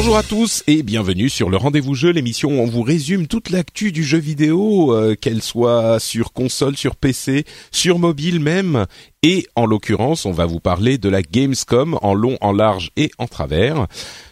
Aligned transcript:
Bonjour 0.00 0.16
à 0.16 0.22
tous 0.22 0.64
et 0.66 0.82
bienvenue 0.82 1.28
sur 1.28 1.50
le 1.50 1.58
Rendez-vous 1.58 1.94
Jeu, 1.94 2.08
l'émission 2.10 2.48
où 2.48 2.62
on 2.62 2.64
vous 2.64 2.80
résume 2.80 3.26
toute 3.26 3.50
l'actu 3.50 3.92
du 3.92 4.02
jeu 4.02 4.16
vidéo, 4.16 4.94
euh, 4.94 5.14
qu'elle 5.14 5.42
soit 5.42 6.00
sur 6.00 6.32
console, 6.32 6.74
sur 6.78 6.96
PC, 6.96 7.44
sur 7.70 7.98
mobile 7.98 8.40
même. 8.40 8.86
Et 9.22 9.46
en 9.56 9.66
l'occurrence, 9.66 10.24
on 10.24 10.32
va 10.32 10.46
vous 10.46 10.58
parler 10.58 10.96
de 10.96 11.10
la 11.10 11.20
Gamescom 11.20 11.98
en 12.00 12.14
long, 12.14 12.38
en 12.40 12.52
large 12.52 12.92
et 12.96 13.10
en 13.18 13.26
travers. 13.26 13.88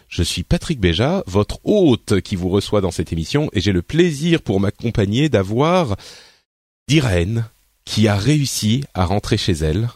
Je 0.07 0.23
suis 0.23 0.41
Patrick 0.41 0.79
Béja, 0.79 1.23
votre 1.27 1.59
hôte 1.63 2.19
qui 2.21 2.35
vous 2.35 2.49
reçoit 2.49 2.81
dans 2.81 2.89
cette 2.89 3.13
émission 3.13 3.47
et 3.53 3.61
j'ai 3.61 3.71
le 3.71 3.83
plaisir 3.83 4.41
pour 4.41 4.59
m'accompagner 4.59 5.29
d'avoir 5.29 5.97
Irène 6.87 7.45
qui 7.85 8.07
a 8.07 8.15
réussi 8.15 8.85
à 8.95 9.05
rentrer 9.05 9.37
chez 9.37 9.53
elle. 9.53 9.87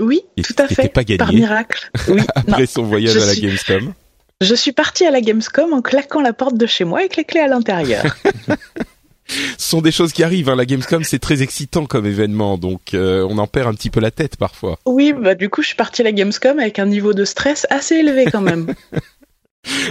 Oui, 0.00 0.20
tout 0.36 0.54
à 0.58 0.68
fait. 0.68 0.88
Pas 0.90 1.02
gagné. 1.02 1.18
Par 1.18 1.32
miracle. 1.32 1.90
Oui. 2.06 2.20
Après 2.36 2.60
non, 2.60 2.66
son 2.68 2.84
voyage 2.84 3.16
à 3.16 3.26
la 3.26 3.32
suis... 3.32 3.42
Gamescom. 3.42 3.94
Je 4.40 4.54
suis 4.54 4.70
partie 4.70 5.04
à 5.04 5.10
la 5.10 5.20
Gamescom 5.20 5.72
en 5.72 5.82
claquant 5.82 6.20
la 6.20 6.32
porte 6.32 6.56
de 6.56 6.66
chez 6.66 6.84
moi 6.84 7.00
avec 7.00 7.16
les 7.16 7.24
clés 7.24 7.40
à 7.40 7.48
l'intérieur. 7.48 8.04
Ce 9.28 9.68
sont 9.70 9.82
des 9.82 9.90
choses 9.90 10.12
qui 10.12 10.22
arrivent. 10.22 10.48
Hein. 10.48 10.56
La 10.56 10.64
Gamescom, 10.64 11.02
c'est 11.02 11.18
très 11.18 11.42
excitant 11.42 11.86
comme 11.86 12.06
événement, 12.06 12.56
donc 12.56 12.94
euh, 12.94 13.26
on 13.28 13.36
en 13.38 13.46
perd 13.48 13.68
un 13.68 13.74
petit 13.74 13.90
peu 13.90 14.00
la 14.00 14.10
tête 14.10 14.36
parfois. 14.36 14.78
Oui, 14.86 15.12
bah 15.12 15.34
du 15.34 15.50
coup, 15.50 15.60
je 15.62 15.66
suis 15.66 15.76
partie 15.76 16.02
à 16.02 16.04
la 16.04 16.12
Gamescom 16.12 16.58
avec 16.58 16.78
un 16.78 16.86
niveau 16.86 17.12
de 17.12 17.24
stress 17.24 17.66
assez 17.68 17.96
élevé 17.96 18.26
quand 18.26 18.40
même. 18.40 18.74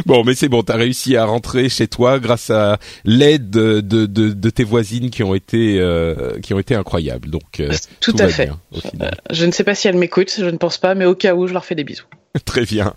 Bon, 0.06 0.24
mais 0.24 0.34
c'est 0.34 0.50
bon, 0.50 0.64
t'as 0.64 0.78
réussi 0.78 1.18
à 1.18 1.26
rentrer 1.26 1.70
chez 1.70 1.88
toi 1.88 2.20
grâce 2.20 2.50
à 2.50 2.80
l'aide 3.06 3.50
de, 3.50 3.82
de, 3.82 4.06
de, 4.06 4.30
de, 4.30 4.50
tes 4.50 4.64
voisines 4.64 5.10
qui 5.10 5.24
ont 5.24 5.36
été 5.36 5.80
euh, 5.80 6.40
qui 6.40 6.54
ont 6.54 6.60
été 6.60 6.74
incroyables. 6.74 7.30
Donc 7.30 7.60
euh, 7.60 7.70
tout, 8.00 8.14
tout 8.14 8.24
à 8.24 8.28
va 8.28 8.34
fait. 8.34 8.46
bien, 8.46 8.60
au 8.72 8.80
final. 8.80 9.18
Je 9.30 9.46
ne 9.46 9.52
sais 9.52 9.64
pas 9.64 9.76
si 9.76 9.88
elles 9.88 9.98
m'écoutent, 9.98 10.34
je 10.36 10.46
ne 10.46 10.58
pense 10.58 10.78
pas, 10.78 10.96
mais 10.96 11.06
au 11.06 11.16
cas 11.16 11.36
où, 11.36 11.48
je 11.48 11.54
leur 11.54 11.66
fais 11.66 11.76
des 11.76 11.84
bisous. 11.84 12.06
Très 12.46 12.66
bien. 12.66 12.94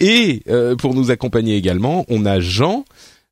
Et 0.00 0.42
euh, 0.48 0.76
pour 0.76 0.94
nous 0.94 1.10
accompagner 1.10 1.56
également, 1.56 2.04
on 2.08 2.24
a 2.26 2.40
Jean. 2.40 2.84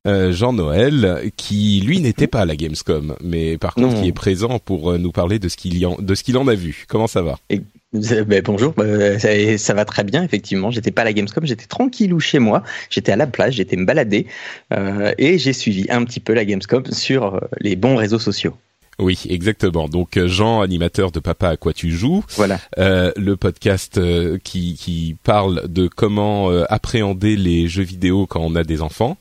Euh, 0.04 0.32
Jean 0.32 0.52
Noël, 0.52 1.30
qui 1.36 1.80
lui 1.87 2.00
n'était 2.00 2.26
pas 2.26 2.41
à 2.41 2.44
la 2.44 2.56
Gamescom, 2.56 3.14
mais 3.22 3.56
par 3.56 3.75
contre 3.75 3.94
Non. 3.94 4.03
qui 4.03 4.09
est 4.09 4.12
présent 4.12 4.59
pour 4.59 4.91
euh, 4.91 4.98
nous 4.98 5.12
parler 5.12 5.38
de 5.38 5.48
ce 5.48 5.56
qu'il 5.56 5.87
en, 5.87 5.94
de 5.97 6.14
ce 6.16 6.25
qu'il 6.25 6.37
en 6.38 6.48
a 6.48 6.56
vu. 6.56 6.87
Comment 6.88 7.06
ça 7.06 7.22
va? 7.22 7.38
Et- 7.50 7.60
ben, 7.92 8.42
bonjour, 8.42 8.75
euh, 8.81 9.16
ça, 9.20 9.28
ça 9.59 9.75
va 9.75 9.84
très 9.84 10.03
bien 10.03 10.25
effectivement. 10.25 10.72
J'étais 10.72 10.91
pas 10.91 11.03
à 11.03 11.04
la 11.04 11.12
Gamescom, 11.12 11.47
j'étais 11.47 11.66
tranquillou 11.66 12.19
chez 12.19 12.41
moi. 12.41 12.64
J'étais 12.91 13.12
à 13.12 13.16
la 13.16 13.28
plage, 13.28 13.54
j'étais 13.54 13.76
me 13.76 13.84
balader 13.84 14.26
euh, 14.72 15.12
et 15.19 15.38
j'ai 15.38 15.53
suivi 15.53 15.87
un 15.88 16.03
petit 16.04 16.19
peu 16.19 16.32
la 16.32 16.44
Gamescom 16.47 16.84
sur 16.87 17.41
les 17.60 17.76
bons 17.76 17.94
réseaux 17.94 18.19
sociaux. 18.19 18.56
Oui, 19.02 19.18
exactement. 19.28 19.88
Donc 19.88 20.16
euh, 20.16 20.28
Jean, 20.28 20.60
animateur 20.60 21.10
de 21.10 21.20
Papa 21.20 21.48
à 21.50 21.56
quoi 21.56 21.72
tu 21.72 21.90
joues, 21.90 22.24
Voilà. 22.36 22.60
euh, 22.78 23.12
le 23.16 23.36
podcast 23.36 23.98
euh, 23.98 24.38
qui, 24.42 24.74
qui 24.74 25.16
parle 25.24 25.68
de 25.68 25.88
comment 25.88 26.50
euh, 26.50 26.64
appréhender 26.68 27.36
les 27.36 27.68
jeux 27.68 27.82
vidéo 27.82 28.26
quand 28.26 28.40
on 28.40 28.54
a 28.54 28.64
des 28.64 28.80
enfants. 28.80 29.16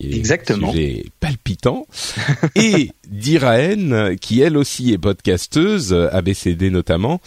Et 0.00 0.16
Exactement. 0.16 0.72
Sujet 0.72 1.04
palpitant. 1.20 1.86
et 2.56 2.90
Diraen, 3.08 4.16
qui 4.20 4.40
elle 4.40 4.56
aussi 4.56 4.92
est 4.92 4.98
podcasteuse, 4.98 5.92
ABCD 5.92 6.70
notamment, 6.70 7.20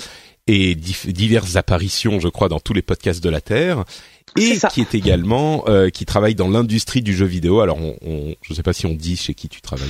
et 0.47 0.75
diverses 0.75 1.55
apparitions, 1.55 2.19
je 2.19 2.27
crois, 2.27 2.49
dans 2.49 2.59
tous 2.59 2.73
les 2.73 2.81
podcasts 2.81 3.23
de 3.23 3.29
la 3.29 3.41
Terre. 3.41 3.85
Et 4.37 4.57
qui 4.71 4.81
est 4.81 4.95
également, 4.95 5.63
euh, 5.67 5.89
qui 5.89 6.05
travaille 6.05 6.33
dans 6.35 6.47
l'industrie 6.49 7.01
du 7.01 7.13
jeu 7.15 7.25
vidéo. 7.25 7.59
Alors, 7.61 7.77
on, 7.79 7.95
on, 8.05 8.35
je 8.41 8.53
sais 8.53 8.63
pas 8.63 8.73
si 8.73 8.85
on 8.85 8.93
dit 8.93 9.15
chez 9.15 9.33
qui 9.33 9.47
tu 9.49 9.61
travailles. 9.61 9.87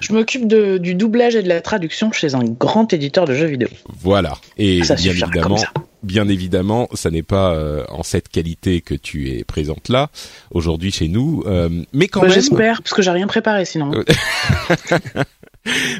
Je 0.00 0.12
m'occupe 0.12 0.46
de- 0.46 0.78
du 0.78 0.94
doublage 0.94 1.34
et 1.34 1.42
de 1.42 1.48
la 1.48 1.60
traduction 1.60 2.12
chez 2.12 2.34
un 2.34 2.44
grand 2.44 2.92
éditeur 2.92 3.24
de 3.24 3.34
jeux 3.34 3.46
vidéo. 3.46 3.68
Voilà. 4.00 4.36
Et 4.58 4.82
ça 4.84 4.94
bien 4.96 5.12
évidemment, 5.12 5.40
comme 5.48 5.56
ça. 5.58 5.72
bien 6.02 6.28
évidemment, 6.28 6.88
ça 6.94 7.10
n'est 7.10 7.22
pas 7.22 7.52
euh, 7.54 7.84
en 7.88 8.02
cette 8.02 8.28
qualité 8.28 8.80
que 8.82 8.94
tu 8.94 9.30
es 9.30 9.44
présente 9.44 9.88
là 9.88 10.10
aujourd'hui 10.50 10.92
chez 10.92 11.08
nous, 11.08 11.42
euh, 11.46 11.68
mais 11.92 12.08
quand 12.08 12.20
Bah, 12.20 12.26
même, 12.26 12.34
J'espère, 12.34 12.82
parce 12.82 12.92
que 12.92 13.00
j'ai 13.02 13.10
rien 13.10 13.26
préparé 13.26 13.64
sinon. 13.64 13.92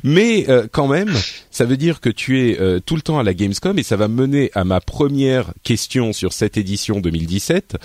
Mais 0.05 0.49
euh, 0.49 0.69
quand 0.71 0.87
même, 0.87 1.13
ça 1.57 1.65
veut 1.65 1.79
dire 1.79 2.01
que 2.03 2.11
tu 2.11 2.51
es 2.51 2.61
euh, 2.61 2.81
tout 2.85 2.97
le 2.97 3.01
temps 3.01 3.19
à 3.19 3.23
la 3.23 3.33
Gamescom 3.33 3.79
et 3.79 3.83
ça 3.83 3.97
va 3.97 4.09
mener 4.09 4.51
à 4.55 4.65
ma 4.65 4.83
première 4.83 5.55
question 5.63 6.13
sur 6.13 6.35
cette 6.35 6.59
édition 6.59 7.01
2017. 7.01 7.77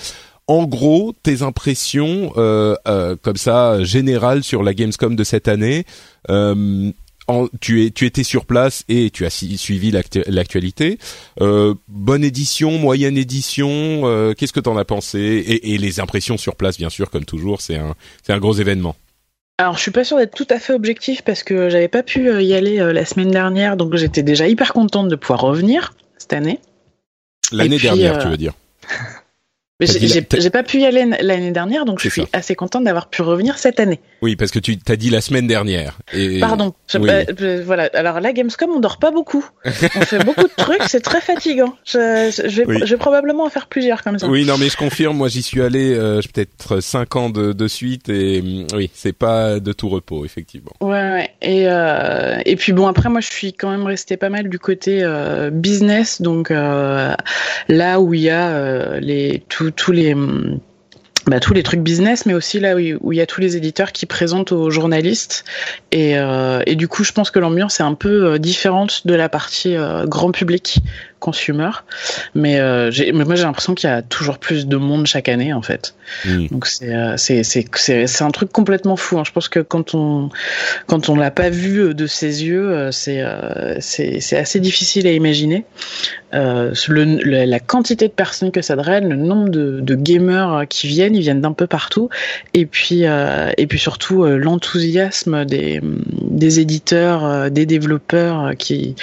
En 0.47 0.65
gros, 0.65 1.13
tes 1.23 1.41
impressions 1.41 2.33
euh, 2.35 2.75
euh, 2.85 3.15
comme 3.21 3.37
ça 3.37 3.81
générales 3.85 4.43
sur 4.43 4.61
la 4.61 4.73
Gamescom 4.73 5.15
de 5.15 5.23
cette 5.23 5.47
année. 5.47 5.85
Tu, 7.61 7.85
es, 7.85 7.91
tu 7.91 8.05
étais 8.05 8.23
sur 8.23 8.45
place 8.45 8.83
et 8.89 9.09
tu 9.09 9.25
as 9.25 9.29
suivi 9.29 9.89
l'actu- 9.91 10.23
l'actualité. 10.27 10.97
Bonne 11.39 12.23
édition, 12.25 12.77
moyenne 12.77 13.17
édition. 13.17 14.33
Qu'est-ce 14.37 14.51
que 14.51 14.59
t'en 14.59 14.75
as 14.75 14.83
pensé? 14.83 15.19
Et, 15.19 15.73
et 15.73 15.77
les 15.77 16.01
impressions 16.01 16.37
sur 16.37 16.57
place, 16.57 16.77
bien 16.77 16.89
sûr, 16.89 17.09
comme 17.09 17.23
toujours, 17.23 17.61
c'est 17.61 17.77
un, 17.77 17.95
c'est 18.21 18.33
un 18.33 18.39
gros 18.39 18.55
événement. 18.55 18.97
Alors, 19.61 19.75
je 19.75 19.81
suis 19.81 19.91
pas 19.91 20.03
sûre 20.03 20.17
d'être 20.17 20.33
tout 20.33 20.47
à 20.49 20.57
fait 20.57 20.73
objectif 20.73 21.21
parce 21.21 21.43
que 21.43 21.69
j'avais 21.69 21.87
pas 21.87 22.01
pu 22.01 22.27
euh, 22.27 22.41
y 22.41 22.55
aller 22.55 22.79
euh, 22.79 22.93
la 22.93 23.05
semaine 23.05 23.29
dernière, 23.29 23.77
donc 23.77 23.95
j'étais 23.95 24.23
déjà 24.23 24.47
hyper 24.47 24.73
contente 24.73 25.07
de 25.07 25.15
pouvoir 25.15 25.41
revenir 25.41 25.93
cette 26.17 26.33
année. 26.33 26.59
L'année 27.51 27.77
dernière, 27.77 28.15
euh, 28.17 28.23
tu 28.23 28.27
veux 28.29 28.37
dire 28.37 28.53
Mais 29.81 29.87
j'ai 30.39 30.49
pas 30.49 30.63
pu 30.63 30.79
y 30.79 30.85
aller 30.85 31.05
l'année 31.21 31.51
dernière, 31.51 31.85
donc 31.85 31.99
je 31.99 32.07
suis 32.09 32.21
ça. 32.21 32.27
assez 32.33 32.55
contente 32.55 32.83
d'avoir 32.83 33.09
pu 33.09 33.21
revenir 33.23 33.57
cette 33.57 33.79
année. 33.79 33.99
Oui, 34.21 34.35
parce 34.35 34.51
que 34.51 34.59
tu 34.59 34.77
t'as 34.77 34.95
dit 34.95 35.09
la 35.09 35.21
semaine 35.21 35.47
dernière. 35.47 35.97
Et... 36.13 36.39
Pardon. 36.39 36.73
Je- 36.87 36.99
oui. 36.99 37.09
euh, 37.09 37.23
euh, 37.41 37.63
voilà. 37.65 37.89
Alors 37.93 38.21
la 38.21 38.31
Gamescom, 38.31 38.69
on 38.69 38.79
dort 38.79 38.99
pas 38.99 39.09
beaucoup. 39.11 39.43
On 39.65 39.71
fait 39.71 40.23
beaucoup 40.23 40.43
de 40.43 40.53
trucs, 40.55 40.83
c'est 40.87 41.01
très 41.01 41.19
fatigant. 41.19 41.75
Je, 41.83 41.97
vais, 42.47 42.65
Oui. 42.67 42.77
je 42.85 42.91
vais 42.91 42.97
probablement 42.97 43.45
en 43.45 43.49
faire 43.49 43.65
plusieurs 43.67 44.03
comme 44.03 44.19
ça. 44.19 44.27
Oui, 44.27 44.45
non, 44.45 44.57
mais 44.59 44.69
je 44.69 44.77
confirme. 44.77 45.17
Moi, 45.17 45.27
j'y 45.29 45.41
suis 45.41 45.61
allé 45.61 45.93
euh, 45.95 46.21
peut-être 46.33 46.79
cinq 46.79 47.15
ans 47.15 47.29
de, 47.31 47.51
de 47.51 47.67
suite 47.67 48.07
et 48.09 48.39
hum, 48.41 48.67
oui, 48.75 48.91
c'est 48.93 49.13
pas 49.13 49.59
de 49.59 49.73
tout 49.73 49.89
repos, 49.89 50.25
effectivement. 50.25 50.71
Ouais, 50.81 50.91
ouais. 50.91 51.29
Et, 51.41 51.63
euh, 51.67 52.37
et 52.45 52.55
puis 52.55 52.71
bon, 52.73 52.85
après, 52.87 53.09
moi, 53.09 53.21
je 53.21 53.31
suis 53.31 53.53
quand 53.53 53.71
même 53.71 53.85
restée 53.87 54.17
pas 54.17 54.29
mal 54.29 54.47
du 54.47 54.59
côté 54.59 54.99
euh, 55.01 55.49
business, 55.49 56.21
donc 56.21 56.51
là 56.51 57.99
où 57.99 58.13
il 58.13 58.21
y 58.21 58.29
a 58.29 58.99
les 58.99 59.43
tous 59.49 59.70
tous 59.75 59.91
les 59.91 60.15
bah, 61.27 61.39
tous 61.39 61.53
les 61.53 61.61
trucs 61.61 61.81
business, 61.81 62.25
mais 62.25 62.33
aussi 62.33 62.59
là 62.59 62.75
où 62.75 63.11
il 63.11 63.17
y 63.17 63.21
a 63.21 63.27
tous 63.27 63.41
les 63.41 63.55
éditeurs 63.55 63.91
qui 63.91 64.07
présentent 64.07 64.51
aux 64.51 64.71
journalistes. 64.71 65.45
Et, 65.91 66.17
euh, 66.17 66.63
du 66.63 66.87
coup, 66.87 67.03
je 67.03 67.11
pense 67.11 67.29
que 67.29 67.37
l'ambiance 67.37 67.79
est 67.79 67.83
un 67.83 67.93
peu 67.93 68.25
euh, 68.25 68.37
différente 68.39 69.05
de 69.05 69.13
la 69.13 69.29
partie 69.29 69.75
euh, 69.75 70.07
grand 70.07 70.31
public, 70.31 70.79
consumer. 71.21 71.69
Mais, 72.35 72.59
euh, 72.59 72.91
mais 73.13 73.23
moi, 73.23 73.35
j'ai 73.35 73.43
l'impression 73.43 73.73
qu'il 73.75 73.89
y 73.89 73.93
a 73.93 74.01
toujours 74.01 74.37
plus 74.39 74.67
de 74.67 74.75
monde 74.75 75.05
chaque 75.07 75.29
année, 75.29 75.53
en 75.53 75.61
fait. 75.61 75.95
Donc 76.49 76.67
c'est 76.67 76.93
euh, 76.93 77.15
c'est 77.15 77.43
c'est 77.43 77.65
c'est 77.75 78.07
c'est 78.07 78.23
un 78.25 78.31
truc 78.31 78.51
complètement 78.51 78.97
fou. 78.97 79.17
hein. 79.17 79.23
Je 79.25 79.31
pense 79.31 79.47
que 79.47 79.61
quand 79.61 79.95
on 79.95 80.29
quand 80.87 81.07
on 81.07 81.15
l'a 81.15 81.31
pas 81.31 81.49
vu 81.49 81.79
euh, 81.79 81.93
de 81.93 82.05
ses 82.07 82.43
yeux, 82.43 82.89
c'est 82.91 83.23
c'est 83.79 84.19
c'est 84.19 84.37
assez 84.37 84.59
difficile 84.59 85.07
à 85.07 85.11
imaginer. 85.13 85.63
Euh, 86.33 86.73
le, 86.87 87.03
le- 87.03 87.45
la 87.45 87.59
quantité 87.59 88.07
de 88.07 88.13
personnes 88.13 88.51
que 88.51 88.61
ça 88.61 88.75
draine, 88.77 89.07
le 89.09 89.15
nombre 89.17 89.49
de, 89.49 89.79
de 89.81 89.95
gamers 89.95 90.63
qui 90.69 90.87
viennent, 90.87 91.13
ils 91.15 91.21
viennent 91.21 91.41
d'un 91.41 91.51
peu 91.53 91.67
partout, 91.67 92.09
et 92.53 92.65
puis 92.65 93.03
et 93.03 93.67
puis 93.67 93.79
surtout 93.79 94.25
l'enthousiasme 94.25 95.45
des 95.45 95.79
des 95.83 96.59
éditeurs, 96.59 97.51
des 97.51 97.65
développeurs 97.65 98.51
qui 98.57 98.95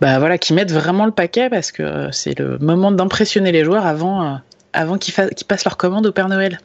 bah 0.00 0.18
voilà 0.18 0.38
qui 0.38 0.52
mettent 0.54 0.72
vraiment 0.72 1.04
le 1.06 1.12
paquet 1.12 1.48
parce 1.52 1.70
que 1.70 2.08
c'est 2.12 2.38
le 2.38 2.58
moment 2.58 2.90
d'impressionner 2.90 3.52
les 3.52 3.62
joueurs 3.62 3.84
avant, 3.84 4.40
avant 4.72 4.96
qu'ils 4.96 5.12
passent 5.46 5.64
leur 5.64 5.76
commande 5.76 6.06
au 6.06 6.12
Père 6.12 6.30
Noël. 6.30 6.58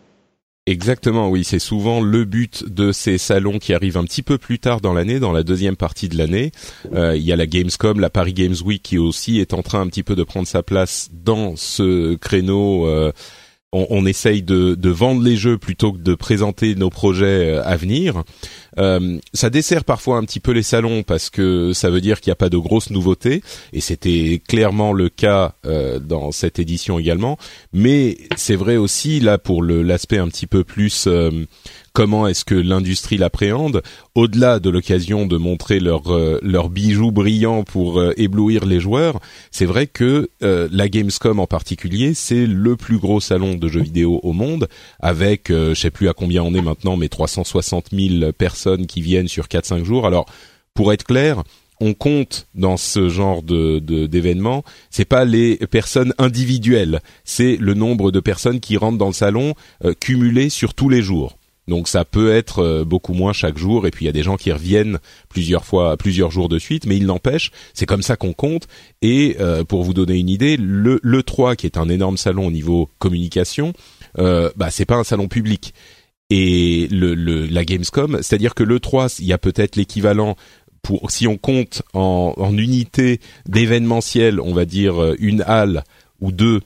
Exactement, 0.65 1.29
oui, 1.29 1.43
c'est 1.43 1.59
souvent 1.59 2.01
le 2.01 2.23
but 2.25 2.65
de 2.67 2.93
ces 2.93 3.17
salons 3.17 3.57
qui 3.57 3.73
arrivent 3.73 3.97
un 3.97 4.03
petit 4.05 4.21
peu 4.21 4.37
plus 4.37 4.59
tard 4.59 4.79
dans 4.79 4.93
l'année, 4.93 5.19
dans 5.19 5.31
la 5.33 5.43
deuxième 5.43 5.75
partie 5.75 6.09
de 6.09 6.17
l'année. 6.17 6.51
Euh, 6.93 7.17
il 7.17 7.23
y 7.23 7.33
a 7.33 7.35
la 7.35 7.47
Gamescom, 7.47 7.99
la 7.99 8.09
Paris 8.09 8.33
Games 8.33 8.55
Week 8.65 8.81
qui 8.81 8.97
aussi 8.97 9.39
est 9.39 9.53
en 9.53 9.61
train 9.61 9.81
un 9.81 9.87
petit 9.87 10.03
peu 10.03 10.15
de 10.15 10.23
prendre 10.23 10.47
sa 10.47 10.63
place 10.63 11.09
dans 11.11 11.55
ce 11.57 12.15
créneau. 12.15 12.85
Euh, 12.85 13.11
on, 13.71 13.87
on, 13.89 14.05
essaye 14.05 14.43
de, 14.43 14.89
vendre 14.89 15.21
les 15.21 15.35
jeux 15.35 15.57
plutôt 15.57 15.93
que 15.93 15.99
de 15.99 16.15
présenter 16.15 16.75
nos 16.75 16.89
projets 16.89 17.55
euh, 17.55 17.63
à 17.63 17.75
venir. 17.75 18.23
Euh, 18.77 19.19
ça 19.33 19.49
dessert 19.49 19.83
parfois 19.83 20.17
un 20.17 20.23
petit 20.23 20.39
peu 20.39 20.51
les 20.51 20.63
salons 20.63 21.03
parce 21.03 21.29
que 21.29 21.73
ça 21.73 21.89
veut 21.89 22.01
dire 22.01 22.21
qu'il 22.21 22.29
n'y 22.29 22.33
a 22.33 22.37
pas 22.37 22.49
de 22.49 22.57
grosses 22.57 22.89
nouveautés 22.89 23.41
et 23.73 23.81
c'était 23.81 24.41
clairement 24.47 24.93
le 24.93 25.09
cas 25.09 25.55
euh, 25.65 25.99
dans 25.99 26.31
cette 26.31 26.59
édition 26.59 26.99
également. 26.99 27.37
Mais 27.73 28.17
c'est 28.35 28.55
vrai 28.55 28.77
aussi 28.77 29.19
là 29.19 29.37
pour 29.37 29.63
l'aspect 29.63 30.17
un 30.17 30.27
petit 30.27 30.47
peu 30.47 30.63
plus 30.63 31.05
euh, 31.07 31.45
comment 31.97 32.27
est-ce 32.27 32.45
que 32.45 32.53
l'industrie 32.53 33.17
l'appréhende, 33.17 33.81
au-delà 34.13 34.59
de 34.59 34.69
l'occasion 34.69 35.25
de 35.25 35.35
montrer 35.35 35.79
leurs 35.79 36.13
euh, 36.13 36.39
leurs 36.43 36.69
bijoux 36.69 37.11
brillants 37.11 37.63
pour 37.63 37.99
euh, 37.99 38.13
éblouir 38.17 38.67
les 38.67 38.79
joueurs, 38.79 39.19
c'est 39.49 39.65
vrai 39.65 39.87
que 39.87 40.29
euh, 40.43 40.67
la 40.71 40.89
Gamescom 40.89 41.39
en 41.39 41.47
particulier, 41.47 42.13
c'est 42.13 42.45
le 42.45 42.75
plus 42.75 42.99
gros 42.99 43.19
salon 43.19 43.55
de 43.55 43.67
jeux 43.67 43.81
vidéo 43.81 44.19
au 44.21 44.31
monde, 44.31 44.67
avec, 44.99 45.47
je 45.49 45.73
sais 45.73 45.89
plus 45.89 46.07
à 46.07 46.13
combien 46.13 46.43
on 46.43 46.53
est 46.53 46.61
maintenant, 46.61 46.97
mais 46.97 47.09
360 47.09 47.87
000 47.91 48.31
personnes 48.31 48.66
qui 48.75 49.01
viennent 49.01 49.27
sur 49.27 49.45
4-5 49.45 49.83
jours. 49.83 50.05
Alors, 50.05 50.25
pour 50.73 50.91
être 50.91 51.05
clair, 51.05 51.43
on 51.79 51.93
compte 51.93 52.47
dans 52.55 52.75
ce 52.75 53.07
genre 53.07 53.43
de 53.43 53.79
d'événements, 53.79 54.63
c'est 54.89 55.05
pas 55.05 55.25
les 55.25 55.57
personnes 55.57 56.13
individuelles, 56.17 57.01
c'est 57.23 57.55
le 57.57 57.75
nombre 57.75 58.11
de 58.11 58.19
personnes 58.19 58.59
qui 58.59 58.77
rentrent 58.77 58.97
dans 58.97 59.07
le 59.07 59.13
salon 59.13 59.53
cumulé 59.99 60.49
sur 60.49 60.73
tous 60.73 60.89
les 60.89 61.03
jours. 61.03 61.37
Donc 61.67 61.87
ça 61.87 62.05
peut 62.05 62.31
être 62.31 62.59
euh, 62.59 62.85
beaucoup 62.85 63.13
moins 63.13 63.33
chaque 63.33 63.57
jour 63.57 63.87
et 63.87 63.91
puis 63.91 64.05
il 64.05 64.07
y 64.07 64.09
a 64.09 64.13
des 64.13 64.23
gens 64.23 64.37
qui 64.37 64.51
reviennent 64.51 64.99
plusieurs 65.29 65.65
fois, 65.65 65.97
plusieurs 65.97 66.31
jours 66.31 66.49
de 66.49 66.59
suite, 66.59 66.85
mais 66.85 66.95
il 66.95 67.05
n'empêche, 67.05 67.51
c'est 67.73 67.85
comme 67.85 68.01
ça 68.01 68.15
qu'on 68.15 68.33
compte. 68.33 68.67
Et 69.01 69.35
euh, 69.39 69.63
pour 69.63 69.83
vous 69.83 69.93
donner 69.93 70.17
une 70.17 70.29
idée, 70.29 70.55
le, 70.57 70.99
le 71.03 71.23
3 71.23 71.55
qui 71.55 71.65
est 71.65 71.77
un 71.77 71.89
énorme 71.89 72.17
salon 72.17 72.47
au 72.47 72.51
niveau 72.51 72.89
communication, 72.99 73.73
euh, 74.17 74.49
bah 74.55 74.71
c'est 74.71 74.85
pas 74.85 74.95
un 74.95 75.03
salon 75.03 75.27
public. 75.27 75.73
Et 76.29 76.87
le, 76.91 77.13
la 77.45 77.63
Gamescom, 77.63 78.17
c'est-à-dire 78.21 78.53
que 78.53 78.63
le 78.63 78.79
3, 78.79 79.19
il 79.19 79.25
y 79.25 79.33
a 79.33 79.37
peut-être 79.37 79.75
l'équivalent 79.77 80.35
pour 80.81 81.09
si 81.11 81.27
on 81.27 81.37
compte 81.37 81.81
en, 81.93 82.33
en 82.37 82.57
unité 82.57 83.19
d'événementiel, 83.47 84.39
on 84.39 84.53
va 84.53 84.65
dire 84.65 85.01
euh, 85.01 85.15
une 85.19 85.41
halle 85.41 85.83
ou 86.21 86.31
deux 86.31 86.61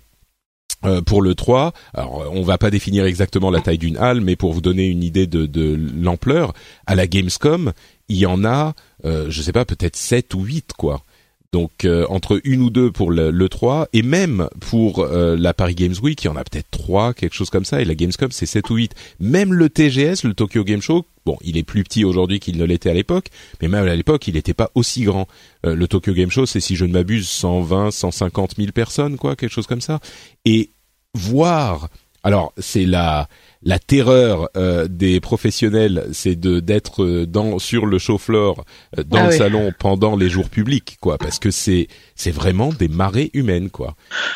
euh, 0.84 1.02
pour 1.04 1.22
le 1.22 1.36
3, 1.36 1.74
alors 1.94 2.24
euh, 2.24 2.30
on 2.32 2.42
va 2.42 2.58
pas 2.58 2.72
définir 2.72 3.06
exactement 3.06 3.52
la 3.52 3.62
taille 3.62 3.78
d'une 3.78 3.98
halle, 3.98 4.20
mais 4.20 4.36
pour 4.36 4.52
vous 4.52 4.62
donner 4.62 4.88
une 4.88 5.04
idée 5.04 5.28
de, 5.28 5.46
de 5.46 5.80
l'ampleur, 5.96 6.54
à 6.88 6.96
la 6.96 7.06
Gamescom, 7.06 7.72
il 8.10 8.18
y 8.18 8.26
en 8.26 8.44
a, 8.44 8.74
euh, 9.06 9.28
je 9.30 9.42
sais 9.44 9.52
pas, 9.52 9.64
peut-être 9.64 9.96
7 9.96 10.34
ou 10.34 10.44
8 10.44 10.74
quoi. 10.76 11.04
Donc 11.52 11.86
euh, 11.86 12.06
entre 12.10 12.40
une 12.46 12.62
ou 12.62 12.70
deux 12.70 12.92
pour 12.92 13.12
le, 13.12 13.30
le 13.30 13.50
3 13.50 13.90
et 13.94 14.04
même 14.04 14.48
pour 14.60 15.06
la 15.06 15.54
Paris 15.54 15.76
Games 15.76 15.96
Week, 16.02 16.24
il 16.24 16.28
y 16.28 16.30
en 16.30 16.36
a 16.36 16.44
peut-être 16.44 16.70
3, 16.72 17.14
quelque 17.14 17.34
chose 17.34 17.50
comme 17.50 17.66
ça 17.66 17.82
et 17.82 17.86
la 17.86 17.96
Gamescom 17.96 18.32
c'est 18.32 18.46
7 18.46 18.70
ou 18.70 18.76
8. 18.76 18.96
Même 19.20 19.54
le 19.54 19.70
TGS, 19.70 20.24
le 20.24 20.34
Tokyo 20.34 20.64
Game 20.64 20.82
Show, 20.82 21.06
bon, 21.26 21.38
il 21.42 21.58
est 21.58 21.64
plus 21.64 21.84
petit 21.84 22.06
aujourd'hui 22.06 22.40
qu'il 22.40 22.58
ne 22.58 22.64
l'était 22.64 22.90
à 22.90 22.94
l'époque, 22.94 23.28
mais 23.62 23.68
même 23.68 23.88
à 23.88 23.96
l'époque, 23.96 24.28
il 24.28 24.36
n'était 24.36 24.54
pas 24.54 24.72
aussi 24.76 25.04
grand. 25.04 25.28
le 25.64 25.88
Tokyo 25.88 26.14
Game 26.14 26.32
Show, 26.32 26.46
c'est 26.46 26.62
si 26.62 26.76
je 26.76 26.86
ne 26.86 26.94
m'abuse 26.94 27.28
120, 27.28 27.92
150 27.92 28.56
000 28.58 28.72
personnes 28.72 29.18
quoi, 29.18 29.36
quelque 29.36 29.54
chose 29.54 29.68
comme 29.68 29.82
ça. 29.82 30.00
Et 30.46 30.70
voir 31.14 31.90
alors 32.24 32.54
c'est 32.58 32.86
la 32.86 33.28
la 33.64 33.78
terreur 33.78 34.50
euh, 34.58 34.88
des 34.90 35.20
professionnels, 35.20 36.08
c'est 36.14 36.36
de 36.36 36.60
d'être 36.60 37.04
euh, 37.04 37.28
dans 37.28 37.60
sur 37.60 37.86
le 37.86 38.00
show 38.00 38.18
floor 38.18 38.66
euh, 38.98 39.04
dans 39.04 39.20
ah 39.20 39.26
le 39.28 39.32
salon 39.32 39.72
pendant 39.78 40.16
les 40.16 40.30
jours 40.30 40.50
publics, 40.50 40.98
quoi, 41.00 41.18
parce 41.20 41.38
que 41.38 41.52
c'est 41.52 41.88
c'est 42.16 42.32
vraiment 42.32 42.70
des 42.70 42.88
marées 42.88 43.30
humaines, 43.34 43.70
quoi. 43.70 43.96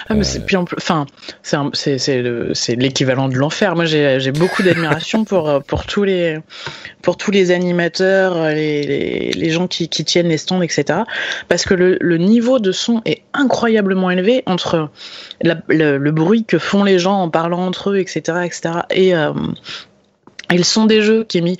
Ah 0.09 0.13
mais 0.13 0.23
c'est 0.23 0.45
puis 0.45 0.55
enfin 0.57 1.07
c'est 1.41 1.57
c'est 1.73 1.97
c'est 1.97 2.23
c'est 2.53 2.75
l'équivalent 2.75 3.27
de 3.27 3.35
l'enfer. 3.35 3.75
Moi 3.75 3.85
j'ai 3.85 4.19
j'ai 4.19 4.31
beaucoup 4.31 4.61
d'admiration 4.61 5.25
pour 5.25 5.63
pour 5.63 5.87
tous 5.87 6.03
les 6.03 6.37
pour 7.01 7.17
tous 7.17 7.31
les 7.31 7.49
animateurs, 7.49 8.49
les 8.49 8.83
les, 8.83 9.31
les 9.33 9.49
gens 9.49 9.67
qui 9.67 9.89
qui 9.89 10.05
tiennent 10.05 10.29
les 10.29 10.37
stands, 10.37 10.61
etc. 10.61 10.99
Parce 11.47 11.65
que 11.65 11.73
le 11.73 11.97
le 11.99 12.17
niveau 12.17 12.59
de 12.59 12.71
son 12.71 13.01
est 13.05 13.23
incroyablement 13.33 14.11
élevé 14.11 14.43
entre 14.45 14.89
la, 15.41 15.57
le, 15.67 15.97
le 15.97 16.11
bruit 16.11 16.45
que 16.45 16.59
font 16.59 16.83
les 16.83 16.99
gens 16.99 17.21
en 17.21 17.29
parlant 17.29 17.65
entre 17.65 17.91
eux, 17.91 17.97
etc., 17.97 18.39
etc. 18.45 18.81
et 18.91 19.14
euh, 19.15 19.33
ils 20.53 20.65
sont 20.65 20.85
des 20.85 21.01
jeux 21.01 21.23
qui 21.23 21.39
est 21.39 21.41
mis 21.41 21.57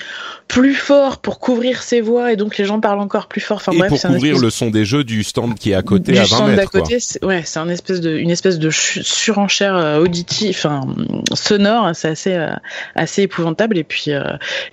plus 0.47 0.75
fort 0.75 1.17
pour 1.17 1.39
couvrir 1.39 1.81
ses 1.81 2.01
voix 2.01 2.31
et 2.31 2.35
donc 2.35 2.57
les 2.57 2.65
gens 2.65 2.79
parlent 2.79 2.99
encore 2.99 3.27
plus 3.27 3.41
fort. 3.41 3.57
Enfin 3.57 3.71
et 3.71 3.87
pour 3.87 3.99
couvrir 3.99 4.37
le 4.37 4.51
son 4.51 4.69
des 4.69 4.85
jeux 4.85 5.03
du 5.03 5.23
stand 5.23 5.55
qui 5.55 5.71
est 5.71 5.73
à 5.73 5.81
côté 5.81 6.11
du 6.11 6.17
à 6.19 6.21
20 6.21 6.27
stand 6.27 6.49
mètres. 6.51 6.71
d'à 6.71 6.79
côté, 6.79 6.97
ouais, 7.23 7.41
c'est 7.45 7.57
un 7.57 7.69
espèce 7.69 7.99
de 7.99 8.15
une 8.15 8.29
espèce 8.29 8.59
de 8.59 8.69
surenchère 8.69 9.75
euh, 9.75 9.99
auditive, 9.99 10.55
enfin 10.57 10.85
sonore, 11.33 11.91
c'est 11.95 12.09
assez 12.09 12.33
euh, 12.33 12.51
assez 12.93 13.23
épouvantable. 13.23 13.77
Et 13.77 13.83
puis 13.83 14.11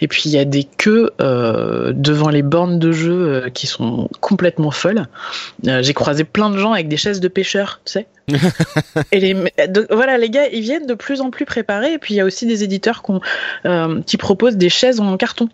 et 0.00 0.08
puis 0.08 0.22
il 0.26 0.32
y 0.32 0.38
a 0.38 0.44
des 0.44 0.64
queues 0.64 1.10
devant 1.18 2.28
les 2.28 2.42
bornes 2.42 2.78
de 2.78 2.92
jeux 2.92 3.50
qui 3.54 3.66
sont 3.66 4.10
complètement 4.20 4.70
folles. 4.70 5.06
J'ai 5.64 5.94
croisé 5.94 6.24
plein 6.24 6.50
de 6.50 6.58
gens 6.58 6.72
avec 6.72 6.88
des 6.88 6.98
chaises 6.98 7.20
de 7.20 7.28
pêcheurs, 7.28 7.80
tu 7.86 7.92
sais 7.92 8.06
et 9.12 9.20
les, 9.20 9.34
voilà, 9.90 10.18
les 10.18 10.30
gars, 10.30 10.48
ils 10.48 10.60
viennent 10.60 10.86
de 10.86 10.94
plus 10.94 11.20
en 11.20 11.30
plus 11.30 11.44
préparés. 11.44 11.94
Et 11.94 11.98
puis 11.98 12.14
il 12.14 12.16
y 12.16 12.20
a 12.20 12.24
aussi 12.24 12.46
des 12.46 12.64
éditeurs 12.64 13.02
euh, 13.66 14.00
qui 14.02 14.16
proposent 14.16 14.56
des 14.56 14.68
chaises 14.68 15.00
en 15.00 15.16
carton. 15.16 15.48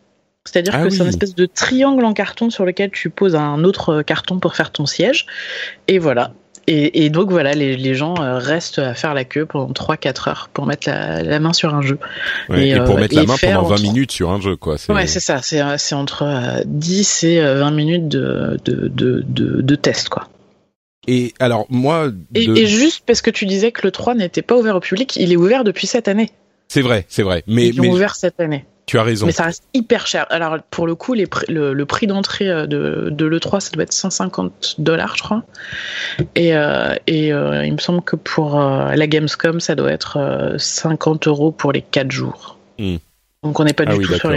C'est-à-dire 0.45 0.75
ah 0.77 0.85
que 0.85 0.91
c'est 0.91 1.03
une 1.03 1.09
espèce 1.09 1.35
de 1.35 1.47
triangle 1.47 2.05
en 2.05 2.15
carton 2.15 2.49
sur 2.49 2.65
lequel 2.65 2.91
tu 2.91 3.11
poses 3.11 3.35
un 3.35 3.65
autre 3.65 4.03
carton 4.03 4.39
pour 4.39 4.57
faire 4.57 4.71
ton 4.71 4.87
siège. 4.87 5.27
Et 5.89 5.99
voilà. 5.99 6.33
Et, 6.71 7.09
donc 7.09 7.31
voilà, 7.31 7.55
les, 7.55 7.95
gens 7.95 8.15
euh, 8.21 8.37
restent 8.37 8.79
à 8.79 8.93
faire 8.93 9.15
la 9.15 9.25
queue 9.25 9.47
pendant 9.47 9.73
3-4 9.73 10.29
heures 10.29 10.51
pour 10.53 10.67
mettre 10.67 10.91
la, 10.91 11.41
main 11.41 11.55
sur 11.55 11.75
un 11.75 11.81
jeu. 11.81 11.99
et, 12.55 12.79
pour 12.81 12.97
euh, 12.97 13.01
mettre 13.01 13.15
la 13.15 13.23
main 13.25 13.37
pendant 13.41 13.63
20 13.63 13.81
minutes 13.81 14.13
sur 14.13 14.31
un 14.31 14.39
jeu, 14.39 14.55
quoi. 14.55 14.77
Ouais, 14.91 15.07
c'est 15.07 15.21
ça. 15.21 15.41
C'est 15.41 15.95
entre 15.95 16.63
10 16.67 17.25
et 17.25 17.41
20 17.41 17.71
minutes 17.71 18.09
de, 18.09 18.59
de, 18.67 18.89
de, 18.89 19.25
de, 19.27 19.63
de 19.63 19.75
test, 19.77 20.11
quoi. 20.11 20.29
Et 21.11 21.33
alors 21.41 21.67
moi, 21.71 22.11
et, 22.35 22.67
juste 22.67 23.03
parce 23.07 23.23
que 23.23 23.31
tu 23.31 23.47
disais 23.47 23.73
que 23.73 23.81
le 23.83 23.91
3 23.91 24.15
n'était 24.15 24.43
pas 24.43 24.57
ouvert 24.57 24.77
au 24.77 24.81
public, 24.81 25.17
il 25.17 25.33
est 25.33 25.37
ouvert 25.37 25.65
depuis 25.65 25.87
cette 25.87 26.07
année. 26.07 26.29
C'est 26.69 26.83
vrai, 26.83 27.07
c'est 27.09 27.23
vrai. 27.23 27.43
Mais 27.47 27.69
ils 27.69 27.81
ouvert 27.81 28.15
cette 28.15 28.39
année. 28.41 28.67
Tu 28.85 28.99
as 28.99 29.03
raison. 29.03 29.25
Mais 29.25 29.33
ça 29.33 29.45
reste 29.45 29.65
hyper 29.73 30.07
cher. 30.07 30.27
Alors 30.29 30.59
pour 30.71 30.87
le 30.87 30.95
coup, 30.95 31.15
les 31.15 31.27
le, 31.49 31.85
prix 31.85 32.07
d'entrée 32.07 32.49
euh, 32.49 32.67
de, 32.67 33.09
de 33.11 33.25
l'E3, 33.25 33.61
ça 33.61 33.71
doit 33.71 33.85
être 33.85 33.93
150 33.93 34.77
dollars, 34.79 35.17
je 35.17 35.23
crois. 35.23 35.45
Et, 36.35 36.55
euh, 36.55 36.95
et 37.07 37.33
euh, 37.33 37.65
il 37.65 37.73
me 37.73 37.79
semble 37.79 38.03
que 38.03 38.17
pour 38.17 38.59
la 38.59 39.07
Gamescom, 39.07 39.61
ça 39.61 39.75
doit 39.75 39.93
être 39.93 40.57
50 40.59 41.27
euros 41.27 41.53
pour 41.53 41.73
les 41.73 41.83
4 41.83 42.11
jours. 42.11 42.59
Hmm. 42.79 42.97
Donc 43.45 43.61
on 43.61 43.65
n'est 43.65 43.73
pas 43.73 43.85
ah 43.87 43.97
du 43.97 44.05
tout 44.05 44.15
sur, 44.15 44.33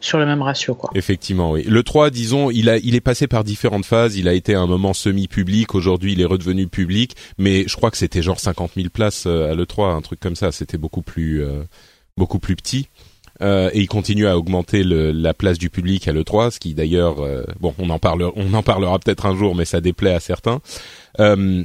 sur, 0.00 0.18
le 0.18 0.26
même 0.26 0.42
ratio 0.42 0.74
quoi. 0.74 0.90
Effectivement, 0.96 1.52
oui. 1.52 1.62
Le 1.62 1.82
3, 1.84 2.10
disons, 2.10 2.50
il 2.50 2.68
a 2.68 2.78
il 2.78 2.96
est 2.96 3.00
passé 3.00 3.28
par 3.28 3.44
différentes 3.44 3.86
phases. 3.86 4.16
Il 4.16 4.26
a 4.26 4.34
été 4.34 4.56
un 4.56 4.66
moment 4.66 4.92
semi-public. 4.92 5.74
Aujourd'hui, 5.76 6.14
il 6.14 6.20
est 6.20 6.24
redevenu 6.24 6.66
public. 6.66 7.14
Mais 7.38 7.68
je 7.68 7.76
crois 7.76 7.92
que 7.92 7.96
c'était 7.96 8.22
genre 8.22 8.40
50 8.40 8.72
000 8.74 8.88
places 8.88 9.24
euh, 9.26 9.52
à 9.52 9.54
le 9.54 9.66
3, 9.66 9.92
un 9.92 10.00
truc 10.00 10.18
comme 10.18 10.34
ça. 10.34 10.50
C'était 10.50 10.78
beaucoup 10.78 11.02
plus 11.02 11.44
euh, 11.44 11.62
beaucoup 12.16 12.40
plus 12.40 12.56
petit. 12.56 12.88
Euh, 13.42 13.70
et 13.72 13.80
il 13.80 13.88
continue 13.88 14.26
à 14.26 14.36
augmenter 14.36 14.82
le, 14.82 15.12
la 15.12 15.32
place 15.34 15.58
du 15.58 15.70
public 15.70 16.06
à 16.08 16.12
le 16.12 16.24
3, 16.24 16.50
ce 16.50 16.60
qui 16.60 16.74
d'ailleurs, 16.74 17.20
euh, 17.20 17.44
bon, 17.58 17.74
on 17.78 17.88
en 17.90 17.98
parle, 17.98 18.30
on 18.36 18.52
en 18.52 18.62
parlera 18.62 18.98
peut-être 18.98 19.26
un 19.26 19.34
jour, 19.34 19.54
mais 19.54 19.64
ça 19.64 19.80
déplaît 19.80 20.12
à 20.12 20.20
certains. 20.20 20.60
Euh, 21.20 21.64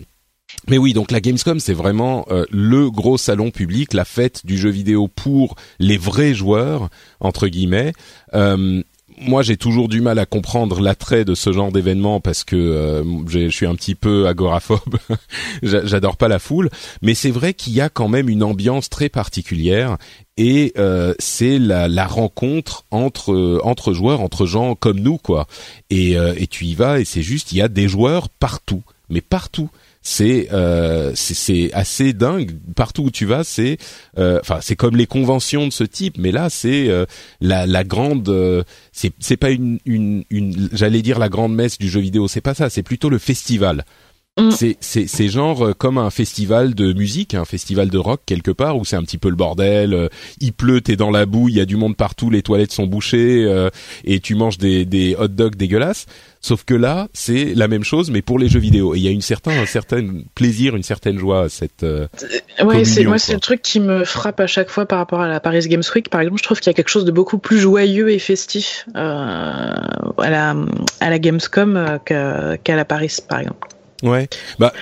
mais 0.67 0.77
oui, 0.77 0.93
donc 0.93 1.11
la 1.11 1.21
Gamescom, 1.21 1.59
c'est 1.59 1.73
vraiment 1.73 2.25
euh, 2.31 2.45
le 2.49 2.89
gros 2.89 3.17
salon 3.17 3.51
public, 3.51 3.93
la 3.93 4.05
fête 4.05 4.45
du 4.45 4.57
jeu 4.57 4.69
vidéo 4.69 5.07
pour 5.07 5.55
les 5.79 5.97
vrais 5.97 6.33
joueurs, 6.33 6.89
entre 7.19 7.47
guillemets. 7.47 7.93
Euh, 8.33 8.81
moi, 9.17 9.43
j'ai 9.43 9.55
toujours 9.55 9.87
du 9.87 10.01
mal 10.01 10.19
à 10.19 10.25
comprendre 10.25 10.81
l'attrait 10.81 11.23
de 11.23 11.35
ce 11.35 11.53
genre 11.53 11.71
d'événement 11.71 12.19
parce 12.19 12.43
que 12.43 12.55
euh, 12.55 13.03
je 13.27 13.47
suis 13.49 13.65
un 13.65 13.75
petit 13.75 13.95
peu 13.95 14.27
agoraphobe. 14.27 14.97
J'adore 15.63 16.17
pas 16.17 16.27
la 16.27 16.39
foule, 16.39 16.69
mais 17.01 17.13
c'est 17.13 17.31
vrai 17.31 17.53
qu'il 17.53 17.73
y 17.73 17.79
a 17.79 17.89
quand 17.89 18.09
même 18.09 18.27
une 18.27 18.43
ambiance 18.43 18.89
très 18.89 19.07
particulière 19.07 19.97
et 20.35 20.73
c'est 21.17 21.59
la, 21.59 21.87
la, 21.87 22.07
rencontre 22.07 22.83
entre 22.91 23.61
entre 23.63 23.93
joueurs, 23.93 24.19
entre 24.19 24.45
gens 24.45 24.75
comme 24.75 24.99
nous, 24.99 25.17
quoi. 25.17 25.47
Et, 25.89 26.13
et 26.13 26.47
tu 26.47 26.65
y 26.65 26.75
vas 26.75 26.99
et 26.99 27.05
c'est 27.05 27.21
juste, 27.21 27.53
il 27.53 27.59
y 27.59 27.61
a 27.61 27.69
des 27.69 27.87
joueurs 27.87 28.27
partout, 28.27 28.83
mais 29.09 29.21
partout 29.21 29.69
c'est 30.05 30.49
euh, 30.53 31.11
c'est 31.15 31.73
assez 31.73 32.13
dingue. 32.13 32.51
Partout 32.75 33.05
où 33.05 33.11
tu 33.11 33.25
vas 33.25 33.43
c'est 33.43 33.77
euh, 34.19 34.39
enfin 34.39 34.59
c'est 34.61 34.75
comme 34.75 34.95
les 34.95 35.07
conventions 35.07 35.65
de 35.65 35.73
ce 35.73 35.83
type 35.83 36.17
mais 36.19 36.31
là 36.31 36.51
c'est 36.51 36.89
euh, 36.89 37.05
la, 37.41 37.65
la 37.65 37.83
grande 37.83 38.29
euh, 38.29 38.63
c'est 38.91 39.35
pas 39.35 39.49
une 39.49 39.79
une, 39.85 40.23
j'allais 40.71 41.01
dire 41.01 41.17
la 41.17 41.27
grande 41.27 41.55
messe 41.55 41.79
du 41.79 41.89
jeu 41.89 41.99
vidéo. 41.99 42.27
C'est 42.27 42.39
pas 42.39 42.53
ça. 42.53 42.69
C'est 42.69 42.83
plutôt 42.83 43.09
le 43.09 43.17
festival. 43.17 43.83
C'est 44.51 44.75
c'est 44.81 45.29
genre 45.29 45.67
euh, 45.67 45.73
comme 45.73 45.97
un 45.97 46.09
festival 46.09 46.75
de 46.75 46.91
musique, 46.91 47.35
un 47.35 47.45
festival 47.45 47.89
de 47.89 47.97
rock 47.97 48.19
quelque 48.25 48.51
part 48.51 48.75
où 48.75 48.83
c'est 48.83 48.97
un 48.97 49.01
petit 49.01 49.17
peu 49.17 49.29
le 49.29 49.37
bordel. 49.37 49.93
Euh, 49.93 50.09
il 50.41 50.51
pleut, 50.51 50.81
t'es 50.81 50.97
dans 50.97 51.09
la 51.09 51.25
boue, 51.25 51.47
il 51.47 51.55
y 51.55 51.61
a 51.61 51.65
du 51.65 51.77
monde 51.77 51.95
partout, 51.95 52.29
les 52.29 52.41
toilettes 52.41 52.73
sont 52.73 52.85
bouchées 52.85 53.45
euh, 53.45 53.69
et 54.03 54.19
tu 54.19 54.35
manges 54.35 54.57
des 54.57 54.83
des 54.83 55.15
hot 55.17 55.29
dogs 55.29 55.55
dégueulasses. 55.55 56.05
Sauf 56.41 56.65
que 56.65 56.73
là, 56.73 57.07
c'est 57.13 57.55
la 57.55 57.69
même 57.69 57.85
chose, 57.85 58.11
mais 58.11 58.21
pour 58.21 58.37
les 58.37 58.49
jeux 58.49 58.59
vidéo. 58.59 58.93
Et 58.93 58.97
il 58.97 59.03
y 59.03 59.07
a 59.07 59.11
une 59.11 59.21
certain, 59.21 59.51
un 59.51 59.65
certain 59.65 60.05
plaisir, 60.35 60.75
une 60.75 60.83
certaine 60.83 61.17
joie 61.17 61.43
à 61.43 61.49
cette. 61.49 61.83
Euh, 61.83 62.07
ouais, 62.61 62.83
c'est 62.83 63.05
moi, 63.05 63.17
c'est 63.17 63.35
le 63.35 63.39
truc 63.39 63.61
qui 63.61 63.79
me 63.79 64.03
frappe 64.03 64.41
à 64.41 64.47
chaque 64.47 64.69
fois 64.69 64.85
par 64.85 64.99
rapport 64.99 65.21
à 65.21 65.29
la 65.29 65.39
Paris 65.39 65.65
Games 65.69 65.81
Week. 65.95 66.09
Par 66.09 66.19
exemple, 66.19 66.39
je 66.39 66.43
trouve 66.43 66.59
qu'il 66.59 66.69
y 66.69 66.71
a 66.71 66.73
quelque 66.73 66.89
chose 66.89 67.05
de 67.05 67.11
beaucoup 67.11 67.37
plus 67.37 67.57
joyeux 67.57 68.11
et 68.11 68.19
festif 68.19 68.85
euh, 68.97 68.99
à 68.99 70.29
la 70.29 70.55
à 70.99 71.09
la 71.09 71.19
Gamescom 71.19 71.99
qu'à 72.05 72.57
la 72.67 72.85
Paris, 72.85 73.15
par 73.29 73.39
exemple. 73.39 73.74
Ouais. 74.03 74.27
Bah. 74.59 74.73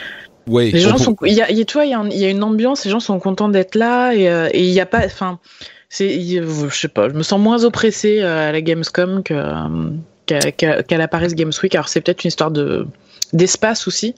Ouais. 0.47 0.71
Les 0.71 0.79
gens 0.79 0.97
sont, 0.97 1.15
il 1.23 1.33
y 1.33 1.41
a, 1.41 1.49
y 1.51 1.61
a, 1.61 1.65
tu 1.65 1.73
vois, 1.73 1.85
il 1.85 1.91
y, 1.91 1.93
a 1.93 2.03
il 2.11 2.17
y 2.17 2.25
a 2.25 2.29
une 2.29 2.43
ambiance, 2.43 2.83
les 2.83 2.91
gens 2.91 2.99
sont 2.99 3.17
contents 3.19 3.47
d'être 3.47 3.75
là 3.75 4.11
et 4.13 4.29
euh, 4.29 4.49
il 4.53 4.71
n'y 4.71 4.81
a 4.81 4.85
pas, 4.85 5.05
enfin, 5.05 5.39
c'est, 5.87 6.19
je 6.21 6.67
sais 6.71 6.89
pas, 6.89 7.07
je 7.07 7.13
me 7.13 7.23
sens 7.23 7.39
moins 7.39 7.63
oppressé 7.63 8.19
euh, 8.19 8.49
à 8.49 8.51
la 8.51 8.61
Gamescom 8.61 9.23
que 9.23 9.33
qu'à 10.25 10.97
la 10.97 11.07
Paris 11.07 11.33
Games 11.33 11.51
Week. 11.61 11.75
Alors 11.75 11.87
c'est 11.87 12.01
peut-être 12.01 12.23
une 12.23 12.29
histoire 12.29 12.51
de 12.51 12.87
d'espace 13.31 13.87
aussi. 13.87 14.15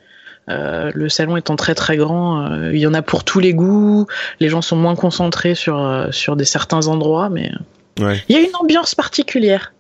Euh, 0.48 0.92
le 0.94 1.10
salon 1.10 1.38
étant 1.38 1.56
très 1.56 1.74
très 1.74 1.98
grand, 1.98 2.46
euh, 2.46 2.72
il 2.74 2.80
y 2.80 2.88
en 2.88 2.94
a 2.94 3.02
pour 3.02 3.24
tous 3.24 3.40
les 3.40 3.54
goûts. 3.54 4.06
Les 4.40 4.50
gens 4.50 4.62
sont 4.62 4.76
moins 4.76 4.96
concentrés 4.96 5.56
sur 5.56 5.80
euh, 5.80 6.12
sur 6.12 6.36
des 6.36 6.46
certains 6.46 6.88
endroits, 6.88 7.30
mais 7.30 7.52
ouais. 8.00 8.24
il 8.30 8.36
y 8.36 8.40
a 8.40 8.42
une 8.42 8.56
ambiance 8.60 8.94
particulière. 8.94 9.74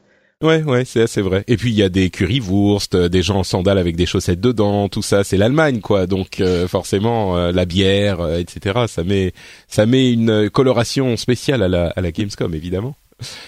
Ouais, 0.45 0.63
ouais, 0.63 0.85
c'est 0.85 1.01
assez 1.01 1.21
vrai. 1.21 1.43
Et 1.47 1.57
puis 1.57 1.71
il 1.71 1.75
y 1.75 1.83
a 1.83 1.89
des 1.89 2.09
currywurst, 2.09 2.95
des 2.95 3.21
gens 3.21 3.39
en 3.39 3.43
sandales 3.43 3.77
avec 3.77 3.95
des 3.95 4.05
chaussettes 4.05 4.39
dedans, 4.41 4.89
tout 4.89 5.01
ça, 5.01 5.23
c'est 5.23 5.37
l'Allemagne, 5.37 5.81
quoi. 5.81 6.07
Donc 6.07 6.41
forcément, 6.67 7.35
la 7.51 7.65
bière, 7.65 8.25
etc. 8.37 8.85
Ça 8.87 9.03
met, 9.03 9.33
ça 9.67 9.85
met 9.85 10.11
une 10.11 10.49
coloration 10.49 11.17
spéciale 11.17 11.63
à 11.63 11.67
la, 11.67 11.87
à 11.95 12.01
la 12.01 12.11
Gamescom, 12.11 12.53
évidemment. 12.53 12.95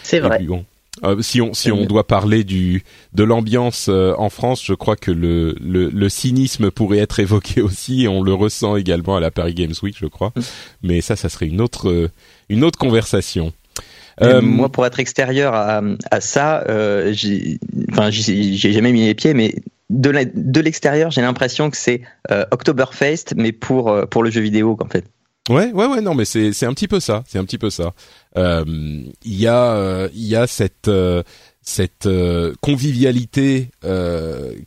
C'est 0.03 0.19
vrai. 0.19 0.43
bon, 0.43 0.65
euh, 1.03 1.21
si 1.21 1.41
on 1.41 1.53
si 1.53 1.71
on 1.71 1.85
doit 1.85 2.07
parler 2.07 2.43
du 2.43 2.83
de 3.13 3.23
l'ambiance 3.23 3.87
euh, 3.89 4.13
en 4.17 4.29
France, 4.29 4.63
je 4.65 4.73
crois 4.73 4.95
que 4.95 5.11
le, 5.11 5.55
le, 5.61 5.89
le 5.89 6.09
cynisme 6.09 6.71
pourrait 6.71 6.97
être 6.99 7.19
évoqué 7.19 7.61
aussi. 7.61 8.07
on 8.09 8.21
le 8.21 8.33
ressent 8.33 8.75
également 8.75 9.15
à 9.15 9.19
la 9.19 9.31
Paris 9.31 9.53
Games 9.53 9.73
Week, 9.83 9.95
je 9.99 10.07
crois. 10.07 10.33
Mm. 10.35 10.41
Mais 10.83 11.01
ça, 11.01 11.15
ça 11.15 11.29
serait 11.29 11.47
une 11.47 11.61
autre 11.61 11.89
euh, 11.89 12.09
une 12.49 12.63
autre 12.63 12.79
conversation. 12.79 13.53
Moi, 14.21 14.69
pour 14.69 14.85
être 14.85 14.99
extérieur 14.99 15.53
à, 15.53 15.81
à 16.11 16.21
ça, 16.21 16.63
j'ai 17.11 17.59
enfin 17.91 18.09
j'ai 18.09 18.71
jamais 18.71 18.91
mis 18.91 19.05
les 19.05 19.13
pieds, 19.13 19.33
mais 19.33 19.55
de 19.89 20.59
l'extérieur, 20.59 21.11
j'ai 21.11 21.21
l'impression 21.21 21.69
que 21.69 21.77
c'est 21.77 22.01
Oktoberfest, 22.51 23.35
mais 23.35 23.51
pour 23.51 24.07
pour 24.09 24.23
le 24.23 24.29
jeu 24.29 24.41
vidéo 24.41 24.77
en 24.79 24.87
fait. 24.87 25.05
Ouais, 25.49 25.71
ouais, 25.71 25.85
ouais, 25.85 26.01
non, 26.01 26.13
mais 26.13 26.25
c'est 26.25 26.51
c'est 26.51 26.65
un 26.65 26.73
petit 26.73 26.87
peu 26.87 26.99
ça, 26.99 27.23
c'est 27.27 27.39
un 27.39 27.45
petit 27.45 27.57
peu 27.57 27.69
ça. 27.69 27.93
Euh, 28.37 28.65
il 29.23 29.35
y 29.39 29.47
a 29.47 29.71
euh, 29.73 30.09
il 30.13 30.27
y 30.27 30.35
a 30.35 30.45
cette 30.45 30.89
euh, 30.89 31.23
cette 31.61 32.07
convivialité 32.61 33.71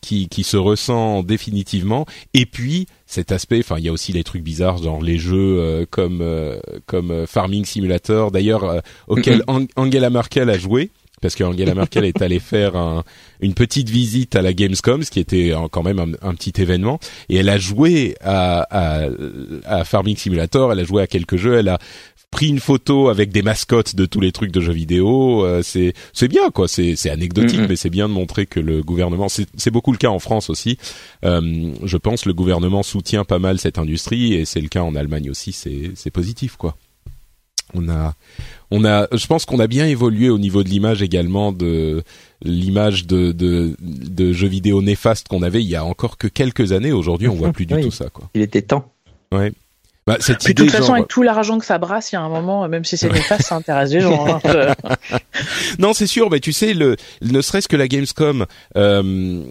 qui 0.01 0.29
qui 0.29 0.43
se 0.43 0.57
ressent 0.57 1.23
définitivement, 1.23 2.07
et 2.35 2.47
puis 2.47 2.87
cet 3.11 3.33
aspect. 3.33 3.59
Enfin, 3.61 3.77
il 3.79 3.85
y 3.85 3.89
a 3.89 3.93
aussi 3.93 4.13
les 4.13 4.25
trucs 4.25 4.43
bizarres, 4.43 4.79
genre 4.79 5.03
les 5.03 5.19
jeux 5.19 5.87
comme 5.91 6.25
comme 6.87 7.27
Farming 7.27 7.65
Simulator, 7.65 8.31
d'ailleurs 8.31 8.83
auquel 9.09 9.43
Angela 9.77 10.11
Merkel 10.11 10.49
a 10.51 10.59
joué 10.59 10.91
parce 11.21 11.35
qu'Angela 11.35 11.75
Merkel 11.75 12.05
est 12.05 12.23
allée 12.23 12.41
faire 12.41 12.77
un, 12.77 13.05
une 13.41 13.55
petite 13.55 13.89
visite 13.89 14.37
à 14.37 14.43
la 14.43 14.53
Gamescom, 14.53 15.03
ce 15.03 15.11
qui 15.11 15.21
était 15.21 15.53
quand 15.71 15.83
même 15.83 16.17
un, 16.23 16.35
petit 16.35 16.61
événement, 16.61 16.99
et 17.29 17.37
elle 17.37 17.49
a 17.49 17.59
joué 17.59 18.15
à, 18.23 18.67
à, 18.71 19.09
à, 19.65 19.85
Farming 19.85 20.17
Simulator, 20.17 20.73
elle 20.73 20.81
a 20.81 20.85
joué 20.85 21.03
à 21.03 21.07
quelques 21.07 21.37
jeux, 21.37 21.57
elle 21.57 21.69
a 21.69 21.79
pris 22.31 22.49
une 22.49 22.61
photo 22.61 23.09
avec 23.09 23.33
des 23.33 23.43
mascottes 23.43 23.97
de 23.97 24.07
tous 24.07 24.21
les 24.21 24.33
trucs 24.33 24.53
de 24.53 24.61
jeux 24.61 24.73
vidéo. 24.73 25.45
Euh, 25.45 25.63
c'est 25.63 25.95
c'est 26.13 26.29
bien 26.29 26.51
quoi. 26.51 26.69
C'est 26.69 26.97
c'est 26.97 27.11
anecdotique, 27.11 27.61
mm-hmm. 27.61 27.69
mais 27.69 27.77
c'est 27.77 27.91
bien 27.91 28.09
de 28.09 28.15
montrer 28.15 28.47
que 28.47 28.61
le 28.61 28.83
gouvernement. 28.83 29.29
C'est 29.29 29.71
beaucoup 29.71 29.93
le 29.93 29.99
cas 29.99 30.11
en 30.11 30.19
France 30.19 30.51
aussi. 30.51 30.79
Euh, 31.25 31.73
je 31.83 31.97
pense 31.97 32.27
le 32.27 32.33
gouvernement 32.33 32.83
soutient 32.83 33.25
pas 33.25 33.39
mal 33.39 33.59
cette 33.59 33.79
industrie 33.79 34.35
et 34.35 34.45
c'est 34.45 34.61
le 34.61 34.69
cas 34.69 34.83
en 34.83 34.95
Allemagne 34.95 35.31
aussi. 35.31 35.53
C'est 35.53 35.93
c'est 35.95 36.11
positif 36.11 36.57
quoi. 36.57 36.77
On 37.75 37.89
a 37.89 38.15
on 38.71 38.85
a, 38.85 39.09
je 39.13 39.27
pense 39.27 39.45
qu'on 39.45 39.59
a 39.59 39.67
bien 39.67 39.87
évolué 39.87 40.31
au 40.31 40.39
niveau 40.39 40.63
de 40.63 40.69
l'image 40.69 41.03
également 41.03 41.53
de 41.53 42.03
l'image 42.43 43.07
de, 43.07 43.33
de, 43.33 43.77
de 43.81 44.33
jeux 44.33 44.49
vidéo 44.49 44.81
néfastes 44.83 45.29
qu'on 45.29 45.43
avait 45.43 45.63
il 45.63 45.69
y 45.69 45.77
a 45.77 45.85
encore 45.85 46.17
que 46.17 46.29
quelques 46.29 46.73
années. 46.73 46.93
Aujourd'hui, 46.93 47.29
on 47.29 47.35
voit 47.35 47.53
plus 47.53 47.67
du 47.67 47.81
tout 47.81 47.91
ça. 47.91 48.09
Quoi. 48.11 48.31
Il 48.35 48.43
était 48.43 48.63
temps. 48.63 48.93
Ouais. 49.33 49.53
Bah, 50.07 50.17
cette 50.21 50.43
Puis 50.45 50.55
de 50.55 50.63
toute 50.63 50.73
façon, 50.73 50.95
avec 50.95 51.09
tout 51.09 51.23
l'argent 51.23 51.59
que 51.59 51.65
ça 51.65 51.79
brasse, 51.79 52.13
il 52.13 52.17
y 52.17 52.19
a 52.19 52.23
un 52.23 52.29
moment, 52.29 52.67
même 52.69 52.85
si 52.85 52.97
c'est 52.97 53.09
néfaste, 53.13 53.43
ça 53.43 53.57
intéresse 53.57 53.91
les 53.93 54.01
gens. 54.01 54.41
Hein. 54.45 54.75
non, 55.79 55.93
c'est 55.93 56.07
sûr. 56.07 56.31
Mais 56.31 56.41
tu 56.41 56.53
sais, 56.53 56.75
le, 56.75 56.97
ne 57.23 57.41
serait-ce 57.41 57.69
que 57.69 57.77
la 57.77 57.89
Gamescom 57.89 58.47
euh, 58.77 59.43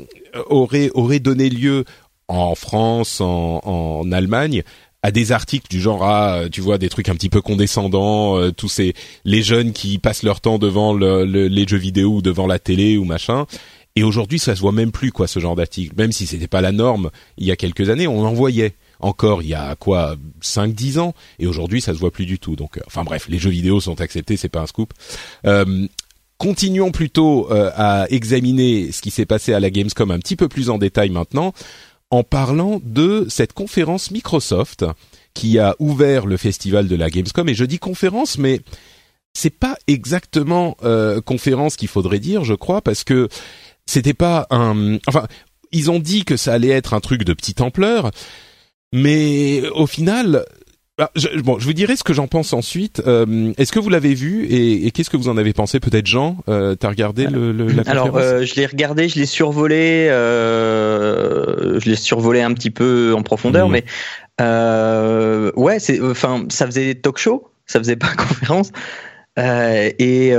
aurait 0.50 0.90
aurait 0.94 1.20
donné 1.20 1.50
lieu 1.50 1.86
en 2.28 2.56
France, 2.56 3.22
en, 3.22 3.62
en 3.64 4.12
Allemagne, 4.12 4.64
à 5.02 5.12
des 5.12 5.32
articles 5.32 5.68
du 5.70 5.80
genre 5.80 6.04
ah 6.04 6.44
tu 6.52 6.62
vois 6.62 6.78
des 6.78 6.90
trucs 6.90 7.10
un 7.10 7.16
petit 7.16 7.30
peu 7.30 7.42
condescendants 7.42 8.38
euh, 8.38 8.52
tous 8.52 8.68
ces 8.68 8.94
les 9.24 9.42
jeunes 9.42 9.72
qui 9.72 9.98
passent 9.98 10.24
leur 10.24 10.42
temps 10.42 10.60
devant 10.60 10.94
le, 10.94 11.24
les 11.24 11.68
jeux 11.68 11.78
vidéo 11.78 12.16
ou 12.16 12.22
devant 12.22 12.48
la 12.48 12.60
télé 12.60 12.98
ou 12.98 13.06
machin 13.06 13.46
et 13.96 14.04
aujourd'hui 14.04 14.40
ça 14.40 14.56
se 14.56 14.62
voit 14.62 14.72
même 14.72 14.92
plus 14.92 15.12
quoi 15.12 15.28
ce 15.28 15.40
genre 15.40 15.56
d'article 15.56 15.96
même 15.98 16.12
si 16.12 16.28
c'était 16.28 16.48
pas 16.48 16.62
la 16.62 16.72
norme 16.72 17.12
il 17.38 17.48
y 17.48 17.52
a 17.52 17.56
quelques 17.56 17.90
années 17.90 18.08
on 18.08 18.26
en 18.26 18.34
voyait 18.34 18.74
encore 19.00 19.42
il 19.42 19.50
y 19.50 19.54
a 19.54 19.76
quoi 19.76 20.16
5 20.42 20.74
10 20.74 21.00
ans 21.00 21.14
et 21.40 21.48
aujourd'hui 21.48 21.82
ça 21.82 21.94
se 21.94 22.00
voit 22.00 22.12
plus 22.12 22.26
du 22.26 22.40
tout 22.40 22.56
donc 22.56 22.78
euh, 22.78 22.82
enfin 22.88 23.04
bref 23.04 23.28
les 23.30 23.40
jeux 23.40 23.50
vidéo 23.50 23.80
sont 23.80 24.02
acceptés 24.02 24.38
c'est 24.38 24.50
pas 24.50 24.62
un 24.62 24.68
scoop 24.68 24.94
euh, 25.46 25.88
continuons 26.38 26.92
plutôt 26.92 27.52
euh, 27.52 27.72
à 27.76 28.08
examiner 28.10 28.92
ce 28.92 29.02
qui 29.02 29.12
s'est 29.12 29.26
passé 29.26 29.54
à 29.54 29.60
la 29.60 29.70
Gamescom 29.70 30.12
un 30.12 30.20
petit 30.20 30.36
peu 30.36 30.48
plus 30.48 30.70
en 30.70 30.78
détail 30.78 31.10
maintenant 31.10 31.54
en 32.12 32.24
parlant 32.24 32.82
de 32.84 33.26
cette 33.30 33.54
conférence 33.54 34.12
Microsoft 34.12 34.86
qui 35.34 35.60
a 35.60 35.76
ouvert 35.80 36.26
le 36.26 36.38
festival 36.38 36.88
de 36.88 36.96
la 36.96 37.10
Gamescom. 37.10 37.48
Et 37.50 37.54
je 37.54 37.66
dis 37.66 37.80
conférence, 37.80 38.38
mais 38.38 38.62
c'est 39.34 39.58
pas 39.58 39.78
exactement 39.88 40.76
euh, 40.84 41.22
conférence 41.22 41.76
qu'il 41.76 41.88
faudrait 41.88 42.20
dire, 42.20 42.44
je 42.44 42.56
crois, 42.56 42.82
parce 42.82 43.04
que 43.04 43.30
c'était 43.86 44.14
pas 44.14 44.48
un. 44.50 44.98
Enfin, 45.08 45.28
ils 45.72 45.92
ont 45.92 46.00
dit 46.00 46.26
que 46.26 46.36
ça 46.36 46.54
allait 46.54 46.70
être 46.70 46.94
un 46.94 47.00
truc 47.00 47.24
de 47.24 47.34
petite 47.34 47.62
ampleur, 47.62 48.12
mais 48.94 49.64
au 49.76 49.88
final, 49.88 50.46
bah, 51.00 51.12
je, 51.16 51.30
bon, 51.40 51.58
je 51.60 51.66
vous 51.66 51.72
dirai 51.72 51.96
ce 51.96 52.04
que 52.04 52.14
j'en 52.14 52.28
pense 52.28 52.52
ensuite. 52.52 53.02
Euh, 53.08 53.54
Est-ce 53.58 53.72
que 53.72 53.80
vous 53.80 53.88
l'avez 53.90 54.14
vu 54.14 54.44
et, 54.48 54.86
et 54.86 54.92
qu'est-ce 54.92 55.10
que 55.10 55.16
vous 55.16 55.30
en 55.30 55.38
avez 55.38 55.54
pensé 55.54 55.80
Peut-être 55.80 56.08
Jean, 56.08 56.36
euh, 56.50 56.76
t'as 56.76 56.90
regardé 56.90 57.26
le, 57.26 57.54
le, 57.54 57.68
la 57.68 57.84
Alors, 57.86 58.18
euh, 58.18 58.44
je 58.44 58.56
l'ai 58.56 58.66
regardé, 58.66 59.08
je 59.08 59.18
l'ai 59.18 59.26
survolé, 59.26 60.08
euh, 60.10 61.80
je 61.80 61.90
l'ai 61.90 61.96
survolé 61.96 62.42
un 62.42 62.54
petit 62.54 62.70
peu 62.70 63.14
en 63.16 63.22
profondeur, 63.24 63.70
mmh. 63.70 63.72
mais 63.72 63.86
ouais, 65.56 65.80
c'est, 65.80 66.02
enfin, 66.02 66.46
ça 66.50 66.66
faisait 66.66 66.96
talk 66.96 67.18
show, 67.18 67.50
ça 67.66 67.80
faisait 67.80 67.96
pas 67.96 68.14
conférence, 68.18 68.72
et 69.38 70.34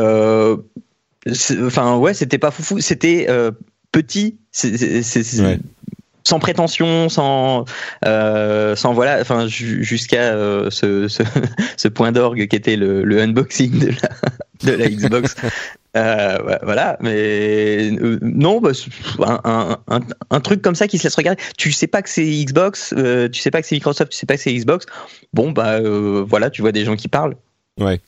enfin 1.64 1.96
ouais, 1.96 2.12
c'était 2.12 2.38
pas 2.38 2.50
foufou, 2.50 2.80
c'était 2.80 3.28
petit, 3.92 4.36
c'est, 4.52 5.40
ouais 5.40 5.58
sans 6.24 6.38
prétention, 6.38 7.08
sans, 7.08 7.64
euh, 8.04 8.76
sans 8.76 8.92
voilà, 8.92 9.18
enfin 9.20 9.46
jusqu'à 9.48 10.34
euh, 10.34 10.70
ce, 10.70 11.08
ce, 11.08 11.22
ce, 11.76 11.88
point 11.88 12.12
d'orgue 12.12 12.46
qui 12.46 12.56
était 12.56 12.76
le, 12.76 13.04
le 13.04 13.20
unboxing 13.20 13.78
de 13.78 13.88
la, 13.88 14.72
de 14.72 14.76
la 14.76 14.88
Xbox. 14.88 15.34
euh, 15.96 16.58
voilà, 16.62 16.96
mais 17.00 17.90
euh, 17.92 18.18
non, 18.22 18.60
bah, 18.60 18.70
un, 19.44 19.78
un, 19.88 20.00
un, 20.30 20.40
truc 20.40 20.62
comme 20.62 20.74
ça 20.74 20.88
qui 20.88 20.98
se 20.98 21.04
laisse 21.04 21.16
regarder. 21.16 21.40
Tu 21.56 21.72
sais 21.72 21.86
pas 21.86 22.02
que 22.02 22.10
c'est 22.10 22.24
Xbox, 22.24 22.94
euh, 22.96 23.28
tu 23.28 23.40
sais 23.40 23.50
pas 23.50 23.62
que 23.62 23.68
c'est 23.68 23.76
Microsoft, 23.76 24.12
tu 24.12 24.18
sais 24.18 24.26
pas 24.26 24.36
que 24.36 24.42
c'est 24.42 24.54
Xbox. 24.54 24.86
Bon 25.32 25.50
bah 25.52 25.80
voilà, 25.80 26.50
tu 26.50 26.62
vois 26.62 26.72
des 26.72 26.84
gens 26.84 26.96
qui 26.96 27.08
parlent. 27.08 27.36
Ouais. 27.78 28.00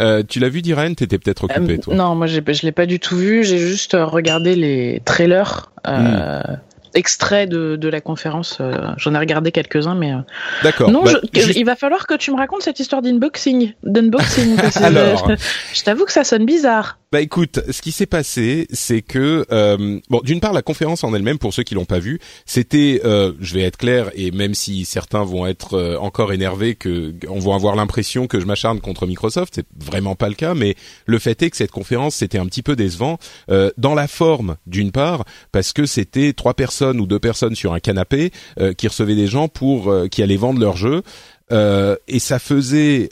Euh, 0.00 0.22
tu 0.26 0.38
l'as 0.38 0.48
vu, 0.48 0.62
Diren 0.62 0.94
T'étais 0.94 1.18
peut-être 1.18 1.44
occupé, 1.44 1.78
toi. 1.78 1.94
Non, 1.94 2.14
moi, 2.14 2.26
je 2.26 2.40
l'ai 2.62 2.72
pas 2.72 2.86
du 2.86 3.00
tout 3.00 3.16
vu. 3.16 3.44
J'ai 3.44 3.58
juste 3.58 3.96
regardé 3.98 4.54
les 4.54 5.02
trailers. 5.04 5.70
Euh, 5.86 6.40
hmm 6.40 6.56
extrait 6.94 7.46
de, 7.46 7.76
de 7.76 7.88
la 7.88 8.00
conférence. 8.00 8.58
Euh, 8.60 8.72
j'en 8.96 9.14
ai 9.14 9.18
regardé 9.18 9.52
quelques-uns, 9.52 9.94
mais. 9.94 10.12
Euh, 10.12 10.18
D'accord. 10.62 10.90
Non, 10.90 11.02
bah, 11.02 11.12
il 11.32 11.64
va 11.64 11.76
falloir 11.76 12.06
que 12.06 12.14
tu 12.14 12.30
me 12.30 12.36
racontes 12.36 12.62
cette 12.62 12.80
histoire 12.80 13.02
d'inboxing. 13.02 13.74
D'unboxing. 13.82 14.56
Alors... 14.82 15.30
je, 15.74 15.82
t'avoue 15.82 16.04
que 16.04 16.12
ça 16.12 16.24
sonne 16.24 16.44
bizarre. 16.44 16.98
Bah 17.12 17.20
écoute, 17.20 17.58
ce 17.68 17.82
qui 17.82 17.90
s'est 17.90 18.06
passé, 18.06 18.68
c'est 18.70 19.02
que 19.02 19.44
euh, 19.50 19.98
bon, 20.10 20.20
d'une 20.22 20.38
part, 20.38 20.52
la 20.52 20.62
conférence 20.62 21.02
en 21.02 21.12
elle-même, 21.12 21.38
pour 21.38 21.52
ceux 21.52 21.64
qui 21.64 21.74
l'ont 21.74 21.84
pas 21.84 21.98
vue, 21.98 22.20
c'était, 22.46 23.00
euh, 23.04 23.32
je 23.40 23.54
vais 23.54 23.62
être 23.62 23.78
clair, 23.78 24.12
et 24.14 24.30
même 24.30 24.54
si 24.54 24.84
certains 24.84 25.24
vont 25.24 25.44
être 25.44 25.74
euh, 25.74 25.96
encore 25.98 26.32
énervés, 26.32 26.76
que 26.76 27.12
on 27.28 27.40
va 27.40 27.56
avoir 27.56 27.74
l'impression 27.74 28.28
que 28.28 28.38
je 28.38 28.46
m'acharne 28.46 28.80
contre 28.80 29.08
Microsoft, 29.08 29.54
c'est 29.56 29.66
vraiment 29.76 30.14
pas 30.14 30.28
le 30.28 30.36
cas. 30.36 30.54
Mais 30.54 30.76
le 31.06 31.18
fait 31.18 31.42
est 31.42 31.50
que 31.50 31.56
cette 31.56 31.72
conférence, 31.72 32.14
c'était 32.14 32.38
un 32.38 32.46
petit 32.46 32.62
peu 32.62 32.76
décevant 32.76 33.18
euh, 33.50 33.72
dans 33.76 33.96
la 33.96 34.06
forme, 34.06 34.54
d'une 34.68 34.92
part, 34.92 35.24
parce 35.50 35.72
que 35.72 35.86
c'était 35.86 36.32
trois 36.32 36.54
personnes 36.54 36.79
ou 36.82 37.06
deux 37.06 37.18
personnes 37.18 37.54
sur 37.54 37.72
un 37.72 37.80
canapé 37.80 38.32
qui 38.76 38.88
recevaient 38.88 39.14
des 39.14 39.26
gens 39.26 39.48
pour 39.48 39.92
qui 40.10 40.22
allaient 40.22 40.36
vendre 40.36 40.60
leurs 40.60 40.76
jeux, 40.76 41.02
et 41.50 42.18
ça 42.18 42.38
faisait 42.38 43.10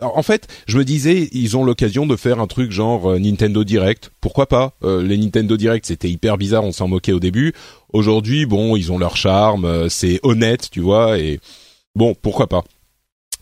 en 0.00 0.22
fait, 0.22 0.46
je 0.66 0.78
me 0.78 0.84
disais, 0.84 1.28
ils 1.32 1.56
ont 1.56 1.64
l'occasion 1.64 2.06
de 2.06 2.16
faire 2.16 2.40
un 2.40 2.46
truc 2.46 2.70
genre 2.70 3.12
euh, 3.12 3.18
Nintendo 3.18 3.64
Direct. 3.64 4.10
Pourquoi 4.20 4.46
pas? 4.46 4.74
Euh, 4.84 5.02
Les 5.02 5.18
Nintendo 5.18 5.56
Direct, 5.56 5.86
c'était 5.86 6.10
hyper 6.10 6.38
bizarre, 6.38 6.64
on 6.64 6.72
s'en 6.72 6.88
moquait 6.88 7.12
au 7.12 7.20
début. 7.20 7.52
Aujourd'hui, 7.92 8.46
bon, 8.46 8.76
ils 8.76 8.92
ont 8.92 8.98
leur 8.98 9.16
charme, 9.16 9.64
euh, 9.64 9.88
c'est 9.88 10.20
honnête, 10.22 10.68
tu 10.70 10.80
vois, 10.80 11.18
et 11.18 11.40
bon, 11.94 12.14
pourquoi 12.20 12.46
pas? 12.46 12.64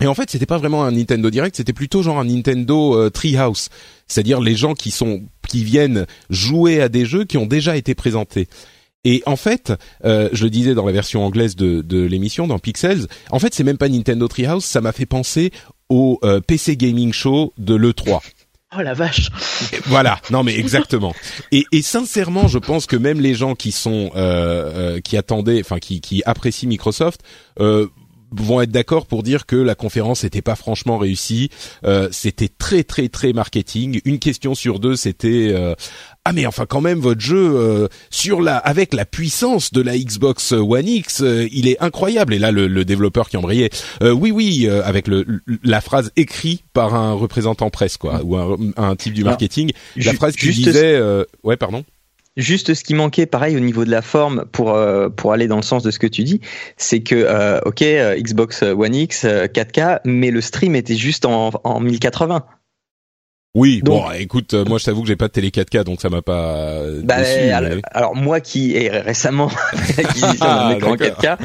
Et 0.00 0.06
en 0.06 0.14
fait, 0.14 0.30
c'était 0.30 0.46
pas 0.46 0.58
vraiment 0.58 0.84
un 0.84 0.92
Nintendo 0.92 1.30
Direct, 1.30 1.56
c'était 1.56 1.72
plutôt 1.72 2.02
genre 2.02 2.18
un 2.18 2.26
Nintendo 2.26 3.08
Treehouse, 3.08 3.70
c'est-à-dire 4.06 4.40
les 4.40 4.54
gens 4.54 4.74
qui 4.74 4.90
sont 4.90 5.22
qui 5.48 5.64
viennent 5.64 6.06
jouer 6.28 6.82
à 6.82 6.90
des 6.90 7.06
jeux 7.06 7.24
qui 7.24 7.38
ont 7.38 7.46
déjà 7.46 7.78
été 7.78 7.94
présentés. 7.94 8.46
Et 9.08 9.22
en 9.24 9.36
fait, 9.36 9.72
je 10.02 10.42
le 10.42 10.50
disais 10.50 10.74
dans 10.74 10.84
la 10.84 10.92
version 10.92 11.24
anglaise 11.24 11.54
de, 11.54 11.80
de 11.80 12.02
l'émission, 12.02 12.46
dans 12.46 12.58
Pixels, 12.58 13.06
en 13.30 13.38
fait, 13.38 13.54
c'est 13.54 13.62
même 13.64 13.78
pas 13.78 13.88
Nintendo 13.88 14.26
Treehouse, 14.26 14.64
ça 14.64 14.80
m'a 14.80 14.92
fait 14.92 15.06
penser 15.06 15.52
au 15.88 16.18
euh, 16.24 16.40
PC 16.40 16.76
Gaming 16.76 17.12
Show 17.12 17.52
de 17.58 17.74
l'E3. 17.74 18.20
Oh 18.76 18.82
la 18.82 18.94
vache. 18.94 19.30
Voilà, 19.86 20.20
non 20.30 20.42
mais 20.42 20.58
exactement. 20.58 21.14
Et, 21.52 21.64
et, 21.70 21.82
sincèrement, 21.82 22.48
je 22.48 22.58
pense 22.58 22.86
que 22.86 22.96
même 22.96 23.20
les 23.20 23.34
gens 23.34 23.54
qui 23.54 23.70
sont 23.72 24.10
euh, 24.16 24.96
euh 24.96 25.00
qui 25.00 25.16
attendaient, 25.16 25.60
enfin 25.60 25.78
qui, 25.78 26.00
qui 26.00 26.22
apprécient 26.26 26.68
Microsoft. 26.68 27.20
Euh, 28.32 28.42
vont 28.42 28.60
être 28.60 28.70
d'accord 28.70 29.06
pour 29.06 29.22
dire 29.22 29.46
que 29.46 29.56
la 29.56 29.74
conférence 29.74 30.24
n'était 30.24 30.42
pas 30.42 30.56
franchement 30.56 30.98
réussie. 30.98 31.50
Euh, 31.84 32.08
c'était 32.12 32.48
très 32.48 32.84
très 32.84 33.08
très 33.08 33.32
marketing. 33.32 34.00
Une 34.04 34.18
question 34.18 34.54
sur 34.54 34.78
deux, 34.78 34.96
c'était 34.96 35.54
ah 36.26 36.32
mais 36.32 36.44
enfin 36.44 36.66
quand 36.66 36.80
même 36.80 36.98
votre 36.98 37.20
jeu 37.20 37.52
euh, 37.54 37.86
sur 38.10 38.42
la 38.42 38.56
avec 38.56 38.94
la 38.94 39.04
puissance 39.04 39.72
de 39.72 39.80
la 39.80 39.96
Xbox 39.96 40.50
One 40.50 40.88
X, 40.88 41.22
euh, 41.22 41.46
il 41.52 41.68
est 41.68 41.80
incroyable. 41.80 42.34
Et 42.34 42.40
là 42.40 42.50
le, 42.50 42.84
développeur 42.84 43.28
qui 43.28 43.36
embrayait, 43.36 43.70
euh, 44.02 44.10
oui 44.10 44.32
oui, 44.32 44.68
avec 44.68 45.06
le, 45.06 45.24
la 45.62 45.80
phrase 45.80 46.10
écrite 46.16 46.64
par 46.72 46.96
un 46.96 47.12
représentant 47.12 47.70
presse 47.70 47.96
quoi, 47.96 48.22
ou 48.24 48.36
un, 48.36 48.96
type 48.96 49.14
du 49.14 49.22
marketing, 49.22 49.70
la 49.96 50.14
phrase 50.14 50.34
qui 50.34 50.50
disait, 50.50 51.00
ouais 51.44 51.56
pardon. 51.56 51.84
Juste 52.36 52.74
ce 52.74 52.84
qui 52.84 52.94
manquait, 52.94 53.26
pareil 53.26 53.56
au 53.56 53.60
niveau 53.60 53.84
de 53.84 53.90
la 53.90 54.02
forme, 54.02 54.44
pour 54.52 54.78
pour 55.16 55.32
aller 55.32 55.48
dans 55.48 55.56
le 55.56 55.62
sens 55.62 55.82
de 55.82 55.90
ce 55.90 55.98
que 55.98 56.06
tu 56.06 56.22
dis, 56.22 56.40
c'est 56.76 57.00
que 57.00 57.60
ok 57.66 57.82
Xbox 58.22 58.62
One 58.62 58.94
X 58.94 59.24
4K, 59.24 60.00
mais 60.04 60.30
le 60.30 60.40
stream 60.40 60.74
était 60.74 60.96
juste 60.96 61.24
en, 61.24 61.50
en 61.64 61.80
1080. 61.80 62.44
Oui, 63.56 63.80
bon, 63.82 64.04
écoute, 64.10 64.52
euh, 64.52 64.66
moi 64.66 64.76
je 64.76 64.84
t'avoue 64.84 65.00
que 65.00 65.08
j'ai 65.08 65.16
pas 65.16 65.28
de 65.28 65.32
télé 65.32 65.48
4K, 65.48 65.82
donc 65.82 66.02
ça 66.02 66.10
m'a 66.10 66.20
pas. 66.20 66.74
Euh, 66.74 67.00
bah, 67.02 67.16
alors, 67.90 68.14
moi 68.14 68.40
qui 68.40 68.76
ai 68.76 68.90
récemment 68.90 69.50
acquisition 69.96 70.34
d'un 70.34 70.68
ah, 70.68 70.74
écran 70.76 70.94
4K, 70.94 71.38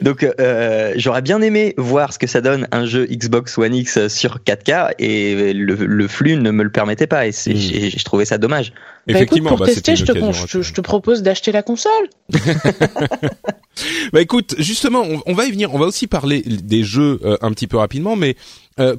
donc 0.00 0.26
euh, 0.40 0.94
j'aurais 0.96 1.20
bien 1.20 1.42
aimé 1.42 1.74
voir 1.76 2.14
ce 2.14 2.18
que 2.18 2.26
ça 2.26 2.40
donne 2.40 2.68
un 2.72 2.86
jeu 2.86 3.04
Xbox 3.04 3.58
One 3.58 3.74
X 3.74 4.08
sur 4.08 4.38
4K 4.46 4.94
et 4.98 5.52
le, 5.52 6.08
flux 6.08 6.38
ne 6.38 6.50
me 6.50 6.62
le 6.62 6.72
permettait 6.72 7.06
pas 7.06 7.26
et, 7.26 7.32
hmm. 7.32 7.34
je 7.34 8.04
trouvais 8.04 8.24
ça 8.24 8.38
dommage. 8.38 8.72
Bah, 9.06 9.16
Effectivement, 9.16 9.50
pour 9.50 9.58
bah, 9.58 9.66
tester, 9.66 9.94
je 9.94 10.06
te, 10.06 10.62
je, 10.62 10.72
te, 10.72 10.80
propose 10.80 11.22
d'acheter 11.22 11.52
la 11.52 11.62
console. 11.62 12.08
bah 14.14 14.22
écoute, 14.22 14.54
justement, 14.56 15.04
on, 15.26 15.34
va 15.34 15.44
y 15.44 15.50
venir. 15.50 15.74
On 15.74 15.78
va 15.78 15.86
aussi 15.86 16.06
parler 16.06 16.40
des 16.40 16.82
jeux 16.82 17.20
un 17.42 17.52
petit 17.52 17.66
peu 17.66 17.76
rapidement, 17.76 18.16
mais 18.16 18.36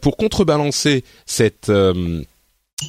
pour 0.02 0.18
contrebalancer 0.18 1.04
cette 1.26 1.72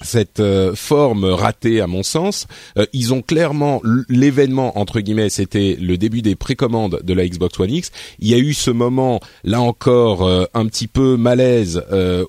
cette 0.03 0.41
euh, 0.41 0.75
forme 0.75 1.25
ratée 1.25 1.81
à 1.81 1.87
mon 1.87 2.03
sens. 2.03 2.47
Euh, 2.79 2.87
ils 2.93 3.13
ont 3.13 3.23
clairement 3.23 3.83
l'événement 4.09 4.79
entre 4.79 5.01
guillemets, 5.01 5.31
c'était 5.31 5.77
le 5.81 5.97
début 5.99 6.23
des 6.23 6.37
précommandes 6.37 7.01
de 7.03 7.15
la 7.15 7.27
Xbox 7.27 7.59
One 7.59 7.71
X. 7.71 7.91
Il 8.19 8.29
y 8.29 8.35
a 8.35 8.39
eu 8.39 8.55
ce 8.55 8.71
moment 8.71 9.21
là 9.45 9.61
encore 9.61 10.27
euh, 10.27 10.45
un 10.55 10.67
petit 10.67 10.87
peu 10.87 11.17
malaise 11.17 11.83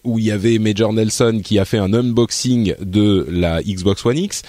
où 0.04 0.20
il 0.20 0.26
y 0.26 0.32
avait 0.32 0.60
Major 0.60 0.94
Nelson 0.94 1.42
qui 1.44 1.60
a 1.60 1.66
fait 1.66 1.78
un 1.78 1.94
unboxing 1.94 2.76
de 2.82 3.26
la 3.30 3.62
Xbox 3.62 4.06
One 4.06 4.18
X 4.18 4.44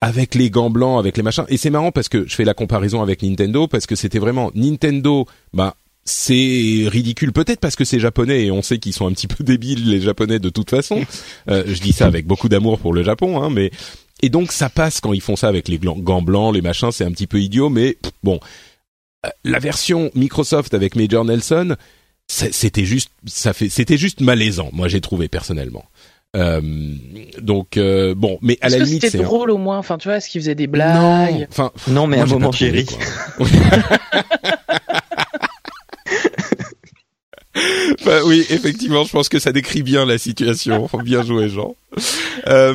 avec 0.00 0.34
les 0.34 0.50
gants 0.50 0.70
blancs, 0.70 0.98
avec 0.98 1.16
les 1.16 1.22
machins. 1.22 1.44
Et 1.48 1.56
c'est 1.56 1.70
marrant 1.70 1.92
parce 1.92 2.08
que 2.08 2.26
je 2.26 2.34
fais 2.34 2.44
la 2.44 2.54
comparaison 2.54 3.02
avec 3.02 3.22
Nintendo 3.22 3.68
parce 3.68 3.86
que 3.86 3.94
c'était 3.94 4.18
vraiment 4.18 4.50
Nintendo, 4.54 5.26
bah 5.52 5.76
c'est 6.04 6.84
ridicule 6.88 7.32
peut-être 7.32 7.60
parce 7.60 7.76
que 7.76 7.84
c'est 7.84 8.00
japonais 8.00 8.46
et 8.46 8.50
on 8.50 8.62
sait 8.62 8.78
qu'ils 8.78 8.92
sont 8.92 9.06
un 9.06 9.12
petit 9.12 9.28
peu 9.28 9.44
débiles 9.44 9.88
les 9.88 10.00
japonais 10.00 10.38
de 10.38 10.50
toute 10.50 10.70
façon. 10.70 11.04
Euh, 11.48 11.64
je 11.66 11.80
dis 11.80 11.92
ça 11.92 12.06
avec 12.06 12.26
beaucoup 12.26 12.48
d'amour 12.48 12.78
pour 12.78 12.92
le 12.92 13.02
Japon, 13.02 13.42
hein, 13.42 13.50
mais 13.50 13.72
et 14.22 14.28
donc 14.28 14.52
ça 14.52 14.68
passe 14.68 15.00
quand 15.00 15.12
ils 15.12 15.20
font 15.20 15.34
ça 15.34 15.48
avec 15.48 15.66
les 15.66 15.78
gants 15.78 16.22
blancs, 16.22 16.54
les 16.54 16.62
machins, 16.62 16.92
c'est 16.92 17.04
un 17.04 17.10
petit 17.10 17.26
peu 17.26 17.40
idiot, 17.40 17.68
mais 17.68 17.98
bon, 18.22 18.38
euh, 19.26 19.30
la 19.44 19.58
version 19.58 20.10
Microsoft 20.14 20.74
avec 20.74 20.94
Major 20.94 21.24
Nelson, 21.24 21.76
c'était 22.28 22.84
juste, 22.84 23.10
ça 23.26 23.52
fait, 23.52 23.68
c'était 23.68 23.98
juste 23.98 24.20
malaisant. 24.20 24.70
Moi, 24.72 24.88
j'ai 24.88 25.00
trouvé 25.00 25.28
personnellement. 25.28 25.84
Euh, 26.34 26.62
donc 27.40 27.76
euh, 27.76 28.14
bon, 28.14 28.38
mais 28.40 28.56
à 28.62 28.70
la 28.70 28.78
limite, 28.78 29.04
c'était 29.04 29.22
drôle 29.22 29.50
au 29.50 29.58
moins? 29.58 29.76
Enfin, 29.78 29.98
tu 29.98 30.08
vois, 30.08 30.16
est-ce 30.16 30.30
qu'il 30.30 30.40
faisait 30.40 30.54
des 30.54 30.66
blagues? 30.66 31.46
Enfin, 31.50 31.72
non, 31.88 32.06
mais 32.06 32.20
un 32.20 32.26
moment 32.26 32.52
chéri. 32.52 32.86
bah 38.04 38.20
oui, 38.24 38.46
effectivement, 38.48 39.04
je 39.04 39.10
pense 39.10 39.28
que 39.28 39.38
ça 39.38 39.52
décrit 39.52 39.82
bien 39.82 40.06
la 40.06 40.18
situation. 40.18 40.88
Bien 41.04 41.22
joué, 41.22 41.48
Jean. 41.48 41.76
Euh, 42.48 42.74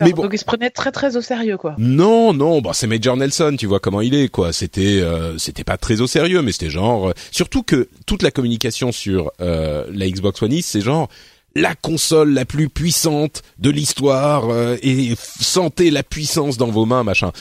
mais 0.00 0.12
bon. 0.12 0.24
Donc 0.24 0.32
il 0.34 0.38
se 0.38 0.44
prenait 0.44 0.70
très 0.70 0.92
très 0.92 1.16
au 1.16 1.22
sérieux, 1.22 1.56
quoi. 1.56 1.74
Non, 1.78 2.34
non, 2.34 2.60
bah 2.60 2.72
c'est 2.74 2.86
Major 2.86 3.16
Nelson, 3.16 3.56
tu 3.58 3.66
vois 3.66 3.80
comment 3.80 4.00
il 4.00 4.14
est, 4.14 4.28
quoi. 4.28 4.52
C'était, 4.52 5.00
euh, 5.00 5.38
c'était 5.38 5.64
pas 5.64 5.78
très 5.78 6.00
au 6.00 6.06
sérieux, 6.06 6.42
mais 6.42 6.52
c'était 6.52 6.70
genre, 6.70 7.08
euh, 7.08 7.12
surtout 7.30 7.62
que 7.62 7.88
toute 8.06 8.22
la 8.22 8.30
communication 8.30 8.92
sur 8.92 9.32
euh, 9.40 9.86
la 9.92 10.08
Xbox 10.08 10.42
One 10.42 10.52
X, 10.52 10.66
c'est 10.66 10.80
genre 10.82 11.08
la 11.56 11.74
console 11.74 12.32
la 12.32 12.44
plus 12.44 12.68
puissante 12.68 13.42
de 13.58 13.70
l'histoire 13.70 14.44
et 14.82 15.14
sentez 15.40 15.90
la 15.90 16.04
puissance 16.04 16.58
dans 16.58 16.70
vos 16.70 16.86
mains, 16.86 17.02
machin. 17.02 17.32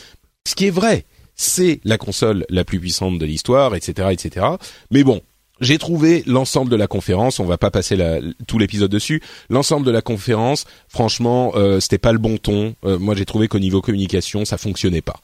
Ce 0.48 0.56
qui 0.56 0.66
est 0.66 0.72
vrai, 0.72 1.06
c'est 1.36 1.80
la 1.84 1.98
console 1.98 2.46
la 2.50 2.64
plus 2.64 2.80
puissante 2.80 3.20
de 3.20 3.26
l'histoire, 3.26 3.76
etc., 3.76 4.10
etc. 4.12 4.46
Mais 4.92 5.04
bon, 5.04 5.22
j'ai 5.62 5.78
trouvé 5.78 6.24
l'ensemble 6.26 6.72
de 6.72 6.76
la 6.76 6.88
conférence, 6.88 7.40
on 7.40 7.46
va 7.46 7.58
pas 7.58 7.72
passer 7.72 7.96
la, 7.96 8.20
tout 8.48 8.60
l'épisode 8.60 8.92
dessus, 8.92 9.22
l'ensemble 9.50 9.86
de 9.86 9.92
la 9.92 10.02
conférence, 10.02 10.66
franchement, 10.88 11.54
euh, 11.56 11.80
c'était 11.80 11.98
pas 11.98 12.12
le 12.12 12.18
bon 12.18 12.38
ton. 12.38 12.76
Euh, 12.86 12.98
moi, 13.00 13.16
j'ai 13.16 13.26
trouvé 13.26 13.48
qu'au 13.48 13.60
niveau 13.60 13.82
communication, 13.82 14.46
ça 14.46 14.58
fonctionnait 14.58 15.02
pas. 15.02 15.20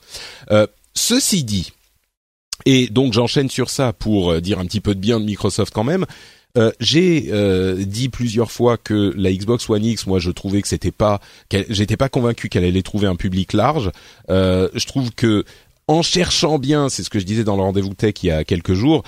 Euh, 0.51 0.67
ceci 0.93 1.43
dit, 1.43 1.71
et 2.65 2.87
donc 2.87 3.13
j'enchaîne 3.13 3.49
sur 3.49 3.69
ça 3.69 3.93
pour 3.93 4.31
euh, 4.31 4.41
dire 4.41 4.59
un 4.59 4.65
petit 4.65 4.81
peu 4.81 4.95
de 4.95 4.99
bien 4.99 5.19
de 5.19 5.25
Microsoft 5.25 5.73
quand 5.73 5.83
même. 5.83 6.05
Euh, 6.57 6.71
j'ai 6.79 7.31
dit 7.85 8.07
plusieurs 8.07 8.49
fois 8.49 8.77
que 8.77 9.13
la 9.17 9.29
Xbox 9.33 9.69
One 9.69 9.83
X, 9.83 10.07
moi, 10.07 10.19
je 10.19 10.31
trouvais 10.31 10.61
que 10.61 10.69
c'était 10.69 10.91
pas, 10.91 11.19
j'étais 11.51 11.97
pas 11.97 12.07
convaincu 12.07 12.47
qu'elle 12.47 12.63
allait 12.63 12.81
trouver 12.81 13.07
un 13.07 13.17
public 13.17 13.51
large. 13.51 13.91
je 14.29 14.85
trouve 14.85 15.11
que 15.11 15.43
en 15.87 16.01
cherchant 16.01 16.57
bien, 16.57 16.89
c'est 16.89 17.03
ce 17.03 17.09
que 17.09 17.19
je 17.19 17.25
disais 17.25 17.43
dans 17.43 17.55
le 17.55 17.61
rendez-vous 17.61 17.93
tech 17.93 18.15
il 18.23 18.27
y 18.27 18.31
a 18.31 18.43
quelques 18.43 18.73
jours, 18.73 19.03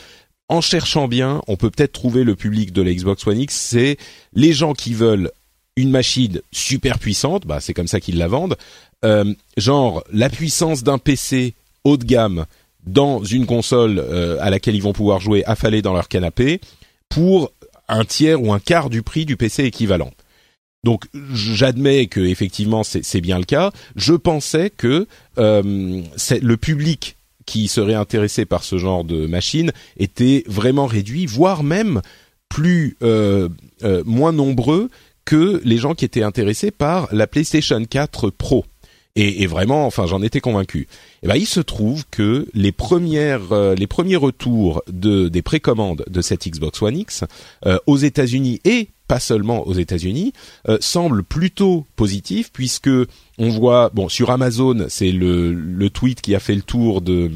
en 0.50 0.62
cherchant 0.62 1.08
bien, 1.08 1.42
on 1.48 1.58
peut 1.58 1.70
peut-être 1.70 1.92
trouver 1.92 2.24
le 2.24 2.36
public 2.36 2.72
de 2.72 2.82
la 2.82 2.94
Xbox 2.94 3.26
One 3.28 3.40
X, 3.40 3.54
c'est 3.54 3.98
les 4.34 4.54
gens 4.54 4.74
qui 4.74 4.94
veulent 4.94 5.32
une 5.76 5.92
machine 5.92 6.42
super 6.52 7.00
puissante, 7.00 7.46
bah 7.46 7.60
c'est 7.60 7.74
comme 7.74 7.88
ça 7.88 8.00
qu'ils 8.00 8.18
la 8.18 8.28
vendent, 8.28 8.58
euh, 9.06 9.34
genre 9.58 10.04
la 10.12 10.30
puissance 10.30 10.84
d'un 10.84 10.98
PC 10.98 11.54
haut 11.84 11.98
de 11.98 12.06
gamme 12.06 12.46
dans 12.86 13.24
une 13.24 13.46
console 13.46 14.00
euh, 14.00 14.38
à 14.40 14.50
laquelle 14.50 14.76
ils 14.76 14.82
vont 14.82 14.94
pouvoir 14.94 15.20
jouer 15.20 15.44
affalés 15.46 15.82
dans 15.82 15.94
leur 15.94 16.08
canapé 16.08 16.62
pour 17.10 17.52
un 17.88 18.06
tiers 18.06 18.42
ou 18.42 18.54
un 18.54 18.60
quart 18.60 18.90
du 18.90 19.04
prix 19.04 19.26
du 19.26 19.38
PC 19.38 19.66
équivalent. 19.66 20.12
Donc 20.84 21.06
j'admets 21.34 22.08
que 22.08 22.22
effectivement 22.22 22.84
c'est 22.84 23.22
bien 23.22 23.38
le 23.40 23.44
cas. 23.46 23.72
Je 23.96 24.14
pensais 24.14 24.70
que 24.70 25.08
euh, 25.38 26.02
le 26.42 26.58
public 26.58 27.17
qui 27.48 27.68
seraient 27.68 27.96
intéressés 27.96 28.46
par 28.46 28.64
ce 28.64 28.78
genre 28.78 29.04
de 29.04 29.26
machine 29.26 29.72
étaient 29.98 30.44
vraiment 30.46 30.86
réduits, 30.86 31.26
voire 31.26 31.64
même 31.64 32.02
plus 32.50 32.98
euh, 33.02 33.50
euh, 33.84 34.04
moins 34.06 34.34
nombreux 34.34 34.90
que 35.26 35.60
les 35.64 35.78
gens 35.78 35.96
qui 35.96 36.06
étaient 36.06 36.24
intéressés 36.24 36.70
par 36.70 37.08
la 37.12 37.26
PlayStation 37.26 37.84
4 37.84 38.30
Pro. 38.30 38.66
Et, 39.20 39.48
vraiment, 39.48 39.88
enfin, 39.88 40.06
j'en 40.06 40.22
étais 40.22 40.42
convaincu. 40.42 40.82
Et 40.82 40.88
eh 41.24 41.28
ben, 41.28 41.36
il 41.36 41.48
se 41.48 41.60
trouve 41.60 42.04
que 42.12 42.48
les 42.54 42.70
euh, 42.70 43.76
premiers 43.90 44.16
retours 44.16 44.84
de 44.88 45.28
des 45.28 45.42
précommandes 45.42 46.06
de 46.08 46.22
cette 46.22 46.48
Xbox 46.48 46.80
One 46.84 46.98
X 46.98 47.24
aux 47.88 47.98
États-Unis 47.98 48.62
et 48.64 48.90
pas 49.08 49.20
seulement 49.20 49.66
aux 49.68 49.74
États-Unis, 49.74 50.34
euh, 50.68 50.78
semble 50.82 51.24
plutôt 51.24 51.86
positif 51.96 52.52
puisque 52.52 52.90
on 53.38 53.50
voit, 53.50 53.90
bon, 53.94 54.10
sur 54.10 54.32
Amazon, 54.32 54.86
c'est 54.90 55.12
le, 55.12 55.54
le 55.54 55.90
tweet 55.90 56.22
qui 56.22 56.36
a 56.36 56.40
fait 56.40 56.56
le 56.56 56.62
tour 56.62 57.02
de 57.02 57.32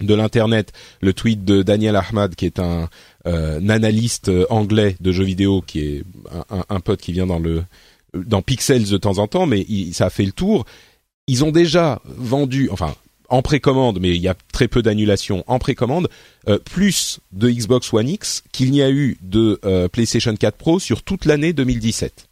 de 0.00 0.14
l'internet, 0.14 0.72
le 1.00 1.12
tweet 1.12 1.44
de 1.44 1.62
Daniel 1.62 1.96
Ahmad, 1.96 2.36
qui 2.36 2.46
est 2.46 2.60
un, 2.60 2.88
analyste 3.24 4.30
anglais 4.48 4.96
de 5.00 5.10
jeux 5.12 5.24
vidéo, 5.24 5.60
qui 5.60 5.80
est 5.80 6.04
un, 6.50 6.64
un, 6.68 6.80
pote 6.80 7.00
qui 7.00 7.12
vient 7.12 7.26
dans 7.26 7.40
le 7.40 7.64
dans 8.14 8.42
Pixels 8.42 8.88
de 8.88 8.96
temps 8.96 9.18
en 9.18 9.26
temps, 9.26 9.46
mais 9.46 9.66
ça 9.92 10.06
a 10.06 10.10
fait 10.10 10.24
le 10.24 10.32
tour. 10.32 10.64
Ils 11.26 11.44
ont 11.44 11.50
déjà 11.50 12.00
vendu, 12.04 12.68
enfin 12.70 12.94
en 13.28 13.42
précommande, 13.42 13.98
mais 14.00 14.14
il 14.14 14.22
y 14.22 14.28
a 14.28 14.34
très 14.52 14.68
peu 14.68 14.82
d'annulations 14.82 15.44
en 15.46 15.58
précommande, 15.58 16.08
euh, 16.48 16.58
plus 16.58 17.20
de 17.32 17.50
Xbox 17.50 17.92
One 17.92 18.08
X 18.08 18.42
qu'il 18.52 18.70
n'y 18.70 18.82
a 18.82 18.90
eu 18.90 19.18
de 19.22 19.60
euh, 19.64 19.88
PlayStation 19.88 20.34
4 20.34 20.56
Pro 20.56 20.78
sur 20.78 21.02
toute 21.02 21.24
l'année 21.24 21.52
2017. 21.52 22.28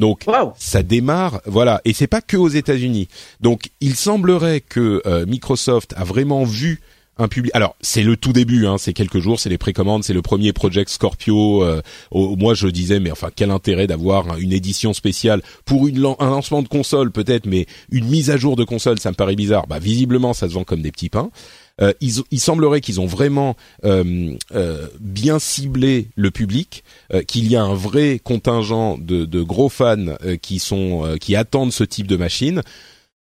Donc 0.00 0.24
ça 0.56 0.82
démarre, 0.82 1.42
voilà, 1.44 1.82
et 1.84 1.92
c'est 1.92 2.06
pas 2.06 2.22
que 2.22 2.38
aux 2.38 2.48
États-Unis. 2.48 3.08
Donc 3.40 3.70
il 3.80 3.94
semblerait 3.94 4.62
que 4.62 5.02
euh, 5.06 5.26
Microsoft 5.26 5.92
a 5.94 6.04
vraiment 6.04 6.44
vu 6.44 6.80
un 7.18 7.28
public. 7.28 7.50
Alors 7.54 7.76
c'est 7.80 8.02
le 8.02 8.16
tout 8.16 8.32
début, 8.32 8.66
hein, 8.66 8.76
c'est 8.78 8.92
quelques 8.92 9.18
jours, 9.18 9.38
c'est 9.38 9.48
les 9.48 9.58
précommandes, 9.58 10.04
c'est 10.04 10.14
le 10.14 10.22
premier 10.22 10.52
Project 10.52 10.90
Scorpio. 10.90 11.62
Euh, 11.62 11.82
moi 12.12 12.54
je 12.54 12.68
disais, 12.68 13.00
mais 13.00 13.10
enfin 13.10 13.30
quel 13.34 13.50
intérêt 13.50 13.86
d'avoir 13.86 14.38
une 14.38 14.52
édition 14.52 14.92
spéciale 14.92 15.42
pour 15.64 15.86
une, 15.86 16.04
un 16.18 16.30
lancement 16.30 16.62
de 16.62 16.68
console 16.68 17.10
peut-être, 17.10 17.46
mais 17.46 17.66
une 17.90 18.06
mise 18.06 18.30
à 18.30 18.36
jour 18.36 18.56
de 18.56 18.64
console, 18.64 18.98
ça 18.98 19.10
me 19.10 19.16
paraît 19.16 19.36
bizarre. 19.36 19.66
Bah 19.66 19.78
visiblement 19.78 20.32
ça 20.32 20.48
se 20.48 20.54
vend 20.54 20.64
comme 20.64 20.82
des 20.82 20.92
petits 20.92 21.10
pains. 21.10 21.30
Euh, 21.80 21.92
il 22.00 22.40
semblerait 22.40 22.80
qu'ils 22.80 23.00
ont 23.00 23.06
vraiment 23.06 23.56
euh, 23.84 24.34
euh, 24.54 24.86
bien 25.00 25.38
ciblé 25.38 26.08
le 26.14 26.30
public, 26.30 26.84
euh, 27.14 27.22
qu'il 27.22 27.50
y 27.50 27.56
a 27.56 27.62
un 27.62 27.74
vrai 27.74 28.20
contingent 28.22 28.98
de, 28.98 29.24
de 29.24 29.42
gros 29.42 29.68
fans 29.68 30.16
qui 30.42 30.58
sont 30.58 31.16
qui 31.20 31.36
attendent 31.36 31.72
ce 31.72 31.84
type 31.84 32.06
de 32.06 32.16
machine 32.16 32.62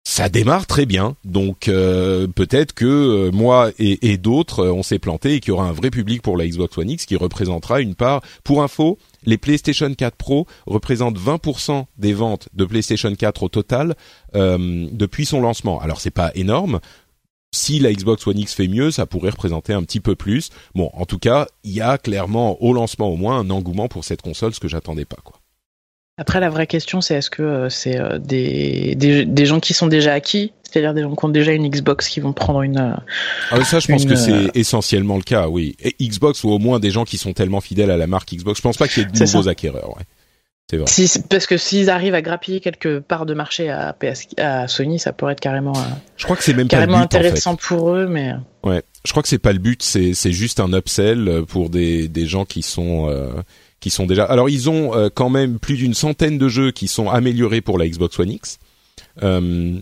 ça 0.09 0.31
démarre 0.31 0.67
très 0.67 0.87
bien. 0.87 1.17
Donc 1.27 1.69
euh, 1.69 2.27
peut-être 2.29 2.73
que 2.73 2.87
euh, 2.87 3.31
moi 3.31 3.71
et, 3.79 4.17
d'autres, 4.17 4.61
euh, 4.61 4.73
on 4.73 4.83
s'est 4.83 4.99
planté 4.99 5.35
et 5.35 5.41
qu'il 5.41 5.51
y 5.51 5.53
aura 5.53 5.69
un 5.69 5.73
vrai 5.73 5.91
public 5.91 6.23
pour 6.23 6.39
la 6.39 6.49
Xbox 6.49 6.79
One 6.79 6.89
X 6.89 7.05
qui 7.05 7.15
représentera 7.15 7.83
une 7.83 7.95
part. 7.95 8.23
Pour 8.43 8.63
info, 8.63 8.99
les 9.27 9.37
PlayStation 9.37 9.93
4 9.93 10.17
Pro 10.17 10.47
représentent 10.67 11.19
20% 11.19 11.85
des 11.99 12.15
ventes 12.15 12.49
de 12.55 12.65
PlayStation 12.65 13.15
4 13.15 13.43
au 13.43 13.49
total 13.51 13.97
depuis 14.33 15.27
son 15.27 15.43
lancement. 15.43 15.79
Alors 15.79 16.01
c'est 16.01 16.11
pas 16.11 16.33
énorme. 16.35 16.81
Si 17.55 17.79
la 17.79 17.93
Xbox 17.93 18.27
One 18.27 18.39
X 18.39 18.55
fait 18.55 18.69
mieux, 18.69 18.91
ça 18.91 19.05
pourrait 19.05 19.31
représenter 19.31 19.75
un 19.75 19.83
petit 19.83 20.01
peu 20.01 20.17
plus. 20.17 20.49
Bon, 20.75 20.91
en 20.95 21.05
tout 21.05 21.19
cas, 21.19 21.47
il 21.65 21.73
y 21.73 21.83
a 21.83 21.99
clairement 21.99 22.63
au 22.63 22.73
lancement 22.73 23.11
au 23.11 23.17
moins 23.17 23.39
un 23.39 23.51
engouement 23.51 23.89
pour 23.89 24.05
cette 24.05 24.23
console, 24.23 24.55
ce 24.55 24.61
que 24.61 24.69
j'attendais 24.69 25.05
pas 25.05 25.19
quoi. 25.23 25.38
Après, 26.19 26.41
la 26.41 26.51
vraie 26.51 26.67
question, 26.67 27.01
c'est 27.01 27.15
est-ce 27.15 27.31
que 27.31 27.43
euh, 27.43 27.69
c'est 27.69 27.97
euh, 27.97 28.19
des, 28.19 28.97
des, 28.97 29.25
des, 29.25 29.47
gens 29.47 29.61
qui 29.61 29.73
sont 29.73 29.87
déjà 29.87 30.13
acquis, 30.13 30.53
c'est-à-dire 30.65 30.93
des 30.93 31.03
gens 31.03 31.15
qui 31.15 31.25
ont 31.25 31.29
déjà 31.29 31.53
une 31.53 31.69
Xbox 31.71 32.09
qui 32.09 32.19
vont 32.19 32.33
prendre 32.33 32.63
une. 32.63 32.79
Euh, 32.79 32.95
ah, 33.53 33.65
ça, 33.65 33.79
je 33.79 33.87
pense 33.87 34.05
que 34.05 34.17
c'est 34.17 34.51
essentiellement 34.55 35.17
le 35.17 35.23
cas, 35.23 35.47
oui. 35.47 35.77
Et 35.79 35.95
Xbox 36.01 36.43
ou 36.43 36.51
au 36.51 36.59
moins 36.59 36.81
des 36.81 36.91
gens 36.91 37.05
qui 37.05 37.19
sont 37.19 37.33
tellement 37.33 37.61
fidèles 37.61 37.93
à 37.93 37.97
la 37.97 38.09
marque 38.09 38.35
Xbox. 38.35 38.59
Je 38.59 38.63
pense 38.63 38.77
pas 38.77 38.89
qu'il 38.89 39.05
y 39.05 39.07
ait 39.07 39.09
de 39.09 39.17
nouveaux 39.17 39.49
acquéreurs, 39.49 39.97
ouais. 39.97 40.03
C'est 40.69 40.77
vrai. 40.77 40.87
Si, 40.89 41.23
parce 41.31 41.47
que 41.47 41.57
s'ils 41.57 41.89
arrivent 41.89 42.17
à 42.17 42.21
grappiller 42.21 42.61
quelques 42.61 42.99
parts 42.99 43.25
de 43.25 43.33
marché 43.33 43.71
à, 43.71 43.95
PS, 43.95 44.27
à 44.37 44.69
Sony, 44.69 44.99
ça 44.99 45.13
pourrait 45.13 45.33
être 45.33 45.41
carrément. 45.41 45.73
Je 46.17 46.25
crois 46.25 46.37
que 46.37 46.43
c'est 46.43 46.53
même 46.53 46.69
carrément 46.69 46.95
pas 46.95 46.99
le 46.99 47.07
but, 47.07 47.17
intéressant 47.17 47.55
pour 47.55 47.91
eux, 47.95 48.07
mais. 48.09 48.33
Ouais, 48.65 48.83
je 49.07 49.13
crois 49.13 49.23
que 49.23 49.29
c'est 49.29 49.39
pas 49.39 49.53
le 49.53 49.61
but. 49.61 49.85
C'est 49.85 50.15
c'est 50.15 50.33
juste 50.33 50.59
un 50.59 50.73
upsell 50.73 51.45
pour 51.47 51.71
des 51.71 52.09
des 52.09 52.27
gens 52.27 52.45
qui 52.45 52.63
sont 52.63 53.09
qui 53.81 53.91
sont 53.91 54.07
déjà. 54.07 54.25
Alors 54.25 54.49
ils 54.49 54.69
ont 54.69 54.95
euh, 54.95 55.09
quand 55.13 55.31
même 55.31 55.59
plus 55.59 55.77
d'une 55.77 55.95
centaine 55.95 56.39
de 56.39 56.49
jeux 56.49 56.71
qui 56.71 56.89
sont 56.89 57.09
améliorés 57.09 57.61
pour 57.61 57.79
la 57.79 57.89
Xbox 57.89 58.19
One 58.19 58.31
X. 58.31 58.59
Euh, 59.23 59.79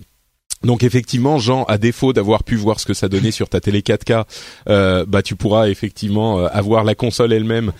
donc 0.62 0.82
effectivement, 0.82 1.38
Jean, 1.38 1.64
à 1.64 1.78
défaut 1.78 2.12
d'avoir 2.12 2.42
pu 2.42 2.56
voir 2.56 2.80
ce 2.80 2.86
que 2.86 2.94
ça 2.94 3.08
donnait 3.08 3.30
sur 3.30 3.48
ta 3.48 3.60
télé 3.60 3.80
4K, 3.80 4.24
euh, 4.68 5.04
bah 5.06 5.22
tu 5.22 5.36
pourras 5.36 5.68
effectivement 5.68 6.40
euh, 6.40 6.48
avoir 6.50 6.82
la 6.82 6.94
console 6.94 7.32
elle-même, 7.32 7.72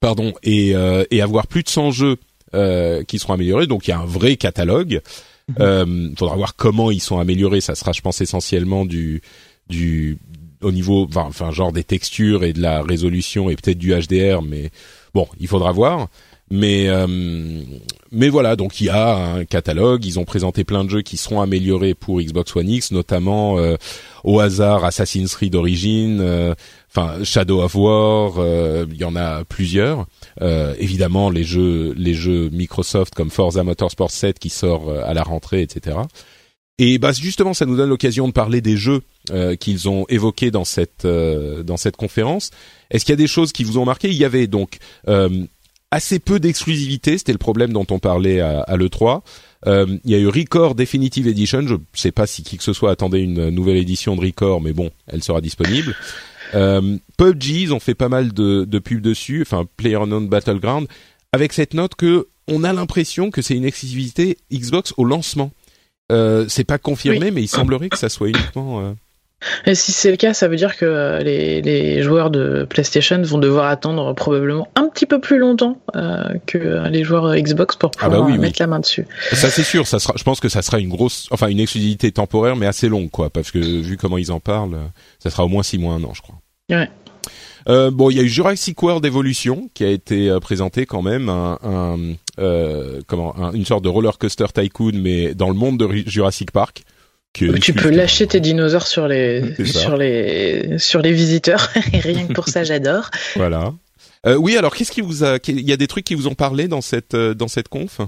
pardon, 0.00 0.32
et, 0.42 0.74
et 1.10 1.22
avoir 1.22 1.46
plus 1.46 1.62
de 1.62 1.68
100 1.68 1.90
jeux 1.90 2.16
qui 3.06 3.18
seront 3.18 3.34
améliorés. 3.34 3.66
Donc 3.66 3.86
il 3.86 3.90
y 3.90 3.94
a 3.94 3.98
un 3.98 4.06
vrai 4.06 4.36
catalogue. 4.36 5.00
Il 5.58 6.14
faudra 6.18 6.36
voir 6.36 6.56
comment 6.56 6.90
ils 6.90 7.00
sont 7.00 7.18
améliorés. 7.18 7.60
Ça 7.60 7.74
sera, 7.74 7.92
je 7.92 8.00
pense, 8.00 8.20
essentiellement 8.20 8.84
du 8.84 9.22
du 9.68 10.18
au 10.62 10.72
niveau, 10.72 11.08
enfin, 11.14 11.50
genre 11.50 11.72
des 11.72 11.84
textures 11.84 12.44
et 12.44 12.52
de 12.52 12.60
la 12.60 12.82
résolution 12.82 13.48
et 13.50 13.56
peut-être 13.56 13.78
du 13.78 13.92
HDR, 13.92 14.42
mais 14.42 14.70
Bon, 15.18 15.26
il 15.40 15.48
faudra 15.48 15.72
voir. 15.72 16.06
Mais 16.48 16.88
euh, 16.88 17.08
mais 18.12 18.28
voilà, 18.28 18.54
donc 18.54 18.80
il 18.80 18.84
y 18.84 18.88
a 18.88 19.16
un 19.16 19.44
catalogue. 19.44 20.04
Ils 20.06 20.20
ont 20.20 20.24
présenté 20.24 20.62
plein 20.62 20.84
de 20.84 20.90
jeux 20.90 21.02
qui 21.02 21.16
seront 21.16 21.40
améliorés 21.40 21.94
pour 21.94 22.20
Xbox 22.20 22.54
One 22.54 22.68
X, 22.68 22.92
notamment 22.92 23.58
euh, 23.58 23.74
au 24.22 24.38
hasard 24.38 24.84
Assassin's 24.84 25.34
Creed 25.34 25.56
Origins, 25.56 26.20
euh, 26.20 26.54
enfin 26.88 27.24
Shadow 27.24 27.62
of 27.62 27.74
War. 27.74 28.34
Il 28.88 28.96
y 28.96 29.02
en 29.02 29.16
a 29.16 29.42
plusieurs. 29.42 30.06
évidemment, 30.78 31.30
les 31.30 31.42
jeux 31.42 31.94
les 31.96 32.14
jeux 32.14 32.48
Microsoft 32.50 33.12
comme 33.16 33.30
Forza 33.30 33.64
Motorsport 33.64 34.12
7 34.12 34.38
qui 34.38 34.50
sort 34.50 34.88
à 35.04 35.14
la 35.14 35.24
rentrée, 35.24 35.62
etc. 35.62 35.96
Et 36.78 36.98
bah 36.98 37.12
justement, 37.12 37.54
ça 37.54 37.66
nous 37.66 37.76
donne 37.76 37.88
l'occasion 37.88 38.28
de 38.28 38.32
parler 38.32 38.60
des 38.60 38.76
jeux 38.76 39.02
qu'ils 39.58 39.88
ont 39.88 40.06
évoqués 40.08 40.50
dans 40.50 40.64
cette 40.64 41.06
dans 41.06 41.76
cette 41.76 41.96
conférence. 41.96 42.50
Est-ce 42.90 43.04
qu'il 43.04 43.12
y 43.12 43.14
a 43.14 43.16
des 43.16 43.26
choses 43.26 43.52
qui 43.52 43.64
vous 43.64 43.78
ont 43.78 43.84
marqué? 43.84 44.08
Il 44.08 44.16
y 44.16 44.24
avait 44.24 44.46
donc 44.46 44.78
euh, 45.08 45.44
assez 45.90 46.18
peu 46.18 46.40
d'exclusivité, 46.40 47.18
c'était 47.18 47.32
le 47.32 47.38
problème 47.38 47.72
dont 47.72 47.86
on 47.90 47.98
parlait 47.98 48.40
à, 48.40 48.60
à 48.60 48.76
l'E3. 48.76 49.22
Euh, 49.66 49.98
il 50.04 50.10
y 50.10 50.14
a 50.14 50.18
eu 50.18 50.28
Record 50.28 50.74
Definitive 50.74 51.26
Edition, 51.26 51.66
je 51.66 51.74
ne 51.74 51.80
sais 51.94 52.12
pas 52.12 52.26
si 52.26 52.42
qui 52.42 52.56
que 52.56 52.62
ce 52.62 52.72
soit 52.72 52.90
attendait 52.90 53.22
une 53.22 53.50
nouvelle 53.50 53.76
édition 53.76 54.14
de 54.14 54.20
Record, 54.20 54.60
mais 54.60 54.72
bon, 54.72 54.90
elle 55.06 55.22
sera 55.22 55.40
disponible. 55.40 55.94
Euh, 56.54 56.96
PUBG, 57.16 57.62
ils 57.62 57.74
ont 57.74 57.80
fait 57.80 57.94
pas 57.94 58.08
mal 58.08 58.32
de, 58.32 58.64
de 58.64 58.78
pubs 58.78 59.00
dessus, 59.00 59.42
enfin 59.42 59.66
PlayerUnknown 59.76 60.28
Battleground, 60.28 60.86
avec 61.32 61.52
cette 61.52 61.74
note 61.74 61.94
que 61.94 62.28
on 62.46 62.64
a 62.64 62.72
l'impression 62.72 63.30
que 63.30 63.42
c'est 63.42 63.54
une 63.54 63.66
exclusivité 63.66 64.38
Xbox 64.52 64.94
au 64.96 65.04
lancement. 65.04 65.50
Euh, 66.10 66.46
c'est 66.48 66.64
pas 66.64 66.78
confirmé, 66.78 67.30
mais 67.30 67.42
il 67.42 67.48
semblerait 67.48 67.88
que 67.88 67.98
ça 67.98 68.08
soit 68.08 68.28
uniquement. 68.28 68.80
Euh, 68.80 68.92
et 69.66 69.76
si 69.76 69.92
c'est 69.92 70.10
le 70.10 70.16
cas, 70.16 70.34
ça 70.34 70.48
veut 70.48 70.56
dire 70.56 70.76
que 70.76 71.22
les, 71.22 71.62
les, 71.62 72.02
joueurs 72.02 72.30
de 72.30 72.66
PlayStation 72.68 73.22
vont 73.22 73.38
devoir 73.38 73.66
attendre 73.66 74.12
probablement 74.12 74.66
un 74.74 74.88
petit 74.88 75.06
peu 75.06 75.20
plus 75.20 75.38
longtemps 75.38 75.80
euh, 75.94 76.24
que 76.46 76.88
les 76.88 77.04
joueurs 77.04 77.36
Xbox 77.36 77.76
pour 77.76 77.92
ah 78.00 78.08
bah 78.08 78.16
pouvoir 78.16 78.36
mettre 78.36 78.60
la 78.60 78.66
main 78.66 78.80
dessus. 78.80 79.06
Ça 79.32 79.48
c'est 79.48 79.62
sûr, 79.62 79.86
ça 79.86 80.00
sera, 80.00 80.14
je 80.16 80.24
pense 80.24 80.40
que 80.40 80.48
ça 80.48 80.60
sera 80.60 80.80
une 80.80 80.88
grosse, 80.88 81.28
enfin 81.30 81.46
une 81.46 81.60
exclusivité 81.60 82.10
temporaire 82.10 82.56
mais 82.56 82.66
assez 82.66 82.88
longue 82.88 83.10
quoi, 83.10 83.30
parce 83.30 83.52
que 83.52 83.60
vu 83.60 83.96
comment 83.96 84.18
ils 84.18 84.32
en 84.32 84.40
parlent, 84.40 84.76
ça 85.20 85.30
sera 85.30 85.44
au 85.44 85.48
moins 85.48 85.62
six 85.62 85.78
mois, 85.78 85.94
un 85.94 86.02
an 86.02 86.14
je 86.14 86.22
crois. 86.22 86.40
Ouais. 86.70 86.90
Euh, 87.68 87.90
bon, 87.90 88.10
il 88.10 88.16
y 88.16 88.20
a 88.20 88.22
eu 88.22 88.28
Jurassic 88.28 88.82
World 88.82 89.04
Evolution 89.04 89.68
qui 89.74 89.84
a 89.84 89.88
été 89.88 90.30
euh, 90.30 90.40
présenté 90.40 90.86
quand 90.86 91.02
même, 91.02 91.28
un, 91.28 91.58
un 91.62 91.98
euh, 92.38 93.00
comment, 93.06 93.34
une 93.52 93.66
sorte 93.66 93.84
de 93.84 93.88
roller 93.88 94.16
coaster 94.18 94.46
tycoon 94.54 94.92
mais 94.94 95.34
dans 95.34 95.48
le 95.48 95.54
monde 95.54 95.78
de 95.78 96.08
Jurassic 96.08 96.50
Park 96.50 96.84
tu 97.32 97.72
peux 97.74 97.90
lâcher 97.90 98.26
tes 98.26 98.40
dinosaures 98.40 98.86
sur 98.86 99.08
les 99.08 99.54
sur 99.64 99.96
les 99.96 100.78
sur 100.78 101.00
les 101.00 101.12
visiteurs. 101.12 101.70
Et 101.92 102.00
rien 102.00 102.26
que 102.26 102.32
pour 102.32 102.48
ça 102.48 102.64
j'adore. 102.64 103.10
Voilà. 103.36 103.74
Euh, 104.26 104.36
oui, 104.36 104.56
alors 104.56 104.74
qu'est-ce 104.74 104.92
qui 104.92 105.00
vous 105.00 105.24
a 105.24 105.38
il 105.46 105.60
y 105.60 105.72
a 105.72 105.76
des 105.76 105.86
trucs 105.86 106.04
qui 106.04 106.14
vous 106.14 106.26
ont 106.26 106.34
parlé 106.34 106.68
dans 106.68 106.80
cette 106.80 107.14
euh, 107.14 107.34
dans 107.34 107.48
cette 107.48 107.68
conf? 107.68 108.00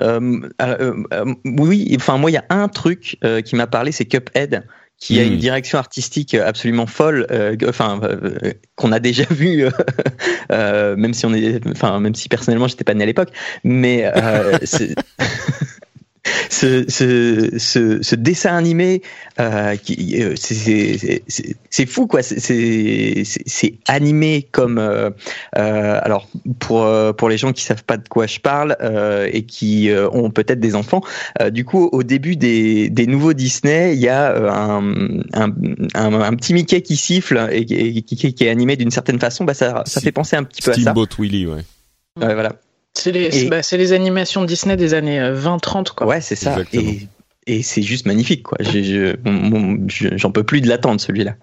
Euh, 0.00 0.40
oui, 1.44 1.94
enfin 1.96 2.18
moi 2.18 2.30
il 2.30 2.34
y 2.34 2.38
a 2.38 2.44
un 2.50 2.68
truc 2.68 3.16
qui 3.44 3.56
m'a 3.56 3.68
parlé, 3.68 3.92
c'est 3.92 4.06
Cuphead 4.06 4.66
qui 4.98 5.18
a 5.20 5.22
une 5.22 5.34
hmm. 5.34 5.38
direction 5.38 5.78
artistique 5.78 6.34
absolument 6.34 6.86
folle, 6.86 7.26
enfin 7.68 8.00
qu'on 8.76 8.92
a 8.92 9.00
déjà 9.00 9.24
vu, 9.30 9.66
même 10.50 11.12
si 11.12 11.26
on 11.26 11.34
est, 11.34 11.60
enfin 11.68 12.00
même 12.00 12.14
si 12.14 12.28
personnellement 12.28 12.68
j'étais 12.68 12.84
pas 12.84 12.94
né 12.94 13.02
à 13.02 13.06
l'époque, 13.06 13.30
mais 13.64 14.10
ce, 16.48 16.84
ce, 16.88 17.58
ce, 17.58 18.02
ce, 18.02 18.14
dessin 18.14 18.56
animé, 18.56 19.02
euh, 19.40 19.76
euh 19.98 20.34
c'est 21.70 21.86
fou 21.86 22.06
quoi. 22.06 22.22
C'est 22.22 23.74
animé 23.88 24.46
comme 24.50 24.78
euh, 24.78 25.10
euh, 25.58 25.98
alors 26.02 26.28
pour 26.58 26.88
pour 27.16 27.28
les 27.28 27.36
gens 27.36 27.52
qui 27.52 27.62
savent 27.62 27.84
pas 27.84 27.96
de 27.96 28.08
quoi 28.08 28.26
je 28.26 28.40
parle 28.40 28.76
et 29.32 29.44
qui 29.44 29.90
ont 30.12 30.30
peut-être 30.30 30.60
des 30.60 30.74
enfants. 30.74 31.02
du 31.50 31.64
coup, 31.64 31.88
au 31.92 32.02
début 32.02 32.36
des, 32.36 32.88
des 32.90 33.06
nouveaux 33.06 33.32
Disney, 33.32 33.94
il 33.94 34.00
y 34.00 34.08
a 34.08 34.34
un, 34.52 34.82
un, 35.34 35.52
un, 35.94 36.34
petit 36.34 36.54
Mickey 36.54 36.80
qui 36.82 36.96
siffle 36.96 37.48
et, 37.52 37.64
qui, 37.66 38.16
qui, 38.16 38.44
est 38.44 38.50
animé 38.50 38.76
d'une 38.76 38.90
certaine 38.90 39.18
façon. 39.18 39.44
Bah 39.44 39.54
ça 39.54 39.82
ça 39.86 40.00
fait 40.00 40.12
penser 40.12 40.36
un 40.36 40.44
petit 40.44 40.62
peu 40.62 40.70
à 40.70 40.74
ça. 40.74 40.80
Steamboat 40.80 41.08
Willie, 41.18 41.46
ouais. 41.46 41.62
Ouais, 42.20 42.34
voilà. 42.34 42.52
C'est 42.94 43.12
les, 43.12 43.48
bah, 43.48 43.60
les, 43.72 43.92
animations 43.92 44.44
Disney 44.44 44.76
des 44.76 44.94
années 44.94 45.18
20-30, 45.18 45.78
euh, 45.78 45.94
quoi. 45.96 46.06
Ouais, 46.06 46.20
c'est 46.20 46.36
ça. 46.36 46.56
Et, 46.72 47.08
et 47.46 47.62
c'est 47.62 47.82
juste 47.82 48.06
magnifique, 48.06 48.44
quoi. 48.44 48.58
J'en 48.62 50.30
peux 50.30 50.44
plus 50.44 50.60
de 50.60 50.68
l'attendre, 50.68 51.00
celui-là. 51.00 51.34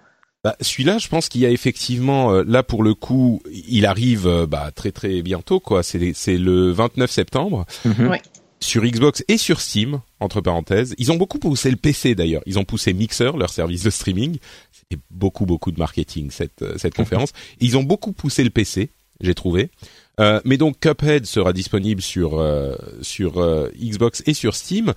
bah, 0.42 0.56
celui-là, 0.60 0.98
je 0.98 1.08
pense 1.08 1.28
qu'il 1.28 1.42
y 1.42 1.46
a 1.46 1.50
effectivement 1.50 2.32
euh, 2.32 2.44
là 2.46 2.62
pour 2.62 2.82
le 2.82 2.94
coup, 2.94 3.42
il 3.52 3.86
arrive 3.86 4.26
euh, 4.26 4.46
bah, 4.46 4.70
très 4.74 4.90
très 4.90 5.22
bientôt 5.22 5.60
quoi. 5.60 5.82
C'est 5.82 5.98
le 6.38 6.70
29 6.70 7.10
septembre. 7.10 7.66
Mhm. 7.84 8.08
Ouais. 8.08 8.22
Sur 8.58 8.84
Xbox 8.84 9.24
et 9.26 9.38
sur 9.38 9.60
Steam, 9.60 10.00
entre 10.20 10.40
parenthèses. 10.40 10.94
Ils 10.96 11.10
ont 11.10 11.16
beaucoup 11.16 11.40
poussé 11.40 11.68
le 11.68 11.76
PC 11.76 12.14
d'ailleurs. 12.14 12.42
Ils 12.46 12.60
ont 12.60 12.64
poussé 12.64 12.92
Mixer, 12.92 13.36
leur 13.36 13.50
service 13.50 13.82
de 13.82 13.90
streaming. 13.90 14.38
C'était 14.70 15.02
beaucoup 15.10 15.46
beaucoup 15.46 15.70
de 15.70 15.78
marketing 15.78 16.30
cette 16.30 16.64
cette 16.78 16.94
conférence. 16.94 17.32
Ils 17.60 17.76
ont 17.76 17.82
beaucoup 17.82 18.12
poussé 18.12 18.42
le 18.42 18.50
PC, 18.50 18.90
j'ai 19.20 19.34
trouvé. 19.34 19.70
Euh, 20.20 20.40
mais 20.44 20.56
donc 20.58 20.78
Cuphead 20.80 21.26
sera 21.26 21.52
disponible 21.52 22.02
sur 22.02 22.38
euh, 22.38 22.76
sur 23.00 23.38
euh, 23.38 23.70
Xbox 23.80 24.22
et 24.26 24.34
sur 24.34 24.54
Steam. 24.54 24.92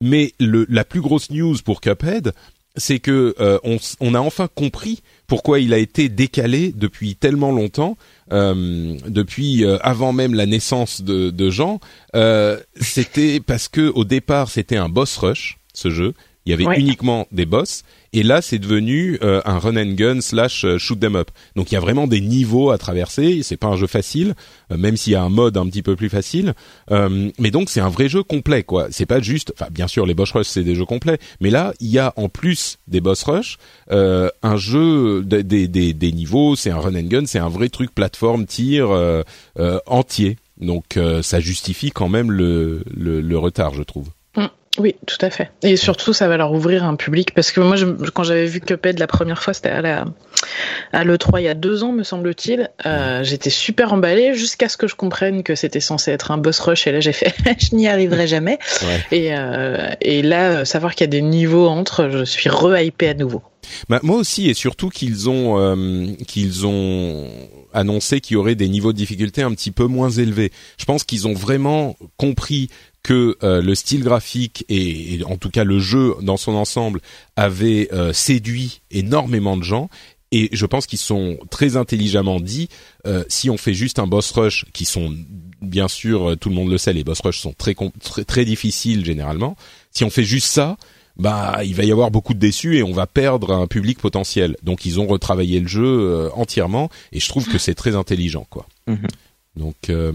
Mais 0.00 0.32
le, 0.38 0.66
la 0.68 0.84
plus 0.84 1.00
grosse 1.00 1.30
news 1.30 1.56
pour 1.64 1.80
Cuphead, 1.80 2.32
c'est 2.76 3.00
que 3.00 3.34
euh, 3.40 3.58
on, 3.64 3.78
on 4.00 4.14
a 4.14 4.20
enfin 4.20 4.48
compris 4.52 5.00
pourquoi 5.26 5.58
il 5.58 5.74
a 5.74 5.78
été 5.78 6.08
décalé 6.08 6.72
depuis 6.76 7.16
tellement 7.16 7.50
longtemps, 7.50 7.96
euh, 8.32 8.96
depuis 9.08 9.64
euh, 9.64 9.78
avant 9.80 10.12
même 10.12 10.34
la 10.34 10.46
naissance 10.46 11.02
de, 11.02 11.30
de 11.30 11.50
Jean. 11.50 11.80
Euh, 12.14 12.60
c'était 12.80 13.40
parce 13.40 13.66
que 13.68 13.90
au 13.94 14.04
départ 14.04 14.50
c'était 14.50 14.76
un 14.76 14.88
boss 14.88 15.16
rush 15.16 15.58
ce 15.74 15.90
jeu. 15.90 16.14
Il 16.46 16.50
y 16.50 16.52
avait 16.54 16.66
Ouais. 16.66 16.80
uniquement 16.80 17.26
des 17.32 17.44
boss 17.44 17.82
et 18.12 18.22
là 18.22 18.40
c'est 18.42 18.58
devenu 18.58 19.18
euh, 19.22 19.40
un 19.44 19.58
run 19.58 19.76
and 19.76 19.92
gun 19.94 20.20
slash 20.20 20.64
euh, 20.64 20.78
shoot 20.78 20.98
them 20.98 21.16
up. 21.16 21.30
Donc 21.56 21.70
il 21.70 21.74
y 21.74 21.76
a 21.76 21.80
vraiment 21.80 22.06
des 22.06 22.20
niveaux 22.20 22.70
à 22.70 22.78
traverser. 22.78 23.42
C'est 23.42 23.56
pas 23.56 23.68
un 23.68 23.76
jeu 23.76 23.86
facile, 23.86 24.34
euh, 24.72 24.76
même 24.76 24.96
s'il 24.96 25.12
y 25.12 25.16
a 25.16 25.22
un 25.22 25.28
mode 25.28 25.56
un 25.56 25.66
petit 25.66 25.82
peu 25.82 25.96
plus 25.96 26.08
facile. 26.08 26.54
Euh, 26.90 27.30
mais 27.38 27.50
donc 27.50 27.70
c'est 27.70 27.80
un 27.80 27.88
vrai 27.88 28.08
jeu 28.08 28.22
complet 28.22 28.62
quoi. 28.62 28.88
C'est 28.90 29.06
pas 29.06 29.20
juste. 29.20 29.52
Enfin 29.56 29.70
bien 29.70 29.88
sûr 29.88 30.06
les 30.06 30.14
boss 30.14 30.32
rush 30.32 30.46
c'est 30.46 30.64
des 30.64 30.74
jeux 30.74 30.84
complets, 30.86 31.18
mais 31.40 31.50
là 31.50 31.72
il 31.80 31.88
y 31.88 31.98
a 31.98 32.12
en 32.16 32.28
plus 32.28 32.78
des 32.88 33.00
boss 33.00 33.22
rush 33.24 33.58
euh, 33.90 34.28
un 34.42 34.56
jeu 34.56 35.22
de- 35.24 35.42
des 35.42 35.68
des 35.68 35.92
des 35.92 36.12
niveaux. 36.12 36.56
C'est 36.56 36.70
un 36.70 36.78
run 36.78 36.94
and 36.94 37.08
gun. 37.08 37.26
C'est 37.26 37.38
un 37.38 37.48
vrai 37.48 37.68
truc 37.68 37.94
plateforme 37.94 38.46
tir 38.46 38.88
entier. 39.86 40.36
Donc 40.60 40.98
ça 41.22 41.38
justifie 41.40 41.90
quand 41.90 42.08
même 42.08 42.32
le, 42.32 42.82
le 42.96 43.20
le 43.20 43.38
retard 43.38 43.74
je 43.74 43.82
trouve. 43.82 44.08
Oui, 44.78 44.94
tout 45.06 45.18
à 45.20 45.30
fait. 45.30 45.50
Et 45.62 45.76
surtout, 45.76 46.12
ça 46.12 46.28
va 46.28 46.36
leur 46.36 46.52
ouvrir 46.52 46.84
un 46.84 46.94
public 46.94 47.34
parce 47.34 47.50
que 47.50 47.60
moi, 47.60 47.76
je, 47.76 47.86
quand 47.86 48.22
j'avais 48.22 48.46
vu 48.46 48.60
Cuphead 48.60 48.98
la 48.98 49.06
première 49.06 49.42
fois, 49.42 49.52
c'était 49.52 49.70
à 49.70 49.82
la 49.82 50.04
à 50.92 51.04
l'E3 51.04 51.40
il 51.40 51.44
y 51.44 51.48
a 51.48 51.54
deux 51.54 51.82
ans, 51.82 51.92
me 51.92 52.04
semble-t-il. 52.04 52.70
Euh, 52.86 53.24
J'étais 53.24 53.50
super 53.50 53.92
emballée 53.92 54.34
jusqu'à 54.34 54.68
ce 54.68 54.76
que 54.76 54.86
je 54.86 54.94
comprenne 54.94 55.42
que 55.42 55.54
c'était 55.54 55.80
censé 55.80 56.12
être 56.12 56.30
un 56.30 56.38
boss 56.38 56.60
rush 56.60 56.86
et 56.86 56.92
là 56.92 57.00
j'ai 57.00 57.12
fait, 57.12 57.34
je 57.58 57.74
n'y 57.74 57.88
arriverai 57.88 58.26
jamais. 58.26 58.58
Ouais. 58.82 59.18
Et, 59.18 59.28
euh, 59.32 59.88
et 60.00 60.22
là, 60.22 60.50
euh, 60.50 60.64
savoir 60.64 60.94
qu'il 60.94 61.04
y 61.04 61.08
a 61.08 61.10
des 61.10 61.22
niveaux 61.22 61.66
entre, 61.66 62.08
je 62.10 62.24
suis 62.24 62.48
re-hypé 62.48 63.08
à 63.08 63.14
nouveau. 63.14 63.42
Bah, 63.88 64.00
moi 64.02 64.16
aussi, 64.16 64.48
et 64.48 64.54
surtout 64.54 64.88
qu'ils 64.88 65.28
ont 65.28 65.58
euh, 65.58 66.06
qu'ils 66.26 66.66
ont 66.66 67.28
annoncé 67.72 68.20
qu'il 68.20 68.34
y 68.34 68.36
aurait 68.36 68.54
des 68.54 68.68
niveaux 68.68 68.92
de 68.92 68.98
difficulté 68.98 69.42
un 69.42 69.52
petit 69.52 69.70
peu 69.70 69.86
moins 69.86 70.10
élevés. 70.10 70.52
Je 70.78 70.84
pense 70.84 71.04
qu'ils 71.04 71.26
ont 71.28 71.34
vraiment 71.34 71.96
compris 72.16 72.68
que 73.02 73.36
euh, 73.42 73.62
le 73.62 73.74
style 73.74 74.02
graphique 74.02 74.64
et, 74.68 75.14
et 75.14 75.24
en 75.24 75.36
tout 75.36 75.50
cas 75.50 75.64
le 75.64 75.78
jeu 75.78 76.14
dans 76.22 76.36
son 76.36 76.54
ensemble 76.54 77.00
avait 77.36 77.88
euh, 77.92 78.12
séduit 78.12 78.80
énormément 78.90 79.56
de 79.56 79.62
gens. 79.62 79.88
Et 80.30 80.50
je 80.52 80.66
pense 80.66 80.86
qu'ils 80.86 80.98
sont 80.98 81.38
très 81.50 81.76
intelligemment 81.76 82.38
dit, 82.40 82.68
euh, 83.06 83.24
si 83.28 83.48
on 83.48 83.56
fait 83.56 83.72
juste 83.72 83.98
un 83.98 84.06
boss 84.06 84.30
rush, 84.32 84.66
qui 84.74 84.84
sont 84.84 85.14
bien 85.62 85.88
sûr, 85.88 86.30
euh, 86.30 86.36
tout 86.36 86.50
le 86.50 86.54
monde 86.54 86.70
le 86.70 86.78
sait, 86.78 86.92
les 86.92 87.04
boss 87.04 87.20
rush 87.20 87.40
sont 87.40 87.54
très 87.56 87.74
très, 88.00 88.24
très 88.24 88.44
difficiles 88.44 89.04
généralement. 89.04 89.56
Si 89.90 90.04
on 90.04 90.10
fait 90.10 90.24
juste 90.24 90.48
ça, 90.48 90.76
bah 91.18 91.60
il 91.64 91.74
va 91.74 91.84
y 91.84 91.92
avoir 91.92 92.10
beaucoup 92.10 92.34
de 92.34 92.38
déçus 92.38 92.76
et 92.78 92.82
on 92.82 92.92
va 92.92 93.06
perdre 93.06 93.52
un 93.52 93.66
public 93.66 93.98
potentiel. 93.98 94.56
Donc 94.62 94.86
ils 94.86 95.00
ont 95.00 95.06
retravaillé 95.06 95.60
le 95.60 95.68
jeu 95.68 95.84
euh, 95.84 96.30
entièrement 96.34 96.90
et 97.12 97.20
je 97.20 97.28
trouve 97.28 97.48
que 97.48 97.58
c'est 97.58 97.74
très 97.74 97.96
intelligent 97.96 98.46
quoi. 98.48 98.66
Mhm. 98.86 99.06
Donc 99.56 99.90
euh, 99.90 100.12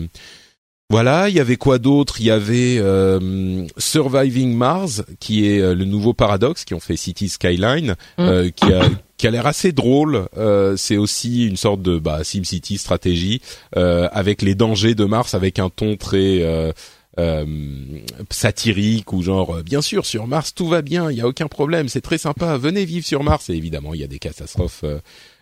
voilà, 0.90 1.28
il 1.28 1.36
y 1.36 1.40
avait 1.40 1.56
quoi 1.56 1.80
d'autre? 1.80 2.22
Il 2.22 2.28
y 2.28 2.32
avait 2.32 2.78
euh, 2.78 3.66
Surviving 3.78 4.56
Mars 4.56 5.04
qui 5.20 5.48
est 5.48 5.60
euh, 5.60 5.74
le 5.74 5.86
nouveau 5.86 6.14
paradoxe 6.14 6.66
qui 6.66 6.74
ont 6.74 6.80
fait 6.80 6.98
City 6.98 7.30
Skyline 7.30 7.96
euh, 8.20 8.50
qui 8.52 8.72
a 8.72 8.84
qui 9.18 9.28
a 9.28 9.32
l'air 9.32 9.48
assez 9.48 9.72
drôle. 9.72 10.28
Euh, 10.38 10.76
c'est 10.76 10.98
aussi 10.98 11.48
une 11.48 11.56
sorte 11.56 11.82
de 11.82 11.98
bah, 11.98 12.24
SimCity 12.24 12.78
stratégie 12.78 13.42
euh, 13.78 14.10
avec 14.12 14.42
les 14.42 14.54
dangers 14.54 14.96
de 14.96 15.06
Mars 15.06 15.34
avec 15.34 15.60
un 15.60 15.70
ton 15.70 15.96
très 15.96 16.42
euh, 16.42 16.74
satirique 18.32 19.14
ou 19.14 19.22
genre 19.22 19.58
euh, 19.58 19.64
bien 19.64 19.82
sûr 19.82 20.06
sur 20.06 20.26
Mars 20.28 20.54
tout 20.56 20.68
va 20.68 20.82
bien, 20.82 21.12
il 21.12 21.18
y 21.18 21.22
a 21.22 21.28
aucun 21.28 21.48
problème, 21.48 21.88
c'est 21.88 22.02
très 22.02 22.18
sympa, 22.18 22.58
venez 22.58 22.86
vivre 22.86 23.06
sur 23.06 23.24
Mars 23.24 23.50
et 23.50 23.54
évidemment 23.54 23.94
il 23.94 24.02
y 24.02 24.04
a 24.04 24.08
des 24.08 24.20
catastrophes 24.20 24.84
euh, 24.84 25.00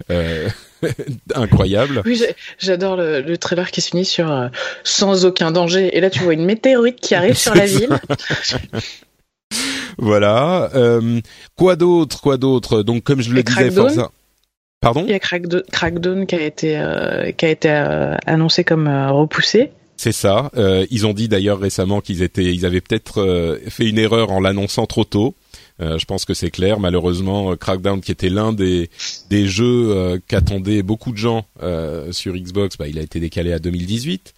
euh, 0.10 0.50
incroyables. 1.36 2.02
Oui, 2.06 2.22
j'adore 2.60 2.96
le, 2.98 3.22
le 3.22 3.38
trailer 3.38 3.72
qui 3.72 3.82
se 3.82 3.90
finit 3.92 4.06
sur 4.06 4.30
euh, 4.32 4.48
sans 4.84 5.26
aucun 5.26 5.52
danger. 5.52 5.96
Et 5.96 6.02
là, 6.02 6.10
tu 6.10 6.20
vois 6.20 6.34
une 6.34 6.46
météorite 6.46 7.00
qui 7.00 7.14
arrive 7.16 7.38
sur 7.38 7.54
la 7.56 7.66
ville. 7.68 8.00
Voilà. 9.98 10.70
Euh, 10.76 11.20
quoi 11.56 11.76
d'autre 11.76 12.22
Quoi 12.22 12.38
d'autre? 12.38 12.82
Donc 12.84 13.04
comme 13.04 13.22
je 13.22 13.32
le 13.32 13.40
Et 13.40 13.44
disais, 13.44 13.72
Forza. 13.72 14.10
Pardon? 14.80 15.04
Il 15.06 15.12
y 15.12 15.14
a 15.14 15.20
Crackdo- 15.20 15.64
Crackdown 15.72 16.26
qui 16.26 16.36
a 16.36 16.42
été 16.42 16.78
euh, 16.80 17.32
qui 17.32 17.46
a 17.46 17.50
été 17.50 17.70
euh, 17.70 18.16
annoncé 18.26 18.64
comme 18.64 18.88
euh, 18.88 19.12
repoussé. 19.12 19.72
C'est 20.04 20.14
ça. 20.14 20.50
Euh, 20.58 20.88
ils 20.90 21.06
ont 21.06 21.14
dit 21.14 21.28
d'ailleurs 21.28 21.60
récemment 21.60 22.02
qu'ils 22.02 22.24
étaient, 22.24 22.52
ils 22.52 22.66
avaient 22.66 22.82
peut-être 22.82 23.22
euh, 23.22 23.60
fait 23.70 23.88
une 23.88 24.00
erreur 24.00 24.32
en 24.32 24.40
l'annonçant 24.40 24.88
trop 24.88 25.04
tôt. 25.04 25.36
Euh, 25.80 26.00
je 26.00 26.06
pense 26.06 26.26
que 26.26 26.34
c'est 26.34 26.50
clair. 26.50 26.80
Malheureusement, 26.80 27.56
Crackdown, 27.56 28.02
qui 28.02 28.12
était 28.12 28.30
l'un 28.30 28.52
des 28.52 28.90
des 29.30 29.46
jeux 29.46 30.20
qu'attendaient 30.28 30.82
beaucoup 30.82 31.12
de 31.12 31.18
gens 31.18 31.46
sur 32.10 32.34
Xbox, 32.34 32.78
bah, 32.78 32.88
il 32.88 32.98
a 32.98 33.04
été 33.04 33.20
décalé 33.20 33.54
à 33.54 33.60
2018. 33.60 34.34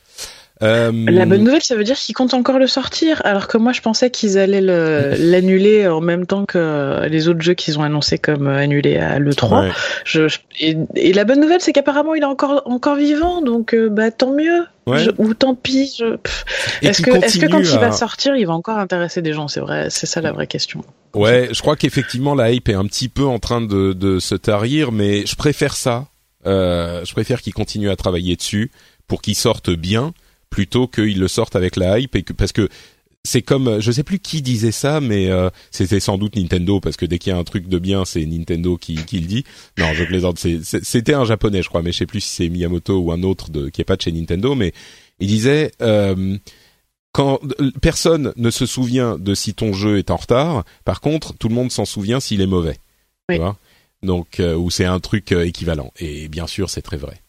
Euh, 0.61 0.91
La 1.09 1.25
bonne 1.25 1.43
nouvelle, 1.43 1.63
ça 1.63 1.75
veut 1.75 1.83
dire 1.83 1.97
qu'ils 1.97 2.13
comptent 2.15 2.35
encore 2.35 2.59
le 2.59 2.67
sortir, 2.67 3.21
alors 3.25 3.47
que 3.47 3.57
moi 3.57 3.73
je 3.73 3.81
pensais 3.81 4.11
qu'ils 4.11 4.37
allaient 4.37 4.61
le- 4.61 5.15
l'annuler 5.17 5.87
en 5.87 5.99
même 5.99 6.25
temps 6.27 6.45
que 6.45 7.05
les 7.07 7.27
autres 7.27 7.41
jeux 7.41 7.55
qu'ils 7.55 7.79
ont 7.79 7.83
annoncés 7.83 8.17
comme 8.19 8.47
annulés 8.47 8.97
à 8.97 9.17
l'E3. 9.19 9.63
ouais. 9.65 9.71
Je, 10.05 10.27
je- 10.27 10.37
et, 10.59 10.77
et 10.95 11.11
la 11.13 11.25
bonne 11.25 11.41
nouvelle, 11.41 11.59
c'est 11.59 11.73
qu'apparemment 11.73 12.13
il 12.13 12.21
est 12.21 12.25
encore 12.25 12.61
encore 12.65 12.95
vivant, 12.95 13.41
donc 13.41 13.73
euh, 13.73 13.89
bah 13.89 14.11
tant 14.11 14.31
mieux. 14.33 14.63
Ouais. 14.85 14.99
Je- 14.99 15.11
ou 15.17 15.33
tant 15.33 15.55
pis. 15.55 15.97
Est-ce 16.81 17.01
que, 17.01 17.47
quand 17.47 17.59
il 17.59 17.79
va 17.79 17.91
sortir, 17.91 18.35
il 18.35 18.45
va 18.45 18.53
encore 18.53 18.77
intéresser 18.77 19.21
des 19.21 19.33
gens? 19.33 19.47
C'est 19.47 19.59
vrai, 19.61 19.87
c'est 19.89 20.05
ça 20.05 20.21
la 20.21 20.31
vraie 20.31 20.47
question. 20.47 20.83
Ouais, 21.15 21.49
je 21.51 21.61
crois 21.61 21.75
qu'effectivement 21.75 22.35
la 22.35 22.51
hype 22.51 22.69
est 22.69 22.73
un 22.73 22.85
petit 22.85 23.07
peu 23.09 23.23
en 23.25 23.39
train 23.39 23.61
de, 23.61 23.93
de 23.93 24.19
se 24.19 24.35
tarir, 24.35 24.91
mais 24.91 25.25
je 25.25 25.35
préfère 25.35 25.73
ça. 25.75 26.07
Euh, 26.45 27.03
je 27.05 27.13
préfère 27.13 27.41
qu'ils 27.41 27.53
continuent 27.53 27.89
à 27.89 27.95
travailler 27.95 28.35
dessus 28.35 28.71
pour 29.07 29.21
qu'ils 29.21 29.35
sortent 29.35 29.69
bien, 29.71 30.13
plutôt 30.53 30.87
qu'ils 30.87 31.19
le 31.19 31.27
sortent 31.27 31.55
avec 31.55 31.77
la 31.77 31.97
hype 31.97 32.15
et 32.15 32.21
que 32.21 32.31
parce 32.31 32.51
que 32.51 32.69
c'est 33.23 33.41
comme 33.41 33.79
je 33.79 33.91
sais 33.91 34.03
plus 34.03 34.19
qui 34.19 34.43
disait 34.43 34.71
ça, 34.71 35.01
mais 35.01 35.31
euh, 35.31 35.49
c'était 35.71 35.99
sans 35.99 36.19
doute 36.19 36.35
Nintendo 36.35 36.79
parce 36.79 36.95
que 36.95 37.07
dès 37.07 37.17
qu'il 37.17 37.33
y 37.33 37.35
a 37.35 37.39
un 37.39 37.43
truc 37.43 37.67
de 37.67 37.79
bien, 37.79 38.05
c'est 38.05 38.23
Nintendo 38.23 38.77
qui, 38.77 38.93
qui 39.03 39.19
le 39.19 39.25
dit. 39.25 39.45
Non, 39.79 39.93
je 39.95 40.03
plaisante. 40.03 40.37
C'était 40.37 41.15
un 41.15 41.25
japonais, 41.25 41.63
je 41.63 41.69
crois, 41.69 41.81
mais 41.81 41.91
je 41.91 41.97
sais 41.97 42.05
plus 42.05 42.21
si 42.21 42.29
c'est 42.35 42.49
Miyamoto 42.49 42.99
ou 42.99 43.11
un 43.11 43.23
autre 43.23 43.49
de, 43.49 43.69
qui 43.69 43.81
est 43.81 43.83
pas 43.83 43.95
de 43.95 44.03
chez 44.03 44.11
Nintendo, 44.11 44.53
mais 44.53 44.73
il 45.19 45.27
disait. 45.27 45.71
Euh, 45.81 46.37
quand 47.15 47.39
personne 47.79 48.33
ne 48.37 48.49
se 48.49 48.65
souvient 48.65 49.19
de 49.19 49.35
si 49.35 49.53
ton 49.53 49.71
jeu 49.71 49.99
est 49.99 50.09
en 50.09 50.15
retard, 50.15 50.63
par 50.83 50.99
contre, 50.99 51.35
tout 51.37 51.47
le 51.47 51.53
monde 51.53 51.71
s'en 51.71 51.85
souvient 51.85 52.19
s'il 52.19 52.41
est 52.41 52.47
mauvais. 52.47 52.79
Oui. 53.29 53.35
Tu 53.35 53.41
vois? 53.41 53.55
Donc, 54.01 54.39
euh, 54.39 54.55
ou 54.55 54.71
c'est 54.71 54.85
un 54.85 54.99
truc 54.99 55.31
équivalent. 55.31 55.93
Et 55.99 56.27
bien 56.27 56.47
sûr, 56.47 56.71
c'est 56.71 56.81
très 56.81 56.97
vrai. 56.97 57.21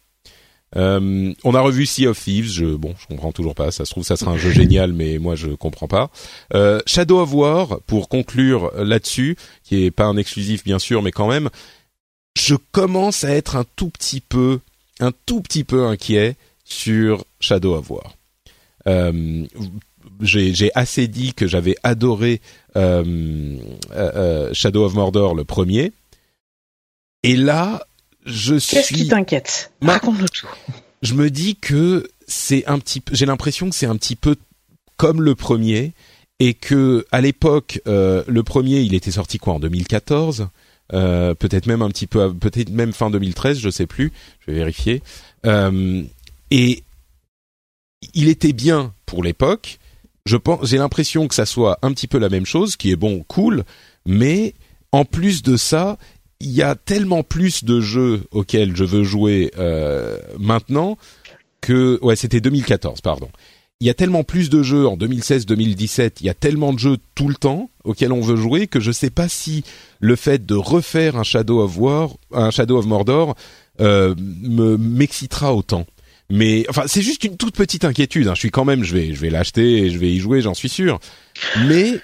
Euh, 0.77 1.33
on 1.45 1.55
a 1.55 1.61
revu 1.61 1.87
Sea 1.87 2.07
of 2.07 2.23
Thieves. 2.23 2.51
Je, 2.51 2.67
bon, 2.67 2.95
je 2.99 3.07
comprends 3.07 3.33
toujours 3.33 3.55
pas. 3.55 3.71
Ça 3.71 3.85
se 3.85 3.91
trouve, 3.91 4.05
ça 4.05 4.17
sera 4.17 4.33
un 4.33 4.37
jeu 4.37 4.51
génial, 4.51 4.93
mais 4.93 5.19
moi, 5.19 5.35
je 5.35 5.49
comprends 5.49 5.89
pas. 5.89 6.11
Euh, 6.55 6.81
Shadow 6.87 7.21
of 7.21 7.33
War, 7.33 7.81
pour 7.87 8.09
conclure 8.09 8.71
là-dessus, 8.77 9.37
qui 9.63 9.85
est 9.85 9.91
pas 9.91 10.05
un 10.05 10.17
exclusif 10.17 10.65
bien 10.65 10.79
sûr, 10.79 11.03
mais 11.03 11.13
quand 11.13 11.29
même, 11.29 11.51
je 12.37 12.57
commence 12.73 13.25
à 13.25 13.31
être 13.31 13.57
un 13.57 13.65
tout 13.77 13.91
petit 13.91 14.21
peu, 14.21 14.61
un 15.01 15.13
tout 15.27 15.41
petit 15.41 15.65
peu 15.65 15.87
inquiet 15.87 16.37
sur 16.65 17.25
Shadow 17.41 17.75
of 17.75 17.91
War. 17.91 18.15
Euh, 18.87 19.47
j'ai 20.21 20.71
assez 20.75 21.09
dit 21.09 21.35
que 21.35 21.47
j'avais 21.47 21.77
adoré 21.83 22.41
euh, 22.77 23.57
euh, 23.93 24.11
euh, 24.15 24.55
Shadow 24.55 24.85
of 24.85 24.95
Mordor 24.95 25.35
le 25.35 25.45
premier. 25.45 25.93
Et 27.23 27.37
là, 27.37 27.87
je 28.25 28.55
Qu'est-ce 28.55 28.89
qui 28.89 29.01
suis, 29.01 29.09
t'inquiète? 29.09 29.73
Raconte-nous 29.83 30.29
tout. 30.29 30.47
je 31.03 31.15
me 31.15 31.31
dis 31.31 31.57
que 31.57 32.09
c'est 32.27 32.65
un 32.67 32.79
petit, 32.79 33.01
peu- 33.01 33.15
j'ai 33.15 33.27
l'impression 33.27 33.69
que 33.71 33.75
c'est 33.77 33.87
un 33.87 33.97
petit 33.97 34.17
peu 34.17 34.37
comme 34.97 35.21
le 35.23 35.35
premier 35.35 35.93
et 36.41 36.55
que 36.55 37.07
à 37.13 37.21
l'époque, 37.21 37.81
euh, 37.87 38.25
le 38.27 38.43
premier, 38.43 38.81
il 38.81 38.95
était 38.95 39.11
sorti 39.11 39.39
quoi 39.39 39.55
en 39.55 39.61
2014, 39.61 40.49
euh, 40.93 41.35
peut-être 41.35 41.67
même 41.67 41.83
un 41.83 41.89
petit 41.89 42.07
peu, 42.07 42.33
peut-être 42.35 42.71
même 42.71 42.93
fin 42.93 43.11
2013, 43.11 43.59
je 43.59 43.71
sais 43.71 43.87
plus, 43.87 44.13
je 44.41 44.51
vais 44.51 44.59
vérifier. 44.59 45.03
Euh, 45.47 46.03
et 46.51 46.83
il 48.15 48.29
était 48.29 48.53
bien 48.53 48.93
pour 49.07 49.23
l'époque. 49.23 49.79
Je 50.27 50.37
pense, 50.37 50.67
j'ai 50.69 50.79
l'impression 50.79 51.29
que 51.29 51.35
ça 51.35 51.47
soit 51.47 51.79
un 51.83 51.93
petit 51.93 52.07
peu 52.07 52.19
la 52.19 52.29
même 52.29 52.47
chose, 52.47 52.77
qui 52.77 52.91
est 52.91 52.97
bon, 52.97 53.25
cool, 53.29 53.65
mais 54.07 54.55
en 54.93 55.05
plus 55.05 55.43
de 55.43 55.57
ça, 55.57 55.99
il 56.41 56.51
y 56.51 56.63
a 56.63 56.75
tellement 56.75 57.23
plus 57.23 57.65
de 57.65 57.81
jeux 57.81 58.25
auxquels 58.31 58.77
je 58.77 58.85
veux 58.85 59.05
jouer 59.05 59.51
euh, 59.59 60.19
maintenant 60.39 60.99
que 61.61 61.99
ouais 62.03 62.17
c'était 62.17 62.41
2014 62.41 63.01
pardon. 63.01 63.29
Il 63.81 63.87
y 63.87 63.91
a 63.91 63.95
tellement 63.95 64.25
plus 64.25 64.51
de 64.51 64.63
jeux 64.63 64.87
en 64.87 64.97
2016-2017, 64.97 66.13
il 66.21 66.27
y 66.27 66.31
a 66.31 66.35
tellement 66.35 66.73
de 66.73 66.79
jeux 66.79 66.97
tout 67.15 67.29
le 67.29 67.35
temps 67.35 67.71
auxquels 67.83 68.13
on 68.13 68.21
veut 68.21 68.37
jouer 68.37 68.67
que 68.67 68.81
je 68.81 68.93
sais 68.93 69.11
pas 69.11 69.29
si 69.29 69.65
le 70.01 70.17
fait 70.17 70.47
de 70.47 70.55
refaire 70.55 71.17
un 71.17 71.23
Shadow 71.23 71.61
of 71.61 71.77
War, 71.77 72.11
un 72.33 72.51
Shadow 72.51 72.79
of 72.79 72.87
Mordor, 72.87 73.35
euh, 73.81 74.15
me 74.19 74.77
m'excitera 74.77 75.55
autant. 75.55 75.87
Mais 76.31 76.65
enfin, 76.69 76.85
c'est 76.87 77.03
juste 77.03 77.25
une 77.25 77.37
toute 77.37 77.55
petite 77.55 77.85
inquiétude. 77.85 78.29
Hein. 78.29 78.35
Je 78.35 78.41
suis 78.41 78.51
quand 78.51 78.65
même, 78.65 78.85
je 78.85 78.95
vais, 78.95 79.13
je 79.13 79.21
vais 79.21 79.31
l'acheter 79.31 79.79
et 79.79 79.91
je 79.91 79.99
vais 79.99 80.11
y 80.11 80.19
jouer, 80.19 80.41
j'en 80.41 80.55
suis 80.55 80.69
sûr. 80.69 80.99
Mais 81.67 82.01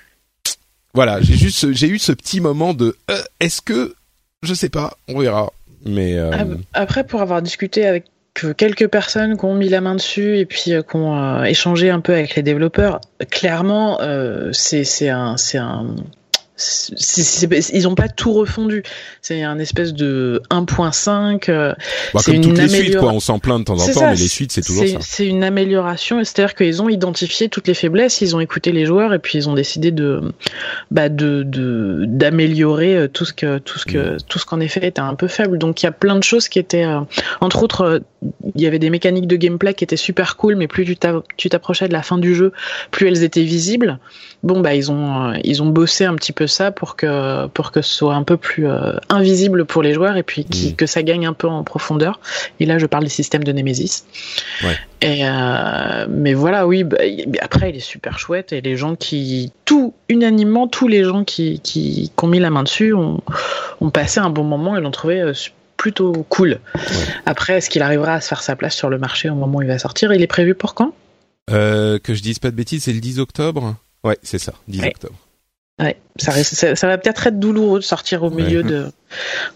voilà, 0.92 1.20
j'ai 1.22 1.36
juste, 1.36 1.72
j'ai 1.72 1.88
eu 1.88 1.98
ce 1.98 2.12
petit 2.12 2.40
moment 2.40 2.74
de, 2.74 2.96
euh, 3.10 3.22
est-ce 3.38 3.62
que, 3.62 3.94
je 4.42 4.54
sais 4.54 4.68
pas, 4.68 4.96
on 5.08 5.18
verra. 5.18 5.52
Mais 5.84 6.16
euh, 6.18 6.30
après, 6.74 7.04
pour 7.04 7.22
avoir 7.22 7.42
discuté 7.42 7.86
avec 7.86 8.04
quelques 8.56 8.88
personnes 8.88 9.36
qui 9.36 9.44
ont 9.44 9.54
mis 9.54 9.68
la 9.68 9.80
main 9.80 9.94
dessus 9.94 10.38
et 10.38 10.46
puis 10.46 10.72
euh, 10.72 10.82
qui 10.82 10.96
ont 10.96 11.44
échangé 11.44 11.90
un 11.90 12.00
peu 12.00 12.12
avec 12.12 12.34
les 12.36 12.42
développeurs, 12.42 13.00
clairement, 13.30 13.98
c'est 14.52 14.84
c'est 14.84 15.08
un 15.08 15.36
c'est 16.60 17.70
ils 17.72 17.84
n'ont 17.84 17.94
pas 17.94 18.08
tout 18.08 18.32
refondu. 18.32 18.82
C'est 19.22 19.42
un 19.42 19.58
espèce 19.58 19.92
de 19.92 20.42
1.5. 20.50 21.50
Euh, 21.50 21.74
bah, 22.14 22.20
comme 22.24 22.40
toutes 22.40 22.58
les 22.58 22.68
suites, 22.68 22.96
quoi. 22.96 23.12
On 23.12 23.20
s'en 23.20 23.38
plaint 23.38 23.60
de 23.60 23.64
temps 23.64 23.78
en 23.78 23.92
temps, 23.92 24.00
mais 24.00 24.16
les 24.16 24.28
suites, 24.28 24.52
c'est 24.52 24.62
toujours 24.62 24.86
ça. 24.86 24.98
C'est 25.00 25.26
une 25.26 25.44
amélioration. 25.44 26.22
C'est-à-dire 26.22 26.54
qu'ils 26.54 26.82
ont 26.82 26.88
identifié 26.88 27.48
toutes 27.48 27.66
les 27.66 27.74
faiblesses, 27.74 28.20
ils 28.20 28.36
ont 28.36 28.40
écouté 28.40 28.72
les 28.72 28.86
joueurs 28.86 29.14
et 29.14 29.18
puis 29.18 29.38
ils 29.38 29.48
ont 29.48 29.54
décidé 29.54 29.90
de, 29.90 30.20
bah, 30.90 31.08
de, 31.08 31.44
d'améliorer 32.06 32.96
euh, 32.96 33.08
tout 33.08 33.24
ce 33.24 33.32
que, 33.32 33.58
tout 33.58 33.78
ce 33.78 33.86
que, 33.86 34.16
mm. 34.16 34.18
tout 34.28 34.38
ce 34.38 34.44
qu'en 34.44 34.60
effet 34.60 34.86
était 34.86 35.00
un 35.00 35.14
peu 35.14 35.28
faible. 35.28 35.58
Donc 35.58 35.82
il 35.82 35.86
y 35.86 35.88
a 35.88 35.92
plein 35.92 36.16
de 36.16 36.22
choses 36.22 36.48
qui 36.48 36.58
étaient, 36.58 36.84
euh, 36.84 37.00
entre 37.40 37.62
autres, 37.62 38.02
il 38.54 38.60
y 38.60 38.66
avait 38.66 38.78
des 38.78 38.90
mécaniques 38.90 39.26
de 39.26 39.36
gameplay 39.36 39.74
qui 39.74 39.84
étaient 39.84 39.96
super 39.96 40.36
cool, 40.36 40.56
mais 40.56 40.68
plus 40.68 40.84
tu 41.36 41.48
t'approchais 41.48 41.88
de 41.88 41.92
la 41.92 42.02
fin 42.02 42.18
du 42.18 42.34
jeu, 42.34 42.52
plus 42.90 43.08
elles 43.08 43.22
étaient 43.22 43.42
visibles. 43.42 43.98
Bon, 44.42 44.60
bah, 44.60 44.74
ils 44.74 44.90
ont, 44.90 45.32
ils 45.44 45.62
ont 45.62 45.66
bossé 45.66 46.04
un 46.04 46.14
petit 46.14 46.32
peu 46.32 46.46
ça 46.50 46.70
pour 46.70 46.96
que 46.96 47.46
pour 47.48 47.72
que 47.72 47.82
ce 47.82 47.92
soit 47.92 48.14
un 48.14 48.22
peu 48.22 48.36
plus 48.36 48.68
euh, 48.68 48.92
invisible 49.08 49.64
pour 49.64 49.82
les 49.82 49.94
joueurs 49.94 50.16
et 50.16 50.22
puis 50.22 50.44
qui, 50.44 50.70
mm. 50.70 50.76
que 50.76 50.86
ça 50.86 51.02
gagne 51.02 51.26
un 51.26 51.32
peu 51.32 51.48
en 51.48 51.64
profondeur. 51.64 52.20
Et 52.58 52.66
là, 52.66 52.78
je 52.78 52.86
parle 52.86 53.04
des 53.04 53.10
systèmes 53.10 53.44
de 53.44 53.52
Nemesis. 53.52 54.04
Ouais. 54.62 54.76
Et 55.02 55.26
euh, 55.26 56.06
mais 56.08 56.34
voilà, 56.34 56.66
oui. 56.66 56.84
Bah, 56.84 56.98
après, 57.40 57.70
il 57.70 57.76
est 57.76 57.80
super 57.80 58.18
chouette 58.18 58.52
et 58.52 58.60
les 58.60 58.76
gens 58.76 58.96
qui 58.96 59.52
tout 59.64 59.94
unanimement, 60.08 60.68
tous 60.68 60.88
les 60.88 61.04
gens 61.04 61.24
qui 61.24 61.60
qui, 61.60 62.12
qui 62.14 62.24
ont 62.24 62.28
mis 62.28 62.40
la 62.40 62.50
main 62.50 62.62
dessus 62.62 62.92
ont, 62.92 63.22
ont 63.80 63.90
passé 63.90 64.20
un 64.20 64.30
bon 64.30 64.44
moment 64.44 64.76
et 64.76 64.80
l'ont 64.80 64.90
trouvé 64.90 65.20
euh, 65.20 65.32
plutôt 65.76 66.12
cool. 66.28 66.60
Après, 67.24 67.54
est-ce 67.54 67.70
qu'il 67.70 67.80
arrivera 67.80 68.14
à 68.14 68.20
se 68.20 68.28
faire 68.28 68.42
sa 68.42 68.54
place 68.54 68.74
sur 68.74 68.90
le 68.90 68.98
marché 68.98 69.30
au 69.30 69.34
moment 69.34 69.58
où 69.58 69.62
il 69.62 69.68
va 69.68 69.78
sortir? 69.78 70.12
Il 70.12 70.20
est 70.20 70.26
prévu 70.26 70.54
pour 70.54 70.74
quand? 70.74 70.92
Euh, 71.50 71.98
Que 71.98 72.12
je 72.14 72.22
dise 72.22 72.38
pas 72.38 72.50
de 72.50 72.56
bêtises, 72.56 72.84
c'est 72.84 72.92
le 72.92 73.00
10 73.00 73.18
octobre? 73.18 73.76
Ouais, 74.04 74.18
c'est 74.22 74.38
ça, 74.38 74.52
10 74.68 74.84
octobre. 74.84 75.16
Ouais, 75.80 75.96
ça, 76.16 76.32
ça, 76.44 76.86
va 76.86 76.98
peut-être 76.98 77.26
être 77.26 77.40
douloureux 77.40 77.80
de 77.80 77.84
sortir 77.84 78.22
au 78.22 78.30
milieu 78.30 78.62
de, 78.62 78.92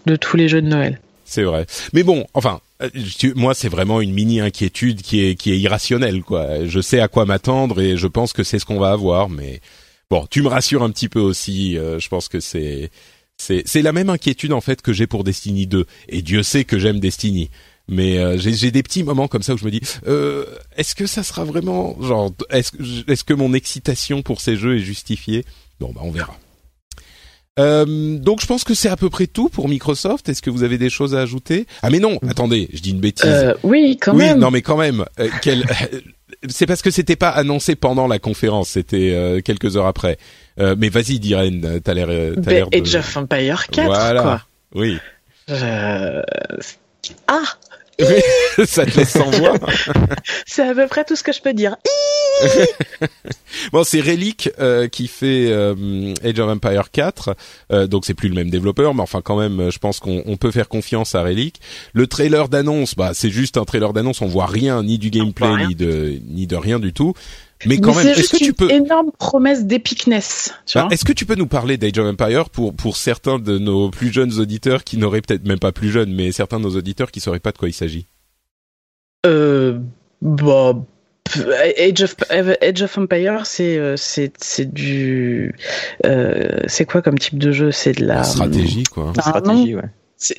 de 0.05 0.15
tous 0.15 0.37
les 0.37 0.47
jeux 0.49 0.61
de 0.61 0.67
Noël. 0.67 0.99
C'est 1.23 1.43
vrai. 1.43 1.65
Mais 1.93 2.03
bon, 2.03 2.25
enfin, 2.33 2.61
euh, 2.81 2.89
moi, 3.35 3.53
c'est 3.53 3.69
vraiment 3.69 4.01
une 4.01 4.13
mini 4.13 4.41
inquiétude 4.41 5.01
qui 5.01 5.23
est 5.23 5.35
qui 5.35 5.51
est 5.51 5.57
irrationnelle, 5.57 6.21
quoi. 6.21 6.65
Je 6.65 6.79
sais 6.79 6.99
à 6.99 7.07
quoi 7.07 7.25
m'attendre 7.25 7.79
et 7.79 7.97
je 7.97 8.07
pense 8.07 8.33
que 8.33 8.43
c'est 8.43 8.59
ce 8.59 8.65
qu'on 8.65 8.79
va 8.79 8.91
avoir. 8.91 9.29
Mais 9.29 9.61
bon, 10.09 10.25
tu 10.29 10.41
me 10.41 10.47
rassures 10.47 10.83
un 10.83 10.89
petit 10.89 11.09
peu 11.09 11.19
aussi. 11.19 11.77
Euh, 11.77 11.99
je 11.99 12.09
pense 12.09 12.27
que 12.27 12.39
c'est 12.39 12.89
c'est 13.37 13.63
c'est 13.65 13.81
la 13.81 13.91
même 13.91 14.09
inquiétude 14.09 14.53
en 14.53 14.61
fait 14.61 14.81
que 14.81 14.93
j'ai 14.93 15.07
pour 15.07 15.23
Destiny 15.23 15.67
2. 15.67 15.85
Et 16.09 16.21
Dieu 16.21 16.43
sait 16.43 16.63
que 16.63 16.79
j'aime 16.79 16.99
Destiny. 16.99 17.49
Mais 17.87 18.17
euh, 18.17 18.37
j'ai 18.37 18.71
des 18.71 18.81
petits 18.81 19.03
moments 19.03 19.27
comme 19.27 19.43
ça 19.43 19.53
où 19.53 19.57
je 19.57 19.65
me 19.65 19.69
dis, 19.69 19.81
euh, 20.07 20.45
est-ce 20.75 20.95
que 20.95 21.05
ça 21.05 21.21
sera 21.21 21.43
vraiment 21.43 21.95
genre, 22.01 22.31
est-ce 22.49 22.71
est-ce 23.07 23.23
que 23.23 23.33
mon 23.33 23.53
excitation 23.53 24.23
pour 24.23 24.41
ces 24.41 24.55
jeux 24.55 24.77
est 24.77 24.81
justifiée? 24.81 25.45
Bon, 25.79 25.91
bah 25.93 26.01
on 26.03 26.11
verra. 26.11 26.37
Euh, 27.57 28.17
donc 28.17 28.41
je 28.41 28.47
pense 28.47 28.65
que 28.65 28.73
c'est 28.73 28.89
à 28.89 28.97
peu 28.97 29.09
près 29.09 29.27
tout 29.27 29.49
pour 29.49 29.69
Microsoft. 29.69 30.27
Est-ce 30.27 30.41
que 30.41 30.49
vous 30.49 30.63
avez 30.63 30.77
des 30.77 30.89
choses 30.89 31.15
à 31.15 31.21
ajouter? 31.21 31.67
Ah 31.81 31.89
mais 31.89 31.99
non, 31.99 32.19
attendez, 32.27 32.69
je 32.73 32.81
dis 32.81 32.91
une 32.91 32.99
bêtise. 32.99 33.25
Euh, 33.29 33.53
oui, 33.63 33.97
quand 34.01 34.13
oui, 34.13 34.35
non 34.35 34.51
mais 34.51 34.61
quand 34.61 34.77
même. 34.77 35.05
Euh, 35.19 35.29
c'est 36.49 36.65
parce 36.65 36.81
que 36.81 36.91
c'était 36.91 37.15
pas 37.15 37.29
annoncé 37.29 37.75
pendant 37.75 38.07
la 38.07 38.19
conférence, 38.19 38.69
c'était 38.69 39.41
quelques 39.43 39.77
heures 39.77 39.87
après. 39.87 40.17
mais 40.57 40.89
vas-y, 40.89 41.19
Diren, 41.19 41.79
t'as 41.81 41.93
l'air. 41.93 42.07
T'as 42.43 42.51
l'air 42.51 42.69
de... 42.69 42.77
Age 42.77 42.95
of 42.95 43.17
Empire 43.17 43.67
4, 43.71 43.85
voilà. 43.85 44.21
quoi. 44.21 44.41
Oui. 44.73 44.97
Ah 47.27 47.43
ça 48.65 48.85
te 48.85 48.97
laisse 48.97 49.09
sans 49.09 49.29
voix. 49.31 49.53
c'est 50.45 50.67
à 50.67 50.73
peu 50.73 50.87
près 50.87 51.03
tout 51.05 51.15
ce 51.15 51.23
que 51.23 51.31
je 51.31 51.41
peux 51.41 51.53
dire. 51.53 51.75
bon, 53.71 53.83
c'est 53.83 54.01
Relic 54.01 54.49
euh, 54.59 54.87
qui 54.87 55.07
fait 55.07 55.47
euh, 55.49 56.13
Age 56.23 56.39
of 56.39 56.49
Empire 56.49 56.91
4, 56.91 57.35
euh, 57.71 57.87
donc 57.87 58.05
c'est 58.05 58.13
plus 58.13 58.29
le 58.29 58.35
même 58.35 58.49
développeur, 58.49 58.93
mais 58.93 59.01
enfin 59.01 59.21
quand 59.21 59.37
même, 59.37 59.69
je 59.71 59.79
pense 59.79 59.99
qu'on 59.99 60.37
peut 60.37 60.51
faire 60.51 60.67
confiance 60.67 61.15
à 61.15 61.23
Relic. 61.23 61.59
Le 61.93 62.07
trailer 62.07 62.49
d'annonce, 62.49 62.95
bah 62.95 63.11
c'est 63.13 63.29
juste 63.29 63.57
un 63.57 63.63
trailer 63.63 63.93
d'annonce, 63.93 64.21
on 64.21 64.27
voit 64.27 64.47
rien 64.47 64.83
ni 64.83 64.97
du 64.97 65.09
gameplay 65.09 65.67
ni 65.67 65.75
de 65.75 66.19
ni 66.27 66.47
de 66.47 66.55
rien 66.55 66.79
du 66.79 66.93
tout. 66.93 67.13
Mais 67.65 67.77
quand 67.79 67.95
même, 67.95 68.07
est-ce 68.07 68.29
que 68.29 68.43
tu 68.43 68.53
peux 68.53 68.69
une 68.69 68.85
énorme 68.85 69.11
promesse 69.17 69.65
d'épicness. 69.65 70.53
Bah, 70.73 70.87
est-ce 70.91 71.05
que 71.05 71.13
tu 71.13 71.25
peux 71.25 71.35
nous 71.35 71.47
parler 71.47 71.77
d'Age 71.77 71.97
of 71.97 72.07
Empire 72.07 72.49
pour 72.49 72.73
pour 72.73 72.97
certains 72.97 73.39
de 73.39 73.57
nos 73.57 73.89
plus 73.89 74.11
jeunes 74.11 74.39
auditeurs 74.39 74.83
qui 74.83 74.97
n'auraient 74.97 75.21
peut-être 75.21 75.47
même 75.47 75.59
pas 75.59 75.71
plus 75.71 75.89
jeunes, 75.89 76.13
mais 76.13 76.31
certains 76.31 76.59
de 76.59 76.65
nos 76.65 76.75
auditeurs 76.75 77.11
qui 77.11 77.19
sauraient 77.19 77.39
pas 77.39 77.51
de 77.51 77.57
quoi 77.57 77.69
il 77.69 77.73
s'agit? 77.73 78.07
Euh, 79.25 79.79
bah. 80.21 80.75
Age 81.79 82.03
of, 82.03 82.15
Age 82.29 82.83
of 82.83 82.97
Empire, 82.99 83.45
c'est 83.45 83.77
euh, 83.79 83.97
c'est 83.97 84.31
c'est 84.37 84.71
du 84.71 85.55
euh, 86.05 86.59
c'est 86.67 86.85
quoi 86.85 87.01
comme 87.01 87.17
type 87.17 87.39
de 87.39 87.51
jeu? 87.51 87.71
C'est 87.71 87.93
de 87.93 88.05
la, 88.05 88.23
stratégie 88.23 88.83
quoi. 88.83 89.11
Ah, 89.17 89.21
stratégie, 89.21 89.75
ouais. 89.75 89.89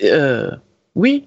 Euh, 0.05 0.51
oui, 0.95 1.27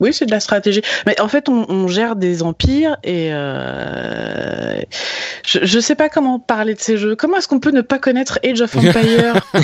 oui, 0.00 0.12
c'est 0.12 0.26
de 0.26 0.30
la 0.30 0.40
stratégie. 0.40 0.82
Mais 1.06 1.20
en 1.20 1.28
fait, 1.28 1.48
on, 1.48 1.88
gère 1.88 2.16
des 2.16 2.42
empires 2.42 2.96
et 3.04 3.30
euh, 3.32 4.80
je, 5.46 5.60
je 5.62 5.80
sais 5.80 5.94
pas 5.94 6.08
comment 6.08 6.38
parler 6.38 6.74
de 6.74 6.80
ces 6.80 6.96
jeux. 6.96 7.16
Comment 7.16 7.38
est-ce 7.38 7.48
qu'on 7.48 7.60
peut 7.60 7.70
ne 7.70 7.80
pas 7.82 7.98
connaître 7.98 8.38
Age 8.44 8.60
of 8.60 8.76
Empires? 8.76 9.46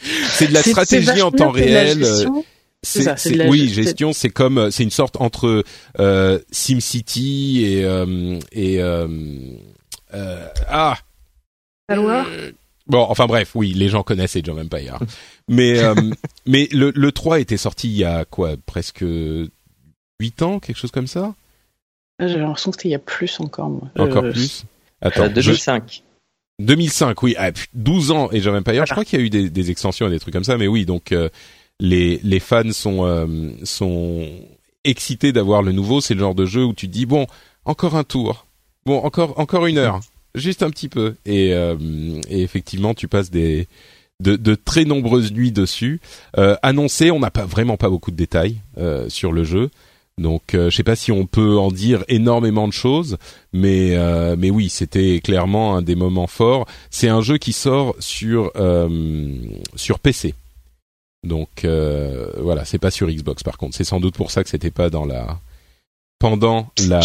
C'est 0.00 0.48
de 0.48 0.54
la 0.54 0.62
stratégie 0.62 1.22
en 1.22 1.30
temps 1.30 1.50
réel. 1.50 2.04
C'est, 2.82 3.48
oui, 3.48 3.68
gestion, 3.68 4.12
c'est 4.12 4.30
comme, 4.30 4.70
c'est 4.70 4.84
une 4.84 4.90
sorte 4.90 5.16
entre 5.20 5.64
euh, 5.98 6.38
SimCity 6.52 7.64
et 7.64 7.84
euh, 7.84 8.38
et 8.52 8.80
euh, 8.80 9.08
euh 10.14 10.46
ah. 10.68 10.96
Bon, 12.88 13.04
enfin 13.08 13.26
bref, 13.26 13.52
oui, 13.54 13.74
les 13.74 13.88
gens 13.88 14.02
connaissent 14.02 14.36
Age 14.36 14.48
of 14.48 14.58
Empires. 14.58 14.98
mais 15.48 15.78
euh, 15.78 15.94
mais 16.46 16.68
le, 16.72 16.90
le 16.94 17.12
3 17.12 17.40
était 17.40 17.58
sorti 17.58 17.88
il 17.88 17.96
y 17.96 18.04
a 18.04 18.24
quoi, 18.24 18.56
presque 18.64 19.04
8 20.20 20.42
ans, 20.42 20.58
quelque 20.58 20.76
chose 20.76 20.90
comme 20.90 21.06
ça? 21.06 21.34
Ah, 22.18 22.26
J'ai 22.26 22.38
l'impression 22.38 22.70
que 22.70 22.76
c'était 22.76 22.88
il 22.88 22.92
y 22.92 22.96
a 22.96 23.00
plus 23.00 23.38
encore. 23.40 23.68
Moi. 23.68 23.90
Encore 23.98 24.24
euh, 24.24 24.32
plus? 24.32 24.64
Attends, 25.02 25.28
2005. 25.28 26.02
2005, 26.60 27.22
oui, 27.22 27.36
12 27.74 28.10
ah, 28.10 28.14
ans 28.14 28.28
Age 28.28 28.46
of 28.46 28.54
Empires. 28.54 28.86
Je 28.86 28.92
crois 28.92 29.04
qu'il 29.04 29.18
y 29.18 29.22
a 29.22 29.24
eu 29.24 29.30
des, 29.30 29.50
des, 29.50 29.70
extensions 29.70 30.08
et 30.08 30.10
des 30.10 30.18
trucs 30.18 30.34
comme 30.34 30.44
ça, 30.44 30.56
mais 30.56 30.66
oui, 30.66 30.86
donc 30.86 31.12
euh, 31.12 31.28
les 31.78 32.18
les 32.24 32.40
fans 32.40 32.72
sont 32.72 33.56
sont 33.62 34.28
excités 34.82 35.32
d'avoir 35.32 35.62
le 35.62 35.72
nouveau. 35.72 36.00
C'est 36.00 36.14
le 36.14 36.20
genre 36.20 36.34
de 36.34 36.46
jeu 36.46 36.64
où 36.64 36.72
tu 36.72 36.88
te 36.88 36.92
dis 36.92 37.06
bon, 37.06 37.26
encore 37.64 37.94
un 37.94 38.02
tour, 38.02 38.46
bon, 38.86 38.98
encore 38.98 39.38
encore 39.38 39.66
une 39.66 39.78
heure 39.78 40.00
juste 40.34 40.62
un 40.62 40.70
petit 40.70 40.88
peu. 40.88 41.14
Et, 41.26 41.52
euh, 41.54 41.76
et 42.28 42.42
effectivement, 42.42 42.94
tu 42.94 43.08
passes 43.08 43.30
des 43.30 43.68
de, 44.20 44.36
de, 44.36 44.54
très 44.54 44.84
nombreuses 44.84 45.32
nuits 45.32 45.52
dessus. 45.52 46.00
Euh, 46.38 46.56
annoncé, 46.62 47.10
on 47.10 47.20
n'a 47.20 47.30
pas 47.30 47.44
vraiment 47.44 47.76
pas 47.76 47.88
beaucoup 47.88 48.10
de 48.10 48.16
détails 48.16 48.60
euh, 48.78 49.08
sur 49.08 49.32
le 49.32 49.44
jeu. 49.44 49.70
Donc, 50.18 50.54
euh, 50.54 50.68
je 50.70 50.76
sais 50.76 50.82
pas 50.82 50.96
si 50.96 51.12
on 51.12 51.26
peut 51.26 51.56
en 51.56 51.70
dire 51.70 52.04
énormément 52.08 52.66
de 52.66 52.72
choses, 52.72 53.18
mais 53.52 53.96
euh, 53.96 54.34
mais 54.36 54.50
oui, 54.50 54.68
c'était 54.68 55.20
clairement 55.22 55.76
un 55.76 55.82
des 55.82 55.94
moments 55.94 56.26
forts. 56.26 56.66
C'est 56.90 57.08
un 57.08 57.20
jeu 57.20 57.38
qui 57.38 57.52
sort 57.52 57.94
sur 58.00 58.52
sur 59.76 59.98
PC. 60.00 60.34
Donc 61.24 61.64
voilà, 61.64 62.64
c'est 62.64 62.78
pas 62.78 62.90
sur 62.90 63.08
Xbox 63.08 63.44
par 63.44 63.58
contre. 63.58 63.76
C'est 63.76 63.84
sans 63.84 64.00
doute 64.00 64.16
pour 64.16 64.32
ça 64.32 64.42
que 64.42 64.50
c'était 64.50 64.72
pas 64.72 64.90
dans 64.90 65.04
la 65.04 65.38
pendant 66.18 66.66
la. 66.88 67.00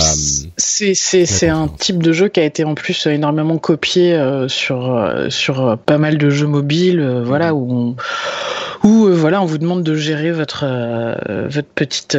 C'est 0.57 0.95
c'est 0.95 1.49
un 1.49 1.67
type 1.67 2.01
de 2.01 2.11
jeu 2.11 2.29
qui 2.29 2.39
a 2.39 2.43
été 2.43 2.63
en 2.63 2.75
plus 2.75 3.05
énormément 3.07 3.57
copié 3.57 4.13
euh, 4.13 4.47
sur 4.47 4.95
euh, 4.95 5.29
sur 5.29 5.65
euh, 5.65 5.75
pas 5.75 5.97
mal 5.97 6.17
de 6.17 6.29
jeux 6.29 6.47
mobiles, 6.47 7.21
voilà 7.23 7.53
mhm. 7.53 7.57
où 7.57 7.95
où 8.83 9.07
voilà 9.11 9.41
on 9.41 9.45
vous 9.45 9.59
demande 9.59 9.83
de 9.83 9.95
gérer 9.95 10.31
votre 10.31 10.65
votre 11.47 11.67
petite 11.69 12.17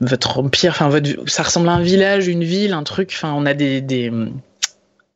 votre 0.00 0.38
empire, 0.38 0.70
enfin 0.70 0.88
votre 0.88 1.08
ça 1.26 1.42
ressemble 1.42 1.68
à 1.68 1.72
un 1.72 1.82
village, 1.82 2.28
une 2.28 2.44
ville, 2.44 2.72
un 2.72 2.82
truc, 2.82 3.10
enfin 3.12 3.34
on 3.36 3.46
a 3.46 3.54
des 3.54 3.80
des 3.80 4.10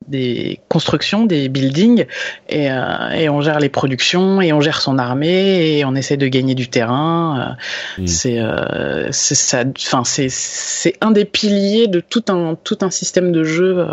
des 0.08 0.60
constructions, 0.68 1.26
des 1.26 1.48
buildings, 1.48 2.06
et, 2.48 2.70
euh, 2.70 3.10
et, 3.10 3.28
on 3.28 3.40
gère 3.40 3.58
les 3.58 3.68
productions, 3.68 4.40
et 4.40 4.52
on 4.52 4.60
gère 4.60 4.80
son 4.80 4.98
armée, 4.98 5.78
et 5.78 5.84
on 5.84 5.94
essaie 5.94 6.16
de 6.16 6.26
gagner 6.28 6.54
du 6.54 6.68
terrain. 6.68 7.56
Euh, 7.98 8.02
mm. 8.02 8.06
C'est 8.06 8.38
euh, 8.38 9.08
ça, 9.12 9.64
enfin 9.78 10.04
c'est 10.04 10.28
c'est 10.28 10.94
un 11.00 11.10
des 11.10 11.24
piliers 11.24 11.88
de 11.88 12.00
tout 12.00 12.24
un 12.28 12.56
tout 12.62 12.78
un 12.82 12.90
système 12.90 13.32
de 13.32 13.44
jeu, 13.44 13.78
euh, 13.78 13.86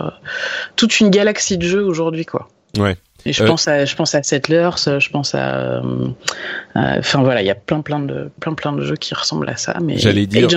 toute 0.75 0.99
une 0.99 1.09
galaxie 1.09 1.57
de 1.57 1.65
jeux 1.65 1.83
aujourd'hui 1.83 2.25
quoi. 2.25 2.49
Ouais. 2.77 2.97
Et 3.25 3.31
je 3.31 3.43
pense 3.43 3.67
à 3.67 3.85
je 3.85 3.95
pense 3.95 4.15
à 4.15 4.23
Settlers, 4.23 4.99
je 4.99 5.09
pense 5.09 5.33
à 5.33 5.81
enfin 6.75 7.23
voilà, 7.23 7.41
il 7.41 7.45
y 7.45 7.51
a 7.51 7.55
plein 7.55 7.81
plein 7.81 7.99
de 7.99 8.29
plein 8.39 8.53
plein 8.53 8.73
de 8.73 8.81
jeux 8.81 8.97
qui 8.97 9.13
ressemblent 9.13 9.49
à 9.49 9.55
ça 9.55 9.77
mais 9.81 9.97
J'allais 9.97 10.25
dire 10.25 10.49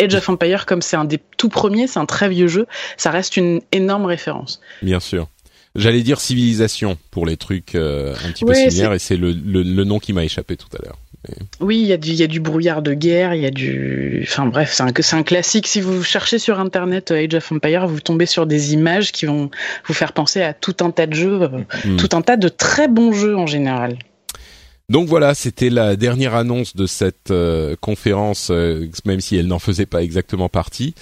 Age 0.00 0.14
of 0.14 0.28
Empire, 0.28 0.66
comme 0.66 0.82
c'est 0.82 0.96
un 0.96 1.04
des 1.04 1.20
tout 1.36 1.48
premiers, 1.48 1.86
c'est 1.86 1.98
un 1.98 2.06
très 2.06 2.28
vieux 2.28 2.48
jeu, 2.48 2.66
ça 2.96 3.10
reste 3.10 3.36
une 3.36 3.60
énorme 3.72 4.06
référence. 4.06 4.60
Bien 4.82 5.00
sûr. 5.00 5.28
J'allais 5.76 6.02
dire 6.02 6.20
civilisation 6.20 6.96
pour 7.10 7.26
les 7.26 7.36
trucs 7.36 7.74
euh, 7.74 8.14
un 8.24 8.30
petit 8.30 8.44
peu 8.44 8.54
similaires 8.54 8.92
et 8.92 9.00
c'est 9.00 9.16
le, 9.16 9.32
le, 9.32 9.62
le, 9.62 9.84
nom 9.84 9.98
qui 9.98 10.12
m'a 10.12 10.24
échappé 10.24 10.56
tout 10.56 10.68
à 10.76 10.84
l'heure. 10.84 10.98
Oui, 11.60 11.80
il 11.80 11.86
y, 11.86 11.92
a 11.92 11.96
du, 11.96 12.10
y 12.10 12.22
a 12.22 12.26
du 12.26 12.38
brouillard 12.38 12.82
de 12.82 12.92
guerre, 12.92 13.34
il 13.34 13.42
y 13.42 13.46
a 13.46 13.50
du... 13.50 14.20
Enfin 14.28 14.46
bref, 14.46 14.72
c'est 14.74 14.82
un, 14.82 15.18
un 15.18 15.22
classique. 15.22 15.66
Si 15.66 15.80
vous 15.80 16.02
cherchez 16.02 16.38
sur 16.38 16.60
Internet 16.60 17.10
euh, 17.10 17.24
Age 17.24 17.34
of 17.34 17.50
Empire, 17.50 17.86
vous 17.86 18.00
tombez 18.00 18.26
sur 18.26 18.46
des 18.46 18.74
images 18.74 19.10
qui 19.10 19.24
vont 19.26 19.50
vous 19.86 19.94
faire 19.94 20.12
penser 20.12 20.42
à 20.42 20.52
tout 20.52 20.76
un 20.80 20.90
tas 20.90 21.06
de 21.06 21.14
jeux, 21.14 21.42
euh, 21.42 21.64
mm. 21.86 21.96
tout 21.96 22.10
un 22.12 22.20
tas 22.20 22.36
de 22.36 22.48
très 22.48 22.88
bons 22.88 23.12
jeux 23.12 23.36
en 23.36 23.46
général. 23.46 23.96
Donc 24.90 25.08
voilà, 25.08 25.34
c'était 25.34 25.70
la 25.70 25.96
dernière 25.96 26.34
annonce 26.34 26.76
de 26.76 26.86
cette 26.86 27.30
euh, 27.30 27.74
conférence, 27.80 28.48
euh, 28.50 28.86
même 29.06 29.20
si 29.20 29.36
elle 29.36 29.46
n'en 29.46 29.58
faisait 29.58 29.86
pas 29.86 30.02
exactement 30.02 30.50
partie. 30.50 30.94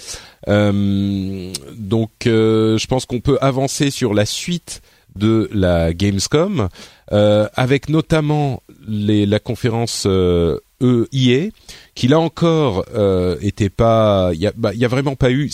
Euh, 0.49 1.53
donc 1.75 2.11
je 2.25 2.87
pense 2.87 3.07
qu'on 3.07 3.21
peut 3.21 3.39
avancer 3.41 3.91
sur 3.91 4.15
la 4.15 4.25
suite 4.25 4.83
de 5.17 5.51
la 5.53 5.93
Gamescom, 5.93 6.69
avec 7.11 7.89
notamment 7.89 8.63
la 8.89 9.39
conférence 9.39 10.07
EIA, 10.07 11.51
qui 11.95 12.09
là 12.09 12.19
encore 12.19 12.87
était 13.43 13.69
pas, 13.69 14.31
il 14.33 14.41
y 14.41 14.47
a, 14.47 14.53
bah, 14.57 14.71
a 14.81 14.89
vraiment 14.89 15.17
pas 15.17 15.31
eu 15.31 15.51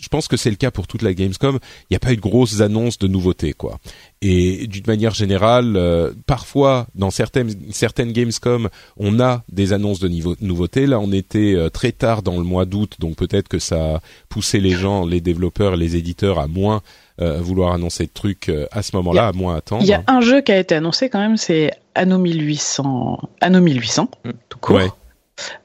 je 0.00 0.08
pense 0.08 0.28
que 0.28 0.36
c'est 0.36 0.50
le 0.50 0.56
cas 0.56 0.70
pour 0.70 0.86
toute 0.86 1.02
la 1.02 1.14
Gamescom. 1.14 1.58
Il 1.82 1.92
n'y 1.92 1.96
a 1.96 2.00
pas 2.00 2.12
eu 2.12 2.16
de 2.16 2.20
grosses 2.20 2.60
annonces 2.60 2.98
de 2.98 3.06
nouveautés, 3.06 3.52
quoi. 3.52 3.78
Et 4.22 4.66
d'une 4.66 4.86
manière 4.86 5.14
générale, 5.14 5.76
euh, 5.76 6.12
parfois 6.26 6.86
dans 6.94 7.10
certaines 7.10 7.54
certaines 7.70 8.12
Gamescom, 8.12 8.68
on 8.96 9.20
a 9.20 9.42
des 9.50 9.72
annonces 9.72 10.00
de 10.00 10.08
niveau, 10.08 10.36
nouveautés. 10.40 10.86
Là, 10.86 11.00
on 11.00 11.12
était 11.12 11.54
euh, 11.54 11.68
très 11.68 11.92
tard 11.92 12.22
dans 12.22 12.36
le 12.36 12.44
mois 12.44 12.64
d'août, 12.64 12.96
donc 12.98 13.16
peut-être 13.16 13.48
que 13.48 13.58
ça 13.58 13.96
a 13.96 14.00
poussé 14.28 14.60
les 14.60 14.70
gens, 14.70 15.06
les 15.06 15.20
développeurs, 15.20 15.76
les 15.76 15.96
éditeurs 15.96 16.38
à 16.38 16.46
moins 16.46 16.82
euh, 17.20 17.40
vouloir 17.40 17.72
annoncer 17.72 18.06
de 18.06 18.12
trucs 18.12 18.50
à 18.72 18.82
ce 18.82 18.96
moment-là, 18.96 19.28
à 19.28 19.32
moins 19.32 19.56
attendre. 19.56 19.82
Il 19.82 19.88
y 19.88 19.94
a 19.94 20.02
un 20.06 20.20
jeu 20.20 20.40
qui 20.40 20.52
a 20.52 20.58
été 20.58 20.74
annoncé 20.74 21.08
quand 21.10 21.20
même, 21.20 21.36
c'est 21.36 21.72
Anno 21.94 22.18
1800, 22.18 23.20
Anno 23.40 23.60
1800, 23.60 24.10
mmh. 24.24 24.30
tout 24.48 24.58
court. 24.58 24.76
Ouais. 24.76 24.88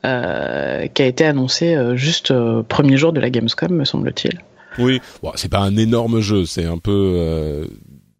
Euh, 0.05 0.87
qui 0.87 1.01
a 1.01 1.05
été 1.05 1.25
annoncé 1.25 1.73
euh, 1.73 1.95
juste 1.95 2.31
euh, 2.31 2.63
premier 2.63 2.97
jour 2.97 3.13
de 3.13 3.19
la 3.19 3.29
Gamescom, 3.29 3.71
me 3.71 3.85
semble-t-il. 3.85 4.39
Oui, 4.77 5.01
bon, 5.23 5.31
c'est 5.35 5.49
pas 5.49 5.59
un 5.59 5.77
énorme 5.77 6.19
jeu, 6.19 6.45
c'est 6.45 6.65
un 6.65 6.77
peu, 6.77 7.65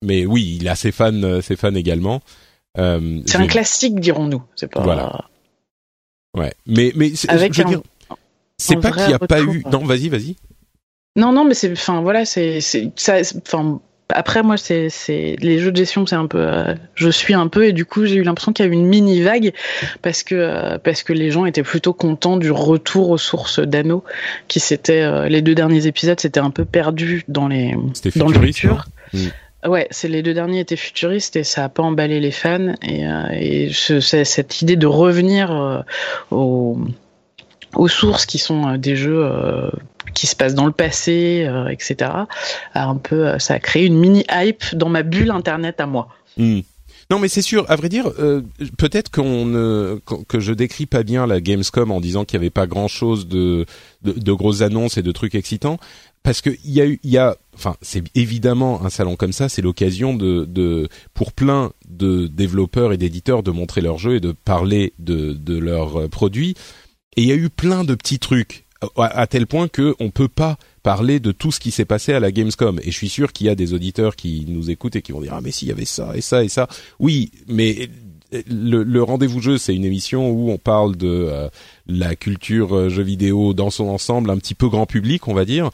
mais 0.01 0.25
oui, 0.25 0.57
il 0.61 0.69
a 0.69 0.75
ses 0.75 0.93
fans, 0.93 1.41
ses 1.41 1.57
fans 1.57 1.75
également. 1.75 2.21
c'est 2.75 3.35
un 3.35 3.47
classique, 3.47 3.99
dirons-nous. 3.99 4.41
C'est 4.55 4.71
pas. 4.71 4.81
Voilà. 4.81 5.25
Ouais, 6.35 6.53
mais 6.65 6.93
mais 6.95 7.11
Avec 7.27 7.53
je 7.53 7.61
veux 7.61 7.69
dire, 7.69 7.81
c'est 8.57 8.77
pas 8.77 8.91
qu'il 8.91 9.07
n'y 9.07 9.13
a 9.13 9.19
pas 9.19 9.41
eu. 9.41 9.63
Non, 9.69 9.83
vas-y, 9.83 10.07
vas-y. 10.07 10.37
Non, 11.17 11.31
non, 11.31 11.45
mais 11.45 11.53
c'est, 11.53 11.71
enfin 11.71 12.01
voilà, 12.01 12.25
c'est, 12.25 12.59
enfin 12.97 13.81
après 14.09 14.43
moi 14.43 14.57
c'est 14.57 14.89
c'est 14.89 15.35
les 15.41 15.57
jeux 15.57 15.71
de 15.71 15.77
gestion 15.77 16.05
c'est 16.05 16.15
un 16.15 16.27
peu 16.27 16.39
euh, 16.39 16.75
je 16.93 17.09
suis 17.09 17.33
un 17.33 17.47
peu 17.47 17.65
et 17.65 17.73
du 17.73 17.85
coup 17.85 18.05
j'ai 18.05 18.15
eu 18.15 18.23
l'impression 18.23 18.53
qu'il 18.53 18.65
y 18.65 18.67
a 18.67 18.71
eu 18.71 18.73
une 18.73 18.85
mini 18.85 19.21
vague 19.21 19.53
parce 20.01 20.23
que 20.23 20.35
euh, 20.35 20.77
parce 20.77 21.01
que 21.03 21.11
les 21.11 21.31
gens 21.31 21.45
étaient 21.45 21.63
plutôt 21.63 21.93
contents 21.93 22.37
du 22.37 22.51
retour 22.51 23.09
aux 23.09 23.17
sources 23.17 23.59
d'anneaux 23.59 24.03
qui 24.47 24.59
s'étaient 24.59 25.01
euh, 25.01 25.27
les 25.27 25.41
deux 25.41 25.55
derniers 25.55 25.87
épisodes 25.87 26.19
c'était 26.19 26.39
un 26.39 26.51
peu 26.51 26.65
perdu 26.65 27.23
dans 27.27 27.47
les 27.47 27.75
dans 28.15 28.27
le 28.27 28.39
futur. 28.39 28.85
Mm. 29.13 29.27
Ouais, 29.67 29.87
c'est 29.89 30.07
les 30.07 30.21
deux 30.21 30.35
derniers 30.35 30.59
étaient 30.59 30.75
futuristes 30.75 31.35
et 31.37 31.43
ça 31.43 31.63
a 31.63 31.69
pas 31.69 31.81
emballé 31.81 32.19
les 32.19 32.29
fans 32.29 32.75
et, 32.83 33.03
et 33.33 33.71
cette 33.73 34.61
idée 34.61 34.75
de 34.75 34.85
revenir 34.85 35.83
aux 36.29 36.77
aux 37.75 37.87
sources 37.87 38.27
qui 38.27 38.37
sont 38.37 38.77
des 38.77 38.95
jeux 38.95 39.27
qui 40.13 40.27
se 40.27 40.35
passe 40.35 40.53
dans 40.55 40.65
le 40.65 40.71
passé, 40.71 41.45
euh, 41.47 41.67
etc. 41.67 42.11
un 42.73 42.95
peu, 42.95 43.27
euh, 43.27 43.39
ça 43.39 43.55
a 43.55 43.59
créé 43.59 43.85
une 43.85 43.97
mini 43.97 44.23
hype 44.31 44.75
dans 44.75 44.89
ma 44.89 45.03
bulle 45.03 45.31
internet 45.31 45.79
à 45.79 45.85
moi. 45.85 46.09
Hmm. 46.37 46.61
Non, 47.11 47.19
mais 47.19 47.27
c'est 47.27 47.43
sûr. 47.43 47.69
À 47.69 47.75
vrai 47.75 47.87
dire, 47.87 48.09
euh, 48.19 48.41
peut-être 48.77 49.11
que 49.11 50.39
je 50.39 50.53
décris 50.53 50.87
pas 50.87 51.03
bien 51.03 51.27
la 51.27 51.39
Gamescom 51.39 51.91
en 51.91 52.01
disant 52.01 52.25
qu'il 52.25 52.37
y 52.37 52.41
avait 52.41 52.49
pas 52.49 52.65
grand-chose 52.65 53.27
de, 53.27 53.67
de, 54.01 54.13
de 54.13 54.33
grosses 54.33 54.61
annonces 54.61 54.97
et 54.97 55.03
de 55.03 55.11
trucs 55.11 55.35
excitants, 55.35 55.77
parce 56.23 56.41
que 56.41 56.49
il 56.63 56.71
y 56.71 56.81
a 56.81 56.87
eu, 56.87 56.99
il 57.03 57.11
y 57.11 57.19
a, 57.19 57.37
enfin, 57.53 57.75
c'est 57.83 58.03
évidemment 58.15 58.83
un 58.83 58.89
salon 58.89 59.15
comme 59.15 59.33
ça, 59.33 59.49
c'est 59.49 59.61
l'occasion 59.61 60.15
de, 60.15 60.45
de, 60.45 60.89
pour 61.13 61.31
plein 61.31 61.73
de 61.87 62.25
développeurs 62.25 62.91
et 62.91 62.97
d'éditeurs 62.97 63.43
de 63.43 63.51
montrer 63.51 63.81
leurs 63.81 63.99
jeux 63.99 64.15
et 64.15 64.19
de 64.19 64.31
parler 64.31 64.93
de, 64.97 65.33
de 65.33 65.59
leurs 65.59 66.09
produits. 66.09 66.55
Et 67.17 67.21
il 67.21 67.27
y 67.27 67.31
a 67.31 67.35
eu 67.35 67.51
plein 67.51 67.83
de 67.83 67.93
petits 67.93 68.19
trucs 68.19 68.64
à, 68.97 69.27
tel 69.27 69.47
point 69.47 69.67
que 69.67 69.95
on 69.99 70.09
peut 70.09 70.27
pas 70.27 70.57
parler 70.83 71.19
de 71.19 71.31
tout 71.31 71.51
ce 71.51 71.59
qui 71.59 71.71
s'est 71.71 71.85
passé 71.85 72.13
à 72.13 72.19
la 72.19 72.31
Gamescom. 72.31 72.79
Et 72.83 72.91
je 72.91 72.97
suis 72.97 73.09
sûr 73.09 73.33
qu'il 73.33 73.47
y 73.47 73.49
a 73.49 73.55
des 73.55 73.73
auditeurs 73.73 74.15
qui 74.15 74.45
nous 74.47 74.69
écoutent 74.69 74.95
et 74.95 75.01
qui 75.01 75.11
vont 75.11 75.21
dire 75.21 75.33
ah 75.35 75.41
mais 75.41 75.51
s'il 75.51 75.67
y 75.67 75.71
avait 75.71 75.85
ça 75.85 76.11
et 76.15 76.21
ça 76.21 76.43
et 76.43 76.49
ça. 76.49 76.67
Oui, 76.99 77.31
mais 77.47 77.89
le, 78.47 78.83
le 78.83 79.03
rendez-vous 79.03 79.41
jeu, 79.41 79.57
c'est 79.57 79.75
une 79.75 79.85
émission 79.85 80.29
où 80.29 80.51
on 80.51 80.57
parle 80.57 80.95
de 80.95 81.07
euh, 81.07 81.49
la 81.87 82.15
culture 82.15 82.75
euh, 82.75 82.89
jeu 82.89 83.03
vidéo 83.03 83.53
dans 83.53 83.69
son 83.69 83.87
ensemble, 83.87 84.29
un 84.29 84.37
petit 84.37 84.55
peu 84.55 84.67
grand 84.67 84.85
public, 84.85 85.27
on 85.27 85.33
va 85.33 85.45
dire. 85.45 85.69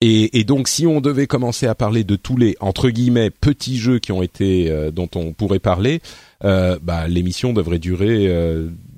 Et, 0.00 0.40
et, 0.40 0.44
donc, 0.44 0.66
si 0.66 0.86
on 0.86 1.00
devait 1.00 1.28
commencer 1.28 1.66
à 1.66 1.76
parler 1.76 2.02
de 2.02 2.16
tous 2.16 2.36
les 2.36 2.56
entre 2.60 2.90
guillemets 2.90 3.30
petits 3.30 3.78
jeux 3.78 4.00
qui 4.00 4.10
ont 4.10 4.22
été 4.22 4.68
euh, 4.68 4.90
dont 4.90 5.08
on 5.14 5.32
pourrait 5.32 5.60
parler, 5.60 6.00
bah, 6.42 7.06
l'émission 7.06 7.52
devrait 7.52 7.78
durer 7.78 8.28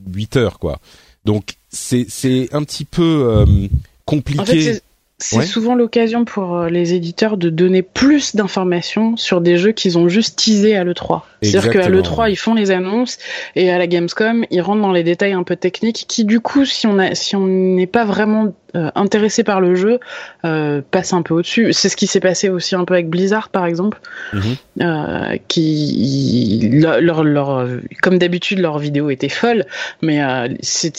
8 0.07 0.37
heures, 0.37 0.59
quoi. 0.59 0.81
Donc 1.25 1.55
c'est 1.71 2.07
c'est 2.09 2.49
un 2.53 2.63
petit 2.63 2.85
peu 2.85 3.27
euh, 3.29 3.47
compliqué. 4.05 4.81
c'est 5.19 5.43
souvent 5.47 5.75
l'occasion 5.75 6.25
pour 6.25 6.57
euh, 6.57 6.69
les 6.69 6.93
éditeurs 6.93 7.37
de 7.37 7.49
donner 7.49 7.83
plus 7.83 8.37
d'informations 8.37 9.17
sur 9.17 9.41
des 9.41 9.57
jeux 9.57 9.73
qu'ils 9.73 9.97
ont 9.97 10.09
juste 10.09 10.39
teasé 10.45 10.77
à 10.77 10.85
l'E3. 10.85 11.23
C'est-à-dire 11.41 11.71
qu'à 11.71 11.89
l'E3, 11.89 12.31
ils 12.31 12.37
font 12.37 12.55
les 12.55 12.71
annonces 12.71 13.19
et 13.57 13.71
à 13.71 13.79
la 13.79 13.87
Gamescom, 13.87 14.45
ils 14.51 14.61
rentrent 14.61 14.83
dans 14.83 14.93
les 14.93 15.05
détails 15.05 15.33
un 15.33 15.45
peu 15.45 15.57
techniques 15.57 16.05
qui, 16.09 16.25
du 16.25 16.41
coup, 16.41 16.65
si 16.65 16.87
on 16.87 16.99
a, 16.99 17.15
si 17.15 17.37
on 17.37 17.47
n'est 17.47 17.87
pas 17.87 18.05
vraiment 18.05 18.53
euh, 18.77 18.91
intéressé 18.95 19.45
par 19.45 19.61
le 19.61 19.75
jeu 19.75 20.01
euh, 20.45 20.81
passe 20.91 21.13
un 21.13 21.23
peu 21.23 21.35
au-dessus. 21.35 21.73
C'est 21.73 21.89
ce 21.89 21.97
qui 21.97 22.07
s'est 22.07 22.21
passé 22.21 22.49
aussi 22.49 22.75
un 22.75 22.85
peu 22.85 22.95
avec 22.95 23.09
Blizzard 23.09 23.49
par 23.49 23.67
exemple, 23.67 24.01
mhm. 24.33 24.43
euh, 24.81 25.37
qui 25.49 26.71
leur, 26.73 27.25
leur, 27.25 27.69
comme 28.03 28.19
d'habitude 28.19 28.59
leur 28.59 28.79
vidéo 28.79 29.11
était 29.11 29.29
folle, 29.29 29.65
mais 30.03 30.23
euh, 30.23 30.49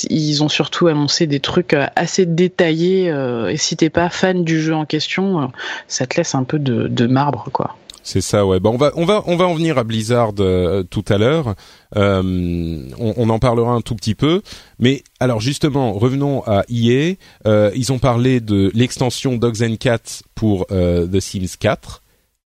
ils 0.10 0.44
ont 0.44 0.50
surtout 0.50 0.88
annoncé 0.88 1.28
des 1.28 1.40
trucs 1.40 1.76
assez 1.96 2.26
détaillés. 2.26 3.14
et 3.50 3.58
si 3.58 3.78
t'es 3.78 3.90
pas 3.90 4.10
fan 4.10 4.44
du 4.44 4.62
jeu 4.62 4.74
en 4.74 4.86
question, 4.86 5.52
ça 5.88 6.06
te 6.06 6.18
laisse 6.18 6.36
un 6.36 6.44
peu 6.44 6.60
de, 6.60 6.88
de 6.88 7.08
marbre 7.08 7.50
quoi. 7.52 7.76
C'est 8.06 8.22
ça, 8.22 8.46
ouais. 8.46 8.60
Bon, 8.60 8.70
on 8.70 8.78
va 8.78 8.92
on 8.96 9.06
va 9.06 9.24
on 9.26 9.36
va 9.36 9.46
en 9.48 9.56
venir 9.56 9.80
à 9.80 9.84
Blizzard 9.84 10.34
euh, 10.40 10.84
tout 10.84 11.04
à 11.10 11.18
l'heure. 11.18 11.56
Euh, 11.96 12.88
on, 13.00 13.14
on, 13.18 13.30
en 13.30 13.40
parlera 13.40 13.72
un 13.72 13.82
tout 13.82 13.96
petit 13.96 14.14
peu. 14.14 14.44
Mais 14.78 15.04
alors 15.20 15.42
justement, 15.42 15.92
revenons 15.94 16.44
à 16.44 16.64
EA. 16.70 17.16
Euh, 17.48 17.72
ils 17.76 17.92
ont 17.92 17.98
parlé 17.98 18.42
de 18.42 18.72
l'extension 18.76 19.38
Dogs 19.38 19.64
and 19.64 19.78
Cats 19.80 20.22
pour 20.36 20.68
euh, 20.70 21.08
The 21.08 21.20
Sims 21.20 21.58
4 21.60 22.04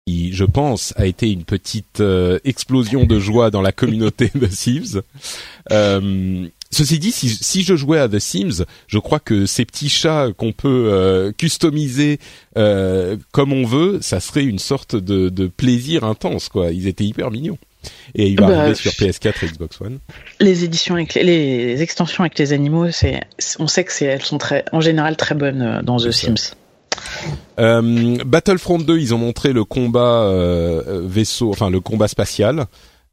qui, 0.07 0.32
je 0.32 0.45
pense, 0.45 0.93
a 0.95 1.05
été 1.05 1.30
une 1.30 1.43
petite 1.43 2.01
explosion 2.45 3.05
de 3.05 3.20
joie 3.20 3.51
dans 3.51 3.62
la 3.62 3.74
communauté 3.74 4.32
de 4.36 4.47
Sims. 4.47 5.01
Ceci 6.72 7.00
dit, 7.00 7.12
si, 7.12 7.30
si, 7.30 7.64
je 7.64 7.76
jouais 7.76 8.00
à 8.00 8.08
The 8.08 8.20
Sims, 8.20 8.66
je 8.88 9.00
crois 9.00 9.20
que 9.20 9.48
ces 9.48 9.66
petits 9.66 9.90
chats 9.90 10.30
qu'on 10.38 10.52
peut 10.52 10.90
euh, 10.92 11.32
customiser 11.32 12.20
euh, 12.58 13.18
comme 13.32 13.54
on 13.54 13.66
veut, 13.66 14.00
ça 14.02 14.20
serait 14.20 14.44
une 14.44 14.60
sorte 14.60 14.96
de, 14.96 15.30
de, 15.30 15.48
plaisir 15.48 16.04
intense, 16.04 16.48
quoi. 16.48 16.72
Ils 16.72 16.88
étaient 16.88 17.06
hyper 17.06 17.32
mignons. 17.32 17.58
Et 18.14 18.28
il 18.28 18.40
va 18.40 18.48
bah, 18.48 18.60
arriver 18.60 18.76
sur 18.76 18.92
PS4 18.92 19.46
et 19.46 19.48
Xbox 19.48 19.82
One. 19.82 20.00
Les 20.40 20.64
éditions 20.64 20.96
avec 20.96 21.14
les, 21.16 21.24
les 21.24 21.82
extensions 21.82 22.24
avec 22.24 22.38
les 22.38 22.54
animaux, 22.54 22.92
c'est, 22.92 23.22
on 23.58 23.68
sait 23.68 23.84
que 23.84 23.94
c'est, 23.94 24.06
elles 24.06 24.22
sont 24.22 24.38
très, 24.38 24.66
en 24.72 24.82
général 24.82 25.16
très 25.16 25.36
bonnes 25.36 25.62
euh, 25.62 25.82
dans 25.82 25.98
The 25.98 26.12
Sims. 26.12 26.54
Euh, 27.60 28.18
Battlefront 28.26 28.80
2, 28.80 28.98
ils 28.98 29.14
ont 29.14 29.18
montré 29.18 29.54
le 29.54 29.64
combat 29.64 30.24
euh, 30.24 31.02
vaisseau, 31.06 31.50
enfin 31.50 31.70
le 31.70 31.80
combat 31.80 32.08
spatial. 32.08 32.66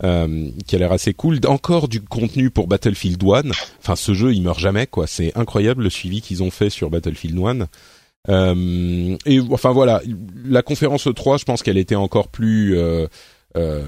Euh, 0.05 0.51
qui 0.67 0.77
a 0.77 0.79
l'air 0.79 0.93
assez 0.93 1.15
cool. 1.15 1.41
Encore 1.47 1.89
du 1.89 2.03
contenu 2.03 2.51
pour 2.51 2.67
Battlefield 2.67 3.23
1. 3.23 3.51
Enfin, 3.79 3.97
ce 3.97 4.13
jeu, 4.13 4.35
il 4.35 4.43
meurt 4.43 4.59
jamais, 4.59 4.87
quoi. 4.87 5.07
C'est 5.07 5.35
incroyable 5.39 5.85
le 5.85 5.89
suivi 5.91 6.21
qu'ils 6.21 6.43
ont 6.43 6.51
fait 6.51 6.69
sur 6.69 6.91
Battlefield 6.91 7.39
1. 7.39 7.67
Euh, 8.29 9.17
et 9.25 9.41
enfin 9.51 9.73
voilà, 9.73 10.03
la 10.45 10.63
conférence 10.63 11.09
3, 11.15 11.39
je 11.39 11.45
pense 11.45 11.63
qu'elle 11.63 11.79
était 11.79 11.95
encore 11.95 12.29
plus 12.29 12.77
euh, 12.77 13.07
euh, 13.57 13.85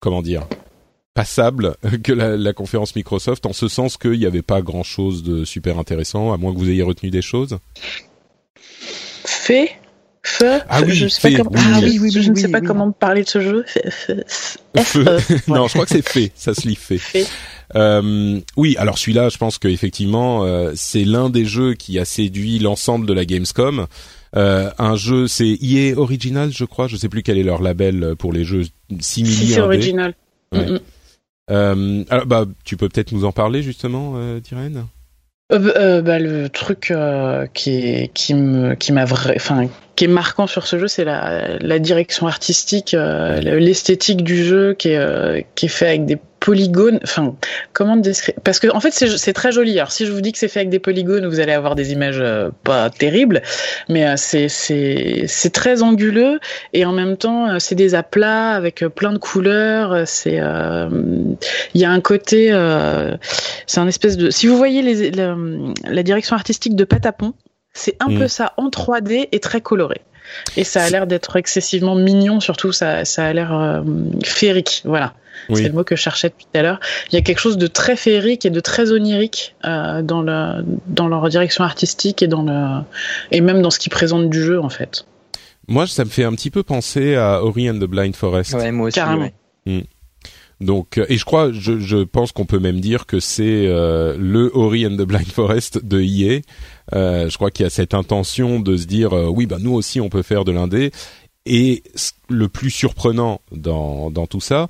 comment 0.00 0.22
dire 0.22 0.46
passable 1.14 1.76
que 2.02 2.12
la, 2.12 2.36
la, 2.36 2.52
conférence 2.52 2.96
Microsoft 2.96 3.44
en 3.46 3.52
ce 3.52 3.68
sens 3.68 3.96
qu'il 3.96 4.18
n'y 4.18 4.26
avait 4.26 4.42
pas 4.42 4.62
grand 4.62 4.82
chose 4.82 5.22
de 5.22 5.44
super 5.44 5.78
intéressant 5.78 6.32
à 6.32 6.36
moins 6.36 6.52
que 6.52 6.58
vous 6.58 6.70
ayez 6.70 6.82
retenu 6.82 7.10
des 7.10 7.22
choses. 7.22 7.58
Fait 8.56 9.76
Feu, 10.24 10.60
ah 10.68 10.82
oui, 10.82 10.92
je, 10.92 11.08
sais 11.08 11.32
pas 11.32 11.42
comment... 11.42 11.50
ah, 11.56 11.80
oui, 11.82 11.98
oui, 12.00 12.10
je 12.12 12.30
ne 12.30 12.36
sais 12.36 12.48
pas 12.48 12.60
comment 12.60 12.92
parler 12.92 13.24
de 13.24 13.28
ce 13.28 13.40
jeu. 13.40 13.64
Feu. 13.66 14.24
non, 15.48 15.66
je 15.66 15.72
crois 15.72 15.84
que 15.84 15.90
c'est 15.90 16.08
fait. 16.08 16.30
Ça 16.36 16.54
se 16.54 16.66
lit 16.68 16.76
fait. 16.76 17.00
Euh, 17.74 18.40
oui, 18.56 18.76
alors 18.78 18.98
celui-là, 18.98 19.30
je 19.30 19.38
pense 19.38 19.58
qu'effectivement, 19.58 20.44
euh, 20.44 20.72
c'est 20.76 21.04
l'un 21.04 21.28
des 21.28 21.44
jeux 21.44 21.74
qui 21.74 21.98
a 21.98 22.04
séduit 22.04 22.60
l'ensemble 22.60 23.06
de 23.06 23.12
la 23.12 23.24
Gamescom. 23.24 23.86
Euh, 24.36 24.70
un 24.78 24.94
jeu, 24.94 25.26
c'est 25.26 25.58
EA 25.60 25.94
Original, 25.96 26.52
je 26.52 26.64
crois. 26.64 26.86
Je 26.86 26.96
sais 26.96 27.08
plus 27.08 27.22
quel 27.22 27.36
est 27.36 27.42
leur 27.42 27.60
label 27.60 28.14
pour 28.16 28.32
les 28.32 28.44
jeux 28.44 28.64
similaires. 29.00 29.38
Si, 29.38 29.48
c'est 29.48 29.60
Original. 29.60 30.14
Ouais. 30.52 30.66
Mm 30.66 30.78
-mm. 31.48 32.06
alors, 32.10 32.26
bah, 32.26 32.46
tu 32.64 32.76
peux 32.76 32.88
peut-être 32.88 33.12
nous 33.12 33.24
en 33.24 33.32
parler 33.32 33.62
justement, 33.62 34.14
euh, 34.16 34.40
euh, 34.52 34.82
bah, 35.50 36.18
le 36.18 36.48
truc 36.48 36.90
euh, 36.90 37.46
qui 37.52 38.10
qui 38.14 38.34
me 38.34 38.74
qui 38.74 38.92
m'a 38.92 39.04
enfin 39.04 39.68
qui 39.96 40.04
est 40.04 40.08
marquant 40.08 40.46
sur 40.46 40.66
ce 40.66 40.78
jeu 40.78 40.88
c'est 40.88 41.04
la, 41.04 41.58
la 41.58 41.78
direction 41.78 42.26
artistique 42.26 42.94
euh, 42.94 43.38
l'esthétique 43.40 44.22
du 44.22 44.42
jeu 44.44 44.72
qui 44.72 44.88
est 44.90 45.46
qui 45.54 45.66
est 45.66 45.68
fait 45.68 45.88
avec 45.88 46.06
des 46.06 46.18
polygones 46.44 46.98
enfin 47.04 47.36
comment 47.72 47.96
décrire 47.96 48.34
parce 48.42 48.58
que 48.58 48.68
en 48.68 48.80
fait 48.80 48.90
c'est 48.90 49.32
très 49.32 49.52
joli 49.52 49.78
alors 49.78 49.92
si 49.92 50.06
je 50.06 50.12
vous 50.12 50.20
dis 50.20 50.32
que 50.32 50.38
c'est 50.38 50.48
fait 50.48 50.60
avec 50.60 50.70
des 50.70 50.78
polygones 50.80 51.26
vous 51.26 51.40
allez 51.40 51.52
avoir 51.52 51.74
des 51.74 51.92
images 51.92 52.22
pas 52.64 52.90
terribles 52.90 53.42
mais 53.88 54.16
c'est 54.16 54.48
c'est 54.48 55.52
très 55.52 55.82
anguleux 55.82 56.40
et 56.72 56.84
en 56.84 56.92
même 56.92 57.16
temps 57.16 57.58
c'est 57.58 57.74
des 57.74 57.94
aplats 57.94 58.50
avec 58.50 58.84
plein 58.94 59.12
de 59.12 59.18
couleurs 59.18 60.06
c'est 60.06 60.40
il 61.74 61.80
y 61.80 61.84
a 61.84 61.90
un 61.90 62.00
côté 62.00 62.48
c'est 63.66 63.80
un 63.80 63.88
espèce 63.88 64.16
de 64.16 64.30
si 64.30 64.46
vous 64.46 64.56
voyez 64.56 64.82
les, 64.82 65.12
la 65.84 66.02
direction 66.02 66.36
artistique 66.36 66.76
de 66.76 66.84
Patapon. 66.84 67.34
C'est 67.74 67.96
un 68.00 68.08
mm. 68.08 68.18
peu 68.18 68.28
ça 68.28 68.52
en 68.56 68.68
3D 68.68 69.28
et 69.32 69.40
très 69.40 69.60
coloré. 69.60 70.02
Et 70.56 70.64
ça 70.64 70.82
a 70.82 70.90
l'air 70.90 71.06
d'être 71.06 71.36
excessivement 71.36 71.94
mignon, 71.94 72.40
surtout 72.40 72.72
ça, 72.72 73.04
ça 73.04 73.26
a 73.26 73.32
l'air 73.32 73.54
euh, 73.54 73.82
féerique. 74.24 74.82
Voilà. 74.84 75.14
C'est 75.52 75.68
le 75.68 75.72
mot 75.72 75.84
que 75.84 75.96
je 75.96 76.02
cherchais 76.02 76.28
depuis 76.28 76.46
tout 76.50 76.58
à 76.58 76.62
l'heure. 76.62 76.80
Il 77.10 77.14
y 77.14 77.18
a 77.18 77.22
quelque 77.22 77.40
chose 77.40 77.58
de 77.58 77.66
très 77.66 77.96
féerique 77.96 78.46
et 78.46 78.50
de 78.50 78.60
très 78.60 78.92
onirique 78.92 79.54
euh, 79.64 80.02
dans, 80.02 80.22
le, 80.22 80.64
dans 80.86 81.08
leur 81.08 81.28
direction 81.28 81.64
artistique 81.64 82.22
et, 82.22 82.28
dans 82.28 82.42
le, 82.42 82.82
et 83.30 83.40
même 83.40 83.62
dans 83.62 83.70
ce 83.70 83.78
qu'ils 83.78 83.92
présentent 83.92 84.30
du 84.30 84.42
jeu, 84.42 84.60
en 84.60 84.68
fait. 84.68 85.06
Moi, 85.68 85.86
ça 85.86 86.04
me 86.04 86.10
fait 86.10 86.24
un 86.24 86.32
petit 86.32 86.50
peu 86.50 86.62
penser 86.62 87.14
à 87.14 87.42
Ori 87.44 87.70
and 87.70 87.78
the 87.78 87.84
Blind 87.84 88.16
Forest. 88.16 88.54
Ouais, 88.54 88.72
moi 88.72 88.88
aussi. 88.88 88.96
Carrément. 88.96 89.30
Mm. 89.66 89.80
Donc, 90.62 90.98
euh, 90.98 91.06
et 91.08 91.18
je 91.18 91.24
crois, 91.24 91.50
je, 91.52 91.78
je 91.80 91.98
pense 91.98 92.30
qu'on 92.30 92.46
peut 92.46 92.60
même 92.60 92.80
dire 92.80 93.06
que 93.06 93.18
c'est 93.18 93.66
euh, 93.66 94.16
le 94.18 94.50
Ori 94.54 94.86
and 94.86 94.96
the 94.96 95.02
Blind 95.02 95.26
Forest 95.26 95.84
de 95.84 96.00
EA. 96.00 96.40
Euh, 96.94 97.28
je 97.28 97.36
crois 97.36 97.50
qu'il 97.50 97.64
y 97.64 97.66
a 97.66 97.70
cette 97.70 97.94
intention 97.94 98.60
de 98.60 98.76
se 98.76 98.86
dire, 98.86 99.12
euh, 99.12 99.26
oui, 99.26 99.46
bah 99.46 99.56
nous 99.60 99.72
aussi 99.72 100.00
on 100.00 100.08
peut 100.08 100.22
faire 100.22 100.44
de 100.44 100.52
l'indé. 100.52 100.92
Et 101.46 101.82
le 102.28 102.48
plus 102.48 102.70
surprenant 102.70 103.40
dans, 103.50 104.10
dans 104.10 104.28
tout 104.28 104.40
ça, 104.40 104.68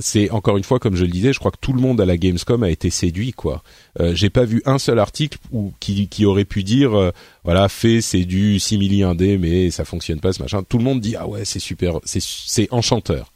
c'est 0.00 0.30
encore 0.30 0.56
une 0.56 0.64
fois, 0.64 0.78
comme 0.78 0.96
je 0.96 1.04
le 1.04 1.10
disais, 1.10 1.32
je 1.32 1.38
crois 1.38 1.50
que 1.50 1.60
tout 1.60 1.72
le 1.72 1.80
monde 1.80 2.00
à 2.00 2.04
la 2.04 2.16
Gamescom 2.16 2.62
a 2.62 2.70
été 2.70 2.90
séduit, 2.90 3.32
quoi. 3.32 3.62
Euh, 4.00 4.14
J'ai 4.14 4.30
pas 4.30 4.44
vu 4.44 4.62
un 4.64 4.78
seul 4.78 4.98
article 4.98 5.38
où, 5.52 5.72
qui, 5.80 6.08
qui 6.08 6.24
aurait 6.24 6.44
pu 6.44 6.64
dire, 6.64 7.12
voilà, 7.44 7.68
fait 7.68 8.00
c'est 8.00 8.24
du 8.24 8.58
simili 8.58 9.02
indé, 9.02 9.38
mais 9.38 9.70
ça 9.70 9.84
fonctionne 9.84 10.20
pas, 10.20 10.32
ce 10.32 10.42
machin. 10.42 10.62
Tout 10.62 10.78
le 10.78 10.84
monde 10.84 11.00
dit, 11.00 11.16
ah 11.16 11.28
ouais, 11.28 11.44
c'est 11.44 11.60
super, 11.60 12.00
c'est 12.04 12.72
enchanteur. 12.72 13.32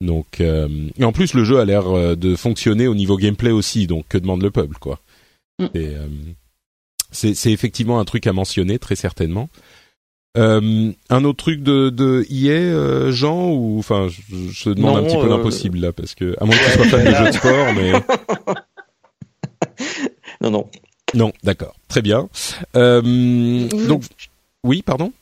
Donc, 0.00 0.40
euh, 0.40 0.88
et 0.98 1.04
en 1.04 1.12
plus, 1.12 1.34
le 1.34 1.44
jeu 1.44 1.58
a 1.58 1.64
l'air 1.64 1.86
euh, 1.88 2.16
de 2.16 2.34
fonctionner 2.34 2.86
au 2.86 2.94
niveau 2.94 3.16
gameplay 3.16 3.50
aussi. 3.50 3.86
Donc, 3.86 4.06
que 4.08 4.18
demande 4.18 4.42
le 4.42 4.50
peuple, 4.50 4.76
quoi 4.78 5.00
mm. 5.58 5.66
euh, 5.76 6.08
C'est 7.12 7.52
effectivement 7.52 8.00
un 8.00 8.04
truc 8.04 8.26
à 8.26 8.32
mentionner, 8.32 8.78
très 8.78 8.96
certainement. 8.96 9.48
Euh, 10.38 10.92
un 11.08 11.24
autre 11.24 11.38
truc 11.38 11.62
de, 11.62 11.90
de 11.90 12.24
EA, 12.30 13.10
Jean, 13.10 13.50
ou 13.50 13.78
enfin, 13.78 14.08
je, 14.08 14.20
je 14.50 14.64
te 14.64 14.70
demande 14.70 14.98
un 14.98 15.02
petit 15.02 15.16
peu 15.16 15.28
l'impossible 15.28 15.78
là, 15.78 15.92
parce 15.92 16.14
que 16.14 16.36
à 16.40 16.44
moins 16.44 16.56
que 16.56 16.64
tu 16.64 16.70
sois 16.70 16.84
fan 16.86 17.04
de 17.04 17.14
jeux 17.14 17.26
de 17.26 17.32
sport, 17.32 17.74
mais 17.74 17.92
non, 20.40 20.50
non, 20.50 20.70
non, 21.14 21.32
d'accord, 21.42 21.74
très 21.88 22.02
bien. 22.02 22.28
donc, 22.74 24.04
oui, 24.62 24.82
pardon? 24.82 25.12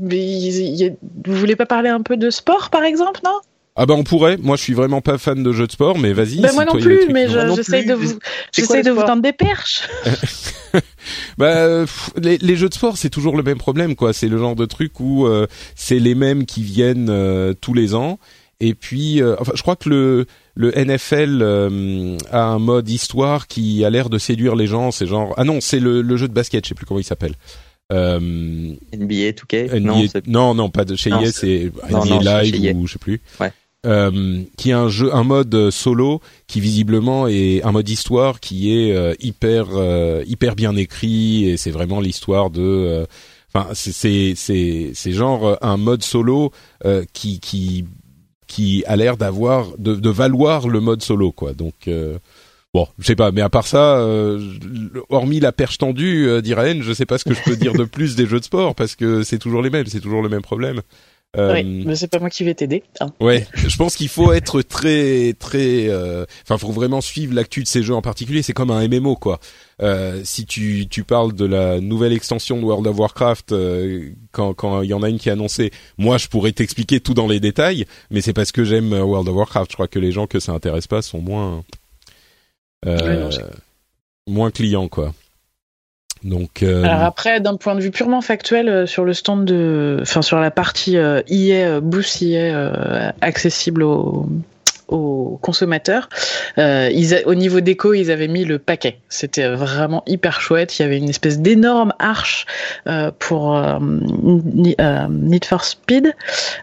mais, 0.00 0.96
vous 1.26 1.34
voulez 1.34 1.56
pas 1.56 1.66
parler 1.66 1.88
un 1.88 2.02
peu 2.02 2.16
de 2.16 2.30
sport, 2.30 2.70
par 2.70 2.84
exemple, 2.84 3.20
non? 3.24 3.40
Ah 3.78 3.86
bah 3.86 3.94
on 3.94 4.02
pourrait. 4.02 4.36
Moi, 4.38 4.56
je 4.56 4.62
suis 4.62 4.74
vraiment 4.74 5.00
pas 5.00 5.18
fan 5.18 5.40
de 5.40 5.52
jeux 5.52 5.68
de 5.68 5.72
sport, 5.72 5.98
mais 5.98 6.12
vas-y. 6.12 6.40
Bah 6.40 6.50
moi 6.52 6.64
non 6.64 6.72
plus, 6.72 7.06
mais 7.12 7.28
j'essaye 7.28 7.86
de 7.86 7.94
vous, 7.94 8.18
j'essaye 8.52 8.82
de 8.82 8.90
vous 8.90 9.02
tendre 9.02 9.22
des 9.22 9.32
perches. 9.32 9.88
bah 11.38 11.84
les, 12.20 12.38
les, 12.38 12.56
jeux 12.56 12.68
de 12.68 12.74
sport, 12.74 12.98
c'est 12.98 13.08
toujours 13.08 13.36
le 13.36 13.44
même 13.44 13.56
problème, 13.56 13.94
quoi. 13.94 14.12
C'est 14.12 14.28
le 14.28 14.36
genre 14.36 14.56
de 14.56 14.66
truc 14.66 14.98
où 14.98 15.26
euh, 15.26 15.46
c'est 15.76 16.00
les 16.00 16.16
mêmes 16.16 16.44
qui 16.44 16.62
viennent 16.62 17.08
euh, 17.08 17.54
tous 17.58 17.72
les 17.72 17.94
ans. 17.94 18.18
Et 18.60 18.74
puis, 18.74 19.22
euh, 19.22 19.36
enfin, 19.38 19.52
je 19.54 19.62
crois 19.62 19.76
que 19.76 19.88
le 19.88 20.26
le 20.56 20.72
NFL 20.72 22.18
a 22.32 22.42
un 22.42 22.58
mode 22.58 22.90
histoire 22.90 23.46
qui 23.46 23.84
a 23.84 23.90
l'air 23.90 24.10
de 24.10 24.18
séduire 24.18 24.56
les 24.56 24.66
gens. 24.66 24.90
C'est 24.90 25.06
genre 25.06 25.34
ah 25.36 25.44
non, 25.44 25.60
c'est 25.60 25.78
le, 25.78 26.02
le 26.02 26.16
jeu 26.16 26.26
de 26.26 26.34
basket, 26.34 26.64
je 26.64 26.70
sais 26.70 26.74
plus 26.74 26.84
comment 26.84 26.98
il 26.98 27.04
s'appelle. 27.04 27.34
Euh, 27.90 28.18
NBA 28.20 29.30
2K 29.30 29.78
non, 29.78 30.04
non, 30.26 30.54
non, 30.54 30.68
pas 30.68 30.84
de 30.84 30.94
chez 30.94 31.08
EA, 31.10 31.32
c'est 31.32 31.72
NBA 31.88 32.42
Live 32.42 32.76
ou 32.76 32.86
je 32.86 32.92
sais 32.94 32.98
plus. 32.98 33.20
Ouais. 33.40 33.50
Euh, 33.86 34.42
qui 34.56 34.70
est 34.70 34.74
un 34.74 34.88
jeu, 34.88 35.14
un 35.14 35.22
mode 35.22 35.54
euh, 35.54 35.70
solo 35.70 36.20
qui 36.48 36.60
visiblement 36.60 37.28
est 37.28 37.62
un 37.62 37.70
mode 37.70 37.88
histoire 37.88 38.40
qui 38.40 38.76
est 38.76 38.92
euh, 38.92 39.14
hyper 39.20 39.68
euh, 39.70 40.24
hyper 40.26 40.56
bien 40.56 40.74
écrit 40.74 41.48
et 41.48 41.56
c'est 41.56 41.70
vraiment 41.70 42.00
l'histoire 42.00 42.50
de. 42.50 43.06
Enfin, 43.54 43.70
c'est 43.74 44.34
c'est 44.34 44.90
c'est 44.94 45.12
genre 45.12 45.56
un 45.62 45.76
mode 45.76 46.02
solo 46.02 46.50
qui 47.12 47.38
qui 47.38 47.86
qui 48.48 48.84
a 48.86 48.96
l'air 48.96 49.16
d'avoir 49.16 49.78
de, 49.78 49.94
de 49.94 50.10
valoir 50.10 50.66
le 50.66 50.80
mode 50.80 51.02
solo 51.02 51.30
quoi. 51.30 51.52
Donc 51.52 51.88
Bon, 52.74 52.86
je 52.98 53.06
sais 53.06 53.16
pas, 53.16 53.32
mais 53.32 53.40
à 53.40 53.48
part 53.48 53.66
ça, 53.66 53.98
euh, 53.98 54.38
hormis 55.08 55.40
la 55.40 55.52
perche 55.52 55.78
tendue 55.78 56.28
euh, 56.28 56.42
d'Irène, 56.42 56.82
je 56.82 56.92
sais 56.92 57.06
pas 57.06 57.16
ce 57.16 57.24
que 57.24 57.32
je 57.32 57.42
peux 57.42 57.56
dire 57.56 57.72
de 57.72 57.84
plus 57.84 58.14
des 58.14 58.26
jeux 58.26 58.40
de 58.40 58.44
sport 58.44 58.74
parce 58.74 58.94
que 58.94 59.22
c'est 59.22 59.38
toujours 59.38 59.62
les 59.62 59.70
mêmes, 59.70 59.86
c'est 59.86 60.00
toujours 60.00 60.20
le 60.20 60.28
même 60.28 60.42
problème. 60.42 60.82
Euh, 61.36 61.52
oui, 61.52 61.84
mais 61.84 61.94
c'est 61.94 62.08
pas 62.08 62.18
moi 62.18 62.30
qui 62.30 62.42
vais 62.42 62.54
t'aider. 62.54 62.82
Hein. 63.00 63.12
Ouais, 63.20 63.46
je 63.54 63.76
pense 63.76 63.96
qu'il 63.96 64.08
faut 64.08 64.32
être 64.32 64.62
très 64.62 65.34
très, 65.38 65.88
euh, 65.88 66.24
enfin, 66.42 66.56
faut 66.56 66.72
vraiment 66.72 67.02
suivre 67.02 67.34
l'actu 67.34 67.62
de 67.62 67.68
ces 67.68 67.82
jeux 67.82 67.94
en 67.94 68.00
particulier. 68.00 68.40
C'est 68.40 68.54
comme 68.54 68.70
un 68.70 68.88
MMO 68.88 69.14
quoi. 69.16 69.38
Euh, 69.82 70.22
si 70.24 70.46
tu 70.46 70.86
tu 70.88 71.04
parles 71.04 71.34
de 71.34 71.44
la 71.44 71.80
nouvelle 71.80 72.14
extension 72.14 72.58
de 72.58 72.64
World 72.64 72.86
of 72.86 72.98
Warcraft, 72.98 73.54
quand 74.32 74.54
quand 74.54 74.80
il 74.80 74.88
y 74.88 74.94
en 74.94 75.02
a 75.02 75.10
une 75.10 75.18
qui 75.18 75.28
est 75.28 75.32
annoncée, 75.32 75.70
moi 75.98 76.16
je 76.16 76.28
pourrais 76.28 76.52
t'expliquer 76.52 77.00
tout 77.00 77.12
dans 77.12 77.28
les 77.28 77.40
détails, 77.40 77.84
mais 78.10 78.22
c'est 78.22 78.32
parce 78.32 78.50
que 78.50 78.64
j'aime 78.64 78.92
World 78.92 79.28
of 79.28 79.34
Warcraft. 79.34 79.70
Je 79.70 79.76
crois 79.76 79.88
que 79.88 79.98
les 79.98 80.12
gens 80.12 80.26
que 80.26 80.40
ça 80.40 80.52
intéresse 80.52 80.86
pas 80.86 81.02
sont 81.02 81.20
moins 81.20 81.62
euh, 82.86 83.30
moins 84.26 84.50
client 84.50 84.88
quoi. 84.88 85.12
Donc 86.24 86.62
euh... 86.62 86.84
Alors 86.84 87.02
après, 87.02 87.40
d'un 87.40 87.56
point 87.56 87.74
de 87.74 87.80
vue 87.80 87.90
purement 87.90 88.20
factuel, 88.20 88.68
euh, 88.68 88.86
sur 88.86 89.04
le 89.04 89.12
stand 89.12 89.44
de, 89.44 89.98
enfin 90.02 90.22
sur 90.22 90.38
la 90.40 90.50
partie 90.50 90.96
euh, 90.96 91.22
IA, 91.28 91.80
Boost 91.80 92.20
IA 92.20 93.14
accessible 93.20 93.82
aux, 93.82 94.28
aux 94.88 95.38
consommateurs, 95.42 96.08
euh, 96.56 96.90
ils 96.92 97.22
au 97.26 97.34
niveau 97.34 97.60
déco, 97.60 97.94
ils 97.94 98.10
avaient 98.10 98.28
mis 98.28 98.44
le 98.44 98.58
paquet. 98.58 98.98
C'était 99.08 99.48
vraiment 99.48 100.02
hyper 100.06 100.40
chouette. 100.40 100.78
Il 100.78 100.82
y 100.82 100.84
avait 100.84 100.98
une 100.98 101.08
espèce 101.08 101.38
d'énorme 101.38 101.92
arche 101.98 102.46
euh, 102.86 103.10
pour 103.18 103.56
euh, 103.56 103.78
Need 103.80 105.44
for 105.44 105.64
Speed 105.64 106.14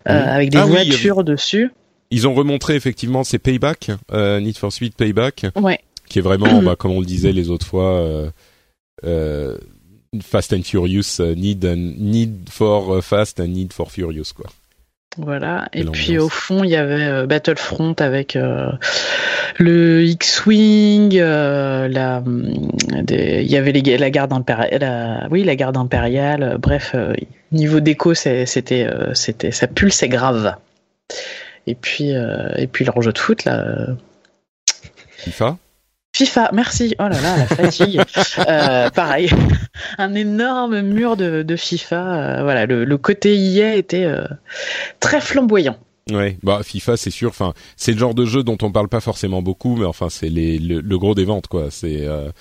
avec 0.05 0.49
des 0.49 0.57
ah 0.57 0.65
voitures 0.65 1.23
dessus. 1.23 1.71
Ils 2.11 2.27
ont 2.27 2.33
remontré 2.33 2.75
effectivement 2.75 3.23
ces 3.23 3.39
Payback, 3.39 3.91
Need 4.11 4.57
for 4.57 4.71
Speed 4.71 4.95
Payback. 4.95 5.47
Ouais 5.55 5.79
qui 6.07 6.19
est 6.19 6.21
vraiment, 6.21 6.61
bah, 6.61 6.75
comme 6.77 6.91
on 6.91 6.99
le 6.99 7.05
disait 7.05 7.31
les 7.31 7.49
autres 7.49 7.65
fois, 7.65 8.31
euh, 9.03 9.55
euh, 9.55 9.57
Fast 10.21 10.53
and 10.53 10.63
Furious, 10.63 11.19
euh, 11.19 11.35
need, 11.35 11.65
need 11.65 12.49
for 12.49 13.03
fast 13.03 13.39
and 13.39 13.47
need 13.47 13.73
for 13.73 13.91
furious, 13.91 14.33
quoi. 14.35 14.45
Voilà. 15.17 15.69
Et, 15.71 15.85
puis 15.85 16.17
au 16.17 16.27
fond, 16.27 16.65
il 16.65 16.71
y 16.71 16.75
avait 16.75 17.25
Battlefront 17.25 17.95
avec 17.99 18.37
le 19.57 20.03
X-wing, 20.03 21.17
la, 21.17 22.21
il 22.27 23.49
y 23.49 23.55
avait 23.55 23.71
les, 23.71 23.97
la 23.97 24.09
garde 24.09 24.33
impériale, 24.33 25.29
oui, 25.31 25.45
la 25.45 25.55
garde 25.55 25.77
impériale. 25.77 26.57
bref, 26.59 26.97
niveau 27.53 27.79
déco, 27.79 28.13
c'était, 28.13 28.45
c'était, 29.13 29.51
ça 29.51 29.67
pulsait 29.67 30.09
grave. 30.09 30.55
Et 31.65 31.75
puis, 31.75 32.09
et 32.09 32.67
puis 32.67 32.83
leur 32.83 33.01
jeu 33.01 33.13
de 33.13 33.17
foot 33.17 33.45
là. 33.45 33.87
FIFA? 35.19 35.57
FIFA, 36.15 36.51
merci. 36.53 36.95
Oh 36.97 37.09
là 37.09 37.21
là, 37.21 37.37
la 37.37 37.45
fatigue. 37.45 38.01
euh, 38.47 38.89
pareil, 38.89 39.29
un 39.97 40.13
énorme 40.13 40.79
mur 40.79 41.17
de, 41.17 41.43
de 41.43 41.55
FIFA. 41.57 41.97
Euh, 41.97 42.43
voilà, 42.43 42.65
le, 42.65 42.85
le, 42.85 42.97
côté 42.97 43.35
IA 43.35 43.75
était 43.75 44.05
euh, 44.05 44.23
très 45.01 45.19
flamboyant. 45.19 45.77
Ouais, 46.09 46.37
bah 46.41 46.61
FIFA 46.63 46.95
c'est 46.95 47.09
sûr. 47.09 47.31
Enfin, 47.31 47.53
c'est 47.75 47.91
le 47.91 47.97
genre 47.97 48.15
de 48.15 48.23
jeu 48.23 48.43
dont 48.43 48.57
on 48.61 48.71
parle 48.71 48.87
pas 48.87 49.01
forcément 49.01 49.41
beaucoup, 49.41 49.75
mais 49.75 49.85
enfin 49.85 50.09
c'est 50.09 50.29
les 50.29 50.57
le, 50.57 50.79
le, 50.79 50.97
gros 50.97 51.15
des 51.15 51.25
ventes 51.25 51.47
quoi. 51.47 51.69
C'est 51.69 52.05
euh, 52.07 52.31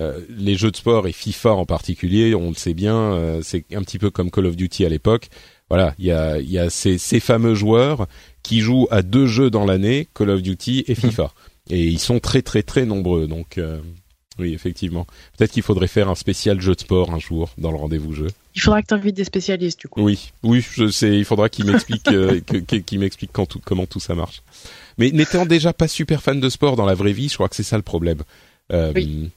euh, 0.00 0.18
les 0.30 0.56
jeux 0.56 0.72
de 0.72 0.76
sport 0.76 1.06
et 1.06 1.12
FIFA 1.12 1.52
en 1.52 1.66
particulier, 1.66 2.34
on 2.34 2.48
le 2.48 2.54
sait 2.54 2.74
bien, 2.74 2.96
euh, 2.96 3.42
c'est 3.44 3.64
un 3.74 3.82
petit 3.82 3.98
peu 4.00 4.10
comme 4.10 4.32
Call 4.32 4.46
of 4.46 4.56
Duty 4.56 4.84
à 4.86 4.88
l'époque. 4.88 5.28
Voilà, 5.68 5.94
il 5.98 6.06
y 6.06 6.10
a 6.10 6.40
il 6.40 6.50
y 6.50 6.58
a 6.58 6.68
ces, 6.68 6.98
ces 6.98 7.20
fameux 7.20 7.54
joueurs 7.54 8.08
qui 8.42 8.60
jouent 8.60 8.88
à 8.90 9.02
deux 9.02 9.26
jeux 9.26 9.50
dans 9.50 9.66
l'année, 9.66 10.08
Call 10.14 10.30
of 10.30 10.42
Duty 10.42 10.84
et 10.88 10.94
FIFA, 10.96 11.30
et 11.70 11.86
ils 11.86 11.98
sont 11.98 12.18
très 12.20 12.42
très 12.42 12.62
très 12.62 12.84
nombreux. 12.86 13.26
Donc 13.26 13.58
euh, 13.58 13.80
oui, 14.38 14.54
effectivement. 14.54 15.06
Peut-être 15.36 15.52
qu'il 15.52 15.62
faudrait 15.62 15.86
faire 15.88 16.08
un 16.08 16.14
spécial 16.14 16.60
jeu 16.60 16.74
de 16.74 16.80
sport 16.80 17.12
un 17.12 17.18
jour 17.18 17.50
dans 17.58 17.70
le 17.70 17.76
rendez-vous 17.76 18.12
jeu. 18.14 18.28
Il 18.54 18.60
faudra 18.62 18.80
que 18.82 18.88
tu 18.88 18.94
invites 18.94 19.14
des 19.16 19.24
spécialistes 19.24 19.80
du 19.80 19.88
coup. 19.88 20.02
Oui, 20.02 20.32
oui, 20.42 20.64
je 20.72 20.88
sais. 20.88 21.16
Il 21.18 21.24
faudra 21.24 21.48
qu'ils 21.48 21.66
m'expliquent, 21.66 22.08
euh, 22.08 22.40
qu'ils 22.86 22.98
m'expliquent 22.98 23.32
quand 23.32 23.46
tout, 23.46 23.60
comment 23.64 23.86
tout 23.86 24.00
ça 24.00 24.14
marche. 24.14 24.42
Mais 24.98 25.10
n'étant 25.12 25.46
déjà 25.46 25.72
pas 25.72 25.88
super 25.88 26.22
fan 26.22 26.40
de 26.40 26.48
sport 26.48 26.76
dans 26.76 26.86
la 26.86 26.94
vraie 26.94 27.12
vie, 27.12 27.28
je 27.28 27.34
crois 27.34 27.48
que 27.48 27.56
c'est 27.56 27.62
ça 27.62 27.76
le 27.76 27.82
problème. 27.82 28.22
Euh, 28.72 28.92
Oui. 28.94 29.30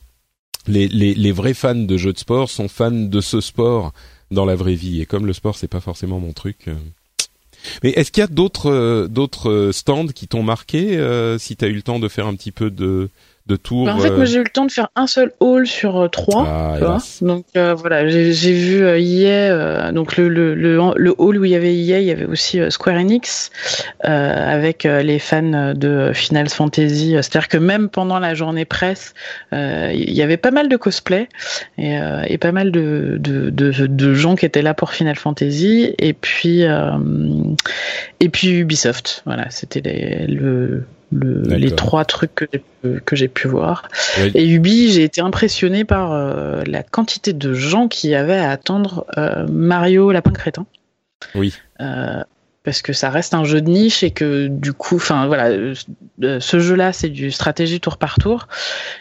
les, 0.68 0.88
les, 0.88 1.14
les 1.14 1.32
vrais 1.32 1.54
fans 1.54 1.76
de 1.76 1.98
jeux 1.98 2.14
de 2.14 2.18
sport 2.20 2.50
sont 2.50 2.68
fans 2.68 2.92
de 2.92 3.22
ce 3.22 3.42
sport 3.42 3.94
dans 4.32 4.46
la 4.46 4.56
vraie 4.56 4.76
vie. 4.76 5.02
Et 5.02 5.06
comme 5.06 5.26
le 5.26 5.34
sport, 5.34 5.56
c'est 5.58 5.68
pas 5.68 5.80
forcément 5.82 6.20
mon 6.20 6.34
truc. 6.34 6.68
Mais 7.84 7.91
est-ce 7.91 8.11
qu'il 8.11 8.22
y 8.22 8.24
a 8.24 8.28
d'autres 8.28 8.72
euh, 8.72 9.07
euh, 9.45 9.72
stands 9.72 10.07
qui 10.07 10.28
t'ont 10.28 10.43
marqué 10.43 10.97
euh, 10.97 11.38
si 11.38 11.55
t'as 11.55 11.68
eu 11.68 11.74
le 11.74 11.82
temps 11.82 11.99
de 11.99 12.07
faire 12.07 12.28
un 12.28 12.36
petit 12.36 12.51
peu 12.51 12.70
de 12.70 13.09
de 13.46 13.56
tours 13.58 13.86
Bah, 13.86 13.96
en 13.96 14.00
fait, 14.00 14.10
euh, 14.10 14.16
moi 14.16 14.26
j'ai 14.26 14.39
eu 14.39 14.44
le 14.44 14.50
temps 14.50 14.66
de 14.66 14.72
faire 14.72 14.89
un 14.96 15.06
seul 15.08 15.34
haul 15.39 15.68
sur 15.68 15.98
euh, 16.00 16.08
trois. 16.08 16.46
Ah, 16.48 16.76
tu 16.78 16.86
vois. 16.86 16.98
Donc 17.22 17.46
euh, 17.58 17.74
voilà, 17.74 18.08
j'ai 18.08 18.54
vu 18.54 18.84
euh, 18.84 18.98
EA, 18.98 19.52
euh, 19.52 19.91
donc 19.91 20.16
le, 20.16 20.30
le, 20.30 20.56
le, 20.56 20.80
le 20.96 21.16
hall 21.18 21.38
où 21.38 21.46
il 21.46 21.52
y 21.52 21.56
avait 21.56 21.76
EA, 21.76 22.00
il 22.00 22.06
y 22.06 22.12
avait 22.12 22.26
aussi 22.26 22.60
Square 22.70 22.98
Enix 22.98 23.52
avec 24.00 24.84
les 24.84 25.20
fans 25.20 25.74
de 25.74 26.12
Final 26.14 26.50
Fantasy. 26.50 27.12
C'est-à-dire 27.12 27.48
que 27.48 27.58
même 27.58 27.89
pendant 27.89 28.20
la 28.20 28.34
journée 28.34 28.66
presse, 28.66 29.14
il 29.52 30.12
y 30.12 30.22
avait 30.22 30.38
pas 30.38 30.52
mal 30.52 30.70
de 30.70 30.78
cosplay 30.78 31.28
et, 31.78 31.98
et 32.28 32.38
pas 32.38 32.52
mal 32.52 32.72
de, 32.72 33.18
de, 33.20 33.50
de, 33.50 33.72
de 33.88 34.14
gens 34.14 34.36
qui 34.36 34.46
étaient 34.46 34.62
là 34.62 34.74
pour 34.74 34.91
Final 34.91 35.16
Fantasy. 35.16 35.94
Et 35.98 36.14
puis 36.14 36.64
et 38.20 38.30
puis 38.30 38.50
Ubisoft. 38.60 39.24
Voilà, 39.26 39.50
c'était 39.50 40.26
le, 40.28 40.86
le, 41.14 41.41
les 41.55 41.72
trois 41.72 42.05
trucs 42.05 42.36
que 42.36 42.45
j'ai 42.51 42.59
pu- 42.59 43.01
que 43.05 43.16
j'ai 43.16 43.28
pu 43.28 43.47
voir. 43.47 43.88
Et 44.34 44.47
Ubi, 44.47 44.91
j'ai 44.91 45.03
été 45.03 45.22
impressionné 45.22 45.86
par 45.86 46.11
euh, 46.14 46.64
la 46.66 46.84
quantité 46.84 47.34
de 47.34 47.53
gens 47.53 47.88
qui 47.88 48.16
avaient 48.16 48.38
à 48.38 48.49
attendre 48.51 49.05
euh, 49.18 49.45
Mario 49.49 50.11
Lapin 50.11 50.32
Crétin. 50.32 50.66
Oui. 51.36 51.53
Euh, 51.82 52.22
parce 52.64 52.82
que 52.82 52.93
ça 52.93 53.09
reste 53.09 53.34
un 53.34 53.43
jeu 53.43 53.59
de 53.61 53.70
niche 53.70 54.03
et 54.03 54.11
que 54.11 54.47
du 54.47 54.72
coup, 54.72 54.95
enfin 54.95 55.28
voilà, 55.28 55.74
ce 56.39 56.59
jeu-là 56.59 56.93
c'est 56.93 57.09
du 57.09 57.30
stratégie 57.30 57.82
tour 57.82 57.97
par 57.97 58.16
tour 58.20 58.47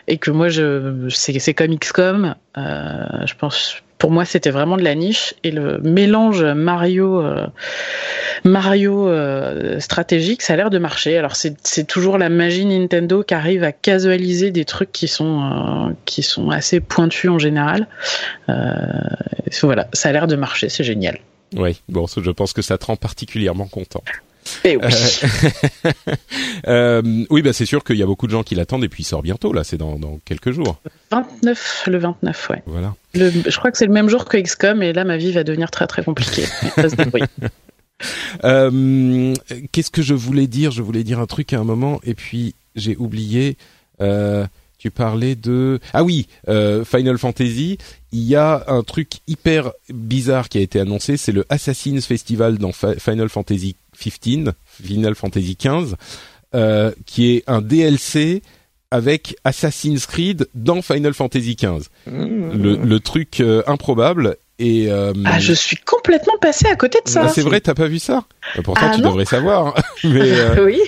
et 0.08 0.18
que 0.18 0.32
moi 0.32 0.48
je 0.48 1.08
c'est 1.10 1.38
c'est 1.38 1.54
comme 1.54 1.78
XCOM. 1.78 2.34
Je 2.56 3.34
pense 3.38 3.76
pour 4.02 4.10
moi 4.10 4.24
c'était 4.24 4.50
vraiment 4.50 4.76
de 4.76 4.82
la 4.82 4.96
niche 4.96 5.32
et 5.44 5.52
le 5.52 5.78
mélange 5.78 6.42
Mario 6.42 7.20
euh, 7.20 7.46
Mario 8.42 9.06
euh, 9.06 9.78
stratégique, 9.78 10.42
ça 10.42 10.54
a 10.54 10.56
l'air 10.56 10.70
de 10.70 10.78
marcher. 10.78 11.16
Alors 11.16 11.36
c'est 11.36 11.86
toujours 11.86 12.18
la 12.18 12.28
magie 12.28 12.64
Nintendo 12.66 13.22
qui 13.22 13.32
arrive 13.32 13.62
à 13.62 13.70
casualiser 13.70 14.50
des 14.50 14.64
trucs 14.64 14.90
qui 14.90 15.06
sont 15.06 15.40
euh, 15.44 15.92
qui 16.04 16.24
sont 16.24 16.50
assez 16.50 16.80
pointus 16.80 17.30
en 17.30 17.38
général. 17.38 17.86
Voilà, 18.48 19.86
ça 19.92 20.08
a 20.08 20.12
l'air 20.12 20.26
de 20.26 20.34
marcher, 20.34 20.68
c'est 20.68 20.82
génial. 20.82 21.20
Oui, 21.54 21.80
bon, 21.88 22.06
je 22.08 22.30
pense 22.32 22.52
que 22.52 22.62
ça 22.62 22.78
te 22.78 22.86
rend 22.86 22.96
particulièrement 22.96 23.68
content. 23.68 24.02
Et 24.64 24.76
oui. 24.76 24.82
Euh, 26.68 27.02
oui, 27.30 27.42
bah 27.42 27.52
c'est 27.52 27.66
sûr 27.66 27.82
qu'il 27.82 27.96
y 27.96 28.02
a 28.02 28.06
beaucoup 28.06 28.26
de 28.26 28.32
gens 28.32 28.42
qui 28.44 28.54
l'attendent 28.54 28.84
et 28.84 28.88
puis 28.88 29.02
il 29.02 29.06
sort 29.06 29.22
bientôt 29.22 29.52
là, 29.52 29.64
c'est 29.64 29.76
dans, 29.76 29.98
dans 29.98 30.20
quelques 30.24 30.52
jours. 30.52 30.80
29, 31.10 31.84
le 31.88 31.98
29, 31.98 32.50
ouais. 32.50 32.62
Voilà. 32.66 32.94
Le, 33.14 33.30
je 33.30 33.56
crois 33.58 33.72
que 33.72 33.78
c'est 33.78 33.86
le 33.86 33.92
même 33.92 34.08
jour 34.08 34.24
que 34.26 34.36
XCOM 34.36 34.80
et 34.82 34.92
là 34.92 35.04
ma 35.04 35.16
vie 35.16 35.32
va 35.32 35.42
devenir 35.44 35.70
très 35.70 35.86
très 35.86 36.04
compliquée. 36.04 36.44
Euh, 38.44 39.32
Qu'est-ce 39.70 39.90
que 39.92 40.02
je 40.02 40.14
voulais 40.14 40.48
dire? 40.48 40.72
Je 40.72 40.82
voulais 40.82 41.04
dire 41.04 41.20
un 41.20 41.26
truc 41.26 41.52
à 41.52 41.60
un 41.60 41.64
moment 41.64 42.00
et 42.02 42.14
puis 42.14 42.54
j'ai 42.74 42.96
oublié. 42.96 43.56
Euh, 44.00 44.44
tu 44.78 44.90
parlais 44.90 45.36
de 45.36 45.78
ah 45.92 46.02
oui 46.02 46.26
euh, 46.48 46.84
Final 46.84 47.16
Fantasy. 47.18 47.78
Il 48.10 48.22
y 48.24 48.34
a 48.34 48.64
un 48.66 48.82
truc 48.82 49.12
hyper 49.28 49.70
bizarre 49.88 50.48
qui 50.48 50.58
a 50.58 50.60
été 50.62 50.80
annoncé, 50.80 51.16
c'est 51.16 51.30
le 51.30 51.44
Assassin's 51.48 52.04
Festival 52.04 52.58
dans 52.58 52.72
Fa- 52.72 52.96
Final 52.98 53.28
Fantasy 53.28 53.76
15, 54.10 54.52
Final 54.82 55.14
Fantasy 55.14 55.56
15, 55.56 55.96
euh, 56.54 56.90
qui 57.06 57.32
est 57.36 57.44
un 57.46 57.60
DLC 57.62 58.42
avec 58.90 59.36
Assassin's 59.44 60.04
Creed 60.06 60.48
dans 60.54 60.82
Final 60.82 61.14
Fantasy 61.14 61.56
15. 61.56 61.88
Le, 62.06 62.76
le 62.76 63.00
truc 63.00 63.40
euh, 63.40 63.62
improbable 63.66 64.36
et 64.58 64.90
euh, 64.90 65.14
Ah, 65.24 65.40
je 65.40 65.54
suis 65.54 65.76
complètement 65.78 66.36
passé 66.42 66.66
à 66.66 66.76
côté 66.76 66.98
de 67.04 67.08
ça. 67.08 67.22
ah, 67.24 67.28
c'est 67.28 67.40
vrai, 67.40 67.60
t'as 67.62 67.74
pas 67.74 67.88
vu 67.88 67.98
ça? 67.98 68.24
Bah, 68.54 68.60
Pourtant, 68.62 68.88
Ah, 68.90 68.94
tu 68.94 69.00
non. 69.00 69.08
devrais 69.08 69.24
savoir. 69.24 69.74
Mais 70.04 70.20
euh, 70.38 70.66
oui. 70.66 70.78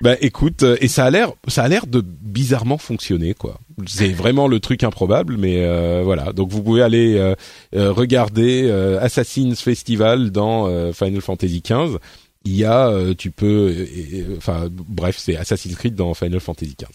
bah 0.00 0.16
écoute, 0.22 0.64
et 0.80 0.88
ça 0.88 1.04
a 1.04 1.10
l'air, 1.10 1.32
ça 1.46 1.62
a 1.64 1.68
l'air 1.68 1.86
de 1.86 2.00
bizarrement 2.02 2.78
fonctionner 2.78 3.34
quoi. 3.34 3.60
C'est 3.86 4.08
vraiment 4.08 4.48
le 4.48 4.58
truc 4.58 4.82
improbable, 4.82 5.36
mais 5.38 5.64
euh, 5.64 6.00
voilà. 6.04 6.32
Donc 6.32 6.50
vous 6.50 6.62
pouvez 6.62 6.82
aller 6.82 7.34
regarder 7.74 8.70
Assassin's 9.00 9.60
Festival 9.60 10.30
dans 10.30 10.92
Final 10.92 11.20
Fantasy 11.20 11.62
XV. 11.62 11.98
Il 12.44 12.56
y 12.56 12.64
a, 12.64 12.88
euh, 12.88 13.14
tu 13.14 13.30
peux, 13.30 13.68
euh, 13.68 13.86
euh, 14.14 14.36
enfin 14.36 14.68
bref, 14.70 15.16
c'est 15.18 15.36
Assassin's 15.36 15.76
Creed 15.76 15.94
dans 15.94 16.12
Final 16.14 16.40
Fantasy 16.40 16.74
XV. 16.76 16.90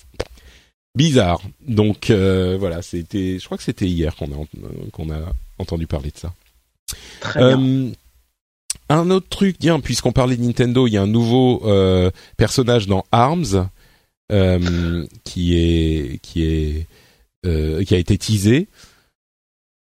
Bizarre. 0.95 1.41
Donc 1.65 2.09
euh, 2.09 2.57
voilà, 2.59 2.81
c'était, 2.81 3.39
je 3.39 3.45
crois 3.45 3.57
que 3.57 3.63
c'était 3.63 3.87
hier 3.87 4.15
qu'on 4.15 4.31
a 4.31 4.45
qu'on 4.91 5.11
a 5.11 5.19
entendu 5.59 5.87
parler 5.87 6.11
de 6.11 6.17
ça. 6.17 6.33
Très 7.19 7.55
bien. 7.55 7.91
Un 8.89 9.09
autre 9.09 9.27
truc, 9.29 9.57
tiens, 9.59 9.79
puisqu'on 9.79 10.13
parlait 10.13 10.37
de 10.37 10.43
Nintendo, 10.43 10.87
il 10.87 10.93
y 10.93 10.97
a 10.97 11.01
un 11.01 11.07
nouveau 11.07 11.61
euh, 11.65 12.09
personnage 12.37 12.87
dans 12.87 13.05
Arms 13.11 13.67
euh, 14.31 15.05
qui 15.23 15.57
est 15.57 16.19
qui 16.21 16.43
est 16.43 16.87
euh, 17.45 17.83
qui 17.83 17.95
a 17.95 17.97
été 17.97 18.17
teasé. 18.17 18.67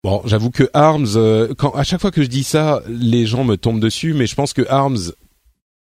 Bon, 0.03 0.21
j'avoue 0.25 0.51
que 0.51 0.69
Arms, 0.73 1.15
euh, 1.15 1.53
quand 1.57 1.71
à 1.75 1.83
chaque 1.83 2.01
fois 2.01 2.11
que 2.11 2.23
je 2.23 2.27
dis 2.27 2.43
ça, 2.43 2.81
les 2.89 3.25
gens 3.25 3.43
me 3.43 3.55
tombent 3.55 3.79
dessus, 3.79 4.13
mais 4.13 4.27
je 4.27 4.35
pense 4.35 4.51
que 4.53 4.67
Arms, 4.67 5.13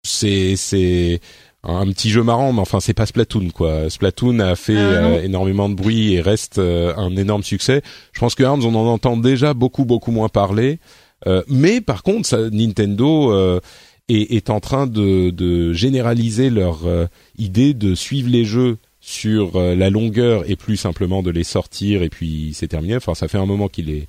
c'est 0.03 0.57
c'est 0.57 1.21
un 1.65 1.87
petit 1.87 2.11
jeu 2.11 2.23
marrant, 2.23 2.53
mais 2.53 2.61
enfin 2.61 2.81
c'est 2.81 2.95
pas 2.95 3.07
Splatoon 3.07 3.51
quoi. 3.51 3.89
Splatoon 3.89 4.41
a 4.41 4.57
fait 4.57 4.77
Ah, 4.77 4.81
euh, 4.81 5.23
énormément 5.23 5.69
de 5.69 5.75
bruit 5.75 6.15
et 6.15 6.21
reste 6.21 6.59
euh, 6.59 6.95
un 6.97 7.17
énorme 7.17 7.43
succès. 7.45 7.83
Je 8.13 8.21
pense 8.21 8.35
que 8.35 8.43
Arms, 8.43 8.65
on 8.65 8.75
en 8.75 8.87
entend 8.87 9.17
déjà 9.17 9.55
beaucoup 9.55 9.85
beaucoup 9.85 10.11
moins 10.11 10.29
parler. 10.29 10.81
Euh, 11.27 11.43
mais 11.47 11.81
par 11.81 12.03
contre, 12.03 12.27
ça, 12.29 12.51
Nintendo 12.51 13.33
euh, 13.33 13.61
est, 14.09 14.33
est 14.33 14.51
en 14.51 14.59
train 14.59 14.89
de, 14.89 15.31
de 15.31 15.73
généraliser 15.73 16.51
leur 16.51 16.85
euh, 16.85 17.07
idée 17.39 17.75
de 17.75 17.95
suivre 17.95 18.29
les 18.29 18.45
jeux 18.45 18.79
sur 19.01 19.61
la 19.61 19.91
longueur 19.91 20.49
et 20.49 20.55
plus 20.55 20.77
simplement 20.77 21.25
de 21.25 21.31
les 21.33 21.43
sortir 21.43 22.05
et 22.05 22.09
puis 22.09 22.53
c'est 22.55 22.69
terminé. 22.69 22.95
Enfin, 22.97 23.15
ça 23.17 23.27
fait 23.27 23.39
un 23.39 23.47
moment 23.47 23.67
qu'il 23.69 23.91
est 23.91 24.07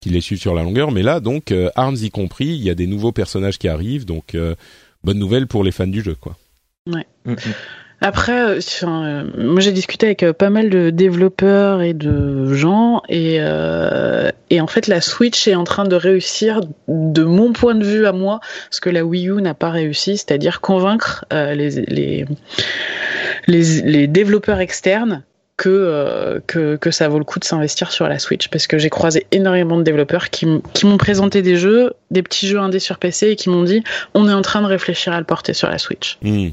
qu'il 0.00 0.12
les 0.12 0.22
suivent 0.22 0.40
sur 0.40 0.54
la 0.54 0.62
longueur, 0.62 0.92
mais 0.92 1.02
là 1.02 1.20
donc 1.20 1.52
Arms 1.74 1.98
y 2.00 2.08
compris, 2.08 2.46
il 2.46 2.62
y 2.62 2.70
a 2.70 2.74
des 2.74 2.86
nouveaux 2.86 3.12
personnages 3.12 3.58
qui 3.58 3.68
arrivent, 3.68 4.06
donc 4.06 4.34
euh, 4.34 4.54
bonne 5.04 5.18
nouvelle 5.18 5.46
pour 5.46 5.64
les 5.64 5.72
fans 5.72 5.86
du 5.86 6.02
jeu 6.02 6.14
quoi. 6.14 6.36
Mm, 6.86 7.00
mm. 7.26 7.36
Après, 8.02 8.40
euh, 8.40 8.60
euh, 8.84 9.24
moi 9.36 9.60
j'ai 9.60 9.72
discuté 9.72 10.06
avec 10.06 10.22
euh, 10.22 10.32
pas 10.32 10.48
mal 10.48 10.70
de 10.70 10.88
développeurs 10.88 11.82
et 11.82 11.92
de 11.92 12.54
gens, 12.54 13.02
et, 13.10 13.36
euh, 13.40 14.30
et 14.48 14.62
en 14.62 14.66
fait 14.66 14.86
la 14.86 15.02
Switch 15.02 15.46
est 15.46 15.54
en 15.54 15.64
train 15.64 15.84
de 15.84 15.96
réussir, 15.96 16.62
de 16.88 17.24
mon 17.24 17.52
point 17.52 17.74
de 17.74 17.84
vue 17.84 18.06
à 18.06 18.12
moi, 18.12 18.40
ce 18.70 18.80
que 18.80 18.88
la 18.88 19.04
Wii 19.04 19.28
U 19.28 19.42
n'a 19.42 19.52
pas 19.52 19.68
réussi, 19.68 20.16
c'est-à-dire 20.16 20.62
convaincre 20.62 21.26
euh, 21.34 21.54
les, 21.54 21.82
les, 21.82 22.24
les, 23.46 23.82
les 23.82 24.06
développeurs 24.06 24.60
externes 24.60 25.22
que, 25.60 25.68
euh, 25.68 26.40
que, 26.46 26.76
que 26.76 26.90
ça 26.90 27.06
vaut 27.08 27.18
le 27.18 27.24
coup 27.24 27.38
de 27.38 27.44
s'investir 27.44 27.92
sur 27.92 28.08
la 28.08 28.18
Switch. 28.18 28.48
Parce 28.48 28.66
que 28.66 28.78
j'ai 28.78 28.88
croisé 28.88 29.26
énormément 29.30 29.76
de 29.76 29.82
développeurs 29.82 30.30
qui, 30.30 30.46
m'ont 30.46 30.96
présenté 30.96 31.42
des 31.42 31.56
jeux, 31.56 31.92
des 32.10 32.22
petits 32.22 32.48
jeux 32.48 32.58
indés 32.58 32.78
sur 32.78 32.96
PC, 32.98 33.28
et 33.32 33.36
qui 33.36 33.50
m'ont 33.50 33.62
dit 33.64 33.84
on 34.14 34.26
est 34.26 34.32
en 34.32 34.40
train 34.40 34.62
de 34.62 34.66
réfléchir 34.66 35.12
à 35.12 35.18
le 35.18 35.26
porter 35.26 35.52
sur 35.52 35.68
la 35.68 35.76
Switch. 35.76 36.16
Hmm. 36.22 36.48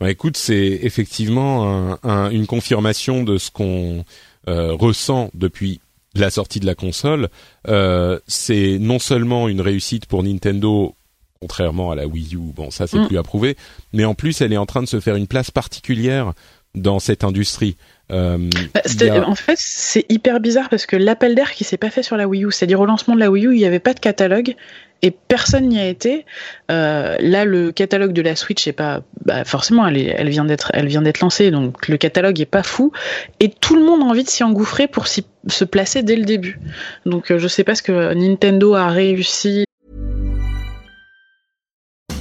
Bah, 0.00 0.10
écoute, 0.10 0.38
c'est 0.38 0.80
effectivement 0.82 1.92
un- 1.92 1.98
un- 2.02 2.30
une 2.30 2.46
confirmation 2.46 3.22
de 3.24 3.36
ce 3.36 3.50
qu'on 3.50 4.04
euh, 4.48 4.72
ressent 4.72 5.28
depuis 5.34 5.80
la 6.14 6.30
sortie 6.30 6.60
de 6.60 6.66
la 6.66 6.74
console. 6.74 7.28
Euh, 7.68 8.18
c'est 8.26 8.78
non 8.80 8.98
seulement 8.98 9.48
une 9.48 9.60
réussite 9.60 10.06
pour 10.06 10.22
Nintendo, 10.22 10.94
contrairement 11.42 11.90
à 11.90 11.94
la 11.94 12.06
Wii 12.06 12.34
U, 12.36 12.38
bon 12.56 12.70
ça 12.70 12.86
c'est 12.86 12.98
Mm. 12.98 13.06
plus 13.08 13.18
approuvé, 13.18 13.56
mais 13.92 14.04
en 14.06 14.14
plus 14.14 14.40
elle 14.40 14.52
est 14.54 14.56
en 14.56 14.66
train 14.66 14.82
de 14.82 14.88
se 14.88 14.98
faire 14.98 15.16
une 15.16 15.26
place 15.26 15.50
particulière 15.50 16.32
dans 16.74 16.98
cette 17.00 17.22
industrie. 17.22 17.76
Euh, 18.10 18.38
bah, 18.74 19.28
en 19.28 19.34
fait, 19.34 19.56
c'est 19.58 20.04
hyper 20.08 20.40
bizarre 20.40 20.68
parce 20.68 20.86
que 20.86 20.96
l'appel 20.96 21.34
d'air 21.34 21.52
qui 21.52 21.64
s'est 21.64 21.76
pas 21.76 21.90
fait 21.90 22.02
sur 22.02 22.16
la 22.16 22.26
Wii 22.26 22.44
U, 22.44 22.52
c'est-à-dire 22.52 22.80
au 22.80 22.86
lancement 22.86 23.14
de 23.14 23.20
la 23.20 23.30
Wii 23.30 23.46
U, 23.46 23.54
il 23.54 23.58
n'y 23.58 23.64
avait 23.64 23.78
pas 23.78 23.94
de 23.94 24.00
catalogue 24.00 24.54
et 25.02 25.10
personne 25.10 25.68
n'y 25.68 25.78
a 25.80 25.86
été. 25.86 26.26
Euh, 26.70 27.16
là, 27.20 27.44
le 27.44 27.72
catalogue 27.72 28.12
de 28.12 28.22
la 28.22 28.36
Switch 28.36 28.66
est 28.66 28.72
pas, 28.72 29.02
bah, 29.24 29.44
forcément, 29.44 29.86
elle, 29.86 29.96
elle 29.96 30.28
vient 30.28 30.44
d'être, 30.44 30.70
elle 30.74 30.88
vient 30.88 31.02
d'être 31.02 31.20
lancée, 31.20 31.50
donc 31.50 31.88
le 31.88 31.96
catalogue 31.96 32.40
est 32.40 32.46
pas 32.46 32.62
fou 32.62 32.92
et 33.38 33.48
tout 33.48 33.76
le 33.76 33.82
monde 33.82 34.02
a 34.02 34.04
envie 34.04 34.24
de 34.24 34.28
s'y 34.28 34.42
engouffrer 34.42 34.88
pour 34.88 35.06
se 35.06 35.64
placer 35.64 36.02
dès 36.02 36.16
le 36.16 36.24
début. 36.24 36.60
Donc, 37.06 37.30
euh, 37.30 37.38
je 37.38 37.48
sais 37.48 37.64
pas 37.64 37.74
ce 37.74 37.82
que 37.82 38.14
Nintendo 38.14 38.74
a 38.74 38.88
réussi. 38.88 39.64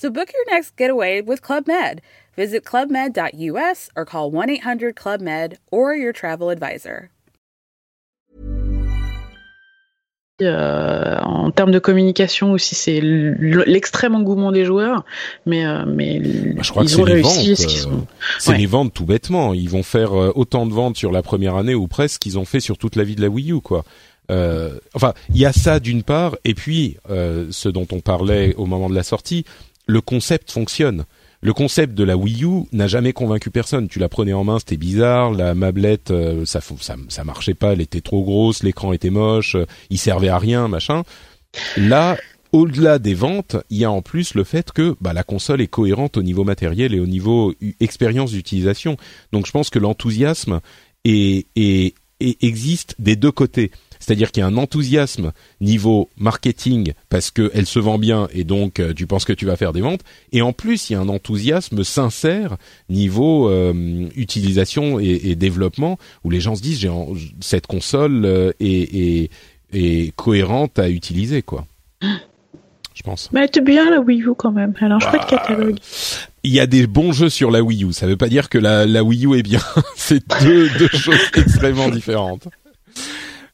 So 0.00 0.08
book 0.08 0.32
your 0.32 0.54
next 0.54 0.78
getaway 0.78 1.20
with 1.20 1.42
Club 1.42 1.66
Med. 1.66 2.00
Visit 2.34 2.64
clubmed.us 2.64 3.90
or 3.94 4.06
call 4.06 4.30
1 4.30 4.48
800 4.48 4.96
Club 4.96 5.20
Med 5.20 5.58
or 5.70 5.94
your 5.94 6.14
travel 6.14 6.48
advisor. 6.48 7.10
Euh, 10.40 11.18
en 11.20 11.50
termes 11.50 11.70
de 11.70 11.78
communication 11.78 12.52
aussi, 12.52 12.74
c'est 12.74 13.02
l'extrême 13.02 14.14
engouement 14.14 14.52
des 14.52 14.64
joueurs, 14.64 15.04
mais 15.44 15.66
euh, 15.66 15.84
mais 15.86 16.18
bah, 16.18 16.62
je 16.62 16.70
crois 16.70 16.84
ils 16.84 16.96
que 16.96 17.00
ont 17.02 17.04
réussi. 17.04 17.50
Euh, 17.50 17.90
c'est 18.38 18.56
les 18.56 18.64
ventes 18.64 18.94
tout 18.94 19.04
bêtement. 19.04 19.52
Ils 19.52 19.68
vont 19.68 19.82
faire 19.82 20.14
autant 20.14 20.64
de 20.64 20.72
ventes 20.72 20.96
sur 20.96 21.12
la 21.12 21.20
première 21.20 21.56
année 21.56 21.74
ou 21.74 21.88
presque 21.88 22.22
qu'ils 22.22 22.38
ont 22.38 22.46
fait 22.46 22.60
sur 22.60 22.78
toute 22.78 22.96
la 22.96 23.04
vie 23.04 23.16
de 23.16 23.20
la 23.20 23.28
Wii 23.28 23.52
U, 23.52 23.60
quoi. 23.60 23.84
Euh, 24.30 24.78
enfin, 24.94 25.12
il 25.28 25.36
y 25.36 25.44
a 25.44 25.52
ça 25.52 25.78
d'une 25.78 26.04
part, 26.04 26.38
et 26.44 26.54
puis 26.54 26.96
ce 27.06 27.68
dont 27.68 27.86
on 27.92 28.00
parlait 28.00 28.54
au 28.54 28.64
moment 28.64 28.88
de 28.88 28.94
la 28.94 29.02
sortie, 29.02 29.44
le 29.86 30.00
concept 30.00 30.50
fonctionne 30.50 31.04
le 31.42 31.54
concept 31.54 31.94
de 31.94 32.04
la 32.04 32.16
Wii 32.16 32.44
U 32.44 32.66
n'a 32.72 32.86
jamais 32.86 33.12
convaincu 33.12 33.50
personne. 33.50 33.88
Tu 33.88 33.98
la 33.98 34.08
prenais 34.08 34.32
en 34.32 34.44
main, 34.44 34.58
c'était 34.58 34.76
bizarre. 34.76 35.32
La 35.32 35.54
mablette, 35.54 36.10
euh, 36.10 36.44
ça, 36.44 36.60
ça, 36.60 36.96
ça 37.08 37.24
marchait 37.24 37.54
pas. 37.54 37.72
Elle 37.72 37.80
était 37.80 38.02
trop 38.02 38.22
grosse, 38.22 38.62
l'écran 38.62 38.92
était 38.92 39.10
moche, 39.10 39.54
euh, 39.54 39.66
il 39.88 39.98
servait 39.98 40.28
à 40.28 40.38
rien, 40.38 40.68
machin. 40.68 41.02
Là, 41.78 42.18
au-delà 42.52 42.98
des 42.98 43.14
ventes, 43.14 43.56
il 43.70 43.78
y 43.78 43.84
a 43.84 43.90
en 43.90 44.02
plus 44.02 44.34
le 44.34 44.44
fait 44.44 44.70
que 44.72 44.96
bah, 45.00 45.14
la 45.14 45.22
console 45.22 45.62
est 45.62 45.68
cohérente 45.68 46.18
au 46.18 46.22
niveau 46.22 46.44
matériel 46.44 46.94
et 46.94 47.00
au 47.00 47.06
niveau 47.06 47.54
expérience 47.80 48.32
d'utilisation. 48.32 48.96
Donc 49.32 49.46
je 49.46 49.52
pense 49.52 49.70
que 49.70 49.78
l'enthousiasme 49.78 50.60
est, 51.04 51.46
est, 51.56 51.94
existe 52.20 52.96
des 52.98 53.16
deux 53.16 53.32
côtés. 53.32 53.70
C'est-à-dire 54.00 54.32
qu'il 54.32 54.40
y 54.40 54.44
a 54.44 54.46
un 54.46 54.56
enthousiasme 54.56 55.32
niveau 55.60 56.08
marketing 56.16 56.94
parce 57.08 57.30
qu'elle 57.30 57.66
se 57.66 57.78
vend 57.78 57.98
bien 57.98 58.28
et 58.32 58.44
donc 58.44 58.80
euh, 58.80 58.92
tu 58.92 59.06
penses 59.06 59.24
que 59.24 59.32
tu 59.32 59.46
vas 59.46 59.56
faire 59.56 59.72
des 59.72 59.82
ventes. 59.82 60.00
Et 60.32 60.42
en 60.42 60.52
plus, 60.52 60.90
il 60.90 60.94
y 60.94 60.96
a 60.96 61.00
un 61.00 61.08
enthousiasme 61.08 61.84
sincère 61.84 62.56
niveau 62.88 63.48
euh, 63.48 64.08
utilisation 64.16 64.98
et, 64.98 65.36
développement 65.36 65.98
où 66.24 66.30
les 66.30 66.40
gens 66.40 66.56
se 66.56 66.62
disent 66.62 66.88
cette 67.40 67.66
console 67.66 68.24
euh, 68.24 68.52
est, 68.58 69.30
est, 69.72 70.16
cohérente 70.16 70.78
à 70.78 70.88
utiliser 70.88 71.42
quoi. 71.42 71.66
Je 72.94 73.02
pense. 73.02 73.30
Mais 73.32 73.40
elle 73.40 73.46
était 73.46 73.60
bien 73.60 73.88
la 73.88 74.00
Wii 74.00 74.22
U 74.22 74.34
quand 74.36 74.50
même. 74.50 74.74
Elle 74.80 74.92
a 74.92 74.96
un 74.96 74.98
bah, 74.98 75.18
catalogue. 75.28 75.78
Il 76.42 76.52
y 76.52 76.60
a 76.60 76.66
des 76.66 76.86
bons 76.86 77.12
jeux 77.12 77.28
sur 77.28 77.50
la 77.50 77.62
Wii 77.62 77.84
U. 77.84 77.92
Ça 77.92 78.06
veut 78.06 78.16
pas 78.16 78.28
dire 78.28 78.48
que 78.48 78.58
la, 78.58 78.86
la 78.86 79.04
Wii 79.04 79.26
U 79.26 79.38
est 79.38 79.42
bien. 79.42 79.60
C'est 79.96 80.22
deux, 80.42 80.68
deux 80.78 80.88
choses 80.88 81.16
extrêmement 81.36 81.88
différentes. 81.88 82.48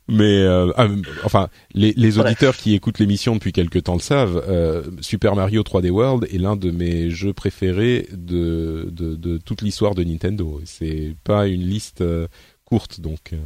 Mais 0.09 0.43
euh, 0.43 0.73
ah, 0.77 0.87
enfin, 1.25 1.49
les, 1.75 1.93
les 1.97 2.19
auditeurs 2.19 2.57
qui 2.57 2.75
écoutent 2.75 3.01
l'émission 3.01 3.35
depuis 3.35 3.53
quelque 3.53 3.79
temps 3.79 3.95
le 3.95 4.01
savent. 4.01 4.43
Euh, 4.49 4.85
Super 5.01 5.35
Mario 5.35 5.63
3D 5.63 5.91
World 5.91 6.29
est 6.33 6.39
l'un 6.39 6.55
de 6.55 6.71
mes 6.71 7.11
jeux 7.11 7.33
préférés 7.33 8.09
de 8.13 8.89
de, 8.91 9.17
de 9.17 9.39
toute 9.39 9.63
l'histoire 9.63 9.95
de 9.95 10.05
Nintendo. 10.05 10.61
C'est 10.65 11.17
pas 11.25 11.49
une 11.49 11.63
liste 11.63 12.03
euh, 12.03 12.29
courte, 12.65 13.01
donc. 13.01 13.33
Euh. 13.33 13.39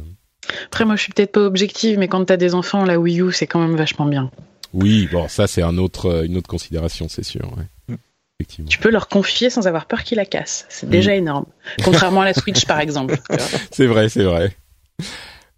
Après, 0.65 0.85
moi, 0.85 0.95
je 0.95 1.03
suis 1.03 1.13
peut-être 1.13 1.31
pas 1.31 1.41
objective, 1.41 1.97
mais 1.97 2.07
quand 2.07 2.25
t'as 2.25 2.37
des 2.37 2.53
enfants, 2.53 2.85
la 2.85 2.99
Wii 2.99 3.21
U, 3.21 3.31
c'est 3.31 3.47
quand 3.47 3.59
même 3.59 3.75
vachement 3.75 4.05
bien. 4.05 4.29
Oui, 4.73 5.09
bon, 5.11 5.27
ça 5.27 5.47
c'est 5.47 5.61
un 5.61 5.77
autre 5.77 6.25
une 6.25 6.37
autre 6.37 6.47
considération, 6.47 7.07
c'est 7.09 7.23
sûr. 7.23 7.51
Ouais. 7.57 7.95
Mm. 7.95 7.97
Effectivement. 8.39 8.69
Tu 8.69 8.77
peux 8.77 8.89
leur 8.89 9.07
confier 9.07 9.49
sans 9.49 9.67
avoir 9.67 9.87
peur 9.87 10.03
qu'ils 10.03 10.17
la 10.17 10.25
cassent. 10.25 10.65
C'est 10.69 10.89
déjà 10.89 11.15
énorme. 11.15 11.45
Contrairement 11.83 12.21
à 12.21 12.25
la 12.25 12.33
Switch, 12.33 12.65
par 12.65 12.79
exemple. 12.79 13.17
c'est 13.71 13.87
vrai, 13.87 14.09
c'est 14.09 14.23
vrai. 14.23 14.55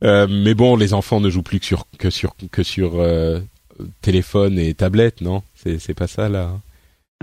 Euh, 0.04 0.28
mais 0.30 0.54
bon, 0.54 0.76
les 0.76 0.94
enfants 0.94 1.20
ne 1.20 1.30
jouent 1.30 1.44
plus 1.44 1.60
que 1.60 1.66
sur 1.66 1.88
que 1.98 2.10
sur 2.10 2.36
que 2.52 2.64
sur 2.64 3.00
euh, 3.00 3.40
téléphone 4.02 4.60
et 4.60 4.74
tablette, 4.74 5.22
non? 5.22 5.44
C'est 5.56 5.80
c'est 5.80 5.94
pas 5.94 6.08
ça 6.08 6.30
là. 6.30 6.52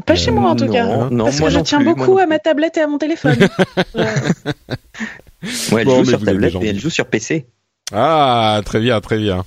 Pas 0.06 0.14
chez 0.14 0.30
moi 0.30 0.50
en 0.50 0.56
tout 0.56 0.68
cas. 0.68 1.10
Non, 1.10 1.24
parce 1.24 1.40
que 1.40 1.50
je 1.50 1.60
tiens 1.60 1.80
beaucoup 1.82 2.18
à 2.18 2.26
ma 2.26 2.38
tablette 2.38 2.78
et 2.78 2.80
à 2.80 2.86
mon 2.86 2.96
téléphone. 2.96 3.36
ouais, 3.94 5.82
elle 5.82 5.88
joue 5.88 6.04
sur 6.06 6.24
tablette 6.24 6.54
et 6.62 6.68
elle 6.68 6.80
joue 6.80 6.88
sur 6.90 7.06
PC. 7.06 7.46
Ah, 7.92 8.62
très 8.64 8.80
bien, 8.80 9.00
très 9.02 9.18
bien. 9.18 9.44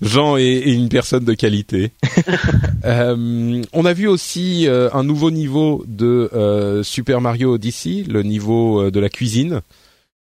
Jean 0.00 0.36
est, 0.36 0.60
une 0.60 0.88
personne 0.88 1.24
de 1.24 1.34
qualité. 1.34 1.90
euh, 2.84 3.62
on 3.72 3.84
a 3.84 3.92
vu 3.92 4.06
aussi 4.06 4.68
euh, 4.68 4.90
un 4.92 5.02
nouveau 5.02 5.32
niveau 5.32 5.84
de 5.88 6.80
Super 6.84 7.20
Mario 7.20 7.54
Odyssey, 7.54 8.04
le 8.08 8.22
niveau 8.22 8.92
de 8.92 9.00
la 9.00 9.08
cuisine 9.08 9.60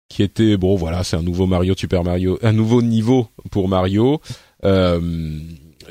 qui 0.10 0.24
était 0.24 0.58
bon 0.58 0.76
voilà 0.76 1.04
c'est 1.04 1.16
un 1.16 1.24
nouveau 1.24 1.46
Mario 1.48 1.74
Super 1.76 2.04
Mario 2.04 2.38
un 2.42 2.54
nouveau 2.54 2.82
niveau 2.82 3.28
pour 3.52 3.68
Mario 3.68 4.22
euh, 4.64 5.40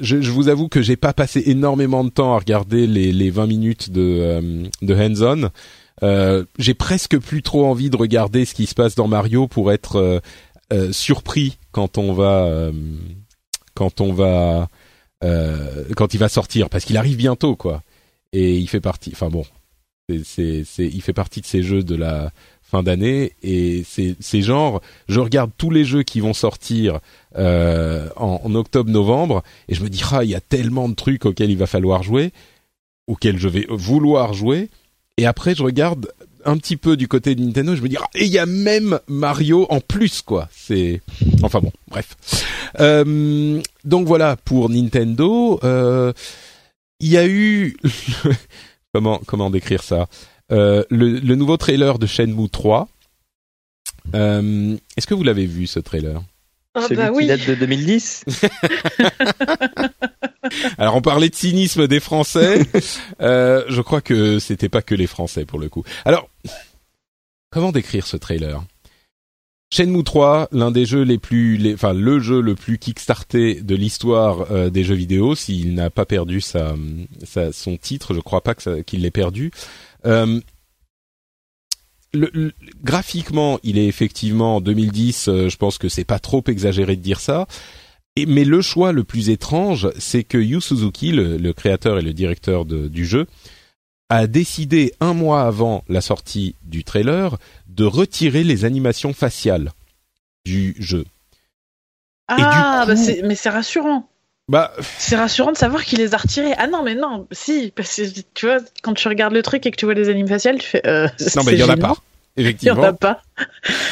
je, 0.00 0.20
je, 0.20 0.30
vous 0.30 0.48
avoue 0.48 0.68
que 0.68 0.82
j'ai 0.82 0.96
pas 0.96 1.12
passé 1.12 1.42
énormément 1.46 2.04
de 2.04 2.10
temps 2.10 2.34
à 2.34 2.38
regarder 2.38 2.86
les, 2.86 3.12
les 3.12 3.30
20 3.30 3.46
minutes 3.46 3.90
de, 3.90 4.00
euh, 4.00 4.64
de 4.82 4.94
hands-on. 4.94 5.50
Euh, 6.02 6.44
j'ai 6.58 6.74
presque 6.74 7.18
plus 7.18 7.42
trop 7.42 7.66
envie 7.66 7.90
de 7.90 7.96
regarder 7.96 8.44
ce 8.44 8.54
qui 8.54 8.66
se 8.66 8.74
passe 8.74 8.94
dans 8.94 9.08
Mario 9.08 9.46
pour 9.46 9.72
être 9.72 9.96
euh, 9.96 10.20
euh 10.72 10.92
surpris 10.92 11.58
quand 11.70 11.98
on 11.98 12.12
va 12.12 12.70
quand 13.74 14.00
on 14.00 14.12
va 14.12 14.68
quand 15.96 16.12
il 16.12 16.18
va 16.18 16.28
sortir 16.28 16.68
parce 16.68 16.84
qu'il 16.84 16.96
arrive 16.96 17.16
bientôt 17.16 17.54
quoi 17.54 17.82
et 18.32 18.56
il 18.56 18.66
fait 18.68 18.80
partie 18.80 19.10
enfin 19.12 19.28
bon 19.28 19.44
c'est 20.24 20.64
c'est 20.64 20.86
il 20.86 21.00
fait 21.00 21.12
partie 21.12 21.40
de 21.40 21.46
ces 21.46 21.62
jeux 21.62 21.82
de 21.82 21.94
la 21.94 22.32
fin 22.74 22.82
d'année 22.82 23.32
et 23.44 23.84
c'est 23.86 24.42
genre 24.42 24.80
je 25.08 25.20
regarde 25.20 25.52
tous 25.56 25.70
les 25.70 25.84
jeux 25.84 26.02
qui 26.02 26.18
vont 26.18 26.34
sortir 26.34 26.98
euh, 27.36 28.08
en, 28.16 28.52
octobre-novembre 28.56 29.44
et 29.68 29.76
je 29.76 29.82
me 29.84 29.88
dis 29.88 30.02
ah 30.10 30.24
il 30.24 30.30
y 30.30 30.34
a 30.34 30.40
tellement 30.40 30.88
de 30.88 30.94
trucs 30.94 31.24
auxquels 31.24 31.50
il 31.50 31.56
va 31.56 31.68
falloir 31.68 32.02
jouer 32.02 32.32
auxquels 33.06 33.38
je 33.38 33.46
vais 33.46 33.66
vouloir 33.68 34.34
jouer 34.34 34.70
et 35.18 35.24
après 35.24 35.54
je 35.54 35.62
regarde 35.62 36.10
un 36.44 36.56
petit 36.58 36.76
peu 36.76 36.96
du 36.96 37.06
côté 37.06 37.36
de 37.36 37.42
Nintendo 37.42 37.76
je 37.76 37.82
me 37.82 37.88
dis 37.88 37.96
ah, 37.96 38.08
et 38.16 38.24
il 38.24 38.32
y 38.32 38.40
a 38.40 38.46
même 38.46 38.98
Mario 39.06 39.66
en 39.70 39.80
plus 39.80 40.20
quoi. 40.20 40.48
C'est 40.50 41.00
enfin 41.44 41.60
bon 41.60 41.70
bref. 41.86 42.16
Euh, 42.80 43.62
donc 43.84 44.08
voilà 44.08 44.36
pour 44.44 44.68
Nintendo 44.68 45.60
euh, 45.62 46.12
il 46.98 47.08
y 47.08 47.18
a 47.18 47.26
eu 47.26 47.76
comment 48.92 49.20
comment 49.26 49.50
décrire 49.50 49.84
ça? 49.84 50.08
Le, 50.50 50.84
le, 50.90 51.34
nouveau 51.34 51.56
trailer 51.56 51.98
de 51.98 52.06
Shenmue 52.06 52.48
3. 52.48 52.88
Euh, 54.14 54.76
Est-ce 54.96 55.06
que 55.06 55.14
vous 55.14 55.22
l'avez 55.22 55.46
vu 55.46 55.66
ce 55.66 55.80
trailer? 55.80 56.22
Ah 56.74 56.82
Celui 56.82 56.96
bah 56.96 57.10
qui 57.18 57.26
date 57.26 57.46
de 57.46 57.54
2010. 57.54 58.24
Alors 60.78 60.96
on 60.96 61.02
parlait 61.02 61.28
de 61.28 61.34
cynisme 61.34 61.86
des 61.86 62.00
Français. 62.00 62.62
euh, 63.20 63.64
je 63.68 63.80
crois 63.80 64.00
que 64.00 64.38
c'était 64.40 64.68
pas 64.68 64.82
que 64.82 64.94
les 64.94 65.06
Français 65.06 65.44
pour 65.44 65.58
le 65.58 65.68
coup. 65.68 65.84
Alors 66.04 66.28
comment 67.50 67.72
décrire 67.72 68.06
ce 68.06 68.16
trailer? 68.16 68.62
Shenmue 69.72 70.04
3, 70.04 70.48
l'un 70.52 70.70
des 70.70 70.86
jeux 70.86 71.02
les 71.02 71.18
plus, 71.18 71.56
les, 71.56 71.74
enfin 71.74 71.94
le 71.94 72.20
jeu 72.20 72.40
le 72.40 72.54
plus 72.54 72.78
kickstarté 72.78 73.60
de 73.60 73.74
l'histoire 73.74 74.52
euh, 74.52 74.70
des 74.70 74.84
jeux 74.84 74.94
vidéo, 74.94 75.34
s'il 75.34 75.74
n'a 75.74 75.90
pas 75.90 76.04
perdu 76.04 76.40
sa, 76.40 76.76
sa, 77.24 77.52
son 77.52 77.76
titre, 77.76 78.14
je 78.14 78.20
crois 78.20 78.40
pas 78.40 78.54
que 78.54 78.82
qu'il 78.82 79.02
l'ait 79.02 79.10
perdu. 79.10 79.50
Euh, 80.06 80.40
le, 82.12 82.52
graphiquement, 82.82 83.58
il 83.62 83.78
est 83.78 83.86
effectivement 83.86 84.56
en 84.56 84.60
2010. 84.60 85.28
Euh, 85.28 85.48
je 85.48 85.56
pense 85.56 85.78
que 85.78 85.88
c'est 85.88 86.04
pas 86.04 86.18
trop 86.18 86.42
exagéré 86.46 86.96
de 86.96 87.02
dire 87.02 87.20
ça. 87.20 87.46
Et, 88.16 88.26
mais 88.26 88.44
le 88.44 88.60
choix 88.62 88.92
le 88.92 89.04
plus 89.04 89.30
étrange, 89.30 89.90
c'est 89.98 90.22
que 90.22 90.38
Yu 90.38 90.60
Suzuki, 90.60 91.10
le, 91.10 91.36
le, 91.36 91.52
créateur 91.52 91.98
et 91.98 92.02
le 92.02 92.12
directeur 92.12 92.64
de, 92.64 92.86
du 92.86 93.04
jeu, 93.04 93.26
a 94.08 94.26
décidé 94.26 94.92
un 95.00 95.14
mois 95.14 95.42
avant 95.42 95.84
la 95.88 96.00
sortie 96.00 96.54
du 96.62 96.84
trailer 96.84 97.36
de 97.66 97.84
retirer 97.84 98.44
les 98.44 98.64
animations 98.64 99.12
faciales 99.12 99.72
du 100.44 100.76
jeu. 100.78 101.04
Ah, 102.28 102.84
bah 102.86 102.94
mais 103.24 103.34
c'est 103.34 103.50
rassurant. 103.50 104.08
Bah, 104.48 104.72
c'est 104.98 105.16
rassurant 105.16 105.52
de 105.52 105.56
savoir 105.56 105.84
qu'il 105.84 106.00
les 106.00 106.14
a 106.14 106.18
retirés. 106.18 106.52
Ah 106.58 106.66
non, 106.66 106.82
mais 106.82 106.94
non, 106.94 107.26
si, 107.32 107.72
parce 107.74 107.96
que 107.96 108.20
tu 108.34 108.46
vois, 108.46 108.58
quand 108.82 108.92
tu 108.92 109.08
regardes 109.08 109.32
le 109.32 109.42
truc 109.42 109.64
et 109.64 109.70
que 109.70 109.76
tu 109.76 109.86
vois 109.86 109.94
les 109.94 110.08
animes 110.10 110.28
faciales, 110.28 110.58
tu 110.58 110.68
fais. 110.68 110.86
Euh, 110.86 111.08
non, 111.36 111.44
mais 111.44 111.52
il 111.52 111.58
y 111.58 111.62
en 111.62 111.68
a 111.68 111.76
pas. 111.76 111.94
Effectivement. 112.36 112.74
Il 112.74 112.84
y 112.84 112.86
en 112.86 112.88
a 112.88 112.92
pas. 112.92 113.22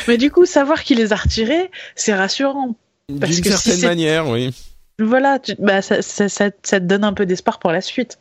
mais 0.08 0.18
du 0.18 0.30
coup, 0.30 0.44
savoir 0.44 0.82
qu'il 0.82 0.98
les 0.98 1.12
a 1.12 1.16
retirés, 1.16 1.70
c'est 1.94 2.14
rassurant. 2.14 2.76
D'une 3.08 3.32
certaine 3.44 3.80
manière, 3.80 4.28
oui. 4.28 4.54
Voilà, 4.98 5.38
bah, 5.58 5.80
ça, 5.80 6.02
ça, 6.02 6.28
ça, 6.28 6.50
ça, 6.62 6.80
te 6.80 6.84
donne 6.84 7.04
un 7.04 7.14
peu 7.14 7.24
d'espoir 7.24 7.58
pour 7.58 7.72
la 7.72 7.80
suite. 7.80 8.18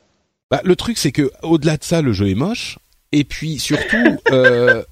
Bah, 0.50 0.62
le 0.64 0.76
truc, 0.76 0.98
c'est 0.98 1.12
que 1.12 1.32
au-delà 1.44 1.78
de 1.78 1.84
ça, 1.84 2.02
le 2.02 2.14
jeu 2.14 2.30
est 2.30 2.36
moche. 2.36 2.78
Et 3.12 3.24
puis 3.24 3.60
surtout, 3.60 4.20
euh, 4.32 4.84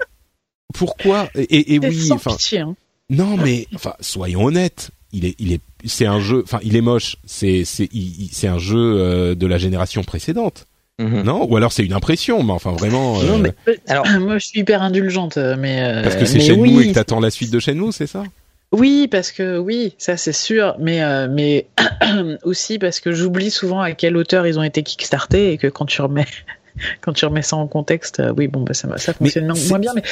pourquoi 0.74 1.30
Et, 1.36 1.76
et 1.76 1.80
oui, 1.80 2.12
enfin. 2.12 2.36
Hein. 2.54 2.76
Non, 3.10 3.38
mais 3.38 3.68
enfin, 3.74 3.96
soyons 4.02 4.46
honnêtes. 4.46 4.92
Il 5.12 5.26
est, 5.26 5.36
il 5.40 5.54
est, 5.54 5.62
c'est 5.86 6.06
un 6.06 6.20
jeu. 6.20 6.42
Enfin, 6.44 6.60
il 6.64 6.76
est 6.76 6.82
moche. 6.82 7.18
C'est, 7.26 7.64
c'est, 7.66 7.90
c'est 8.32 8.48
un 8.48 8.58
jeu 8.58 8.78
euh, 8.78 9.36
de 9.36 9.48
la 9.48 9.58
génération 9.58 10.04
précédente. 10.04 10.66
Mhm. 11.00 11.24
Non? 11.24 11.48
Ou 11.50 11.56
alors 11.56 11.72
c'est 11.72 11.86
une 11.86 11.94
impression, 11.94 12.44
mais 12.44 12.52
enfin 12.52 12.72
vraiment. 12.72 13.22
Non, 13.24 13.38
mais, 13.38 13.54
euh, 13.68 13.76
alors, 13.88 14.06
moi 14.20 14.38
je 14.38 14.48
suis 14.48 14.60
hyper 14.60 14.82
indulgente, 14.82 15.38
mais. 15.38 16.02
Parce 16.04 16.16
que 16.16 16.26
c'est 16.26 16.40
Shenmue 16.40 16.78
oui. 16.78 16.84
et 16.84 16.90
que 16.90 16.96
t'attends 16.96 17.20
la 17.20 17.30
suite 17.30 17.52
de 17.52 17.60
Shenmue, 17.60 17.92
c'est 17.92 18.08
ça? 18.08 18.24
Oui, 18.72 19.08
parce 19.10 19.32
que 19.32 19.58
oui, 19.58 19.96
ça 19.98 20.18
c'est 20.18 20.34
sûr, 20.34 20.76
mais 20.80 21.02
mais 21.30 21.68
aussi 22.44 22.78
parce 22.80 23.00
que 23.00 23.12
j'oublie 23.12 23.50
souvent 23.50 23.80
à 23.80 23.94
quelle 23.94 24.18
hauteur 24.18 24.46
ils 24.46 24.60
ont 24.60 24.64
été 24.64 24.84
kickstartés 24.84 25.54
et 25.54 25.58
que 25.58 25.68
quand 25.68 25.86
tu 25.86 26.02
remets 26.02 26.28
quand 27.02 27.14
tu 27.14 27.26
remets 27.26 27.42
ça 27.42 27.56
en 27.56 27.68
contexte, 27.68 28.22
oui 28.36 28.48
bon 28.48 28.62
bah 28.62 28.74
ça 28.74 28.90
ça 28.98 29.14
fonctionne 29.14 29.52
moins 29.70 29.80
bien, 29.80 29.94
mais 29.96 30.04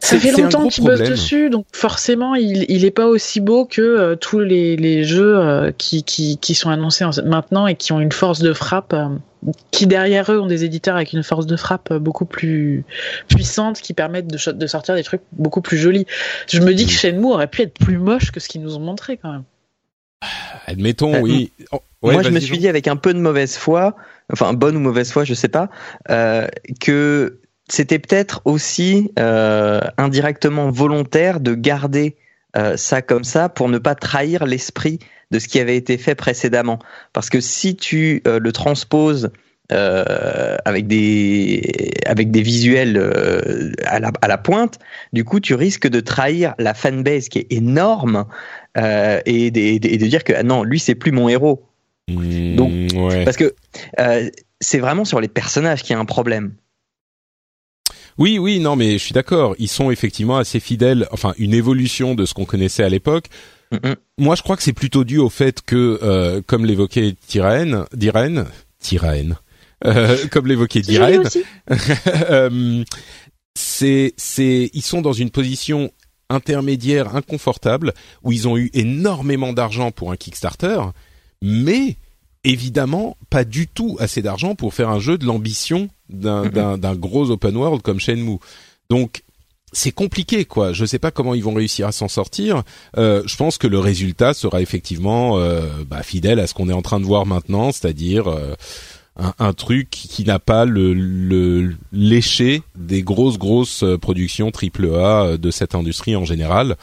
ça 0.00 0.18
fait 0.18 0.32
longtemps 0.32 0.68
qu'il 0.68 0.84
bosse 0.84 1.02
dessus, 1.02 1.50
donc 1.50 1.66
forcément, 1.72 2.34
il, 2.34 2.64
il 2.68 2.84
est 2.84 2.90
pas 2.90 3.06
aussi 3.06 3.40
beau 3.40 3.64
que 3.64 3.80
euh, 3.80 4.16
tous 4.16 4.38
les, 4.38 4.76
les 4.76 5.04
jeux 5.04 5.38
euh, 5.38 5.72
qui, 5.76 6.04
qui, 6.04 6.38
qui, 6.38 6.54
sont 6.54 6.70
annoncés 6.70 7.04
maintenant 7.24 7.66
et 7.66 7.74
qui 7.74 7.92
ont 7.92 8.00
une 8.00 8.12
force 8.12 8.40
de 8.40 8.52
frappe, 8.52 8.92
euh, 8.92 9.08
qui 9.70 9.86
derrière 9.86 10.30
eux 10.32 10.40
ont 10.40 10.46
des 10.46 10.64
éditeurs 10.64 10.96
avec 10.96 11.12
une 11.12 11.22
force 11.22 11.46
de 11.46 11.56
frappe 11.56 11.92
beaucoup 11.92 12.26
plus 12.26 12.84
puissante, 13.28 13.80
qui 13.80 13.92
permettent 13.92 14.28
de, 14.28 14.52
de 14.52 14.66
sortir 14.66 14.94
des 14.94 15.02
trucs 15.02 15.22
beaucoup 15.32 15.62
plus 15.62 15.78
jolis. 15.78 16.06
Je 16.48 16.60
me 16.60 16.72
dis 16.74 16.86
que 16.86 16.92
Shenmue 16.92 17.32
aurait 17.32 17.48
pu 17.48 17.62
être 17.62 17.74
plus 17.74 17.98
moche 17.98 18.30
que 18.30 18.40
ce 18.40 18.48
qu'ils 18.48 18.62
nous 18.62 18.76
ont 18.76 18.80
montré 18.80 19.16
quand 19.16 19.32
même. 19.32 19.44
Admettons, 20.66 21.20
oui. 21.20 21.52
Oh, 21.72 21.80
moi, 22.02 22.22
je 22.22 22.30
me 22.30 22.40
suis 22.40 22.58
dit 22.58 22.68
avec 22.68 22.88
un 22.88 22.96
peu 22.96 23.14
de 23.14 23.18
mauvaise 23.18 23.56
foi, 23.56 23.96
enfin 24.32 24.52
bonne 24.52 24.76
ou 24.76 24.80
mauvaise 24.80 25.10
foi, 25.10 25.24
je 25.24 25.34
sais 25.34 25.48
pas, 25.48 25.70
que 26.80 27.38
c'était 27.68 27.98
peut-être 27.98 28.40
aussi 28.44 29.12
euh, 29.18 29.80
indirectement 29.96 30.70
volontaire 30.70 31.40
de 31.40 31.54
garder 31.54 32.16
euh, 32.56 32.76
ça 32.76 33.02
comme 33.02 33.24
ça 33.24 33.48
pour 33.48 33.68
ne 33.68 33.78
pas 33.78 33.94
trahir 33.94 34.46
l'esprit 34.46 34.98
de 35.30 35.38
ce 35.38 35.48
qui 35.48 35.60
avait 35.60 35.76
été 35.76 35.98
fait 35.98 36.14
précédemment. 36.14 36.78
Parce 37.12 37.28
que 37.28 37.40
si 37.40 37.76
tu 37.76 38.22
euh, 38.26 38.38
le 38.38 38.52
transposes 38.52 39.30
avec 39.70 40.86
des 40.86 41.92
avec 42.06 42.30
des 42.30 42.40
visuels 42.40 42.96
à 43.84 44.00
la, 44.00 44.12
à, 44.22 44.26
la, 44.26 44.38
pointe, 44.38 44.78
du 45.12 45.24
coup 45.24 45.40
tu 45.40 45.52
risques 45.52 45.86
de 45.86 46.00
trahir 46.00 46.54
la 46.58 46.72
fanbase 46.72 47.28
qui 47.28 47.40
est 47.40 47.52
énorme 47.52 48.24
et, 48.74 49.50
de, 49.50 49.78
de 49.78 50.06
dire 50.06 50.24
que 50.24 50.32
ah 50.34 50.42
non 50.42 50.62
lui 50.62 50.78
c'est 50.78 50.94
plus 50.94 51.12
mon 51.12 51.28
héros. 51.28 51.68
Mmh, 52.08 52.56
Donc 52.56 52.70
parce 53.26 53.36
que 53.36 53.54
c'est 54.58 54.78
vraiment 54.78 55.04
sur 55.04 55.20
les 55.20 55.28
personnages 55.28 55.82
qu'il 55.82 55.92
y 55.92 55.96
a 55.96 56.00
un 56.00 56.06
problème. 56.06 56.54
Oui, 58.18 58.38
oui, 58.38 58.58
non, 58.58 58.76
mais 58.76 58.92
je 58.92 59.04
suis 59.04 59.12
d'accord. 59.12 59.54
Ils 59.58 59.68
sont 59.68 59.90
effectivement 59.90 60.38
assez 60.38 60.60
fidèles. 60.60 61.06
Enfin, 61.12 61.34
une 61.38 61.54
évolution 61.54 62.14
de 62.14 62.26
ce 62.26 62.34
qu'on 62.34 62.44
connaissait 62.44 62.82
à 62.82 62.88
l'époque. 62.88 63.28
Moi, 64.18 64.34
je 64.34 64.42
crois 64.42 64.56
que 64.56 64.62
c'est 64.62 64.72
plutôt 64.72 65.04
dû 65.04 65.18
au 65.18 65.28
fait 65.28 65.62
que, 65.62 65.98
euh, 66.02 66.40
comme 66.46 66.64
l'évoquait 66.64 67.14
Tyrène, 67.26 67.84
Dirène, 67.92 68.46
Tyrène, 68.80 69.36
euh, 69.84 70.16
comme 70.30 70.46
l'évoquait 70.46 70.80
Dirène, 70.80 71.24
euh, 72.30 72.84
c'est, 73.54 74.14
c'est, 74.16 74.70
ils 74.72 74.82
sont 74.82 75.02
dans 75.02 75.12
une 75.12 75.30
position 75.30 75.92
intermédiaire 76.30 77.14
inconfortable 77.14 77.92
où 78.22 78.32
ils 78.32 78.48
ont 78.48 78.56
eu 78.56 78.70
énormément 78.74 79.52
d'argent 79.52 79.90
pour 79.90 80.12
un 80.12 80.16
Kickstarter, 80.16 80.80
mais 81.42 81.96
évidemment 82.44 83.16
pas 83.30 83.44
du 83.44 83.66
tout 83.66 83.96
assez 84.00 84.22
d'argent 84.22 84.54
pour 84.54 84.74
faire 84.74 84.88
un 84.88 85.00
jeu 85.00 85.18
de 85.18 85.24
l'ambition 85.24 85.88
d'un 86.08 86.94
gros 86.94 87.30
open 87.30 87.56
world 87.56 87.82
comme 87.82 88.00
Shenmue. 88.00 88.38
Donc 88.90 89.22
c'est 89.72 89.92
compliqué 89.92 90.44
quoi. 90.44 90.72
Je 90.72 90.84
sais 90.84 90.98
pas 90.98 91.10
comment 91.10 91.34
ils 91.34 91.44
vont 91.44 91.54
réussir 91.54 91.86
à 91.86 91.92
s'en 91.92 92.08
sortir. 92.08 92.62
Euh, 92.96 93.22
je 93.26 93.36
pense 93.36 93.58
que 93.58 93.66
le 93.66 93.78
résultat 93.78 94.34
sera 94.34 94.62
effectivement 94.62 95.38
euh, 95.38 95.66
bah, 95.86 96.02
fidèle 96.02 96.40
à 96.40 96.46
ce 96.46 96.54
qu'on 96.54 96.68
est 96.68 96.74
en 96.74 96.82
train 96.82 97.00
de 97.00 97.04
voir 97.04 97.26
maintenant, 97.26 97.70
c'est-à-dire 97.70 98.28
euh, 98.28 98.54
un, 99.16 99.34
un, 99.38 99.52
truc 99.52 99.90
qui 99.90 100.24
n'a 100.24 100.38
pas 100.38 100.64
le, 100.64 100.94
le 100.94 101.74
léché 101.92 102.62
des 102.76 103.02
grosses 103.02 103.38
grosses 103.38 103.84
productions 104.00 104.50
triple 104.50 104.94
A 104.94 105.36
de 105.36 105.50
cette 105.50 105.74
industrie 105.74 106.16
en 106.16 106.24
général. 106.24 106.76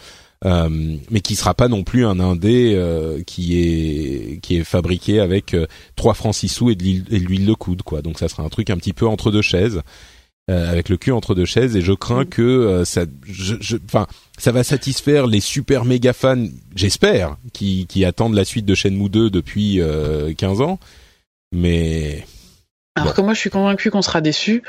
Euh, 0.43 0.97
mais 1.09 1.21
qui 1.21 1.35
sera 1.35 1.53
pas 1.53 1.69
non 1.69 1.83
plus 1.83 2.05
un 2.05 2.19
indé 2.19 2.73
euh, 2.75 3.23
qui 3.25 3.57
est 3.57 4.39
qui 4.41 4.57
est 4.57 4.63
fabriqué 4.63 5.19
avec 5.19 5.53
euh, 5.53 5.65
trois 5.95 6.13
francs 6.13 6.35
six 6.35 6.49
sous 6.49 6.69
et 6.69 6.75
de 6.75 6.83
l'huile 6.83 7.45
de 7.45 7.53
coude 7.53 7.83
quoi. 7.83 8.01
Donc 8.01 8.19
ça 8.19 8.27
sera 8.27 8.43
un 8.43 8.49
truc 8.49 8.69
un 8.69 8.77
petit 8.77 8.93
peu 8.93 9.07
entre 9.07 9.31
deux 9.31 9.41
chaises. 9.41 9.81
avec 10.47 10.89
le 10.89 10.97
cul 10.97 11.11
entre 11.11 11.33
deux 11.33 11.45
chaises 11.45 11.75
et 11.75 11.81
je 11.81 11.93
crains 11.93 12.25
que 12.25 12.83
ça 12.85 13.05
je 13.25 13.77
enfin 13.85 14.05
ça 14.37 14.51
va 14.51 14.63
satisfaire 14.63 15.25
les 15.25 15.39
super 15.39 15.85
méga 15.85 16.13
fans 16.13 16.45
j'espère 16.75 17.37
qui 17.51 17.87
qui 17.87 18.05
attendent 18.05 18.35
la 18.35 18.45
suite 18.45 18.65
de 18.65 18.75
Shenmue 18.75 19.09
2 19.09 19.31
depuis 19.31 19.81
15 20.37 20.61
ans 20.61 20.77
mais 21.51 22.23
alors 22.93 23.15
que 23.15 23.21
moi 23.21 23.33
je 23.33 23.39
suis 23.39 23.49
convaincu 23.49 23.89
qu'on 23.89 24.03
sera 24.03 24.21
déçu 24.21 24.61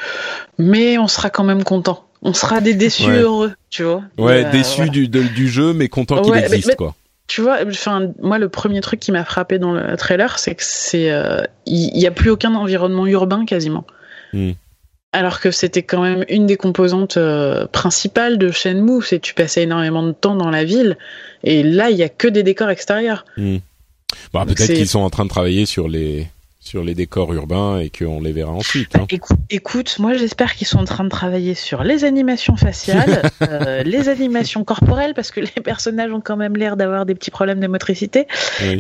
mais 0.58 0.96
on 0.96 1.08
sera 1.08 1.28
quand 1.28 1.44
même 1.44 1.62
content 1.62 2.05
on 2.22 2.32
sera 2.32 2.60
des 2.60 2.74
déçus 2.74 3.10
heureux, 3.10 3.52
tu 3.70 3.82
vois. 3.82 4.02
Ouais, 4.18 4.44
euh, 4.44 4.50
déçus 4.50 4.90
du, 4.90 5.08
du 5.08 5.48
jeu, 5.48 5.72
mais 5.72 5.88
contents 5.88 6.22
qu'il 6.22 6.34
existe, 6.34 6.76
quoi. 6.76 6.94
Tu 7.26 7.40
vois, 7.40 7.58
enfin, 7.66 8.12
moi, 8.22 8.38
le 8.38 8.48
premier 8.48 8.80
truc 8.80 9.00
qui 9.00 9.10
m'a 9.10 9.24
frappé 9.24 9.58
dans 9.58 9.72
le 9.72 9.96
trailer, 9.96 10.38
c'est 10.38 10.54
que 10.54 10.62
c'est, 10.62 11.10
euh, 11.10 11.42
il 11.66 11.92
n'y 11.92 12.06
a 12.06 12.12
plus 12.12 12.30
aucun 12.30 12.54
environnement 12.54 13.06
urbain 13.06 13.44
quasiment. 13.44 13.84
Hmm. 14.32 14.52
Alors 15.12 15.40
que 15.40 15.50
c'était 15.50 15.82
quand 15.82 16.02
même 16.02 16.24
une 16.28 16.46
des 16.46 16.56
composantes 16.56 17.16
euh, 17.16 17.66
principales 17.66 18.38
de 18.38 18.52
Shenmue, 18.52 19.02
c'est 19.02 19.18
que 19.18 19.26
tu 19.26 19.34
passais 19.34 19.62
énormément 19.62 20.04
de 20.04 20.12
temps 20.12 20.36
dans 20.36 20.50
la 20.50 20.62
ville, 20.62 20.96
et 21.42 21.62
là, 21.64 21.90
il 21.90 21.96
y 21.96 22.04
a 22.04 22.08
que 22.08 22.28
des 22.28 22.44
décors 22.44 22.70
extérieurs. 22.70 23.24
Hmm. 23.36 23.56
Bon, 24.32 24.44
peut-être 24.44 24.74
qu'ils 24.74 24.88
sont 24.88 25.00
en 25.00 25.10
train 25.10 25.24
de 25.24 25.30
travailler 25.30 25.66
sur 25.66 25.88
les 25.88 26.28
sur 26.66 26.82
les 26.82 26.94
décors 26.94 27.32
urbains 27.32 27.78
et 27.78 27.90
qu'on 27.90 28.20
les 28.20 28.32
verra 28.32 28.52
ensuite. 28.52 28.96
Hein. 28.96 29.06
Écoute, 29.50 29.96
moi 29.98 30.14
j'espère 30.14 30.54
qu'ils 30.54 30.66
sont 30.66 30.78
en 30.78 30.84
train 30.84 31.04
de 31.04 31.08
travailler 31.08 31.54
sur 31.54 31.84
les 31.84 32.04
animations 32.04 32.56
faciales, 32.56 33.30
euh, 33.42 33.82
les 33.84 34.08
animations 34.08 34.64
corporelles, 34.64 35.14
parce 35.14 35.30
que 35.30 35.40
les 35.40 35.62
personnages 35.62 36.12
ont 36.12 36.20
quand 36.20 36.36
même 36.36 36.56
l'air 36.56 36.76
d'avoir 36.76 37.06
des 37.06 37.14
petits 37.14 37.30
problèmes 37.30 37.60
de 37.60 37.66
motricité, 37.68 38.26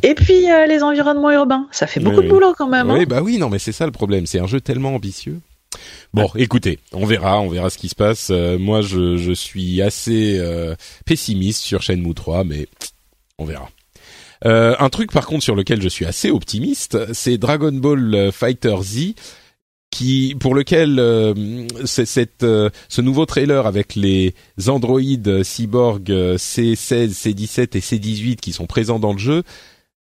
et 0.02 0.14
puis 0.14 0.50
euh, 0.50 0.66
les 0.66 0.82
environnements 0.82 1.30
urbains. 1.30 1.68
Ça 1.70 1.86
fait 1.86 2.00
beaucoup 2.00 2.22
de 2.22 2.28
boulot 2.28 2.54
quand 2.56 2.68
même. 2.68 2.90
Oui, 2.90 3.02
hein. 3.02 3.04
bah 3.08 3.22
oui, 3.22 3.38
non, 3.38 3.48
mais 3.48 3.58
c'est 3.58 3.72
ça 3.72 3.86
le 3.86 3.92
problème. 3.92 4.26
C'est 4.26 4.40
un 4.40 4.46
jeu 4.46 4.60
tellement 4.60 4.94
ambitieux. 4.94 5.40
Bon, 6.12 6.28
écoutez, 6.36 6.78
on 6.92 7.04
verra, 7.04 7.40
on 7.40 7.48
verra 7.48 7.70
ce 7.70 7.78
qui 7.78 7.88
se 7.88 7.94
passe. 7.94 8.28
Euh, 8.30 8.58
moi, 8.58 8.80
je, 8.80 9.16
je, 9.16 9.32
suis 9.32 9.82
assez 9.82 10.40
pessimiste 11.04 11.62
sur 11.62 11.82
Shenmue 11.82 12.14
3, 12.14 12.44
mais 12.44 12.66
on 13.38 13.44
verra. 13.44 13.68
Euh, 14.44 14.74
un 14.78 14.88
truc 14.88 15.12
par 15.12 15.26
contre 15.26 15.44
sur 15.44 15.54
lequel 15.54 15.80
je 15.80 15.88
suis 15.88 16.04
assez 16.04 16.30
optimiste, 16.30 17.12
c'est 17.14 17.38
Dragon 17.38 17.72
Ball 17.72 18.30
Fighter 18.32 18.76
Z 18.82 19.14
qui 19.90 20.36
pour 20.38 20.54
lequel 20.54 20.98
euh, 20.98 21.66
cette, 21.84 22.42
euh, 22.42 22.70
ce 22.88 23.00
nouveau 23.00 23.24
trailer 23.24 23.66
avec 23.66 23.94
les 23.94 24.34
androïdes 24.66 25.42
cyborg 25.42 26.10
C16, 26.10 27.12
C17 27.12 27.76
et 27.76 27.80
C18 27.80 28.36
qui 28.36 28.52
sont 28.52 28.66
présents 28.66 28.98
dans 28.98 29.12
le 29.12 29.18
jeu, 29.18 29.42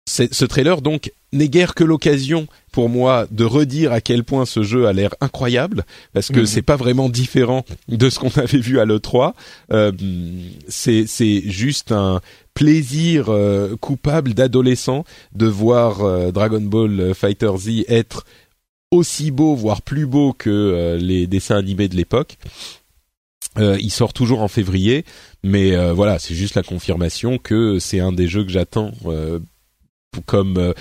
ce 0.06 0.44
trailer 0.44 0.82
donc 0.82 1.12
n'est 1.32 1.48
guère 1.48 1.74
que 1.74 1.84
l'occasion 1.84 2.46
pour 2.72 2.88
moi 2.88 3.26
de 3.30 3.44
redire 3.44 3.92
à 3.92 4.00
quel 4.00 4.24
point 4.24 4.44
ce 4.46 4.62
jeu 4.62 4.86
a 4.88 4.92
l'air 4.92 5.14
incroyable 5.20 5.84
parce 6.12 6.28
que 6.28 6.40
Mhm. 6.40 6.46
c'est 6.46 6.62
pas 6.62 6.76
vraiment 6.76 7.08
différent 7.08 7.64
de 7.88 8.10
ce 8.10 8.18
qu'on 8.18 8.30
avait 8.36 8.58
vu 8.58 8.80
à 8.80 8.84
l'E3. 8.84 9.34
Euh, 9.72 9.92
c'est 10.68 11.06
c'est 11.06 11.42
juste 11.46 11.92
un 11.92 12.20
plaisir 12.54 13.26
euh, 13.28 13.76
coupable 13.76 14.34
d'adolescent 14.34 15.04
de 15.34 15.46
voir 15.46 16.00
euh, 16.02 16.32
Dragon 16.32 16.60
Ball 16.60 17.14
Fighter 17.14 17.50
Z 17.58 17.84
être 17.88 18.24
aussi 18.90 19.30
beau, 19.30 19.54
voire 19.54 19.80
plus 19.82 20.06
beau 20.06 20.32
que 20.32 20.50
euh, 20.50 20.96
les 20.98 21.26
dessins 21.26 21.56
animés 21.56 21.88
de 21.88 21.96
l'époque. 21.96 22.36
Euh, 23.58 23.76
il 23.80 23.90
sort 23.90 24.14
toujours 24.14 24.40
en 24.40 24.48
février, 24.48 25.04
mais 25.44 25.72
euh, 25.74 25.92
voilà, 25.92 26.18
c'est 26.18 26.34
juste 26.34 26.54
la 26.54 26.62
confirmation 26.62 27.36
que 27.38 27.78
c'est 27.78 28.00
un 28.00 28.12
des 28.12 28.26
jeux 28.26 28.44
que 28.44 28.50
j'attends. 28.50 28.92
euh, 29.06 29.40
comme, 30.20 30.58
euh, 30.58 30.72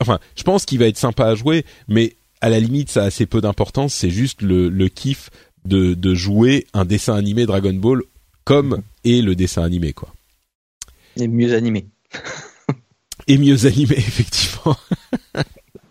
enfin, 0.00 0.18
je 0.36 0.42
pense 0.42 0.64
qu'il 0.64 0.78
va 0.78 0.86
être 0.86 0.96
sympa 0.96 1.26
à 1.26 1.34
jouer, 1.34 1.64
mais 1.88 2.16
à 2.40 2.48
la 2.48 2.60
limite, 2.60 2.90
ça 2.90 3.02
a 3.02 3.06
assez 3.06 3.26
peu 3.26 3.40
d'importance. 3.40 3.94
C'est 3.94 4.10
juste 4.10 4.42
le, 4.42 4.68
le 4.68 4.88
kiff 4.88 5.30
de, 5.64 5.94
de 5.94 6.14
jouer 6.14 6.66
un 6.72 6.84
dessin 6.84 7.14
animé 7.14 7.46
Dragon 7.46 7.74
Ball 7.74 8.02
comme 8.44 8.82
est 9.04 9.22
le 9.22 9.34
dessin 9.34 9.62
animé, 9.62 9.92
quoi. 9.92 10.14
Et 11.16 11.28
mieux 11.28 11.54
animé. 11.54 11.86
Et 13.26 13.36
mieux 13.36 13.66
animé, 13.66 13.94
effectivement. 13.98 14.76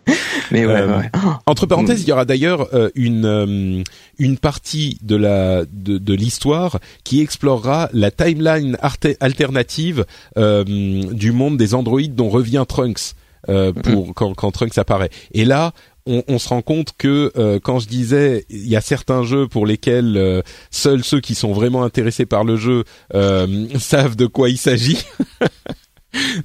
Mais 0.50 0.64
ouais, 0.66 0.72
Euh, 0.72 0.98
ouais. 0.98 1.10
Entre 1.46 1.66
parenthèses, 1.66 2.02
il 2.02 2.08
y 2.08 2.12
aura 2.12 2.24
d'ailleurs 2.24 2.68
euh, 2.74 2.90
une 2.94 3.24
euh, 3.24 3.82
une 4.18 4.38
partie 4.38 4.98
de 5.02 5.16
la 5.16 5.64
de, 5.70 5.98
de 5.98 6.14
l'histoire 6.14 6.78
qui 7.04 7.20
explorera 7.20 7.88
la 7.92 8.10
timeline 8.10 8.76
alternative 9.20 10.04
euh, 10.36 10.64
du 10.64 11.32
monde 11.32 11.56
des 11.56 11.74
androïdes 11.74 12.14
dont 12.14 12.28
revient 12.28 12.64
Trunks 12.68 13.14
euh, 13.48 13.72
pour 13.72 14.14
quand, 14.14 14.34
quand 14.34 14.50
Trunks 14.50 14.78
apparaît. 14.78 15.10
Et 15.32 15.44
là, 15.44 15.72
on, 16.06 16.22
on 16.26 16.38
se 16.38 16.48
rend 16.48 16.62
compte 16.62 16.94
que 16.96 17.30
euh, 17.36 17.60
quand 17.62 17.78
je 17.78 17.86
disais 17.88 18.46
il 18.48 18.66
y 18.66 18.76
a 18.76 18.80
certains 18.80 19.22
jeux 19.24 19.46
pour 19.46 19.66
lesquels 19.66 20.16
euh, 20.16 20.42
seuls 20.70 21.04
ceux 21.04 21.20
qui 21.20 21.34
sont 21.34 21.52
vraiment 21.52 21.84
intéressés 21.84 22.26
par 22.26 22.44
le 22.44 22.56
jeu 22.56 22.84
euh, 23.14 23.66
savent 23.78 24.16
de 24.16 24.26
quoi 24.26 24.48
il 24.48 24.58
s'agit. 24.58 24.98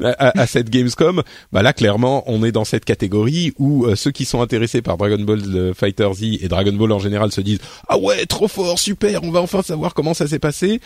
À, 0.03 0.41
à 0.41 0.47
cette 0.47 0.70
Gamescom, 0.70 1.24
bah 1.51 1.61
là 1.61 1.74
clairement 1.74 2.24
on 2.28 2.43
est 2.43 2.51
dans 2.51 2.66
cette 2.66 2.86
catégorie 2.86 3.53
où 3.57 3.86
euh, 3.86 3.95
ceux 3.95 4.11
qui 4.11 4.26
sont 4.26 4.41
intéressés 4.41 4.82
par 4.82 4.97
Dragon 4.97 5.20
Ball 5.20 5.41
euh, 5.55 5.74
Fighter 5.74 6.09
Z 6.14 6.24
et 6.41 6.47
Dragon 6.47 6.74
Ball 6.74 6.91
en 6.91 6.99
général 6.99 7.32
se 7.32 7.41
disent 7.41 7.59
ah 7.88 7.97
ouais 7.97 8.26
trop 8.26 8.47
fort 8.47 8.78
super 8.80 9.24
on 9.24 9.32
va 9.32 9.41
enfin 9.41 9.61
savoir 9.61 9.93
comment 9.93 10.14
ça 10.14 10.28
s'est 10.28 10.39
passé 10.39 10.82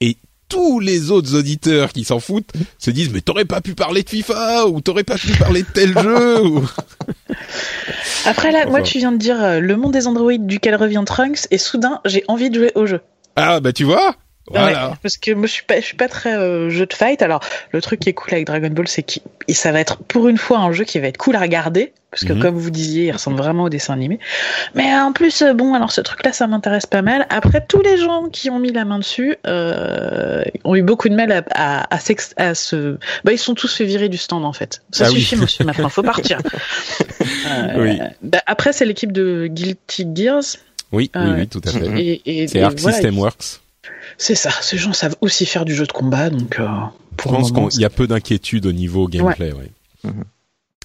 et 0.00 0.16
tous 0.48 0.78
les 0.80 1.10
autres 1.10 1.34
auditeurs 1.34 1.92
qui 1.92 2.04
s'en 2.04 2.20
foutent 2.20 2.52
se 2.78 2.90
disent 2.90 3.10
mais 3.10 3.20
t'aurais 3.20 3.44
pas 3.44 3.60
pu 3.60 3.74
parler 3.74 4.02
de 4.02 4.10
FIFA 4.10 4.66
ou 4.68 4.80
t'aurais 4.80 5.04
pas 5.04 5.18
pu 5.18 5.32
parler 5.38 5.62
de 5.62 5.68
tel 5.72 5.96
jeu 5.98 6.44
ou... 6.46 6.64
Après 8.24 8.50
là, 8.50 8.66
moi 8.66 8.82
tu 8.82 8.98
viens 8.98 9.12
de 9.12 9.18
dire 9.18 9.40
euh, 9.42 9.60
le 9.60 9.76
monde 9.76 9.92
des 9.92 10.06
androïdes 10.06 10.46
duquel 10.46 10.74
revient 10.76 11.02
Trunks 11.06 11.46
et 11.50 11.58
soudain 11.58 12.00
j'ai 12.04 12.24
envie 12.28 12.50
de 12.50 12.56
jouer 12.56 12.72
au 12.74 12.86
jeu. 12.86 13.00
ah 13.36 13.60
bah 13.60 13.72
tu 13.72 13.84
vois? 13.84 14.16
Voilà 14.48 14.90
Ouais, 14.90 14.94
parce 15.02 15.16
que 15.16 15.32
moi 15.32 15.46
je 15.46 15.52
suis 15.52 15.64
pas, 15.64 15.80
je 15.80 15.84
suis 15.86 15.96
pas 15.96 16.08
très 16.08 16.34
euh, 16.36 16.70
jeu 16.70 16.86
de 16.86 16.92
fight. 16.92 17.20
Alors 17.22 17.40
le 17.72 17.80
truc 17.82 18.00
qui 18.00 18.08
est 18.10 18.14
cool 18.14 18.32
avec 18.34 18.46
Dragon 18.46 18.70
Ball, 18.70 18.86
c'est 18.88 19.02
que 19.02 19.18
ça 19.52 19.72
va 19.72 19.80
être 19.80 19.96
pour 20.04 20.28
une 20.28 20.38
fois 20.38 20.58
un 20.58 20.72
jeu 20.72 20.84
qui 20.84 20.98
va 21.00 21.08
être 21.08 21.16
cool 21.16 21.34
à 21.36 21.40
regarder, 21.40 21.92
parce 22.10 22.24
que 22.24 22.32
Mhm. 22.32 22.40
comme 22.42 22.54
vous 22.56 22.70
disiez, 22.70 23.06
il 23.06 23.12
ressemble 23.12 23.36
vraiment 23.38 23.64
au 23.64 23.68
dessin 23.68 23.92
animé. 23.94 24.18
Mais 24.74 24.94
en 24.94 25.12
plus, 25.12 25.42
euh, 25.42 25.52
bon, 25.52 25.74
alors 25.74 25.90
ce 25.92 26.00
truc-là, 26.00 26.32
ça 26.32 26.46
m'intéresse 26.46 26.86
pas 26.86 27.02
mal. 27.02 27.26
Après, 27.30 27.64
tous 27.66 27.82
les 27.82 27.96
gens 27.98 28.28
qui 28.30 28.48
ont 28.50 28.58
mis 28.58 28.72
la 28.72 28.84
main 28.84 28.98
dessus 28.98 29.36
euh, 29.46 30.42
ont 30.64 30.74
eu 30.76 30.82
beaucoup 30.82 31.08
de 31.08 31.14
mal 31.14 31.32
à, 31.32 31.42
à, 31.50 31.94
à, 31.96 31.98
à 32.36 32.54
se. 32.54 32.98
Bah, 33.24 33.32
ils 33.32 33.38
sont 33.38 33.54
tous 33.54 33.74
fait 33.74 33.84
virer 33.84 34.08
du 34.08 34.16
stand 34.16 34.44
en 34.44 34.52
fait. 34.52 34.82
Ça 34.92 35.06
Ah 35.06 35.10
oui. 35.12 35.20
suffit, 35.22 35.36
monsieur. 35.36 35.64
Maintenant, 35.64 35.88
faut 35.88 36.02
partir. 36.02 36.38
Euh, 37.48 37.74
Oui. 37.76 37.98
bah, 38.22 38.40
après, 38.46 38.72
c'est 38.72 38.84
l'équipe 38.84 39.12
de 39.12 39.46
Guilty 39.46 40.06
Gears. 40.14 40.42
oui 40.92 41.10
oui 41.14 41.20
Euh, 41.20 41.34
oui 41.38 41.46
tout 41.48 41.60
à 41.64 41.70
fait 41.70 41.86
Et, 42.00 42.42
et, 42.42 42.48
c'est 42.48 42.60
Arc 42.62 42.78
voilà, 42.78 42.96
System 42.96 43.18
Works 43.18 43.60
c'est 44.18 44.34
ça, 44.34 44.50
ces 44.60 44.78
gens 44.78 44.92
savent 44.92 45.16
aussi 45.20 45.46
faire 45.46 45.64
du 45.64 45.74
jeu 45.74 45.86
de 45.86 45.92
combat, 45.92 46.30
donc 46.30 46.58
euh, 46.58 46.66
je 46.66 47.16
pour 47.16 47.32
pense 47.32 47.72
qu'il 47.72 47.80
y 47.80 47.84
a 47.84 47.90
peu 47.90 48.06
d'inquiétude 48.06 48.66
au 48.66 48.72
niveau 48.72 49.08
gameplay 49.08 49.52
ouais, 49.52 49.70
Mhm. 50.04 50.24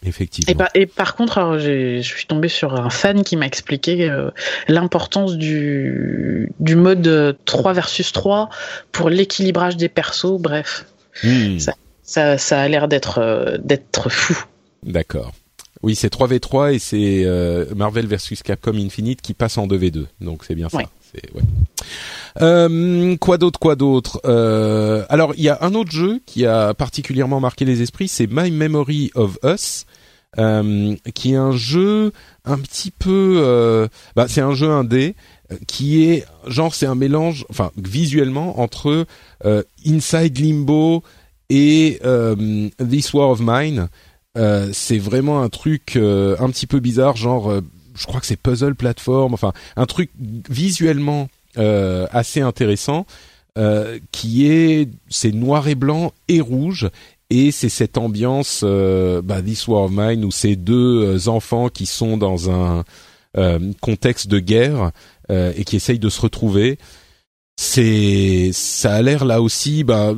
effectivement 0.03 0.51
Et 0.51 0.55
par, 0.55 0.69
et 0.73 0.85
par 0.87 1.15
contre, 1.15 1.37
alors, 1.37 1.59
je 1.59 2.01
suis 2.01 2.25
tombé 2.25 2.47
sur 2.47 2.73
un 2.73 2.89
fan 2.89 3.23
qui 3.23 3.35
m'a 3.37 3.45
expliqué 3.45 4.09
euh, 4.09 4.31
l'importance 4.67 5.37
du, 5.37 6.51
du 6.59 6.75
mode 6.75 7.05
euh, 7.07 7.33
3 7.45 7.73
versus 7.73 8.11
3 8.11 8.49
pour 8.91 9.09
l'équilibrage 9.09 9.77
des 9.77 9.89
persos. 9.89 10.39
Bref, 10.39 10.85
Hmm. 11.23 11.59
ça, 12.03 12.37
ça 12.37 12.61
a 12.61 12.67
l'air 12.69 12.87
d'être 12.87 13.19
euh, 13.19 13.57
d'être 13.61 14.09
fou. 14.09 14.45
D'accord. 14.81 15.33
Oui, 15.83 15.93
c'est 15.95 16.11
3v3 16.11 16.73
et 16.73 16.79
c'est 16.79 17.23
euh, 17.25 17.65
Marvel 17.75 18.07
versus 18.07 18.41
Capcom 18.43 18.75
Infinite 18.75 19.21
qui 19.21 19.33
passe 19.33 19.57
en 19.57 19.67
2v2. 19.67 20.05
Donc 20.21 20.45
c'est 20.45 20.55
bien 20.55 20.69
ça. 20.69 20.77
Ouais. 20.77 20.87
Euh, 22.41 23.15
quoi 23.17 23.37
d'autre, 23.37 23.59
quoi 23.59 23.75
d'autre 23.75 24.21
euh, 24.25 25.05
Alors, 25.09 25.33
il 25.37 25.43
y 25.43 25.49
a 25.49 25.57
un 25.61 25.73
autre 25.73 25.91
jeu 25.91 26.21
qui 26.25 26.45
a 26.45 26.73
particulièrement 26.73 27.39
marqué 27.39 27.65
les 27.65 27.81
esprits, 27.81 28.07
c'est 28.07 28.27
My 28.29 28.51
Memory 28.51 29.11
of 29.15 29.37
Us, 29.43 29.85
euh, 30.37 30.95
qui 31.13 31.33
est 31.33 31.37
un 31.37 31.51
jeu 31.51 32.13
un 32.45 32.57
petit 32.57 32.91
peu, 32.91 33.89
bah, 34.15 34.27
c'est 34.27 34.41
un 34.41 34.53
jeu 34.53 34.69
indé 34.69 35.15
qui 35.67 36.05
est 36.05 36.25
genre 36.47 36.73
c'est 36.73 36.85
un 36.85 36.95
mélange, 36.95 37.45
enfin 37.49 37.71
visuellement 37.75 38.61
entre 38.61 39.05
Inside 39.85 40.39
Limbo 40.39 41.03
et 41.49 41.99
This 42.79 43.13
War 43.13 43.29
of 43.29 43.41
Mine. 43.41 43.89
C'est 44.71 44.97
vraiment 44.97 45.41
un 45.41 45.49
truc 45.49 45.97
un 45.97 46.49
petit 46.49 46.67
peu 46.67 46.79
bizarre, 46.79 47.17
genre 47.17 47.61
je 47.95 48.05
crois 48.05 48.19
que 48.19 48.25
c'est 48.25 48.37
puzzle 48.37 48.75
plateforme, 48.75 49.33
enfin 49.33 49.53
un 49.75 49.85
truc 49.85 50.11
visuellement 50.49 51.29
euh, 51.57 52.07
assez 52.11 52.41
intéressant 52.41 53.05
euh, 53.57 53.99
qui 54.11 54.47
est 54.47 54.89
c'est 55.09 55.31
noir 55.31 55.67
et 55.67 55.75
blanc 55.75 56.13
et 56.27 56.41
rouge 56.41 56.89
et 57.29 57.51
c'est 57.51 57.69
cette 57.69 57.97
ambiance 57.97 58.61
euh, 58.63 59.21
bah, 59.21 59.41
This 59.41 59.67
War 59.67 59.83
of 59.83 59.91
Mine 59.93 60.25
où 60.25 60.31
ces 60.31 60.55
deux 60.55 61.17
euh, 61.17 61.29
enfants 61.29 61.69
qui 61.69 61.85
sont 61.85 62.17
dans 62.17 62.49
un 62.51 62.83
euh, 63.37 63.71
contexte 63.79 64.27
de 64.27 64.39
guerre 64.39 64.91
euh, 65.29 65.53
et 65.55 65.63
qui 65.63 65.77
essayent 65.77 65.99
de 65.99 66.09
se 66.09 66.19
retrouver. 66.19 66.77
C'est 67.55 68.51
ça 68.53 68.95
a 68.95 69.01
l'air 69.01 69.23
là 69.23 69.41
aussi 69.41 69.85
bah, 69.85 70.13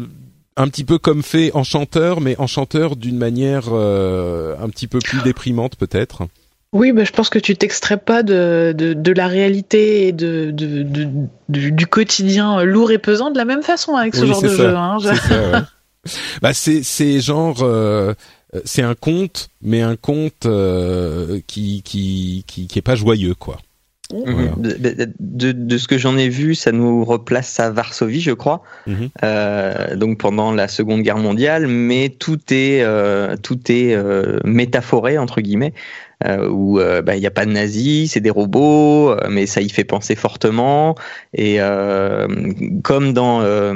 un 0.57 0.67
petit 0.67 0.83
peu 0.83 0.97
comme 0.97 1.21
fait 1.21 1.51
Enchanteur, 1.53 2.21
mais 2.21 2.35
Enchanteur 2.39 2.95
d'une 2.95 3.17
manière 3.17 3.65
euh, 3.69 4.55
un 4.59 4.69
petit 4.69 4.87
peu 4.87 4.99
plus 4.99 5.21
déprimante 5.21 5.75
peut-être. 5.75 6.23
Oui, 6.73 6.91
bah, 6.91 7.03
je 7.03 7.11
pense 7.11 7.29
que 7.29 7.39
tu 7.39 7.55
t'extrais 7.55 7.97
pas 7.97 8.23
de, 8.23 8.73
de, 8.75 8.93
de 8.93 9.11
la 9.13 9.27
réalité 9.27 10.07
et 10.07 10.11
de, 10.11 10.51
de, 10.51 10.83
de- 10.83 11.07
du, 11.49 11.71
du 11.71 11.87
quotidien 11.87 12.63
lourd 12.63 12.91
et 12.91 12.97
pesant 12.97 13.29
de 13.31 13.37
la 13.37 13.45
même 13.45 13.61
façon 13.63 13.95
avec 13.95 14.15
ce 14.15 14.21
Oui, 14.21 14.27
genre 14.27 14.41
de 14.41 14.47
ça. 14.49 14.55
jeu. 14.57 14.75
Hein. 14.75 14.97
Je- 14.99 15.07
C'est 15.27 15.39
ouais. 15.39 15.61
bah 16.41 16.53
c'est 16.53 16.83
c'est 16.83 17.21
genre 17.21 17.59
euh, 17.61 18.13
c'est 18.65 18.81
un 18.81 18.95
conte, 18.95 19.49
mais 19.61 19.81
un 19.81 19.95
conte 19.95 20.45
euh, 20.47 21.39
qui 21.47 21.81
qui 21.83 22.43
qui 22.47 22.67
qui 22.67 22.79
est 22.79 22.83
pas 22.83 22.95
joyeux 22.95 23.35
quoi. 23.35 23.57
Voilà. 24.11 24.51
De, 24.57 25.51
de- 25.53 25.77
ce 25.77 25.87
que 25.87 25.97
j'en 25.97 26.17
ai 26.17 26.27
vu, 26.29 26.53
ça 26.55 26.71
nous 26.71 27.03
replace 27.05 27.59
à 27.59 27.71
Varsovie, 27.71 28.19
je 28.21 28.31
crois. 28.31 28.61
Mhm. 28.85 29.09
Euh, 29.23 29.95
donc 29.95 30.19
pendant 30.19 30.51
la 30.51 30.67
Seconde 30.67 31.01
Guerre 31.01 31.17
mondiale, 31.17 31.67
mais 31.67 32.09
tout 32.09 32.37
est 32.51 32.81
euh, 32.83 33.37
tout 33.41 33.59
est 33.71 33.95
euh, 33.95 34.39
métaphoré 34.43 35.17
entre 35.17 35.39
guillemets, 35.41 35.73
euh, 36.25 36.47
où 36.49 36.79
euh, 36.79 37.01
bah, 37.01 37.15
il 37.15 37.19
n'y 37.19 37.27
a 37.27 37.31
pas 37.31 37.45
de 37.45 37.51
nazis, 37.51 38.11
c'est 38.11 38.19
des 38.19 38.29
robots, 38.29 39.11
euh, 39.11 39.27
mais 39.29 39.45
ça 39.45 39.61
y 39.61 39.69
fait 39.69 39.83
penser 39.83 40.15
fortement. 40.15 40.95
Et 41.33 41.55
euh, 41.59 42.27
comme 42.83 43.13
dans 43.13 43.41
euh, 43.41 43.73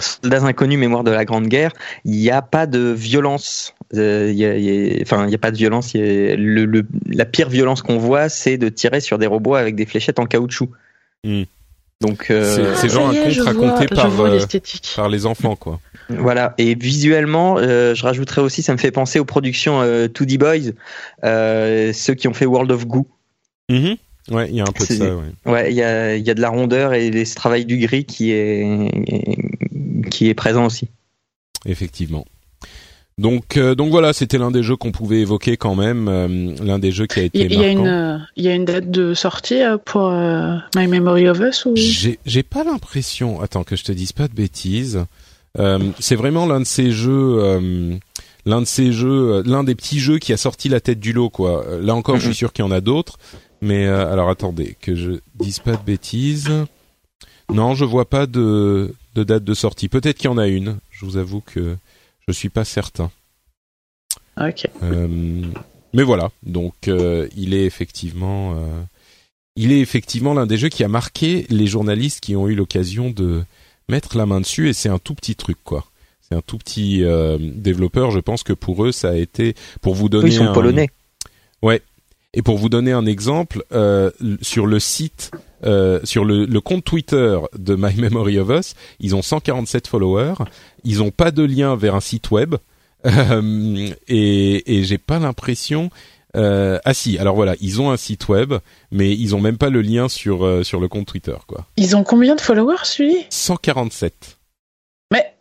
Soldats 0.00 0.44
inconnus, 0.44 0.78
Mémoire 0.78 1.04
de 1.04 1.10
la 1.10 1.24
Grande 1.24 1.46
Guerre, 1.48 1.72
il 2.04 2.12
n'y 2.16 2.30
a 2.30 2.42
pas 2.42 2.66
de 2.66 2.78
violence. 2.90 3.74
Euh, 3.94 4.28
il 4.30 4.36
y 4.38 4.44
a- 4.44 4.56
il 4.56 4.64
y 4.64 4.98
a- 4.98 5.02
Enfin, 5.02 5.24
il 5.24 5.28
n'y 5.28 5.34
a 5.34 5.38
pas 5.38 5.50
de 5.50 5.56
violence. 5.56 5.94
il 5.94 6.00
y 6.00 6.30
a- 6.32 6.36
le, 6.36 6.64
le- 6.64 6.86
la 7.10 7.24
pire 7.24 7.48
violence 7.48 7.82
qu'on 7.82 7.98
voit, 7.98 8.28
c'est 8.28 8.56
de 8.58 8.68
tirer 8.68 9.00
sur 9.00 9.18
des 9.18 9.26
robots 9.26 9.54
avec 9.54 9.74
des 9.74 9.86
fléchettes 9.86 10.18
en 10.18 10.26
caoutchouc. 10.26 10.70
Hmm. 11.24 11.42
Donc 12.00 12.30
euh, 12.30 12.74
C'est 12.74 12.86
Ah, 12.86 12.88
genre 12.88 13.10
un 13.10 13.14
conte 13.14 13.38
raconté 13.46 13.86
vois- 13.94 14.02
par, 14.02 14.20
euh. 14.22 14.38
Par 14.96 15.08
les 15.08 15.24
enfants 15.26 15.54
quoi. 15.54 15.78
Voilà, 16.08 16.54
et 16.58 16.74
visuellement, 16.74 17.56
euh, 17.58 17.94
je 17.94 18.02
rajouterais 18.02 18.40
aussi, 18.42 18.62
ça 18.62 18.72
me 18.72 18.78
fait 18.78 18.90
penser 18.90 19.18
aux 19.18 19.24
productions 19.24 19.80
euh, 19.80 20.08
2D 20.08 20.36
Boys, 20.38 20.72
euh, 21.24 21.92
ceux 21.92 22.14
qui 22.14 22.28
ont 22.28 22.34
fait 22.34 22.46
World 22.46 22.70
of 22.70 22.86
Goo. 22.86 23.06
Mhm. 23.70 23.96
Ouais, 24.30 24.48
il 24.50 24.56
y 24.56 24.60
a 24.60 24.64
un 24.64 24.72
peu 24.72 24.86
de 24.86 24.92
ça. 24.92 25.16
Ouais. 25.16 25.52
Ouais, 25.52 25.70
il 25.72 25.76
y 25.76 25.82
a, 25.82 26.14
il 26.16 26.24
y 26.26 26.30
a 26.30 26.34
de 26.34 26.40
la 26.40 26.48
rondeur 26.50 26.94
et 26.94 27.24
ce 27.24 27.34
travail 27.34 27.64
du 27.64 27.78
gris 27.78 28.04
qui 28.04 28.30
est, 28.30 28.90
qui 30.10 30.28
est 30.28 30.34
présent 30.34 30.66
aussi. 30.66 30.88
Effectivement. 31.66 32.24
Donc, 33.18 33.56
euh, 33.56 33.74
donc 33.74 33.90
voilà, 33.90 34.12
c'était 34.12 34.38
l'un 34.38 34.50
des 34.50 34.62
jeux 34.62 34.76
qu'on 34.76 34.90
pouvait 34.90 35.20
évoquer 35.20 35.56
quand 35.56 35.74
même, 35.74 36.08
euh, 36.08 36.54
l'un 36.62 36.78
des 36.78 36.92
jeux 36.92 37.06
qui 37.06 37.20
a 37.20 37.22
été 37.24 37.40
Il 37.40 37.52
y, 37.52 37.54
il 37.54 37.60
y 37.60 37.64
a 37.64 37.66
marquant. 37.66 37.80
une, 37.82 37.86
euh, 37.88 38.18
il 38.36 38.44
y 38.44 38.48
a 38.48 38.54
une 38.54 38.64
date 38.64 38.90
de 38.90 39.12
sortie 39.12 39.60
euh, 39.62 39.76
pour 39.76 40.06
euh, 40.08 40.56
My 40.76 40.86
Memory 40.86 41.28
of 41.28 41.38
Us 41.40 41.66
ou? 41.66 41.72
J'ai, 41.76 42.18
j'ai 42.24 42.42
pas 42.42 42.64
l'impression. 42.64 43.40
Attends 43.40 43.64
que 43.64 43.76
je 43.76 43.84
te 43.84 43.92
dise 43.92 44.12
pas 44.12 44.28
de 44.28 44.34
bêtises. 44.34 45.04
Euh, 45.58 45.90
c'est 45.98 46.16
vraiment 46.16 46.46
l'un 46.46 46.60
de 46.60 46.64
ces 46.64 46.92
jeux, 46.92 47.38
euh, 47.42 47.94
l'un 48.46 48.60
de 48.60 48.66
ces 48.66 48.92
jeux, 48.92 49.42
l'un 49.42 49.64
des 49.64 49.74
petits 49.74 50.00
jeux 50.00 50.18
qui 50.18 50.32
a 50.32 50.36
sorti 50.36 50.68
la 50.68 50.80
tête 50.80 51.00
du 51.00 51.12
lot, 51.12 51.30
quoi. 51.30 51.64
Là 51.80 51.94
encore, 51.94 52.16
je 52.16 52.26
suis 52.26 52.34
sûr 52.34 52.52
qu'il 52.52 52.64
y 52.64 52.68
en 52.68 52.72
a 52.72 52.80
d'autres. 52.80 53.18
Mais 53.60 53.86
alors 53.86 54.28
attendez, 54.28 54.76
que 54.80 54.96
je 54.96 55.12
dise 55.36 55.60
pas 55.60 55.76
de 55.76 55.84
bêtises. 55.84 56.50
Non, 57.52 57.74
je 57.74 57.84
vois 57.84 58.08
pas 58.08 58.26
de, 58.26 58.94
de 59.14 59.24
date 59.24 59.44
de 59.44 59.54
sortie. 59.54 59.88
Peut-être 59.88 60.16
qu'il 60.16 60.30
y 60.30 60.32
en 60.32 60.38
a 60.38 60.48
une. 60.48 60.78
Je 60.90 61.04
vous 61.04 61.16
avoue 61.16 61.40
que 61.40 61.76
je 62.26 62.32
suis 62.32 62.48
pas 62.48 62.64
certain. 62.64 63.10
Ok. 64.40 64.66
Euh, 64.82 65.42
mais 65.92 66.02
voilà, 66.02 66.30
donc 66.42 66.88
euh, 66.88 67.28
il 67.36 67.54
est 67.54 67.64
effectivement, 67.64 68.54
euh, 68.54 68.82
il 69.56 69.72
est 69.72 69.80
effectivement 69.80 70.32
l'un 70.32 70.46
des 70.46 70.56
jeux 70.56 70.70
qui 70.70 70.84
a 70.84 70.88
marqué 70.88 71.46
les 71.50 71.66
journalistes 71.66 72.20
qui 72.20 72.34
ont 72.34 72.48
eu 72.48 72.54
l'occasion 72.54 73.10
de 73.10 73.44
mettre 73.88 74.16
la 74.16 74.26
main 74.26 74.40
dessus 74.40 74.68
et 74.68 74.72
c'est 74.72 74.88
un 74.88 74.98
tout 74.98 75.14
petit 75.14 75.36
truc 75.36 75.58
quoi. 75.64 75.84
C'est 76.20 76.34
un 76.34 76.40
tout 76.40 76.58
petit 76.58 77.04
développeur. 77.38 78.10
Je 78.10 78.20
pense 78.20 78.42
que 78.42 78.52
pour 78.52 78.84
eux 78.84 78.92
ça 78.92 79.10
a 79.10 79.14
été 79.14 79.54
pour 79.80 79.94
vous 79.94 80.08
donner. 80.08 80.28
ils 80.28 80.32
sont 80.32 80.46
un... 80.46 80.52
polonais. 80.52 80.88
Ouais. 81.62 81.82
Et 82.34 82.40
pour 82.40 82.56
vous 82.56 82.70
donner 82.70 82.92
un 82.92 83.04
exemple, 83.04 83.62
sur 84.40 84.66
le 84.66 84.80
site 84.80 85.30
sur 86.04 86.24
le, 86.24 86.46
le, 86.46 86.60
compte 86.60 86.84
Twitter 86.84 87.38
de 87.58 87.76
My 87.76 87.94
Memory 87.94 88.38
of 88.38 88.48
Us, 88.48 88.74
ils 89.00 89.14
ont 89.14 89.22
147 89.22 89.86
followers. 89.86 90.34
Ils 90.84 90.98
n'ont 90.98 91.10
pas 91.10 91.30
de 91.30 91.42
lien 91.42 91.76
vers 91.76 91.94
un 91.94 92.00
site 92.00 92.30
web. 92.30 92.54
Euh, 93.04 93.88
et, 94.06 94.78
et 94.78 94.84
j'ai 94.84 94.98
pas 94.98 95.18
l'impression. 95.18 95.90
Euh, 96.34 96.78
ah 96.84 96.94
si, 96.94 97.18
alors 97.18 97.34
voilà, 97.34 97.56
ils 97.60 97.80
ont 97.80 97.90
un 97.90 97.96
site 97.96 98.28
web, 98.28 98.54
mais 98.90 99.12
ils 99.14 99.36
ont 99.36 99.40
même 99.40 99.58
pas 99.58 99.70
le 99.70 99.82
lien 99.82 100.08
sur 100.08 100.44
euh, 100.44 100.62
sur 100.62 100.80
le 100.80 100.88
compte 100.88 101.06
Twitter, 101.06 101.36
quoi. 101.46 101.66
Ils 101.76 101.94
ont 101.94 102.04
combien 102.04 102.34
de 102.34 102.40
followers, 102.40 102.84
celui 102.84 103.16
147. 103.28 104.38
Mais 105.12 105.34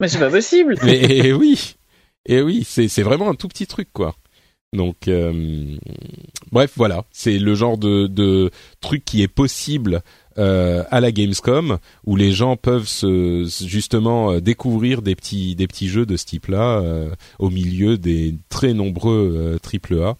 mais 0.00 0.08
c'est 0.08 0.18
pas 0.18 0.30
possible. 0.30 0.76
mais 0.82 0.98
et, 0.98 1.32
oui, 1.32 1.76
et 2.26 2.42
oui, 2.42 2.66
c'est 2.68 2.88
c'est 2.88 3.02
vraiment 3.02 3.30
un 3.30 3.34
tout 3.34 3.48
petit 3.48 3.66
truc, 3.66 3.88
quoi. 3.92 4.16
Donc, 4.72 5.08
euh, 5.08 5.76
bref, 6.50 6.72
voilà, 6.76 7.04
c'est 7.12 7.38
le 7.38 7.54
genre 7.54 7.78
de, 7.78 8.08
de 8.08 8.50
truc 8.80 9.04
qui 9.04 9.22
est 9.22 9.28
possible 9.28 10.02
euh, 10.38 10.84
à 10.90 11.00
la 11.00 11.12
Gamescom 11.12 11.78
où 12.04 12.14
les 12.14 12.30
gens 12.30 12.56
peuvent 12.56 12.88
se, 12.88 13.50
justement 13.66 14.32
euh, 14.32 14.40
découvrir 14.40 15.00
des 15.00 15.16
petits 15.16 15.56
des 15.56 15.66
petits 15.66 15.88
jeux 15.88 16.04
de 16.04 16.18
ce 16.18 16.26
type-là 16.26 16.80
euh, 16.80 17.10
au 17.38 17.48
milieu 17.48 17.96
des 17.96 18.34
très 18.50 18.74
nombreux 18.74 19.58
triple 19.62 19.98
A, 20.02 20.16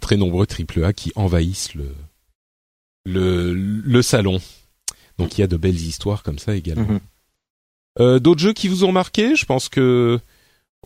très 0.00 0.16
nombreux 0.16 0.46
triple 0.46 0.82
A 0.84 0.94
qui 0.94 1.12
envahissent 1.16 1.74
le 1.74 1.94
le 3.04 3.52
le 3.52 4.02
salon. 4.02 4.40
Donc 5.18 5.36
il 5.36 5.42
y 5.42 5.44
a 5.44 5.48
de 5.48 5.58
belles 5.58 5.76
histoires 5.76 6.22
comme 6.22 6.38
ça 6.38 6.56
également. 6.56 6.98
Mhm. 7.98 8.20
D'autres 8.20 8.40
jeux 8.40 8.54
qui 8.54 8.68
vous 8.68 8.84
ont 8.84 8.92
marqué? 8.92 9.36
Je 9.36 9.44
pense 9.44 9.68
que 9.68 10.18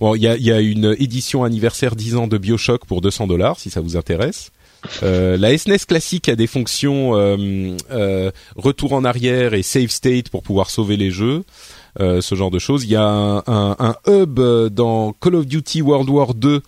bon, 0.01 0.17
il 0.17 0.23
y 0.23 0.27
a, 0.29 0.37
y 0.37 0.51
a 0.51 0.61
une 0.61 0.97
édition 0.99 1.45
anniversaire 1.45 1.95
10 1.95 2.17
ans 2.17 2.27
de 2.27 2.39
Bioshock 2.39 2.85
pour 2.87 3.01
200 3.01 3.29
dollars 3.29 3.61
si 3.61 3.71
ça 3.71 3.81
vous 3.81 3.97
intéresse. 3.97 4.51
Euh, 5.03 5.37
la 5.37 5.57
SNES 5.57 5.75
e 5.75 5.87
classique 5.87 6.29
a 6.29 6.37
des 6.37 6.47
fonctions 6.47 7.17
euh, 7.17 7.77
euh, 7.91 8.31
retour 8.57 8.93
en 8.93 9.05
arrière 9.05 9.55
et 9.55 9.63
save 9.63 9.89
state 9.89 10.29
pour 10.29 10.43
pouvoir 10.43 10.71
sauver 10.71 10.97
les 10.97 11.11
jeux, 11.11 11.45
euh, 12.01 12.21
ce 12.21 12.35
genre 12.35 12.51
de 12.51 12.59
choses. 12.59 12.85
Il 12.85 12.91
y 12.91 12.97
a 12.97 13.05
un, 13.05 13.39
un, 13.47 13.77
un, 13.79 13.97
hub 14.07 14.41
dans 14.73 15.13
Call 15.13 15.37
of 15.37 15.47
Duty 15.47 15.83
World 15.83 16.09
War 16.09 16.35
2 16.35 16.63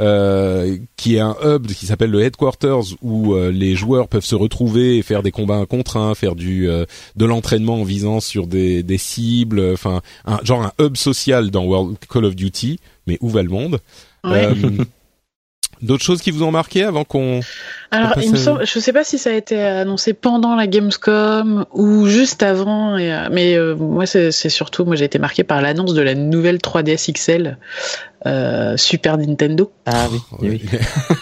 euh, 0.00 0.78
qui 0.96 1.16
est 1.16 1.20
un 1.20 1.36
hub 1.44 1.66
qui 1.66 1.84
s'appelle 1.84 2.10
le 2.10 2.22
headquarters 2.22 2.96
où 3.02 3.34
euh, 3.34 3.50
les 3.50 3.74
joueurs 3.74 4.08
peuvent 4.08 4.24
se 4.24 4.34
retrouver 4.34 4.96
et 4.96 5.02
faire 5.02 5.22
des 5.22 5.30
combats 5.30 5.56
un 5.56 5.66
contre 5.66 5.98
un, 5.98 6.14
faire 6.14 6.34
du 6.34 6.66
de 7.16 7.24
l'entraînement 7.26 7.80
en 7.80 7.84
visant 7.84 8.20
sur 8.20 8.46
des, 8.46 8.82
des 8.82 8.98
cibles, 8.98 9.72
enfin 9.72 10.00
un 10.24 10.40
genre 10.42 10.62
un 10.62 10.72
hub 10.82 10.96
social 10.96 11.50
dans 11.50 11.64
World 11.64 11.98
Call 12.08 12.24
of 12.24 12.34
Duty, 12.34 12.80
mais 13.06 13.18
où 13.20 13.28
va 13.28 13.42
le 13.42 13.50
monde? 13.50 13.80
D'autres 15.82 16.04
choses 16.04 16.20
qui 16.20 16.30
vous 16.30 16.42
ont 16.42 16.50
marqué 16.50 16.84
avant 16.84 17.04
qu'on 17.04 17.40
alors, 17.92 18.12
il 18.22 18.30
me 18.30 18.36
semble, 18.36 18.64
je 18.64 18.78
sais 18.78 18.92
pas 18.92 19.02
si 19.02 19.18
ça 19.18 19.30
a 19.30 19.32
été 19.32 19.60
annoncé 19.60 20.12
pendant 20.12 20.54
la 20.54 20.68
Gamescom 20.68 21.66
ou 21.72 22.06
juste 22.06 22.44
avant, 22.44 22.96
euh, 22.96 23.28
mais 23.32 23.56
euh, 23.56 23.74
moi 23.74 24.06
c'est 24.06 24.30
surtout, 24.30 24.84
moi 24.84 24.94
j'ai 24.94 25.06
été 25.06 25.18
marqué 25.18 25.42
par 25.42 25.60
l'annonce 25.60 25.94
de 25.94 26.00
la 26.00 26.14
nouvelle 26.14 26.58
3DS 26.58 27.12
XL 27.12 27.58
euh, 28.26 28.76
Super 28.76 29.16
Nintendo. 29.16 29.72
Ah 29.86 30.06
oui. 30.10 30.18
Oh, 30.32 30.36
oui. 30.40 30.62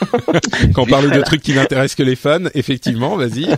Quand 0.74 0.82
on 0.82 0.86
parlait 0.86 1.16
de 1.16 1.22
trucs 1.22 1.42
qui 1.42 1.52
n'intéressent 1.54 1.96
que 1.96 2.02
les 2.02 2.16
fans, 2.16 2.46
effectivement, 2.54 3.16
vas-y. 3.16 3.48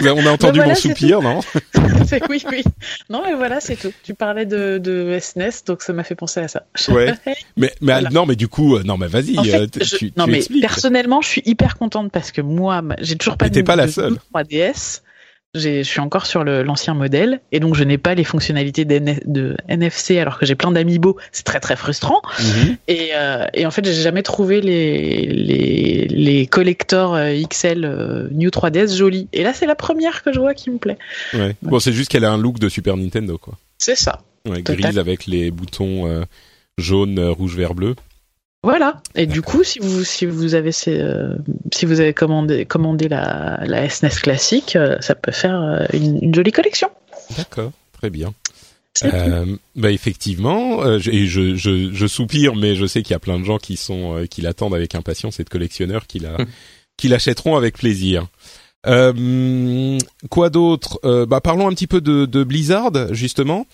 on 0.00 0.26
a 0.26 0.30
entendu 0.30 0.60
mon 0.60 0.74
soupir, 0.74 1.22
non 1.22 1.40
Oui, 2.28 2.44
oui. 2.50 2.64
Non, 3.08 3.22
mais 3.24 3.34
voilà, 3.34 3.60
c'est 3.60 3.76
tout. 3.76 3.92
Tu 4.02 4.14
parlais 4.14 4.46
de, 4.46 4.78
de 4.78 5.18
SNES, 5.20 5.48
e 5.48 5.66
donc 5.66 5.82
ça 5.82 5.92
m'a 5.92 6.02
fait 6.02 6.16
penser 6.16 6.40
à 6.40 6.48
ça. 6.48 6.64
Ouais. 6.88 7.14
mais, 7.56 7.72
mais 7.80 8.00
non, 8.10 8.26
mais 8.26 8.36
du 8.36 8.48
coup, 8.48 8.78
non, 8.80 8.98
mais 8.98 9.06
vas-y. 9.06 9.34
non, 10.16 10.26
mais 10.26 10.42
personnellement, 10.60 11.20
je 11.20 11.28
suis 11.28 11.42
hyper 11.44 11.76
contente 11.76 12.10
parce 12.10 12.32
que 12.32 12.40
moi, 12.40 12.82
j'ai 13.00 13.16
toujours 13.16 13.36
pas 13.36 13.48
de, 13.48 13.62
pas 13.62 13.76
la 13.76 13.88
seule. 13.88 14.18
3DS. 14.34 15.02
Je 15.54 15.82
suis 15.82 15.98
encore 15.98 16.26
sur 16.26 16.44
l'ancien 16.44 16.94
modèle 16.94 17.40
et 17.50 17.58
donc 17.58 17.74
je 17.74 17.82
n'ai 17.82 17.98
pas 17.98 18.14
les 18.14 18.22
fonctionnalités 18.22 18.84
de 18.84 19.56
NFC 19.68 20.18
alors 20.18 20.38
que 20.38 20.46
j'ai 20.46 20.54
plein 20.54 20.70
d'amiibo. 20.70 21.16
C'est 21.32 21.42
très 21.42 21.58
très 21.58 21.74
frustrant. 21.74 22.22
Mhm. 22.38 22.76
et, 22.86 23.10
euh, 23.14 23.46
et, 23.52 23.66
en 23.66 23.72
fait, 23.72 23.84
j'ai 23.84 24.00
jamais 24.00 24.22
trouvé 24.22 24.60
les, 24.60 25.26
les, 25.26 26.06
les 26.08 26.46
collectors 26.46 27.16
euh, 27.16 27.34
XL 27.48 27.84
euh, 27.84 28.28
New 28.30 28.50
3DS 28.50 28.96
jolis. 28.96 29.26
Et 29.32 29.42
là, 29.42 29.52
c'est 29.52 29.66
la 29.66 29.74
première 29.74 30.22
que 30.22 30.32
je 30.32 30.38
vois 30.38 30.54
qui 30.54 30.70
me 30.70 30.78
plaît. 30.78 30.98
Ouais. 31.34 31.56
Bon, 31.62 31.80
c'est 31.80 31.92
juste 31.92 32.12
qu'elle 32.12 32.24
a 32.24 32.30
un 32.30 32.38
look 32.38 32.60
de 32.60 32.68
Super 32.68 32.96
Nintendo, 32.96 33.36
quoi. 33.36 33.54
C'est 33.78 33.96
ça. 33.96 34.20
Ouais, 34.48 34.62
grise 34.62 34.98
avec 34.98 35.26
les 35.26 35.50
boutons 35.50 36.24
jaune, 36.78 37.18
rouge, 37.20 37.56
vert, 37.56 37.74
bleu. 37.74 37.96
Voilà. 38.62 39.02
Et 39.14 39.26
du 39.26 39.40
coup, 39.40 39.64
si 39.64 39.78
vous 39.78 40.04
si 40.04 40.26
vous 40.26 40.54
avez 40.54 40.70
euh, 40.88 41.34
si 41.72 41.86
vous 41.86 42.00
avez 42.00 42.12
commandé 42.12 42.66
commandé 42.66 43.08
la 43.08 43.60
la 43.64 43.88
SNES 43.88 44.08
e 44.08 44.20
classique, 44.20 44.76
euh, 44.76 44.98
ça 45.00 45.14
peut 45.14 45.32
faire 45.32 45.60
euh, 45.62 45.86
une, 45.94 46.34
jolie 46.34 46.52
collection. 46.52 46.90
D'accord, 47.36 47.72
très 47.92 48.10
bien. 48.10 48.34
bah 49.76 49.90
effectivement, 49.92 50.84
et 50.96 51.26
je, 51.26 51.54
je, 51.54 51.90
je 51.92 52.06
soupire, 52.06 52.54
mais 52.54 52.74
je 52.74 52.84
sais 52.84 53.02
qu'il 53.02 53.12
y 53.12 53.16
a 53.16 53.20
plein 53.20 53.38
de 53.38 53.44
gens 53.44 53.56
qui 53.56 53.76
sont 53.76 54.26
qui 54.28 54.42
l'attendent 54.42 54.74
avec 54.74 54.94
impatience 54.94 55.40
et 55.40 55.44
de 55.44 55.48
collectionneurs 55.48 56.06
qui 56.06 56.18
la 56.18 56.36
qui 56.98 57.08
l'achèteront 57.08 57.56
avec 57.56 57.78
plaisir. 57.78 58.26
quoi 58.84 60.50
d'autre? 60.50 61.00
Bah 61.24 61.40
parlons 61.40 61.66
un 61.66 61.72
petit 61.72 61.86
peu 61.86 62.02
de, 62.02 62.26
de 62.26 62.44
Blizzard 62.44 63.14
justement 63.14 63.66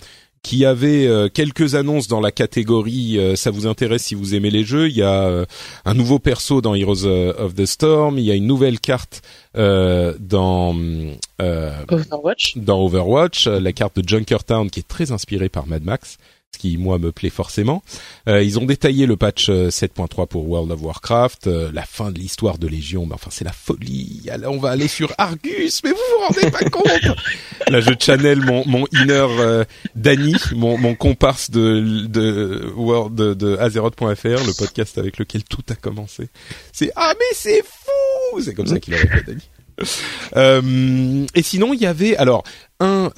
qui 0.42 0.64
avait 0.64 1.06
euh, 1.06 1.28
quelques 1.28 1.74
annonces 1.74 2.08
dans 2.08 2.20
la 2.20 2.30
catégorie 2.30 3.18
euh, 3.18 3.34
ça 3.36 3.50
vous 3.50 3.66
intéresse 3.66 4.04
si 4.04 4.14
vous 4.14 4.34
aimez 4.34 4.50
les 4.50 4.64
jeux. 4.64 4.88
Il 4.88 4.96
y 4.96 5.02
a 5.02 5.24
euh, 5.24 5.44
un 5.84 5.94
nouveau 5.94 6.18
perso 6.18 6.60
dans 6.60 6.74
Heroes 6.74 7.04
of 7.04 7.54
the 7.54 7.66
Storm, 7.66 8.18
il 8.18 8.24
y 8.24 8.30
a 8.30 8.34
une 8.34 8.46
nouvelle 8.46 8.80
carte 8.80 9.22
dans 9.54 10.76
Overwatch. 11.38 12.58
Dans 12.58 12.84
Overwatch, 12.84 13.46
la 13.46 13.72
carte 13.72 13.98
de 13.98 14.08
Junkertown 14.08 14.70
qui 14.70 14.80
est 14.80 14.88
très 14.88 15.12
inspirée 15.12 15.48
par 15.48 15.66
Mad 15.66 15.84
Max 15.84 16.18
ce 16.56 16.58
qui 16.58 16.76
moi 16.78 16.98
me 16.98 17.12
plaît 17.12 17.30
forcément. 17.30 17.82
Euh, 18.28 18.42
ils 18.42 18.58
ont 18.58 18.64
détaillé 18.64 19.06
le 19.06 19.16
patch 19.16 19.48
7.3 19.50 20.22
euh, 20.22 20.26
pour 20.26 20.48
World 20.48 20.72
of 20.72 20.82
Warcraft, 20.82 21.46
euh, 21.46 21.70
la 21.72 21.82
fin 21.82 22.10
de 22.10 22.18
l'histoire 22.18 22.58
de 22.58 22.66
Légion, 22.66 23.06
mais 23.06 23.14
enfin 23.14 23.30
c'est 23.30 23.44
la 23.44 23.52
folie. 23.52 24.28
on 24.46 24.58
va 24.58 24.70
aller 24.70 24.88
sur 24.88 25.12
Argus, 25.18 25.82
mais 25.84 25.90
vous 25.90 25.96
vous 25.96 26.24
rendez 26.26 26.50
pas 26.50 26.64
compte 26.70 26.86
Là 27.68 27.80
je 27.80 27.92
channel 27.98 28.40
mon 28.40 28.66
mon 28.66 28.86
inner 28.92 29.26
euh, 29.38 29.64
Danny, 29.94 30.34
mon 30.54 30.78
mon 30.78 30.94
comparse 30.94 31.50
de 31.50 32.06
de 32.06 32.72
World 32.74 33.14
de, 33.14 33.34
de 33.34 33.58
Azeroth.fr, 33.58 34.24
le 34.24 34.56
podcast 34.56 34.96
avec 34.98 35.18
lequel 35.18 35.44
tout 35.44 35.64
a 35.68 35.74
commencé. 35.74 36.30
C'est 36.72 36.90
ah 36.96 37.12
mais 37.18 37.34
c'est 37.34 37.62
fou, 37.62 38.40
c'est 38.40 38.54
comme 38.54 38.66
ça 38.66 38.80
qu'il 38.80 38.94
aurait 38.94 39.06
fait 39.24 39.26
Danny. 39.26 39.42
Et 41.34 41.42
sinon 41.42 41.74
il 41.74 41.80
y 41.80 41.86
avait 41.86 42.16
alors 42.16 42.44
un 42.80 43.10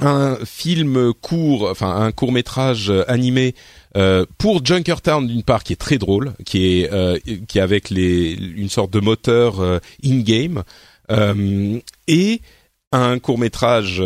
un 0.00 0.36
film 0.44 1.12
court, 1.14 1.68
enfin 1.70 1.94
un 1.96 2.12
court 2.12 2.32
métrage 2.32 2.92
animé 3.08 3.54
euh, 3.96 4.26
pour 4.38 4.64
Junkertown 4.64 5.26
d'une 5.26 5.42
part 5.42 5.62
qui 5.62 5.72
est 5.72 5.76
très 5.76 5.98
drôle, 5.98 6.32
qui 6.44 6.80
est 6.80 6.92
euh, 6.92 7.18
qui 7.46 7.58
est 7.58 7.62
avec 7.62 7.90
les 7.90 8.32
une 8.32 8.68
sorte 8.68 8.90
de 8.90 9.00
moteur 9.00 9.60
euh, 9.60 9.78
in 10.04 10.20
game 10.20 10.62
et 12.08 12.40
un 12.90 13.18
court 13.18 13.38
métrage 13.38 14.02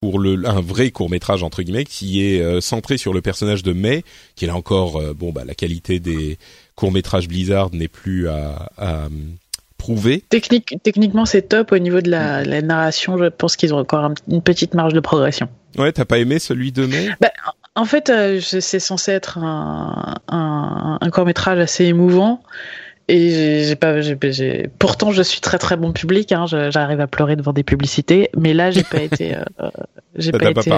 pour 0.00 0.18
le 0.18 0.48
un 0.48 0.60
vrai 0.60 0.90
court 0.90 1.10
métrage 1.10 1.42
entre 1.42 1.62
guillemets 1.62 1.84
qui 1.84 2.22
est 2.22 2.60
centré 2.62 2.96
sur 2.96 3.12
le 3.12 3.20
personnage 3.20 3.62
de 3.62 3.74
May 3.74 4.02
qui 4.34 4.46
est 4.46 4.48
là 4.48 4.56
encore 4.56 5.14
bon 5.14 5.30
bah 5.30 5.44
la 5.44 5.54
qualité 5.54 6.00
des 6.00 6.38
courts 6.74 6.90
métrages 6.90 7.28
Blizzard 7.28 7.68
n'est 7.74 7.88
plus 7.88 8.28
à, 8.28 8.70
à 8.78 9.08
Technique, 10.28 10.76
techniquement, 10.82 11.24
c'est 11.24 11.42
top. 11.42 11.72
Au 11.72 11.78
niveau 11.78 12.00
de 12.00 12.10
la, 12.10 12.62
narration, 12.62 13.18
je 13.18 13.26
pense 13.26 13.56
qu'ils 13.56 13.74
ont 13.74 13.78
encore 13.78 14.12
une 14.28 14.42
petite 14.42 14.74
marge 14.74 14.92
de 14.92 15.00
progression. 15.00 15.48
Ouais, 15.78 15.92
t'as 15.92 16.04
pas 16.04 16.18
aimé 16.18 16.38
celui 16.38 16.72
de 16.72 16.86
mai? 16.86 17.10
Bah, 17.20 17.30
En 17.74 17.84
fait, 17.84 18.10
euh, 18.10 18.40
c'est 18.40 18.80
censé 18.80 19.12
être 19.12 19.38
un, 19.38 20.16
un, 20.28 21.10
court 21.10 21.24
métrage 21.24 21.58
assez 21.58 21.84
émouvant. 21.84 22.42
Et 23.08 23.64
j'ai 23.64 23.76
pas, 23.76 23.96
pourtant 24.78 25.10
je 25.10 25.22
suis 25.22 25.40
très 25.40 25.58
très 25.58 25.76
bon 25.76 25.92
public. 25.92 26.30
Hein, 26.32 26.46
j'arrive 26.46 27.00
à 27.00 27.06
pleurer 27.08 27.36
devant 27.36 27.52
des 27.52 27.64
publicités, 27.64 28.30
mais 28.36 28.54
là 28.54 28.70
j'ai 28.70 28.84
pas 28.84 29.02
été, 29.02 29.34
euh, 29.34 29.70
j'ai 30.14 30.30
pas 30.30 30.50
été. 30.50 30.70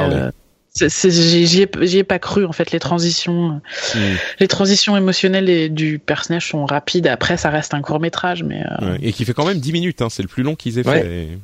J'y 0.77 1.63
ai, 1.63 1.99
ai, 1.99 2.05
pas 2.05 2.19
cru 2.19 2.45
en 2.45 2.53
fait. 2.53 2.73
Les 2.73 2.81
transitions, 2.81 3.61
mm. 3.95 3.99
les 4.41 4.49
transitions 4.49 4.97
émotionnelles 4.97 5.73
du 5.73 5.99
personnage 5.99 6.49
sont 6.49 6.65
rapides. 6.65 7.07
Après, 7.07 7.37
ça 7.37 7.51
reste 7.51 7.75
un 7.75 7.81
court 7.81 8.01
métrage, 8.01 8.43
mais 8.43 8.65
et 9.01 9.13
qui 9.13 9.25
fait 9.25 9.35
quand 9.35 9.47
même 9.47 9.59
10 9.59 9.73
minutes. 9.73 10.03
Hein. 10.03 10.09
C'est 10.11 10.23
le 10.23 10.29
plus 10.29 10.43
long 10.43 10.55
qu'ils 10.55 10.79
aient 10.79 10.85
fait. 10.85 11.39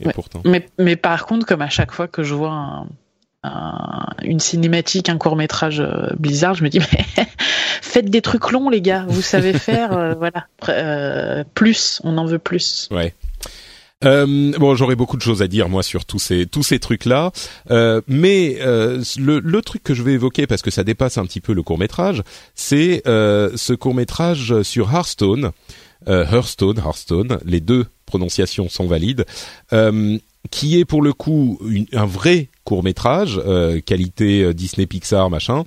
Et, 0.00 0.12
pourtant. 0.12 0.42
Mais, 0.44 0.64
mais 0.78 0.94
par 0.94 1.26
contre, 1.26 1.44
comme 1.44 1.62
à 1.62 1.68
chaque 1.68 1.90
fois 1.90 2.06
que 2.06 2.22
je 2.22 2.32
vois 2.32 2.52
un, 2.52 2.86
une 4.22 4.40
cinématique, 4.40 5.08
un 5.08 5.18
court 5.18 5.36
métrage 5.36 5.80
euh, 5.80 6.08
Blizzard, 6.18 6.54
je 6.54 6.64
me 6.64 6.68
dis 6.68 6.78
mais 6.92 7.26
faites 7.82 8.10
des 8.10 8.22
trucs 8.22 8.50
longs 8.50 8.68
les 8.68 8.80
gars, 8.80 9.06
vous 9.08 9.22
savez 9.22 9.52
faire, 9.52 9.92
euh, 9.92 10.14
voilà, 10.18 10.46
euh, 10.68 11.44
plus, 11.54 12.00
on 12.04 12.18
en 12.18 12.24
veut 12.24 12.38
plus. 12.38 12.88
Ouais. 12.90 13.14
Bon, 14.02 14.74
j'aurais 14.74 14.96
beaucoup 14.96 15.16
de 15.16 15.22
choses 15.22 15.42
à 15.42 15.48
dire 15.48 15.68
moi 15.68 15.82
sur 15.82 16.04
tous 16.04 16.18
ces 16.18 16.46
tous 16.46 16.62
ces 16.62 16.78
trucs 16.78 17.04
là, 17.04 17.32
mais 18.06 18.58
le, 18.60 19.40
le 19.40 19.62
truc 19.62 19.82
que 19.82 19.94
je 19.94 20.02
vais 20.02 20.12
évoquer 20.12 20.46
parce 20.46 20.62
que 20.62 20.70
ça 20.70 20.84
dépasse 20.84 21.18
un 21.18 21.24
petit 21.24 21.40
peu 21.40 21.52
le 21.52 21.62
court 21.62 21.78
métrage, 21.78 22.22
c'est 22.54 23.02
ce 23.04 23.72
court 23.74 23.94
métrage 23.94 24.62
sur 24.62 24.92
Hearthstone, 24.92 25.52
Hearthstone, 26.06 26.78
Hearthstone, 26.78 27.38
les 27.44 27.60
deux 27.60 27.86
prononciations 28.06 28.68
sont 28.68 28.86
valides, 28.86 29.24
qui 30.50 30.78
est 30.78 30.84
pour 30.84 31.02
le 31.02 31.12
coup 31.12 31.58
un 31.92 32.06
vrai 32.06 32.48
court 32.64 32.82
métrage, 32.82 33.40
euh, 33.44 33.80
qualité 33.80 34.42
euh, 34.42 34.54
Disney 34.54 34.86
Pixar 34.86 35.30
machin, 35.30 35.64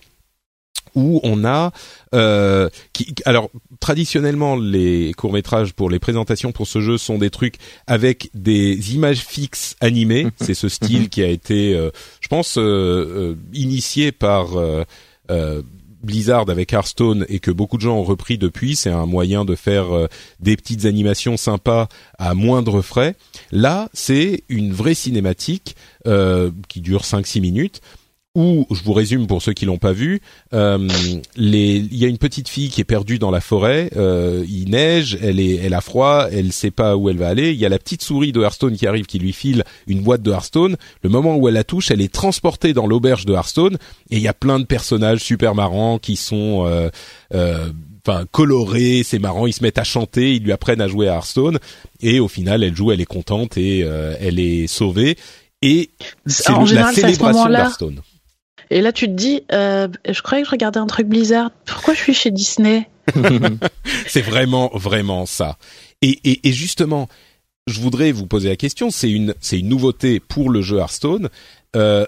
où 0.93 1.21
on 1.23 1.45
a 1.45 1.71
euh, 2.13 2.69
qui, 2.91 3.13
alors 3.25 3.49
traditionnellement 3.79 4.57
les 4.57 5.13
courts 5.13 5.31
métrages 5.31 5.73
pour 5.73 5.89
les 5.89 5.99
présentations 5.99 6.51
pour 6.51 6.67
ce 6.67 6.81
jeu 6.81 6.97
sont 6.97 7.17
des 7.17 7.29
trucs 7.29 7.55
avec 7.87 8.29
des 8.33 8.93
images 8.93 9.19
fixes 9.19 9.75
animées. 9.79 10.27
C'est 10.41 10.53
ce 10.53 10.67
style 10.67 11.09
qui 11.09 11.23
a 11.23 11.27
été 11.27 11.73
je 12.19 12.27
pense 12.27 12.57
initié 13.53 14.11
par 14.11 14.57
Blizzard 16.03 16.49
avec 16.49 16.73
Hearthstone 16.73 17.25
et 17.29 17.39
que 17.39 17.51
beaucoup 17.51 17.77
de 17.77 17.81
gens 17.81 17.97
ont 17.97 18.03
repris 18.03 18.37
depuis, 18.37 18.75
c'est 18.75 18.89
un 18.89 19.05
moyen 19.05 19.45
de 19.45 19.55
faire 19.55 19.95
euh, 19.95 20.07
des 20.39 20.55
petites 20.55 20.85
animations 20.85 21.37
sympas 21.37 21.87
à 22.17 22.33
moindre 22.33 22.81
frais. 22.81 23.15
Là, 23.51 23.89
c'est 23.93 24.43
une 24.49 24.73
vraie 24.73 24.93
cinématique 24.93 25.75
euh, 26.07 26.51
qui 26.67 26.81
dure 26.81 27.01
5-6 27.01 27.41
minutes 27.41 27.81
où, 28.33 28.65
je 28.71 28.81
vous 28.83 28.93
résume 28.93 29.27
pour 29.27 29.41
ceux 29.41 29.51
qui 29.51 29.65
l'ont 29.65 29.77
pas 29.77 29.91
vu, 29.91 30.21
euh, 30.53 30.87
les, 31.35 31.77
il 31.77 31.97
y 31.97 32.05
a 32.05 32.07
une 32.07 32.17
petite 32.17 32.47
fille 32.47 32.69
qui 32.69 32.79
est 32.79 32.85
perdue 32.85 33.19
dans 33.19 33.31
la 33.31 33.41
forêt, 33.41 33.89
euh, 33.97 34.45
il 34.47 34.69
neige, 34.69 35.17
elle 35.21 35.39
est, 35.39 35.55
elle 35.55 35.73
a 35.73 35.81
froid, 35.81 36.27
elle 36.31 36.53
sait 36.53 36.71
pas 36.71 36.95
où 36.95 37.09
elle 37.09 37.17
va 37.17 37.27
aller. 37.27 37.51
Il 37.51 37.59
y 37.59 37.65
a 37.65 37.69
la 37.69 37.79
petite 37.79 38.01
souris 38.03 38.31
de 38.31 38.41
Hearthstone 38.41 38.77
qui 38.77 38.87
arrive, 38.87 39.05
qui 39.05 39.19
lui 39.19 39.33
file 39.33 39.63
une 39.85 40.01
boîte 40.01 40.21
de 40.21 40.31
Hearthstone. 40.31 40.77
Le 41.03 41.09
moment 41.09 41.35
où 41.35 41.47
elle 41.49 41.55
la 41.55 41.65
touche, 41.65 41.91
elle 41.91 42.01
est 42.01 42.13
transportée 42.13 42.73
dans 42.73 42.87
l'auberge 42.87 43.25
de 43.25 43.33
Hearthstone 43.33 43.77
et 44.09 44.17
il 44.17 44.21
y 44.21 44.29
a 44.29 44.33
plein 44.33 44.59
de 44.59 44.65
personnages 44.65 45.19
super 45.19 45.53
marrants 45.53 45.99
qui 45.99 46.15
sont 46.15 46.65
euh, 46.65 46.89
euh 47.33 47.69
enfin 48.03 48.25
colorés, 48.31 49.03
c'est 49.05 49.19
marrant, 49.19 49.45
ils 49.45 49.53
se 49.53 49.61
mettent 49.61 49.77
à 49.77 49.83
chanter, 49.83 50.33
ils 50.33 50.43
lui 50.43 50.51
apprennent 50.51 50.81
à 50.81 50.87
jouer 50.87 51.07
à 51.07 51.13
Hearthstone 51.13 51.59
et 52.01 52.19
au 52.19 52.27
final 52.27 52.63
elle 52.63 52.75
joue, 52.75 52.91
elle 52.91 52.99
est 52.99 53.05
contente 53.05 53.57
et 53.57 53.83
euh, 53.83 54.15
elle 54.19 54.39
est 54.39 54.65
sauvée 54.65 55.17
et 55.61 55.91
c'est 56.25 56.51
la 56.73 56.91
célébration 56.91 57.47
d'Hearthstone. 57.47 58.01
Et 58.71 58.79
là, 58.79 58.93
tu 58.93 59.07
te 59.07 59.11
dis, 59.11 59.43
euh, 59.51 59.89
je 60.09 60.21
croyais 60.21 60.43
que 60.43 60.47
je 60.47 60.51
regardais 60.51 60.79
un 60.79 60.87
truc 60.87 61.05
Blizzard. 61.05 61.51
Pourquoi 61.65 61.93
je 61.93 61.99
suis 61.99 62.13
chez 62.13 62.31
Disney? 62.31 62.89
C'est 64.07 64.21
vraiment, 64.21 64.71
vraiment 64.73 65.25
ça. 65.25 65.57
Et, 66.01 66.19
et, 66.23 66.47
et, 66.47 66.53
justement, 66.53 67.09
je 67.67 67.81
voudrais 67.81 68.13
vous 68.13 68.27
poser 68.27 68.47
la 68.47 68.55
question. 68.55 68.89
C'est 68.89 69.11
une, 69.11 69.35
c'est 69.41 69.59
une 69.59 69.67
nouveauté 69.67 70.21
pour 70.21 70.49
le 70.49 70.61
jeu 70.61 70.77
Hearthstone. 70.77 71.29
Euh, 71.75 72.05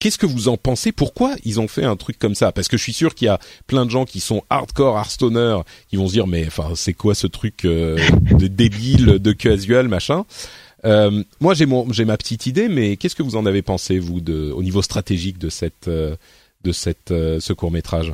Qu'est-ce 0.00 0.16
que 0.16 0.24
vous 0.24 0.48
en 0.48 0.56
pensez? 0.56 0.92
Pourquoi 0.92 1.34
ils 1.44 1.60
ont 1.60 1.68
fait 1.68 1.84
un 1.84 1.94
truc 1.94 2.18
comme 2.18 2.34
ça? 2.34 2.52
Parce 2.52 2.68
que 2.68 2.78
je 2.78 2.82
suis 2.82 2.94
sûr 2.94 3.14
qu'il 3.14 3.26
y 3.26 3.28
a 3.28 3.38
plein 3.66 3.84
de 3.84 3.90
gens 3.90 4.06
qui 4.06 4.20
sont 4.20 4.42
hardcore 4.48 4.96
Hearthstoners 4.96 5.58
qui 5.88 5.96
vont 5.96 6.08
se 6.08 6.14
dire 6.14 6.26
mais 6.26 6.46
enfin 6.46 6.70
c'est 6.74 6.94
quoi 6.94 7.14
ce 7.14 7.26
truc 7.26 7.66
euh, 7.66 7.98
de 8.32 8.46
débile, 8.46 9.18
de 9.18 9.32
casual 9.32 9.88
machin? 9.88 10.24
Euh, 10.84 11.22
moi, 11.40 11.54
j'ai 11.54 11.66
mon, 11.66 11.90
j'ai 11.92 12.04
ma 12.04 12.16
petite 12.16 12.46
idée, 12.46 12.68
mais 12.68 12.96
qu'est-ce 12.96 13.14
que 13.14 13.22
vous 13.22 13.36
en 13.36 13.46
avez 13.46 13.62
pensé 13.62 13.98
vous 13.98 14.20
de, 14.20 14.50
au 14.50 14.62
niveau 14.62 14.82
stratégique 14.82 15.38
de 15.38 15.48
cette, 15.48 15.88
euh, 15.88 16.16
de 16.64 16.72
cette, 16.72 17.10
euh, 17.10 17.40
ce 17.40 17.52
court 17.52 17.70
métrage 17.70 18.12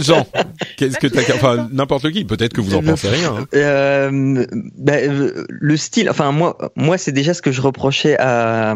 Jean, 0.00 0.26
qu'est-ce 0.78 0.98
que 0.98 1.06
t'as, 1.06 1.20
enfin 1.34 1.68
n'importe 1.70 2.10
qui, 2.12 2.24
peut-être 2.24 2.54
que 2.54 2.62
vous 2.62 2.74
en 2.74 2.82
pensez 2.82 3.08
rien. 3.10 3.36
Hein. 3.36 3.46
Euh, 3.52 4.46
bah, 4.78 4.94
le 5.48 5.76
style, 5.76 6.08
enfin 6.08 6.32
moi, 6.32 6.56
moi 6.74 6.96
c'est 6.96 7.12
déjà 7.12 7.34
ce 7.34 7.42
que 7.42 7.52
je 7.52 7.60
reprochais 7.60 8.16
à, 8.18 8.74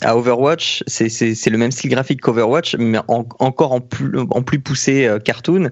à 0.00 0.16
Overwatch, 0.16 0.82
c'est, 0.88 1.08
c'est, 1.08 1.36
c'est 1.36 1.50
le 1.50 1.58
même 1.58 1.70
style 1.70 1.90
graphique 1.90 2.20
qu'Overwatch, 2.20 2.74
mais 2.80 2.98
encore 3.06 3.70
en 3.70 3.80
plus, 3.80 4.10
en 4.18 4.42
plus 4.42 4.58
poussé 4.58 5.08
cartoon. 5.24 5.70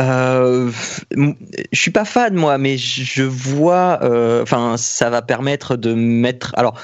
Euh, 0.00 0.70
je 1.10 1.78
suis 1.80 1.90
pas 1.90 2.04
fan 2.04 2.34
moi, 2.34 2.58
mais 2.58 2.76
je 2.76 3.22
vois. 3.22 3.98
Euh, 4.02 4.42
enfin, 4.42 4.76
ça 4.76 5.10
va 5.10 5.22
permettre 5.22 5.76
de 5.76 5.94
mettre. 5.94 6.52
Alors, 6.56 6.78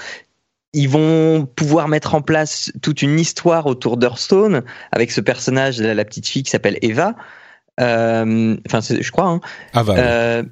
ils 0.73 0.89
vont 0.89 1.47
pouvoir 1.47 1.89
mettre 1.89 2.15
en 2.15 2.23
place 2.23 2.73
toute 2.83 3.03
une 3.03 3.21
histoire 3.21 3.67
autour 3.67 3.97
d'Hearthstone 3.97 4.63
avec 4.91 5.13
ce 5.13 5.21
personnage, 5.21 5.81
la, 5.81 5.95
la 5.95 6.05
petite 6.05 6.27
fille 6.27 6.43
qui 6.43 6.51
s'appelle 6.51 6.79
Eva. 6.83 7.15
Euh, 7.81 8.57
enfin, 8.67 8.81
je 8.81 9.11
crois. 9.11 9.41
Hein. 9.75 9.85
Euh, 9.89 10.43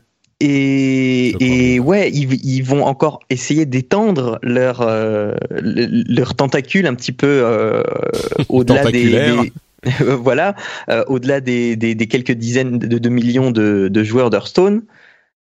et, 0.40 1.74
et 1.74 1.78
ouais, 1.78 2.10
ils, 2.10 2.34
ils, 2.44 2.62
vont 2.62 2.84
encore 2.84 3.20
essayer 3.30 3.64
d'étendre 3.64 4.40
leur 4.43 4.80
euh, 4.80 5.34
leur 5.51 6.34
tentacule 6.34 6.86
un 6.89 6.94
petit 6.94 7.12
peu 7.12 7.44
au-delà 8.48 8.90
des, 8.90 9.52
voilà, 10.00 10.54
euh, 10.88 11.04
au-delà 11.09 11.40
des, 11.40 11.76
des, 11.76 11.94
des, 11.94 12.06
quelques 12.06 12.32
dizaines 12.32 12.78
de, 12.78 12.98
de 12.98 13.09
millions 13.09 13.50
de, 13.50 13.88
de 13.88 14.04
joueurs 14.04 14.30
d'Hearthstone, 14.30 14.84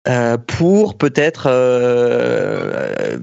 euh, 0.09 0.37
pour 0.37 0.97
peut-être 0.97 1.47
euh, 1.49 3.19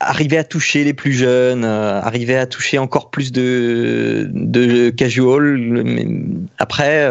arriver 0.00 0.38
à 0.38 0.44
toucher 0.44 0.84
les 0.84 0.94
plus 0.94 1.12
jeunes, 1.12 1.64
arriver 1.64 2.36
à 2.36 2.46
toucher 2.46 2.78
encore 2.78 3.10
plus 3.10 3.32
de, 3.32 4.28
de 4.32 4.90
casual. 4.90 5.56
Mais 5.84 6.06
après, 6.58 7.08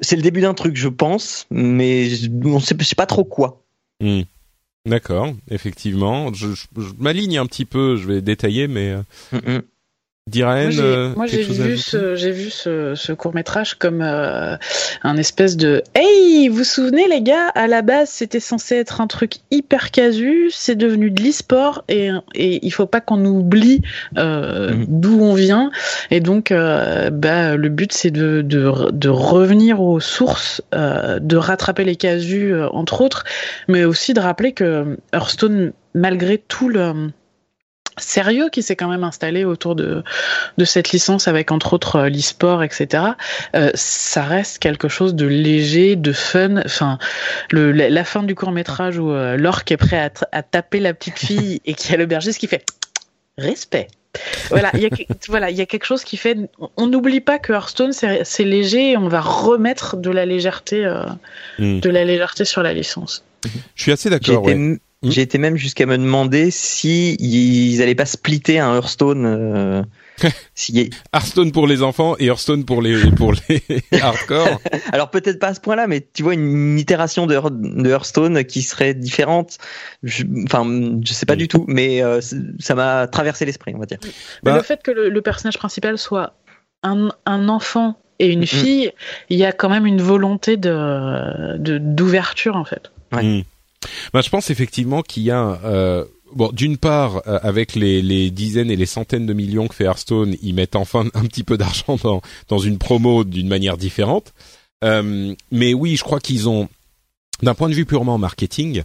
c'est 0.00 0.16
le 0.16 0.22
début 0.22 0.40
d'un 0.40 0.54
truc, 0.54 0.76
je 0.76 0.88
pense, 0.88 1.46
mais 1.50 2.08
on 2.44 2.60
sait, 2.60 2.76
je 2.78 2.84
sais 2.84 2.96
pas 2.96 3.06
trop 3.06 3.24
quoi. 3.24 3.62
Hmm. 4.00 4.22
D'accord, 4.86 5.32
effectivement. 5.50 6.34
Je, 6.34 6.48
je, 6.54 6.66
je 6.76 6.92
m'aligne 6.98 7.38
un 7.38 7.46
petit 7.46 7.64
peu, 7.64 7.96
je 7.96 8.06
vais 8.06 8.20
détailler, 8.20 8.68
mais. 8.68 8.94
Moi, 11.16 11.26
j'ai 11.26 11.40
euh, 11.40 11.52
vu, 11.52 11.76
ce, 11.76 12.16
j'ai 12.16 12.30
vu 12.30 12.48
ce, 12.48 12.94
ce, 12.94 13.12
court 13.12 13.34
métrage 13.34 13.74
comme 13.74 14.00
euh, 14.00 14.56
un 15.02 15.16
espèce 15.18 15.54
de 15.54 15.82
Hey, 15.94 16.48
vous 16.48 16.56
vous 16.56 16.64
souvenez 16.64 17.06
les 17.08 17.20
gars, 17.20 17.48
à 17.48 17.66
la 17.66 17.82
base 17.82 18.08
c'était 18.08 18.40
censé 18.40 18.76
être 18.76 19.02
un 19.02 19.06
truc 19.06 19.34
hyper 19.50 19.90
casu, 19.90 20.48
c'est 20.50 20.76
devenu 20.76 21.10
de 21.10 21.22
l'e-sport 21.22 21.84
et, 21.90 22.08
et 22.34 22.58
il 22.64 22.70
faut 22.72 22.86
pas 22.86 23.02
qu'on 23.02 23.22
oublie 23.26 23.82
euh, 24.16 24.72
mhm. 24.72 24.86
d'où 24.88 25.20
on 25.20 25.34
vient 25.34 25.70
et 26.10 26.20
donc 26.20 26.52
euh, 26.52 27.10
bah, 27.10 27.56
le 27.56 27.68
but 27.68 27.92
c'est 27.92 28.10
de, 28.10 28.40
de, 28.40 28.90
de, 28.92 29.08
revenir 29.10 29.82
aux 29.82 30.00
sources, 30.00 30.62
euh, 30.74 31.18
de 31.18 31.36
rattraper 31.36 31.84
les 31.84 31.96
casus 31.96 32.54
entre 32.72 33.02
autres, 33.02 33.24
mais 33.68 33.84
aussi 33.84 34.14
de 34.14 34.20
rappeler 34.20 34.52
que 34.52 34.96
Hearthstone 35.12 35.72
malgré 35.92 36.38
tout 36.38 36.70
le 36.70 37.10
sérieux 37.98 38.48
qui 38.50 38.62
s'est 38.62 38.76
quand 38.76 38.88
même 38.88 39.04
installé 39.04 39.44
autour 39.44 39.74
de, 39.74 40.02
de 40.58 40.64
cette 40.64 40.90
licence 40.92 41.28
avec 41.28 41.52
entre 41.52 41.74
autres 41.74 41.96
euh, 41.96 42.08
l'e-sport, 42.08 42.62
etc. 42.62 43.04
Euh, 43.54 43.70
ça 43.74 44.22
reste 44.22 44.58
quelque 44.58 44.88
chose 44.88 45.14
de 45.14 45.26
léger, 45.26 45.96
de 45.96 46.12
fun. 46.12 46.62
Enfin, 46.64 46.98
le, 47.50 47.72
la, 47.72 48.04
fin 48.04 48.22
du 48.22 48.34
court 48.34 48.52
métrage 48.52 48.98
où 48.98 49.10
euh, 49.10 49.36
l'orque 49.36 49.70
est 49.72 49.76
prêt 49.76 49.98
à, 49.98 50.10
à, 50.32 50.42
taper 50.42 50.80
la 50.80 50.94
petite 50.94 51.18
fille 51.18 51.60
et 51.66 51.74
qui 51.74 51.92
a 51.92 51.96
l'aubergiste 51.96 52.38
qui 52.38 52.46
fait 52.46 52.64
respect. 53.38 53.88
voilà, 54.48 54.70
il 54.74 54.80
y 54.80 54.86
a 54.86 54.90
voilà, 55.28 55.50
il 55.50 55.56
y 55.56 55.60
a 55.60 55.66
quelque 55.66 55.84
chose 55.84 56.04
qui 56.04 56.16
fait. 56.16 56.36
On 56.76 56.86
n'oublie 56.86 57.20
pas 57.20 57.38
que 57.38 57.52
Hearthstone 57.52 57.92
c'est 57.92 58.44
léger 58.44 58.92
et 58.92 58.96
on 58.96 59.08
va 59.08 59.20
remettre 59.20 59.96
de 59.96 60.10
la 60.10 60.26
légèreté, 60.26 60.84
euh, 60.84 61.04
mm. 61.58 61.80
de 61.80 61.90
la 61.90 62.04
légèreté 62.04 62.44
sur 62.44 62.62
la 62.62 62.72
licence. 62.72 63.24
Je 63.74 63.82
suis 63.82 63.92
assez 63.92 64.10
d'accord. 64.10 64.46
Hmm. 65.04 65.10
J'ai 65.10 65.20
été 65.20 65.36
même 65.36 65.56
jusqu'à 65.56 65.84
me 65.84 65.98
demander 65.98 66.50
si 66.50 67.14
ils 67.20 67.82
allaient 67.82 67.94
pas 67.94 68.06
splitter 68.06 68.58
un 68.58 68.74
Hearthstone. 68.74 69.26
Euh, 69.26 69.82
si... 70.54 70.88
Hearthstone 71.12 71.52
pour 71.52 71.66
les 71.66 71.82
enfants 71.82 72.16
et 72.18 72.26
Hearthstone 72.26 72.64
pour 72.64 72.80
les 72.80 73.10
pour 73.10 73.34
les 73.48 73.62
hardcore. 74.00 74.60
Alors 74.92 75.10
peut-être 75.10 75.38
pas 75.38 75.48
à 75.48 75.54
ce 75.54 75.60
point-là, 75.60 75.86
mais 75.86 76.06
tu 76.14 76.22
vois 76.22 76.32
une 76.32 76.78
itération 76.78 77.26
de, 77.26 77.38
de 77.50 77.90
Hearthstone 77.90 78.44
qui 78.44 78.62
serait 78.62 78.94
différente. 78.94 79.58
Je, 80.02 80.24
enfin, 80.46 80.64
je 81.04 81.12
sais 81.12 81.26
pas 81.26 81.36
du 81.36 81.48
tout, 81.48 81.66
mais 81.68 82.02
euh, 82.02 82.22
ça 82.58 82.74
m'a 82.74 83.06
traversé 83.06 83.44
l'esprit, 83.44 83.74
on 83.74 83.80
va 83.80 83.86
dire. 83.86 83.98
Bah... 84.42 84.56
Le 84.56 84.62
fait 84.62 84.82
que 84.82 84.90
le, 84.90 85.10
le, 85.10 85.22
personnage 85.22 85.58
principal 85.58 85.98
soit 85.98 86.34
un, 86.82 87.10
un 87.26 87.48
enfant 87.50 87.98
et 88.18 88.28
une 88.28 88.46
fille, 88.46 88.90
il 89.28 89.36
y 89.36 89.44
a 89.44 89.52
quand 89.52 89.68
même 89.68 89.84
une 89.84 90.00
volonté 90.00 90.56
de 90.56 91.58
d'ouverture 91.58 92.56
en 92.56 92.64
fait. 92.64 92.90
Ouais. 93.12 93.22
Mm. 93.22 93.42
Ben, 94.12 94.22
je 94.22 94.30
pense 94.30 94.50
effectivement 94.50 95.02
qu'il 95.02 95.24
y 95.24 95.30
a 95.30 95.60
euh, 95.64 96.04
bon, 96.34 96.50
d'une 96.52 96.76
part, 96.76 97.22
euh, 97.26 97.38
avec 97.42 97.74
les, 97.74 98.02
les, 98.02 98.30
dizaines 98.30 98.70
et 98.70 98.76
les 98.76 98.86
centaines 98.86 99.26
de 99.26 99.32
millions 99.32 99.68
que 99.68 99.74
fait 99.74 99.84
Hearthstone, 99.84 100.36
ils 100.42 100.54
mettent 100.54 100.76
enfin 100.76 101.06
un 101.14 101.24
petit 101.24 101.44
peu 101.44 101.56
d'argent 101.56 101.96
dans, 102.02 102.22
dans 102.48 102.58
une 102.58 102.78
promo 102.78 103.24
d'une 103.24 103.48
manière 103.48 103.76
différente. 103.76 104.32
Euh, 104.84 105.34
mais 105.50 105.74
oui, 105.74 105.96
je 105.96 106.04
crois 106.04 106.20
qu'ils 106.20 106.48
ont, 106.48 106.68
d'un 107.42 107.54
point 107.54 107.68
de 107.68 107.74
vue 107.74 107.86
purement 107.86 108.18
marketing, 108.18 108.82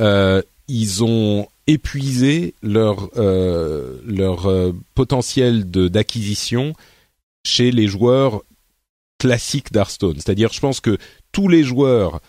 euh, 0.00 0.42
ils 0.68 1.02
ont 1.02 1.48
épuisé 1.66 2.54
leur 2.62 3.10
euh, 3.16 3.98
leur 4.06 4.46
euh, 4.46 4.72
potentiel 4.94 5.70
de 5.70 5.88
d'acquisition 5.88 6.74
chez 7.44 7.70
les 7.70 7.86
joueurs 7.86 8.42
classiques 9.18 9.72
d'Hearthstone. 9.72 10.16
C'est-à-dire, 10.16 10.52
je 10.52 10.60
pense 10.60 10.80
que 10.80 10.98
tous 11.32 11.48
les 11.48 11.64
joueurs 11.64 12.20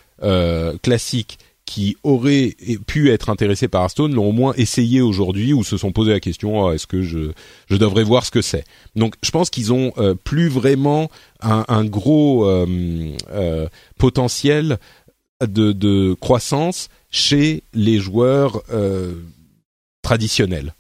classiques 0.82 1.40
qui 1.70 1.98
auraient 2.02 2.56
pu 2.88 3.12
être 3.12 3.30
intéressés 3.30 3.68
par 3.68 3.84
Hearthstone 3.84 4.16
l'ont 4.16 4.30
au 4.30 4.32
moins 4.32 4.54
essayé 4.58 5.02
aujourd'hui 5.02 5.54
ou 5.54 5.64
se 5.64 5.78
sont 5.78 5.92
posé 5.92 6.12
la 6.12 6.20
question 6.20 6.64
oh, 6.64 6.72
est-ce 6.72 6.88
que 6.88 7.04
je 7.04 7.32
devrais 7.70 8.02
voir 8.02 8.26
ce 8.26 8.32
que 8.32 8.42
c'est? 8.42 8.66
Donc 8.96 9.14
je 9.22 9.30
pense 9.30 9.52
qu'ils 9.52 9.72
ont 9.72 9.94
euh, 10.00 10.16
plus 10.16 10.50
vraiment 10.50 11.12
un, 11.42 11.86
gros 11.86 12.50
euh, 12.50 12.66
euh, 13.30 13.68
potentiel 14.00 14.80
de, 15.42 16.16
croissance 16.16 16.90
chez 17.12 17.62
les 17.76 18.00
joueurs 18.00 18.64
traditionnels. 20.02 20.74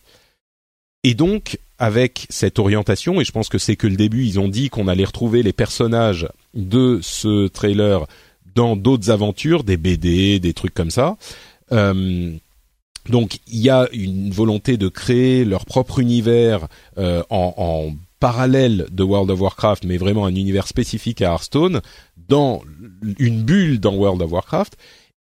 Et 1.03 1.13
donc 1.13 1.59
avec 1.77 2.25
cette 2.29 2.57
orientation, 2.57 3.21
et 3.21 3.25
je 3.25 3.31
pense 3.31 3.47
que 3.47 3.59
c'est 3.59 3.75
que 3.75 3.85
le 3.85 3.95
début, 3.95 4.25
ils 4.25 4.39
ont 4.39 4.47
dit 4.47 4.69
qu'on 4.69 4.87
allait 4.87 5.05
retrouver 5.05 5.43
les 5.43 5.53
personnages 5.53 6.27
de 6.55 6.99
ce 7.03 7.47
trailer 7.47 8.07
dans 8.55 8.75
d'autres 8.75 9.09
aventures, 9.09 9.63
des 9.63 9.77
BD, 9.77 10.39
des 10.39 10.53
trucs 10.53 10.73
comme 10.73 10.91
ça. 10.91 11.17
Euh, 11.71 12.31
donc 13.09 13.39
il 13.47 13.59
y 13.59 13.69
a 13.69 13.87
une 13.91 14.31
volonté 14.31 14.77
de 14.77 14.87
créer 14.87 15.45
leur 15.45 15.65
propre 15.65 15.99
univers 15.99 16.67
euh, 16.97 17.23
en, 17.29 17.53
en, 17.57 17.93
parallèle 18.19 18.85
de 18.91 19.01
World 19.01 19.31
of 19.31 19.39
Warcraft, 19.39 19.85
mais 19.85 19.95
vraiment 19.95 20.25
un 20.25 20.35
univers 20.35 20.67
spécifique 20.67 21.21
à 21.21 21.31
Hearthstone, 21.31 21.79
dans 22.27 22.61
une 23.17 23.43
bulle 23.43 23.79
dans 23.79 23.95
World 23.95 24.21
of 24.21 24.31
Warcraft. 24.33 24.75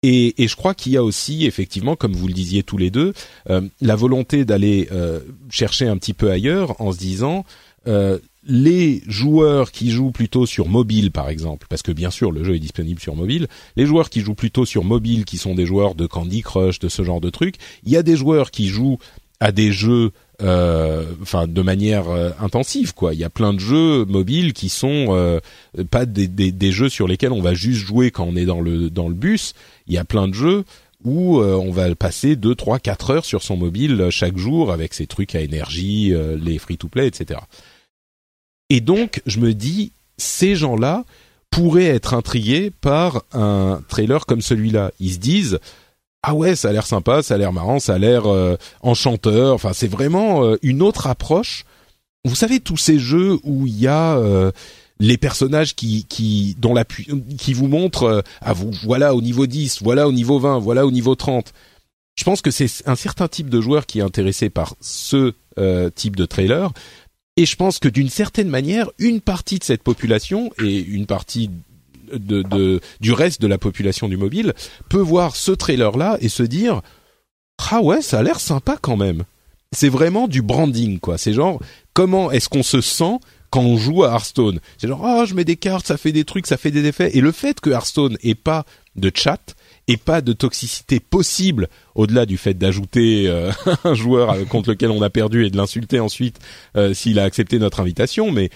Et, 0.03 0.43
et 0.43 0.49
je 0.49 0.57
crois 0.57 0.75
qu'il 0.75 0.93
y 0.93 0.97
a 0.97 1.03
aussi, 1.03 1.47
effectivement, 1.47 1.97
comme 1.97 2.13
vous 2.13 2.29
le 2.29 2.35
disiez 2.35 2.63
tous 2.63 2.79
les 2.79 2.91
deux, 2.91 3.13
euh, 3.51 3.63
la 3.81 3.97
volonté 3.97 4.45
d'aller 4.45 4.89
euh, 4.93 5.21
chercher 5.51 5.89
un 5.89 5.97
petit 5.97 6.15
peu 6.15 6.31
ailleurs 6.31 6.81
en 6.81 6.93
se 6.93 6.99
disant 6.99 7.45
euh, 7.87 8.19
les 8.49 9.03
joueurs 9.07 9.73
qui 9.73 9.91
jouent 9.91 10.13
plutôt 10.13 10.47
sur 10.47 10.69
mobile, 10.69 11.11
par 11.11 11.29
exemple, 11.29 11.67
parce 11.69 11.83
que 11.83 11.93
bien 11.93 12.11
sûr 12.11 12.31
le 12.31 12.45
jeu 12.45 12.55
est 12.55 12.61
disponible 12.61 13.01
sur 13.01 13.17
mobile, 13.17 13.49
les 13.77 13.87
joueurs 13.87 14.11
qui 14.11 14.21
jouent 14.21 14.35
plutôt 14.35 14.65
sur 14.65 14.85
mobile, 14.85 15.25
qui 15.25 15.39
sont 15.39 15.55
des 15.55 15.67
joueurs 15.67 15.95
de 15.95 16.07
Candy 16.07 16.43
Crush, 16.43 16.79
de 16.79 16.89
ce 16.89 17.03
genre 17.03 17.21
de 17.21 17.31
trucs, 17.31 17.57
il 17.85 17.93
y 17.93 17.97
a 17.97 18.03
des 18.03 18.17
joueurs 18.17 18.51
qui 18.51 18.69
jouent 18.69 18.99
à 19.41 19.53
des 19.53 19.73
jeux, 19.73 20.13
euh, 20.43 21.05
enfin 21.21 21.47
de 21.47 21.63
manière 21.63 22.09
euh, 22.09 22.31
intensive, 22.41 22.95
quoi. 22.95 23.15
Il 23.15 23.21
y 23.21 23.25
a 23.25 23.31
plein 23.31 23.53
de 23.53 23.61
jeux 23.61 24.05
mobiles 24.05 24.53
qui 24.53 24.69
sont 24.69 25.07
euh, 25.11 25.41
pas 25.91 26.07
des, 26.07 26.73
jeux 26.73 26.89
sur 26.89 27.07
lesquels 27.07 27.33
on 27.33 27.43
va 27.43 27.55
juste 27.55 27.85
jouer 27.85 28.11
quand 28.11 28.25
on 28.25 28.37
est 28.37 28.47
dans 28.47 28.61
le 28.61 28.89
dans 28.91 29.09
le 29.09 29.15
bus. 29.15 29.55
Il 29.87 29.95
y 29.95 29.99
a 29.99 30.05
plein 30.05 30.29
de 30.29 30.35
jeux 30.35 30.65
où 31.05 31.39
on 31.39 31.71
va 31.71 31.95
passer 31.95 32.35
2, 32.35 32.55
3, 32.57 32.81
4 32.81 33.11
heures 33.11 33.25
sur 33.25 33.43
son 33.43 33.57
mobile 33.57 34.09
chaque 34.11 34.37
jour 34.37 34.73
avec 34.73 34.93
ses 34.93 35.07
trucs 35.07 35.37
à 35.37 35.41
énergie, 35.41 36.13
les 36.43 36.59
free-to-play, 36.59 37.07
etc. 37.07 37.39
Et 38.71 38.81
donc, 38.81 39.23
je 39.27 39.39
me 39.41 39.55
dis, 39.55 39.93
ces 40.19 40.57
gens-là 40.57 41.05
pourraient 41.51 41.87
être 41.87 42.15
intrigués 42.15 42.71
par 42.81 43.23
un 43.33 43.81
trailer 43.89 44.27
comme 44.27 44.43
celui-là. 44.43 44.91
Ils 45.01 45.15
se 45.15 45.19
disent, 45.19 45.59
ah 46.23 46.35
ouais, 46.35 46.57
ça 46.57 46.71
a 46.71 46.73
l'air 46.73 46.87
sympa, 46.87 47.23
ça 47.23 47.35
a 47.35 47.39
l'air 47.39 47.53
marrant, 47.53 47.79
ça 47.79 47.95
a 47.95 47.99
l'air 47.99 48.27
euh, 48.27 48.57
enchanteur. 48.83 49.55
Enfin, 49.55 49.73
c'est 49.73 49.87
vraiment 49.87 50.45
euh, 50.45 50.57
une 50.63 50.83
autre 50.83 51.07
approche. 51.07 51.65
Vous 52.25 52.35
savez 52.35 52.59
tous 52.59 52.77
ces 52.77 52.99
jeux 52.99 53.39
où 53.45 53.67
il 53.69 53.79
y 53.79 53.87
a 53.87 54.17
euh, 54.17 54.51
les 54.99 55.17
personnages 55.17 55.77
qui 55.77 56.05
qui 56.09 56.57
dont 56.59 56.75
la 56.75 56.85
qui 56.85 57.55
vous 57.55 57.69
montrent 57.69 58.25
ah 58.41 58.53
vous 58.53 58.73
voilà 58.83 59.15
au 59.15 59.23
niveau 59.23 59.47
10, 59.47 59.83
voilà 59.83 60.09
au 60.09 60.13
niveau 60.13 60.41
20, 60.41 60.59
voilà 60.59 60.85
au 60.85 60.91
niveau 60.91 61.15
30. 61.15 61.53
Je 62.17 62.25
pense 62.25 62.41
que 62.41 62.51
c'est 62.51 62.69
un 62.87 62.97
certain 62.97 63.29
type 63.29 63.49
de 63.49 63.61
joueur 63.61 63.87
qui 63.87 64.01
est 64.01 64.03
intéressé 64.03 64.51
par 64.51 64.75
ce 64.81 65.33
type 65.95 66.17
de 66.17 66.27
trailer 66.27 66.73
et 67.37 67.47
je 67.47 67.57
pense 67.57 67.79
que 67.79 67.89
d'une 67.89 68.09
certaine 68.09 68.49
manière, 68.49 68.91
une 68.99 69.21
partie 69.21 69.59
de 69.59 69.65
cette 69.65 69.83
population 69.83 70.51
et 70.63 70.79
une 70.79 71.07
partie 71.07 71.51
de, 72.13 72.81
du 73.01 73.13
reste 73.13 73.41
de 73.41 73.47
la 73.47 73.59
population 73.59 74.09
du 74.09 74.17
mobile 74.17 74.55
peut 74.89 75.01
voir 75.01 75.37
ce 75.37 75.53
trailer-là 75.53 76.19
et 76.21 76.29
se 76.29 76.43
dire 76.43 76.81
ah 77.71 77.81
ouais, 77.81 78.03
ça 78.03 78.21
a 78.21 78.23
l'air 78.23 78.41
sympa 78.41 78.79
quand 78.81 78.97
même. 78.97 79.25
C'est 79.73 79.89
vraiment 79.89 80.29
du 80.29 80.41
branding 80.43 80.99
quoi. 80.99 81.19
C'est 81.19 81.33
genre 81.33 81.61
comment 81.93 82.31
est-ce 82.31 82.49
qu'on 82.49 82.63
se 82.63 82.81
sent 82.81 83.19
quand 83.51 83.63
on 83.63 83.77
joue 83.77 84.05
à 84.05 84.13
Hearthstone? 84.13 84.61
C'est 84.79 84.89
genre 84.89 85.03
oh 85.05 85.25
je 85.27 85.35
mets 85.35 85.45
des 85.45 85.57
cartes, 85.57 85.87
ça 85.87 85.97
fait 85.97 86.13
des 86.13 86.25
trucs, 86.25 86.47
ça 86.47 86.57
fait 86.57 86.71
des 86.71 86.87
effets. 86.87 87.17
Et 87.17 87.21
le 87.21 87.33
fait 87.33 87.61
que 87.61 87.71
Hearthstone 87.71 88.17
ait 88.23 88.35
pas 88.35 88.65
de 88.95 89.11
chat, 89.15 89.56
et 89.89 89.97
pas 89.97 90.21
de 90.21 90.33
toxicité 90.33 91.01
possible 91.01 91.69
au-delà 91.95 92.27
du 92.27 92.37
fait 92.37 92.55
d'ajouter 92.55 93.29
euh, 93.29 93.53
un 93.85 93.95
joueur 93.95 94.37
contre 94.49 94.71
lequel 94.71 94.91
on 94.91 95.03
a 95.03 95.11
perdu 95.11 95.47
et 95.47 95.51
de 95.51 95.57
l'insulter 95.57 96.01
ensuite 96.01 96.39
euh, 96.77 96.95
s'il 96.95 97.19
a 97.19 97.25
accepté 97.25 97.59
notre 97.59 97.81
invitation, 97.81 98.33
mais 98.33 98.51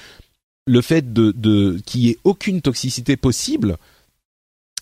le 0.66 0.80
fait 0.82 1.12
de, 1.12 1.32
de 1.32 1.80
qu'il 1.86 2.02
y 2.02 2.10
ait 2.10 2.18
aucune 2.24 2.60
toxicité 2.60 3.16
possible, 3.16 3.76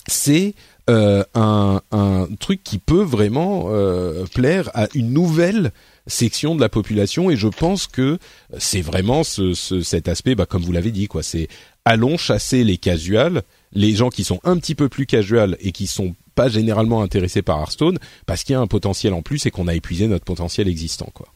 c'est 0.06 0.54
euh, 0.90 1.22
un, 1.34 1.82
un, 1.92 2.28
truc 2.40 2.62
qui 2.64 2.78
peut 2.78 3.02
vraiment 3.02 3.66
euh, 3.68 4.24
plaire 4.34 4.70
à 4.74 4.88
une 4.94 5.12
nouvelle 5.12 5.72
section 6.06 6.54
de 6.54 6.60
la 6.60 6.70
population 6.70 7.30
et 7.30 7.36
je 7.36 7.48
pense 7.48 7.86
que 7.86 8.18
c'est 8.56 8.80
vraiment 8.80 9.22
ce, 9.22 9.52
ce, 9.52 9.82
cet 9.82 10.08
aspect, 10.08 10.34
bah, 10.34 10.46
comme 10.46 10.62
vous 10.62 10.72
l'avez 10.72 10.90
dit, 10.90 11.06
quoi. 11.08 11.22
C'est 11.22 11.48
allons 11.84 12.16
chasser 12.16 12.64
les 12.64 12.78
casuals, 12.78 13.42
les 13.72 13.94
gens 13.94 14.08
qui 14.08 14.24
sont 14.24 14.40
un 14.44 14.56
petit 14.56 14.74
peu 14.74 14.88
plus 14.88 15.06
casuals 15.06 15.56
et 15.60 15.72
qui 15.72 15.86
sont 15.86 16.14
pas 16.34 16.48
généralement 16.48 17.02
intéressés 17.02 17.42
par 17.42 17.58
Hearthstone 17.58 17.98
parce 18.26 18.44
qu'il 18.44 18.52
y 18.52 18.56
a 18.56 18.60
un 18.60 18.66
potentiel 18.66 19.12
en 19.12 19.22
plus 19.22 19.46
et 19.46 19.50
qu'on 19.50 19.68
a 19.68 19.74
épuisé 19.74 20.06
notre 20.06 20.24
potentiel 20.24 20.68
existant 20.68 21.10
quoi. 21.12 21.26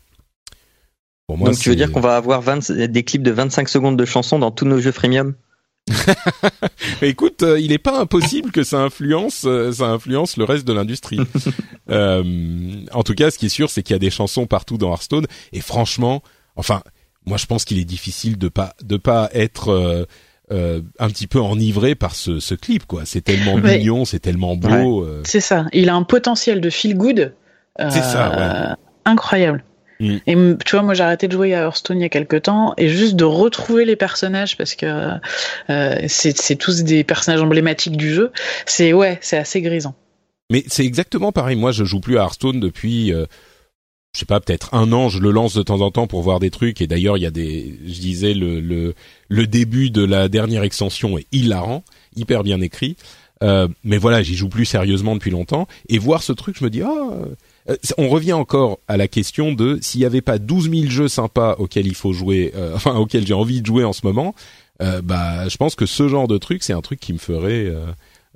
Pour 1.27 1.39
moi, 1.39 1.51
Donc 1.51 1.59
tu 1.59 1.69
veux 1.69 1.77
dire 1.77 1.93
qu'on 1.93 2.01
va 2.01 2.17
avoir 2.17 2.43
20, 2.43 2.73
des 2.73 3.03
clips 3.05 3.23
de 3.23 3.31
25 3.31 3.69
secondes 3.69 3.97
de 3.97 4.05
chansons 4.05 4.39
dans 4.39 4.51
tous 4.51 4.65
nos 4.65 4.81
jeux 4.81 4.93
freemium? 4.93 5.35
Écoute, 7.03 7.43
euh, 7.43 7.59
il 7.59 7.71
n'est 7.71 7.79
pas 7.79 8.01
impossible 8.01 8.51
que 8.51 8.63
ça 8.63 8.81
influence, 8.81 9.45
euh, 9.47 9.73
ça 9.73 9.87
influence 9.87 10.37
le 10.37 10.45
reste 10.45 10.67
de 10.67 10.73
l'industrie. 10.73 11.19
euh, 11.91 12.85
en 12.93 13.03
tout 13.03 13.15
cas, 13.15 13.31
ce 13.31 13.39
qui 13.39 13.47
est 13.47 13.51
sûr, 13.51 13.71
c'est 13.71 13.83
qu'il 13.83 13.95
y 13.95 13.97
a 13.97 14.01
des 14.01 14.11
chansons 14.11 14.47
partout 14.47 14.79
dans 14.79 14.91
Hearthstone. 14.91 15.27
Et 15.53 15.61
franchement, 15.61 16.23
enfin, 16.57 16.83
moi, 17.27 17.37
je 17.37 17.47
pense 17.47 17.65
qu'il 17.65 17.79
est 17.79 17.85
difficile 17.85 18.39
de 18.39 18.49
pas 18.49 18.75
de 18.83 18.97
pas 18.97 19.31
être 19.33 20.07
euh, 20.53 20.81
un 20.99 21.09
petit 21.09 21.27
peu 21.27 21.41
enivré 21.41 21.95
par 21.95 22.15
ce, 22.15 22.39
ce 22.39 22.55
clip 22.55 22.87
quoi. 22.87 23.03
C'est 23.05 23.23
tellement 23.23 23.55
ouais. 23.57 23.79
mignon, 23.79 24.05
c'est 24.05 24.21
tellement 24.21 24.57
beau. 24.57 25.03
Ouais. 25.03 25.09
Euh... 25.09 25.23
C'est 25.25 25.41
ça. 25.41 25.67
Il 25.73 25.89
a 25.89 25.95
un 25.95 26.03
potentiel 26.03 26.61
de 26.61 26.71
feel 26.71 26.97
good. 26.97 27.35
Euh, 27.81 27.91
c'est 27.91 28.03
ça. 28.03 28.77
Incroyable. 29.05 29.65
Mm. 30.01 30.17
Et 30.27 30.37
tu 30.65 30.77
vois, 30.77 30.83
moi 30.83 30.95
j'ai 30.95 31.03
arrêté 31.03 31.27
de 31.27 31.33
jouer 31.33 31.55
à 31.55 31.63
Hearthstone 31.63 31.99
il 31.99 32.03
y 32.03 32.07
a 32.07 32.09
quelques 32.09 32.43
temps 32.43 32.75
et 32.77 32.89
juste 32.89 33.17
de 33.17 33.25
retrouver 33.25 33.85
les 33.85 33.97
personnages 33.97 34.57
parce 34.57 34.75
que 34.75 35.11
c'est 36.09 36.57
tous 36.57 36.83
des 36.83 37.05
personnages 37.05 37.43
emblématiques 37.43 37.97
du 37.97 38.13
jeu. 38.13 38.31
C'est 38.67 38.93
ouais, 38.93 39.19
c'est 39.21 39.39
assez 39.39 39.63
grisant. 39.63 39.95
Mais 40.51 40.65
c'est 40.67 40.85
exactement 40.85 41.33
pareil. 41.33 41.57
Moi, 41.57 41.73
je 41.73 41.85
joue 41.85 42.01
plus 42.01 42.19
à 42.19 42.23
Hearthstone 42.23 42.61
depuis 42.61 43.13
je 44.15 44.21
sais 44.21 44.27
pas, 44.27 44.41
peut-être 44.41 44.75
un 44.75 44.93
an, 44.93 45.09
je 45.09 45.19
le 45.19 45.31
lance 45.31 45.55
de 45.55 45.63
temps 45.63 45.81
en 45.81 45.91
temps 45.91 46.07
pour 46.07 46.23
voir 46.23 46.39
des 46.39 46.51
trucs. 46.51 46.83
Et 46.83 46.87
d'ailleurs, 46.87 47.17
il 47.17 47.23
y 47.23 47.27
a 47.27 47.31
des, 47.31 47.79
je 47.85 48.01
disais, 48.01 48.35
le, 48.35 48.61
le, 48.61 48.95
le 49.29 49.47
début 49.47 49.91
de 49.91 50.05
la 50.05 50.29
dernière 50.29 50.63
extension 50.63 51.17
est 51.17 51.27
hilarant, 51.33 51.83
hyper 52.15 52.43
bien 52.43 52.61
écrit. 52.61 52.97
Euh, 53.43 53.69
mais 53.85 53.97
voilà, 53.97 54.23
j'y 54.23 54.35
joue 54.37 54.49
plus 54.49 54.67
sérieusement 54.67 55.15
depuis 55.15 55.31
longtemps. 55.31 55.67
Et 55.89 55.99
voir 55.99 56.23
ce 56.23 56.33
truc, 56.33 56.57
je 56.59 56.65
me 56.65 56.71
dis, 56.71 56.83
euh, 56.83 57.77
on 57.97 58.09
revient 58.09 58.35
encore 58.35 58.79
à 58.87 58.97
la 58.99 59.09
question 59.09 59.53
de 59.53 59.79
s'il 59.81 60.01
n'y 60.01 60.07
avait 60.07 60.21
pas 60.21 60.39
12 60.39 60.71
000 60.71 60.91
jeux 60.91 61.09
sympas 61.09 61.57
auxquels 61.59 61.87
il 61.87 61.95
faut 61.95 62.13
jouer, 62.13 62.53
euh, 62.55 62.73
enfin 62.77 62.95
auxquels 62.97 63.27
j'ai 63.27 63.35
envie 63.35 63.63
de 63.63 63.67
jouer 63.67 63.85
en 63.85 63.95
ce 63.95 64.05
moment. 64.05 64.35
Euh, 64.83 65.01
bah, 65.01 65.49
je 65.49 65.57
pense 65.57 65.75
que 65.75 65.87
ce 65.87 66.07
genre 66.09 66.29
de 66.29 66.37
truc, 66.39 66.63
c'est 66.63 66.73
un 66.75 66.83
truc 66.83 67.01
qui 67.01 67.15
me 67.15 67.19
ferait 67.19 67.73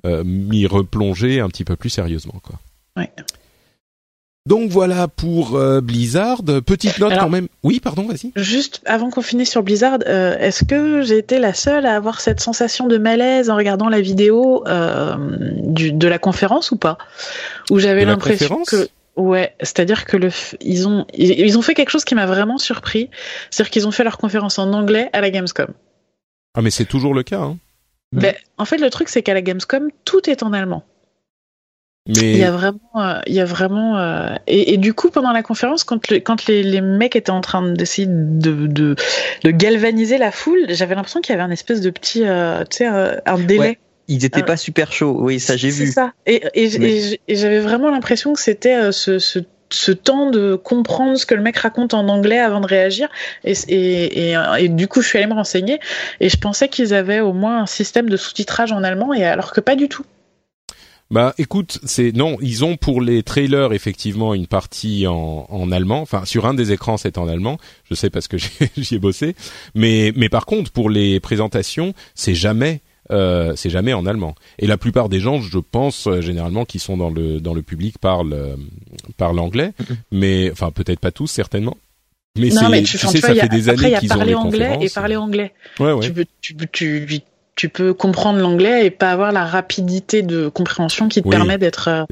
euh, 0.05 0.23
m'y 0.23 0.65
replonger 0.65 1.39
un 1.39 1.49
petit 1.49 1.63
peu 1.63 1.75
plus 1.75 1.89
sérieusement, 1.89 2.39
quoi. 2.41 2.59
Ouais. 2.95 3.11
Donc 4.47 4.69
voilà 4.69 5.09
pour 5.09 5.57
euh, 5.57 5.81
Blizzard. 5.81 6.41
Petite 6.65 6.99
note 6.99 7.11
Alors, 7.11 7.25
quand 7.25 7.29
même. 7.29 7.47
Oui, 7.63 7.81
pardon, 7.81 8.07
vas-y. 8.07 8.31
Juste 8.37 8.81
avant 8.85 9.09
qu'on 9.09 9.21
finisse 9.21 9.51
sur 9.51 9.61
Blizzard, 9.61 9.99
euh, 10.07 10.37
est-ce 10.39 10.63
que 10.63 11.01
j'ai 11.01 11.17
été 11.17 11.37
la 11.37 11.53
seule 11.53 11.85
à 11.85 11.97
avoir 11.97 12.21
cette 12.21 12.39
sensation 12.39 12.87
de 12.87 12.97
malaise 12.97 13.49
en 13.49 13.57
regardant 13.57 13.89
la 13.89 13.99
vidéo 13.99 14.63
euh, 14.65 15.15
du, 15.57 15.91
de 15.91 16.07
la 16.07 16.17
conférence 16.17 16.71
ou 16.71 16.77
pas? 16.77 16.97
Où 17.69 17.79
j'avais 17.79 18.05
l'impression 18.05 18.63
que 18.65 18.87
ouais, 19.17 19.53
c'est-à-dire 19.59 20.05
que 20.05 20.15
le 20.15 20.29
ils 20.61 20.87
ont 20.87 21.05
ils 21.13 21.57
ont 21.57 21.61
fait 21.61 21.73
quelque 21.73 21.89
chose 21.89 22.05
qui 22.05 22.15
m'a 22.15 22.25
vraiment 22.25 22.57
surpris, 22.57 23.09
c'est-à-dire 23.51 23.69
qu'ils 23.69 23.85
ont 23.85 23.91
fait 23.91 24.05
leur 24.05 24.17
conférence 24.17 24.59
en 24.59 24.71
anglais 24.71 25.09
à 25.11 25.19
la 25.19 25.29
Gamescom. 25.29 25.73
Ah 26.55 26.61
mais 26.61 26.71
c'est 26.71 26.85
toujours 26.85 27.13
le 27.13 27.23
cas. 27.23 27.41
Hein. 27.41 27.57
Ben, 28.13 28.33
en 28.57 28.63
fait, 28.63 28.77
le 28.77 28.89
truc 28.89 29.09
c'est 29.09 29.23
qu'à 29.23 29.33
la 29.33 29.41
Gamescom 29.41 29.89
tout 30.05 30.29
est 30.29 30.41
en 30.41 30.53
allemand. 30.53 30.85
Mais 32.07 32.31
il 32.33 32.37
y 32.37 32.43
a 32.43 32.51
vraiment, 32.51 33.21
il 33.25 33.33
y 33.33 33.39
a 33.39 33.45
vraiment, 33.45 34.37
et, 34.47 34.77
du 34.77 34.93
coup 34.93 35.09
pendant 35.09 35.31
la 35.31 35.43
conférence, 35.43 35.83
quand, 35.83 35.99
quand 36.23 36.45
les, 36.47 36.63
les, 36.63 36.81
mecs 36.81 37.15
étaient 37.15 37.31
en 37.31 37.41
train 37.41 37.71
d'essayer 37.71 38.07
de, 38.07 38.67
de, 38.67 38.95
de, 39.43 39.51
galvaniser 39.51 40.17
la 40.17 40.31
foule, 40.31 40.65
j'avais 40.69 40.95
l'impression 40.95 41.21
qu'il 41.21 41.33
y 41.33 41.37
avait 41.37 41.47
un 41.47 41.51
espèce 41.51 41.81
de 41.81 41.89
petit, 41.89 42.21
tu 42.21 42.77
sais, 42.77 42.85
un 42.85 43.37
délai. 43.39 43.77
Ils 44.09 44.23
étaient 44.23 44.43
pas 44.43 44.55
super 44.55 44.93
chauds, 44.93 45.17
oui, 45.19 45.39
ça 45.39 45.57
j'ai 45.57 45.69
vu. 45.69 45.87
C'est 45.87 45.91
ça. 45.91 46.13
Et, 46.25 46.41
et, 46.53 47.19
et 47.27 47.35
j'avais 47.35 47.59
vraiment 47.59 47.91
l'impression 47.91 48.33
que 48.33 48.39
c'était 48.39 48.91
ce, 48.93 49.19
ce 49.19 49.39
ce 49.69 49.91
temps 49.91 50.29
de 50.29 50.55
comprendre 50.55 51.17
ce 51.17 51.25
que 51.25 51.35
le 51.35 51.41
mec 51.41 51.57
raconte 51.57 51.93
en 51.93 52.07
anglais 52.07 52.39
avant 52.39 52.61
de 52.61 52.67
réagir. 52.67 53.09
Et, 53.43 53.53
et, 53.67 54.35
et, 54.59 54.69
du 54.69 54.87
coup, 54.87 55.01
je 55.01 55.07
suis 55.07 55.17
allée 55.17 55.27
me 55.27 55.33
renseigner 55.33 55.79
et 56.19 56.29
je 56.29 56.37
pensais 56.37 56.69
qu'ils 56.69 56.93
avaient 56.93 57.19
au 57.19 57.33
moins 57.33 57.61
un 57.61 57.65
système 57.65 58.09
de 58.09 58.17
sous-titrage 58.17 58.71
en 58.71 58.83
allemand, 58.83 59.13
et 59.13 59.25
alors 59.25 59.51
que 59.51 59.61
pas 59.61 59.75
du 59.75 59.89
tout. 59.89 60.05
Bah 61.09 61.33
écoute, 61.37 61.79
c'est 61.85 62.11
non, 62.13 62.37
ils 62.41 62.65
ont 62.65 62.75
pour 62.75 63.01
les 63.01 63.23
trailers 63.23 63.71
effectivement 63.71 64.33
une 64.33 64.47
partie 64.47 65.07
en, 65.07 65.45
en 65.49 65.71
allemand. 65.71 66.01
Enfin, 66.01 66.25
sur 66.25 66.45
un 66.45 66.53
des 66.53 66.73
écrans, 66.73 66.97
c'est 66.97 67.17
en 67.17 67.27
allemand. 67.27 67.57
Je 67.89 67.95
sais 67.95 68.09
parce 68.09 68.27
que 68.27 68.37
j'y 68.77 68.95
ai 68.95 68.99
bossé. 68.99 69.35
Mais 69.73 70.11
mais 70.15 70.27
par 70.27 70.45
contre, 70.45 70.71
pour 70.71 70.89
les 70.89 71.19
présentations, 71.19 71.93
c'est 72.13 72.35
jamais 72.35 72.81
euh, 73.11 73.53
c'est 73.55 73.69
jamais 73.69 73.93
en 73.93 74.05
allemand. 74.05 74.35
Et 74.59 74.67
la 74.67 74.77
plupart 74.77 75.07
des 75.07 75.19
gens, 75.19 75.39
je 75.39 75.59
pense 75.59 76.07
euh, 76.07 76.21
généralement, 76.21 76.65
qui 76.65 76.79
sont 76.79 76.97
dans 76.97 77.09
le 77.09 77.39
dans 77.39 77.53
le 77.53 77.61
public 77.61 77.99
parlent 77.99 78.33
euh, 78.33 78.55
parlent 79.15 79.39
anglais, 79.39 79.71
mais 80.11 80.51
enfin 80.51 80.71
peut-être 80.71 80.99
pas 80.99 81.11
tous 81.11 81.27
certainement. 81.27 81.77
Mais, 82.37 82.49
non, 82.49 82.69
mais 82.69 82.83
tu, 82.83 82.99
sais, 82.99 83.07
ça 83.19 83.33
fait 83.33 83.49
des 83.49 83.69
années 83.69 83.97
qu'ils 83.99 84.13
ont 84.13 84.17
parler 84.17 84.35
anglais 84.35 84.77
et 84.81 84.89
parler 84.89 85.15
anglais. 85.15 85.53
Ouais, 85.79 85.91
ouais. 85.91 86.11
Tu, 86.41 86.55
tu, 86.55 86.67
tu, 86.71 87.21
tu 87.57 87.69
peux 87.69 87.93
comprendre 87.93 88.39
l'anglais 88.39 88.85
et 88.85 88.91
pas 88.91 89.11
avoir 89.11 89.31
la 89.31 89.43
rapidité 89.43 90.21
de 90.21 90.47
compréhension 90.47 91.09
qui 91.09 91.23
te 91.23 91.27
permet 91.27 91.57
d'être 91.57 91.89
euh, 91.89 92.03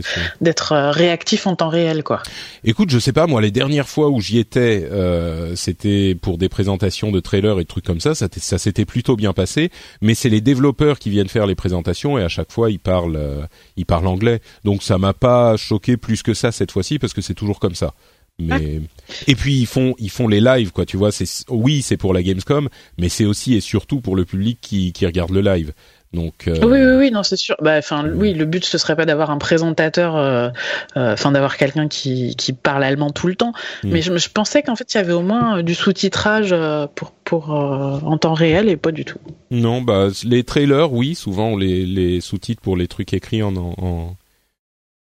d'être 0.41 0.71
euh, 0.73 0.89
réactif 0.89 1.45
en 1.45 1.55
temps 1.55 1.69
réel 1.69 2.03
quoi. 2.03 2.21
Écoute, 2.63 2.89
je 2.89 2.97
sais 2.97 3.13
pas 3.13 3.27
moi 3.27 3.41
les 3.41 3.51
dernières 3.51 3.87
fois 3.87 4.09
où 4.09 4.19
j'y 4.19 4.39
étais 4.39 4.89
euh, 4.91 5.55
c'était 5.55 6.17
pour 6.19 6.39
des 6.39 6.49
présentations 6.49 7.11
de 7.11 7.19
trailers 7.19 7.59
et 7.59 7.63
de 7.63 7.67
trucs 7.67 7.85
comme 7.85 8.01
ça, 8.01 8.15
ça, 8.15 8.27
ça 8.35 8.57
s'était 8.57 8.85
plutôt 8.85 9.15
bien 9.15 9.33
passé, 9.33 9.69
mais 10.01 10.15
c'est 10.15 10.29
les 10.29 10.41
développeurs 10.41 10.97
qui 10.97 11.11
viennent 11.11 11.29
faire 11.29 11.45
les 11.45 11.55
présentations 11.55 12.17
et 12.17 12.23
à 12.23 12.29
chaque 12.29 12.51
fois 12.51 12.71
ils 12.71 12.79
parlent 12.79 13.47
ils 13.77 13.85
parlent 13.85 14.07
anglais. 14.07 14.41
Donc 14.63 14.81
ça 14.81 14.97
m'a 14.97 15.13
pas 15.13 15.57
choqué 15.57 15.95
plus 15.95 16.23
que 16.23 16.33
ça 16.33 16.51
cette 16.51 16.71
fois-ci 16.71 16.97
parce 16.97 17.13
que 17.13 17.21
c'est 17.21 17.35
toujours 17.35 17.59
comme 17.59 17.75
ça. 17.75 17.93
Mais 18.37 18.81
et 19.27 19.35
puis 19.35 19.55
ils 19.55 19.65
font 19.65 19.95
ils 19.97 20.09
font 20.09 20.27
les 20.27 20.41
lives 20.41 20.71
quoi, 20.71 20.85
tu 20.85 20.97
vois. 20.97 21.11
C'est 21.11 21.25
oui 21.49 21.81
c'est 21.81 21.97
pour 21.97 22.13
la 22.13 22.21
Gamescom, 22.21 22.67
mais 22.97 23.07
c'est 23.07 23.25
aussi 23.25 23.55
et 23.55 23.61
surtout 23.61 24.01
pour 24.01 24.15
le 24.15 24.25
public 24.25 24.57
qui 24.61 24.91
qui 24.91 25.05
regarde 25.05 25.31
le 25.31 25.41
live. 25.41 25.73
Donc 26.13 26.47
euh... 26.47 26.57
oui, 26.63 26.79
oui, 26.79 26.95
oui, 26.97 27.11
non, 27.11 27.23
c'est 27.23 27.35
sûr. 27.35 27.55
Bah, 27.61 27.75
enfin, 27.77 28.09
oui, 28.09 28.33
le 28.33 28.45
but 28.45 28.63
ce 28.63 28.77
serait 28.77 28.95
pas 28.95 29.05
d'avoir 29.05 29.31
un 29.31 29.37
présentateur, 29.37 30.15
euh, 30.15 30.49
euh, 30.95 31.13
enfin, 31.13 31.31
d'avoir 31.33 31.57
quelqu'un 31.57 31.89
qui, 31.89 32.35
qui 32.37 32.53
parle 32.53 32.85
allemand 32.85 33.09
tout 33.09 33.27
le 33.27 33.35
temps. 33.35 33.51
Mm. 33.83 33.89
Mais 33.89 34.01
je, 34.01 34.17
je 34.17 34.29
pensais 34.29 34.63
qu'en 34.63 34.77
fait, 34.77 34.93
il 34.93 34.97
y 34.97 34.99
avait 35.01 35.13
au 35.13 35.21
moins 35.21 35.61
du 35.61 35.75
sous-titrage 35.75 36.55
pour 36.95 37.11
pour 37.11 37.49
en 37.49 38.17
temps 38.17 38.33
réel 38.33 38.69
et 38.69 38.77
pas 38.77 38.91
du 38.91 39.03
tout. 39.03 39.19
Non, 39.51 39.81
bah 39.81 40.07
les 40.23 40.43
trailers, 40.43 40.93
oui, 40.93 41.15
souvent 41.15 41.57
les 41.57 41.85
les 41.85 42.21
sous-titres 42.21 42.61
pour 42.61 42.77
les 42.77 42.87
trucs 42.87 43.13
écrits 43.13 43.43
en 43.43 43.55
en, 43.55 44.15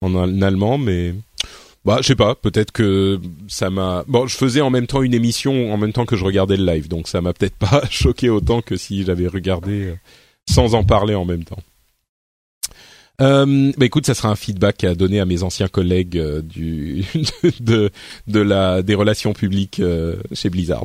en 0.01 0.43
allemand, 0.43 0.79
mais 0.79 1.15
bah, 1.85 1.99
je 2.01 2.09
sais 2.09 2.17
pas. 2.17 2.35
Peut-être 2.35 2.73
que 2.73 3.21
ça 3.49 3.71
m'a. 3.71 4.05
Bon, 4.07 4.27
je 4.27 4.37
faisais 4.37 4.61
en 4.61 4.71
même 4.71 4.87
temps 4.87 5.03
une 5.03 5.15
émission 5.15 5.73
en 5.73 5.77
même 5.77 5.93
temps 5.93 6.07
que 6.07 6.17
je 6.17 6.25
regardais 6.25 6.57
le 6.57 6.65
live, 6.65 6.89
donc 6.89 7.09
ça 7.09 7.21
m'a 7.21 7.33
peut-être 7.33 7.57
pas 7.57 7.83
choqué 7.91 8.31
autant 8.31 8.63
que 8.63 8.77
si 8.77 9.05
j'avais 9.05 9.27
regardé 9.27 9.87
euh, 9.87 9.95
sans 10.49 10.75
en 10.75 10.85
parler 10.85 11.15
en 11.15 11.25
même 11.25 11.45
temps. 11.45 11.63
Euh, 13.21 13.73
bah 13.77 13.87
écoute, 13.87 14.07
ça 14.07 14.15
sera 14.15 14.31
un 14.31 14.37
feedback 14.37 14.85
à 14.85 14.95
donner 14.95 15.21
à 15.21 15.27
mes 15.27 15.43
anciens 15.43 15.69
collègues 15.69 16.19
euh, 16.19 16.43
du 16.43 17.05
de, 17.61 17.91
de 18.27 18.41
la 18.41 18.83
des 18.83 18.95
relations 18.95 19.33
publiques 19.33 19.81
euh, 19.81 20.17
chez 20.33 20.51
Blizzard. 20.51 20.85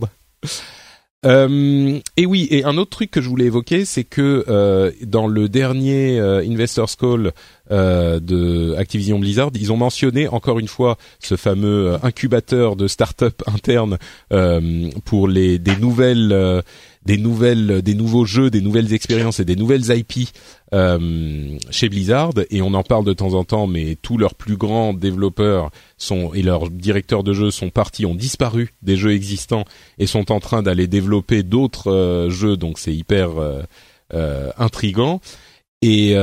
Euh, 1.25 1.99
et 2.15 2.25
oui, 2.27 2.47
et 2.51 2.63
un 2.63 2.77
autre 2.77 2.91
truc 2.91 3.09
que 3.09 3.21
je 3.21 3.29
voulais 3.29 3.45
évoquer, 3.45 3.85
c'est 3.85 4.03
que 4.03 4.45
euh, 4.47 4.91
dans 5.01 5.27
le 5.27 5.49
dernier 5.49 6.19
euh, 6.19 6.45
Investors 6.47 6.95
Call 6.95 7.31
euh, 7.71 8.19
de 8.19 8.75
Activision 8.77 9.17
Blizzard, 9.17 9.49
ils 9.55 9.73
ont 9.73 9.77
mentionné 9.77 10.27
encore 10.27 10.59
une 10.59 10.67
fois 10.67 10.97
ce 11.19 11.35
fameux 11.35 11.93
euh, 11.93 11.97
incubateur 12.03 12.75
de 12.75 12.87
start-up 12.87 13.41
interne 13.47 13.97
pour 15.05 15.27
les 15.27 15.57
des 15.57 15.75
nouvelles 15.77 16.63
des 17.07 17.17
nouvelles, 17.17 17.81
des 17.81 17.95
nouveaux 17.95 18.25
jeux, 18.25 18.49
des 18.49 18.59
nouvelles 18.59 18.93
expériences 18.93 19.39
et 19.39 19.45
des 19.45 19.55
nouvelles 19.55 19.97
IP 19.97 20.27
euh, 20.73 21.57
chez 21.71 21.87
Blizzard. 21.87 22.31
Et 22.51 22.61
on 22.61 22.73
en 22.73 22.83
parle 22.83 23.05
de 23.05 23.13
temps 23.13 23.33
en 23.33 23.45
temps, 23.45 23.65
mais 23.65 23.95
tous 24.01 24.17
leurs 24.17 24.35
plus 24.35 24.57
grands 24.57 24.93
développeurs 24.93 25.71
sont 25.97 26.33
et 26.33 26.41
leurs 26.41 26.69
directeurs 26.69 27.23
de 27.23 27.31
jeux 27.31 27.49
sont 27.49 27.69
partis, 27.69 28.05
ont 28.05 28.13
disparu 28.13 28.73
des 28.81 28.97
jeux 28.97 29.13
existants 29.13 29.63
et 29.99 30.05
sont 30.05 30.33
en 30.33 30.41
train 30.41 30.61
d'aller 30.61 30.87
développer 30.87 31.43
d'autres 31.43 31.89
euh, 31.89 32.29
jeux. 32.29 32.57
Donc 32.57 32.77
c'est 32.77 32.93
hyper 32.93 33.29
euh, 34.13 34.51
intrigant. 34.57 35.21
Et, 35.81 36.15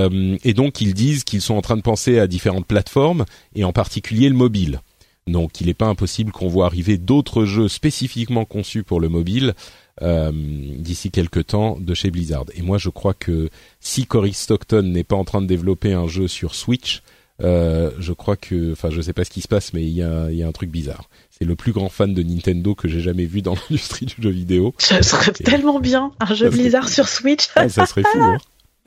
et 0.42 0.52
donc 0.52 0.80
ils 0.80 0.94
disent 0.94 1.22
qu'ils 1.22 1.40
sont 1.40 1.54
en 1.54 1.62
train 1.62 1.76
de 1.76 1.82
penser 1.82 2.18
à 2.18 2.26
différentes 2.26 2.66
plateformes 2.66 3.24
et 3.54 3.62
en 3.62 3.72
particulier 3.72 4.28
le 4.28 4.34
mobile. 4.34 4.80
Donc 5.28 5.60
il 5.60 5.68
n'est 5.68 5.74
pas 5.74 5.86
impossible 5.86 6.32
qu'on 6.32 6.48
voit 6.48 6.66
arriver 6.66 6.98
d'autres 6.98 7.44
jeux 7.44 7.68
spécifiquement 7.68 8.44
conçus 8.44 8.82
pour 8.82 8.98
le 8.98 9.08
mobile 9.08 9.54
euh, 10.02 10.32
d'ici 10.32 11.10
quelques 11.10 11.46
temps 11.46 11.78
de 11.78 11.94
chez 11.94 12.10
Blizzard. 12.10 12.46
Et 12.54 12.62
moi, 12.62 12.78
je 12.78 12.88
crois 12.88 13.14
que 13.14 13.48
si 13.80 14.06
Cory 14.06 14.32
Stockton 14.32 14.82
n'est 14.82 15.04
pas 15.04 15.16
en 15.16 15.24
train 15.24 15.42
de 15.42 15.46
développer 15.46 15.92
un 15.92 16.08
jeu 16.08 16.28
sur 16.28 16.54
Switch, 16.54 17.02
euh, 17.42 17.90
je 17.98 18.12
crois 18.12 18.36
que, 18.36 18.72
enfin, 18.72 18.90
je 18.90 19.00
sais 19.00 19.12
pas 19.12 19.24
ce 19.24 19.30
qui 19.30 19.40
se 19.40 19.48
passe, 19.48 19.72
mais 19.72 19.82
il 19.82 19.92
y 19.94 20.02
a, 20.02 20.30
y 20.30 20.42
a 20.42 20.46
un 20.46 20.52
truc 20.52 20.70
bizarre. 20.70 21.08
C'est 21.30 21.44
le 21.44 21.56
plus 21.56 21.72
grand 21.72 21.88
fan 21.88 22.14
de 22.14 22.22
Nintendo 22.22 22.74
que 22.74 22.88
j'ai 22.88 23.00
jamais 23.00 23.24
vu 23.24 23.42
dans 23.42 23.54
l'industrie 23.70 24.06
du 24.06 24.14
jeu 24.20 24.30
vidéo. 24.30 24.74
Ça 24.78 25.02
serait 25.02 25.32
tellement 25.32 25.80
bien, 25.80 26.12
un 26.20 26.34
jeu 26.34 26.48
Blizzard 26.50 26.88
sur 26.88 27.08
Switch. 27.08 27.48
Ah, 27.56 27.68
ça 27.68 27.86
serait 27.86 28.02
fou. 28.02 28.20
Hein 28.20 28.38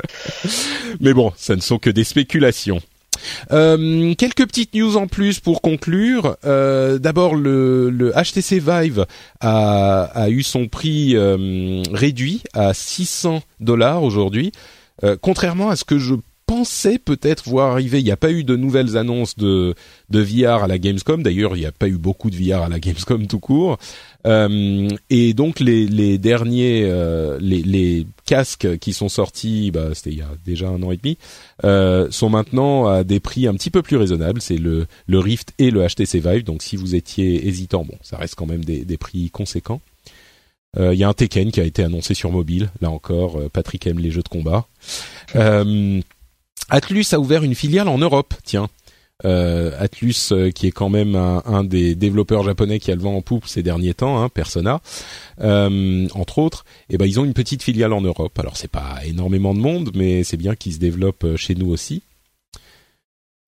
mais 1.00 1.14
bon, 1.14 1.32
ça 1.36 1.56
ne 1.56 1.62
sont 1.62 1.80
que 1.80 1.90
des 1.90 2.04
spéculations. 2.04 2.82
Euh, 3.52 4.14
quelques 4.16 4.46
petites 4.46 4.74
news 4.74 4.98
en 4.98 5.08
plus 5.08 5.40
pour 5.40 5.62
conclure. 5.62 6.38
Euh, 6.46 6.98
D'abord, 7.00 7.36
le, 7.36 8.12
HTC 8.16 8.60
Vive 8.60 9.06
a, 9.40 10.28
eu 10.30 10.44
son 10.44 10.68
prix 10.68 11.16
euh, 11.16 11.82
réduit 11.94 12.44
à 12.54 12.74
600 12.74 13.42
dollars 13.60 14.04
aujourd'hui. 14.04 14.52
Contrairement 15.22 15.70
à 15.70 15.76
ce 15.76 15.84
que 15.84 16.00
je 16.00 16.16
pensais 16.58 16.98
peut-être 16.98 17.48
voir 17.48 17.72
arriver. 17.72 18.00
Il 18.00 18.06
n'y 18.06 18.12
a 18.12 18.18
pas 18.18 18.32
eu 18.32 18.44
de 18.44 18.56
nouvelles 18.56 18.98
annonces 18.98 19.36
de, 19.38 19.76
de 20.10 20.20
VR 20.20 20.64
à 20.64 20.68
la 20.68 20.80
Gamescom. 20.80 21.22
D'ailleurs, 21.22 21.56
il 21.56 21.60
n'y 21.60 21.66
a 21.66 21.72
pas 21.72 21.88
eu 21.88 21.98
beaucoup 21.98 22.30
de 22.30 22.36
VR 22.36 22.64
à 22.64 22.70
la 22.70 22.80
Gamescom 22.80 23.28
tout 23.28 23.40
court. 23.40 23.78
Euh, 24.26 24.90
et 25.10 25.34
donc 25.34 25.60
les, 25.60 25.86
les 25.86 26.18
derniers, 26.18 26.82
euh, 26.86 27.38
les, 27.40 27.62
les, 27.62 28.08
casques 28.26 28.78
qui 28.80 28.92
sont 28.92 29.08
sortis, 29.08 29.72
bah, 29.72 29.92
c'était 29.94 30.10
il 30.10 30.18
y 30.18 30.22
a 30.22 30.32
déjà 30.46 30.68
un 30.68 30.84
an 30.84 30.92
et 30.92 30.98
demi, 30.98 31.18
euh, 31.64 32.12
sont 32.12 32.30
maintenant 32.30 32.88
à 32.88 33.06
des 33.06 33.22
prix 33.22 33.48
un 33.48 33.54
petit 33.54 33.70
peu 33.70 33.82
plus 33.82 33.96
raisonnables. 33.96 34.42
C'est 34.42 34.58
le, 34.58 34.88
le 35.06 35.20
Rift 35.20 35.54
et 35.60 35.72
le 35.72 35.88
HTC 35.88 36.20
Vive. 36.20 36.44
Donc 36.44 36.64
si 36.64 36.76
vous 36.76 36.96
étiez 36.96 37.48
hésitant, 37.48 37.86
bon, 37.86 37.98
ça 38.02 38.18
reste 38.18 38.36
quand 38.36 38.48
même 38.48 38.66
des, 38.66 38.84
des 38.84 38.98
prix 38.98 39.30
conséquents. 39.30 39.80
Euh, 40.78 40.94
il 40.94 41.00
y 41.00 41.04
a 41.04 41.10
un 41.10 41.14
Tekken 41.14 41.52
qui 41.52 41.60
a 41.62 41.64
été 41.64 41.84
annoncé 41.84 42.14
sur 42.14 42.32
mobile. 42.32 42.70
Là 42.82 42.92
encore, 42.92 43.38
euh, 43.38 43.50
Patrick 43.50 43.88
aime 43.88 44.00
les 44.00 44.12
jeux 44.12 44.24
de 44.24 44.30
combat. 44.30 44.68
Euh, 46.72 46.76
Atlus 46.76 47.06
a 47.12 47.20
ouvert 47.20 47.44
une 47.44 47.56
filiale 47.56 47.88
en 47.88 47.98
Europe, 47.98 48.34
tiens. 48.44 48.68
Euh, 49.26 49.72
Atlus, 49.80 50.32
euh, 50.32 50.52
qui 50.52 50.68
est 50.68 50.72
quand 50.72 50.90
même 50.90 51.16
un, 51.16 51.64
des 51.64 51.96
développeurs 51.96 52.44
japonais 52.44 52.78
qui 52.78 52.92
a 52.92 52.96
le 52.96 53.02
vent 53.02 53.16
en 53.16 53.22
poupe 53.24 53.48
ces 53.48 53.64
derniers 53.64 53.96
temps, 53.96 54.22
hein, 54.22 54.30
Persona, 54.30 54.80
euh, 55.42 56.08
entre 56.14 56.38
autres, 56.38 56.66
et 56.90 56.96
eh 56.96 56.98
ben 56.98 57.06
ils 57.08 57.20
ont 57.20 57.26
une 57.26 57.34
petite 57.34 57.64
filiale 57.64 57.94
en 57.94 58.02
Europe. 58.02 58.38
Alors 58.38 58.58
c'est 58.58 58.70
pas 58.70 59.00
énormément 59.06 59.56
de 59.56 59.60
monde, 59.60 59.90
mais 59.96 60.24
c'est 60.24 60.38
bien 60.38 60.54
qu'ils 60.54 60.74
se 60.74 60.80
développent 60.80 61.36
chez 61.36 61.56
nous 61.56 61.72
aussi. 61.72 62.04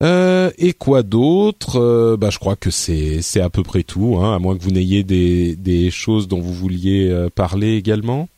et 0.02 0.72
quoi 0.76 1.04
d'autre? 1.04 2.16
Bah 2.16 2.30
je 2.30 2.40
crois 2.40 2.56
que 2.56 2.70
c'est 2.70 3.22
c'est 3.22 3.40
à 3.40 3.48
peu 3.48 3.62
près 3.62 3.84
tout, 3.84 4.18
hein, 4.18 4.34
à 4.34 4.40
moins 4.40 4.58
que 4.58 4.62
vous 4.64 4.72
n'ayez 4.72 5.04
des 5.04 5.54
des 5.54 5.92
choses 5.92 6.26
dont 6.26 6.40
vous 6.40 6.54
vouliez 6.54 7.28
parler 7.36 7.76
également. 7.76 8.28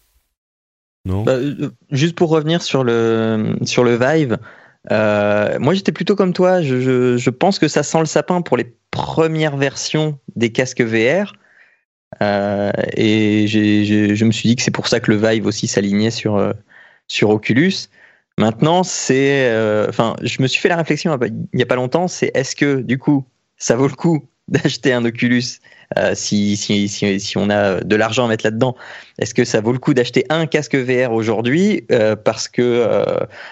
Non? 1.07 1.23
Bah, 1.25 1.39
juste 1.91 2.15
pour 2.15 2.29
revenir 2.29 2.61
sur 2.61 2.85
le 2.85 3.57
sur 3.65 3.85
le 3.85 3.97
Vive. 3.97 4.39
Euh, 4.91 5.59
moi, 5.61 5.75
j'étais 5.75 5.93
plutôt 5.93 6.17
comme 6.17 6.33
toi. 6.33 6.63
Je, 6.63 6.81
je, 6.81 7.17
je, 7.17 7.31
pense 7.31 7.59
que 7.59 7.69
ça 7.69 7.83
sent 7.83 8.01
le 8.01 8.07
sapin 8.07 8.43
pour 8.43 8.57
les 8.57 8.75
premières 8.91 9.57
versions 9.57 10.19
des 10.35 10.51
casques 10.51 10.83
VR. 10.83 11.35
Euh, 12.21 12.73
et 12.97 13.47
je 13.47 14.25
me 14.25 14.33
suis 14.33 14.49
dit 14.49 14.57
que 14.57 14.63
c'est 14.63 14.71
pour 14.71 14.89
ça 14.89 15.01
que 15.01 15.11
le 15.11 15.17
Vive 15.17 15.47
aussi 15.47 15.67
s'alignait 15.67 16.11
sur, 16.11 16.37
euh, 16.37 16.53
sur 17.09 17.31
Oculus. 17.31 17.89
Maintenant, 18.39 18.83
c'est, 18.83 19.51
euh, 19.51 19.87
enfin, 19.89 20.17
je 20.23 20.43
me 20.43 20.47
suis 20.47 20.61
fait 20.61 20.69
la 20.69 20.77
réflexion 20.77 21.19
il 21.23 21.35
n'y 21.55 21.63
a 21.63 21.67
pas 21.67 21.77
longtemps. 21.77 22.09
C'est 22.09 22.31
est-ce 22.35 22.57
que 22.57 22.81
du 22.81 22.99
coup, 22.99 23.25
ça 23.57 23.77
vaut 23.77 23.89
le 23.89 23.95
coup 23.95 24.29
d'acheter 24.49 24.93
un 24.93 25.05
Oculus 25.05 25.45
euh, 25.99 26.15
si, 26.15 26.57
si, 26.57 26.89
si, 26.89 27.21
si, 27.21 27.39
on 27.39 27.51
a 27.51 27.81
de 27.81 27.97
l'argent 27.97 28.25
à 28.25 28.29
mettre 28.29 28.45
là-dedans, 28.45 28.77
est-ce 29.19 29.35
que 29.35 29.45
ça 29.45 29.61
vaut 29.61 29.73
le 29.73 29.79
coup 29.79 29.95
d'acheter 29.95 30.25
un 30.29 30.47
casque 30.47 30.75
VR 30.75 31.13
aujourd'hui 31.13 31.85
euh, 31.91 32.17
parce 32.17 32.49
que 32.49 32.63
euh, 32.63 33.05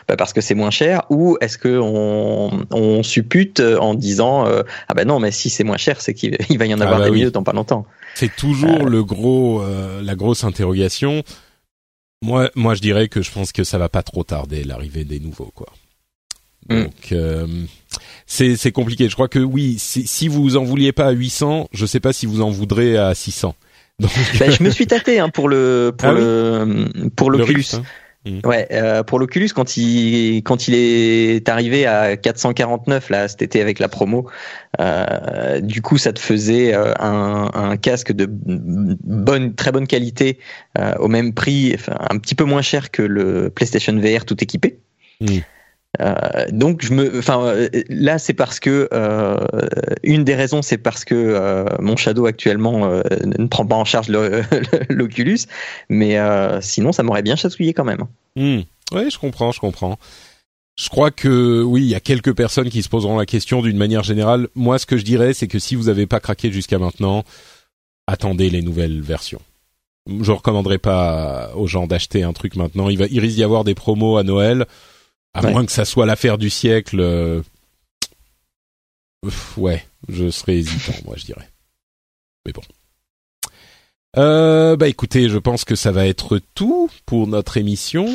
bah 0.09 0.17
parce 0.17 0.33
que 0.33 0.41
c'est 0.41 0.55
moins 0.55 0.71
cher 0.71 1.03
ou 1.11 1.37
est-ce 1.41 1.59
que 1.59 1.79
on, 1.79 2.67
on 2.71 3.03
suppute 3.03 3.61
en 3.61 3.95
disant 3.95 4.47
ah 4.89 4.95
ben 4.95 5.07
non 5.07 5.21
mais 5.21 5.31
si 5.31 5.51
c'est 5.51 5.65
moins 5.65 5.77
cher 5.77 6.01
c'est 6.01 6.15
qu'il 6.15 6.59
va 6.59 6.67
y 6.67 6.75
en 6.75 6.81
avoir 6.81 7.01
ah 7.01 7.05
bah 7.05 7.11
des 7.11 7.17
mieux 7.17 7.31
dans 7.31 7.43
pas 7.43 7.53
longtemps. 7.53 7.87
C'est 8.15 8.35
toujours 8.35 8.87
le 8.89 9.05
gros 9.05 9.63
la 10.03 10.15
grosse 10.15 10.45
interrogation. 10.45 11.23
Moi 12.23 12.51
moi 12.55 12.75
je 12.75 12.81
dirais 12.81 13.09
que 13.09 13.23
je 13.23 13.31
pense 13.31 13.53
que 13.53 13.65
ça 13.65 13.79
va 13.79 13.89
pas 13.89 14.03
trop 14.03 14.25
tarder 14.25 14.65
l'arrivée 14.65 15.05
des 15.05 15.21
nouveaux 15.21 15.53
quoi. 15.55 15.69
Mm. 16.69 16.87
Donc 18.39 18.57
c'est 18.57 18.73
compliqué. 18.73 19.09
Je 19.09 19.15
crois 19.15 19.29
que 19.29 19.39
oui, 19.39 19.77
si 19.79 20.29
vous 20.29 20.57
en 20.57 20.65
vouliez 20.65 20.93
pas 20.93 21.07
à 21.07 21.11
800, 21.13 21.69
je 21.73 21.87
sais 21.87 22.01
pas 22.01 22.13
si 22.13 22.27
vous 22.27 22.41
en 22.41 22.51
voudrez 22.51 22.97
à 22.97 23.15
600. 23.15 23.55
Donc... 24.01 24.11
Ben, 24.39 24.51
je 24.51 24.63
me 24.63 24.71
suis 24.71 24.87
tâté 24.87 25.19
hein, 25.19 25.29
pour 25.29 25.49
le 25.49 25.93
pour 25.97 26.09
ah 26.09 26.13
le 26.13 27.11
pour 27.15 27.31
l'Oculus. 27.31 27.67
Hein. 27.75 27.83
Mmh. 28.27 28.41
Ouais, 28.45 28.69
euh, 28.73 29.03
pour 29.03 29.19
l'Oculus 29.19 29.49
quand 29.55 29.79
il 29.79 30.43
quand 30.43 30.69
il 30.69 30.75
est 30.75 31.49
arrivé 31.49 31.87
à 31.87 32.19
449 32.19 33.09
là 33.09 33.29
cet 33.29 33.41
été 33.41 33.63
avec 33.63 33.79
la 33.79 33.89
promo, 33.89 34.29
euh, 34.79 35.61
du 35.61 35.81
coup 35.81 35.97
ça 35.97 36.13
te 36.13 36.19
faisait 36.19 36.75
euh, 36.75 36.93
un, 36.99 37.51
un, 37.55 37.77
casque 37.79 38.13
de 38.13 38.27
bonne 38.29 39.55
très 39.55 39.73
bonne 39.73 39.87
qualité 39.87 40.39
euh, 40.79 40.95
au 40.99 41.09
même 41.09 41.33
prix, 41.33 41.73
enfin, 41.75 41.97
un 42.11 42.19
petit 42.19 42.35
peu 42.35 42.45
moins 42.45 42.61
cher 42.61 42.91
que 42.91 43.01
le 43.01 43.49
PlayStation 43.49 43.97
VR 43.99 44.27
tout 44.27 44.37
équipé. 44.45 44.79
Mmh. 45.23 45.39
Euh, 46.01 46.47
donc 46.53 46.83
je 46.85 46.95
me, 46.95 47.19
enfin 47.19 47.45
euh, 47.47 47.69
là 47.89 48.21
c'est 48.21 48.33
parce 48.33 48.61
que 48.61 48.89
euh, 48.93 49.37
une 50.05 50.23
des 50.23 50.37
raisons 50.37 50.63
c'est 50.63 50.79
parce 50.79 51.05
que 51.05 51.65
mon 51.81 51.97
Shadow 51.97 52.27
actuellement 52.27 52.87
ne 52.87 53.47
prend 53.47 53.67
pas 53.67 53.75
en 53.75 53.85
charge 53.85 54.09
l'Oculus, 54.89 55.41
mais 55.89 56.17
sinon 56.61 56.93
ça 56.93 57.03
m'aurait 57.03 57.23
bien 57.23 57.37
chatouillé 57.37 57.75
quand 57.75 57.85
même. 57.85 58.05
Mmh. 58.37 58.61
Oui, 58.93 59.11
je 59.11 59.19
comprends, 59.19 59.53
je 59.53 59.61
comprends. 59.61 59.99
Je 60.79 60.89
crois 60.89 61.11
que 61.11 61.63
oui, 61.63 61.83
il 61.83 61.89
y 61.89 61.95
a 61.95 62.01
quelques 62.01 62.35
personnes 62.35 62.71
qui 62.71 62.83
se 62.83 62.89
poseront 62.89 63.19
la 63.19 63.27
question 63.27 63.61
d'une 63.61 63.77
manière 63.77 64.03
générale. 64.03 64.49
Moi, 64.55 64.79
ce 64.79 64.87
que 64.87 64.97
je 64.97 65.05
dirais, 65.05 65.35
c'est 65.35 65.47
que 65.47 65.59
si 65.59 65.75
vous 65.75 65.85
n'avez 65.85 66.07
pas 66.07 66.21
craqué 66.21 66.51
jusqu'à 66.51 66.79
maintenant, 66.79 67.23
attendez 68.07 68.49
les 68.49 68.63
nouvelles 68.63 69.01
versions. 69.03 69.43
Je 70.09 70.33
recommanderais 70.33 70.79
pas 70.79 71.51
aux 71.55 71.67
gens 71.67 71.87
d'acheter 71.87 72.23
un 72.23 72.33
truc 72.33 72.57
maintenant. 72.57 72.89
Il 72.89 72.97
va, 72.97 73.07
il 73.11 73.21
risque 73.21 73.37
d'y 73.37 73.45
avoir 73.45 73.65
des 73.65 73.75
promos 73.75 74.17
à 74.17 74.23
Noël 74.23 74.67
à 75.35 75.43
moins 75.43 75.65
que 75.65 75.73
ça 75.73 75.85
soit 75.85 76.07
l'affaire 76.07 76.39
du 76.39 76.51
siècle. 76.51 77.01
Euh, 77.01 77.43
ouais, 79.57 79.87
je 80.09 80.31
serais 80.31 80.57
hésitant, 80.57 80.95
moi, 81.05 81.15
je 81.17 81.25
dirais. 81.25 81.49
Mais 82.47 82.53
bon. 82.53 82.63
Euh, 84.17 84.75
bah 84.75 84.89
écoutez, 84.89 85.29
je 85.29 85.39
pense 85.39 85.65
que 85.65 85.77
ça 85.77 85.93
va 85.93 86.07
être 86.07 86.41
tout 86.55 86.91
pour 87.07 87.29
notre 87.29 87.57
émission. 87.59 88.07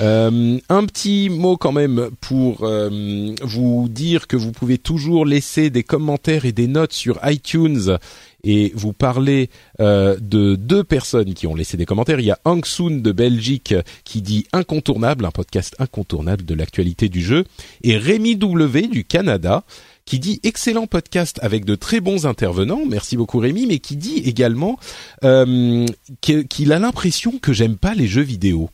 Euh, 0.00 0.58
un 0.68 0.86
petit 0.86 1.28
mot 1.30 1.56
quand 1.56 1.70
même 1.70 2.10
pour 2.20 2.64
euh, 2.64 3.34
vous 3.42 3.88
dire 3.88 4.26
que 4.26 4.36
vous 4.36 4.50
pouvez 4.50 4.78
toujours 4.78 5.24
laisser 5.24 5.70
des 5.70 5.84
commentaires 5.84 6.46
et 6.46 6.52
des 6.52 6.66
notes 6.66 6.92
sur 6.92 7.20
iTunes 7.24 7.98
et 8.44 8.72
vous 8.74 8.92
parlez 8.92 9.50
euh, 9.80 10.16
de 10.20 10.54
deux 10.54 10.84
personnes 10.84 11.34
qui 11.34 11.46
ont 11.46 11.54
laissé 11.54 11.76
des 11.76 11.86
commentaires. 11.86 12.20
Il 12.20 12.26
y 12.26 12.30
a 12.30 12.38
Hang 12.44 12.64
Soon 12.64 13.00
de 13.00 13.12
Belgique 13.12 13.74
qui 14.04 14.22
dit 14.22 14.46
incontournable, 14.52 15.24
un 15.24 15.30
podcast 15.30 15.74
incontournable 15.78 16.44
de 16.44 16.54
l'actualité 16.54 17.08
du 17.08 17.22
jeu, 17.22 17.44
et 17.82 17.96
Rémi 17.96 18.36
W 18.36 18.88
du 18.88 19.04
Canada 19.04 19.64
qui 20.04 20.18
dit 20.18 20.40
excellent 20.42 20.88
podcast 20.88 21.38
avec 21.40 21.64
de 21.64 21.76
très 21.76 22.00
bons 22.00 22.26
intervenants, 22.26 22.82
merci 22.84 23.16
beaucoup 23.16 23.38
Rémi, 23.38 23.66
mais 23.66 23.78
qui 23.78 23.94
dit 23.94 24.18
également 24.24 24.76
euh, 25.22 25.86
qu'il 26.20 26.72
a 26.72 26.80
l'impression 26.80 27.38
que 27.40 27.52
j'aime 27.52 27.76
pas 27.76 27.94
les 27.94 28.08
jeux 28.08 28.22
vidéo. 28.22 28.70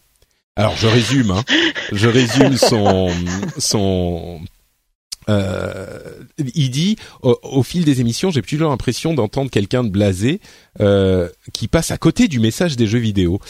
Alors 0.56 0.74
je 0.76 0.86
résume, 0.86 1.32
hein. 1.32 1.44
je 1.92 2.08
résume 2.08 2.56
son 2.56 3.10
son 3.58 4.40
euh, 5.28 5.98
il 6.54 6.70
dit 6.70 6.96
au, 7.22 7.62
fil 7.62 7.84
des 7.84 8.00
émissions, 8.00 8.30
j'ai 8.30 8.42
toujours 8.42 8.70
l'impression 8.70 9.14
d'entendre 9.14 9.50
quelqu'un 9.50 9.84
de 9.84 9.88
blasé 9.88 10.40
euh, 10.80 11.28
qui 11.52 11.68
passe 11.68 11.90
à 11.90 11.98
côté 11.98 12.28
du 12.28 12.40
message 12.40 12.76
des 12.76 12.86
jeux 12.86 12.98
vidéo. 12.98 13.40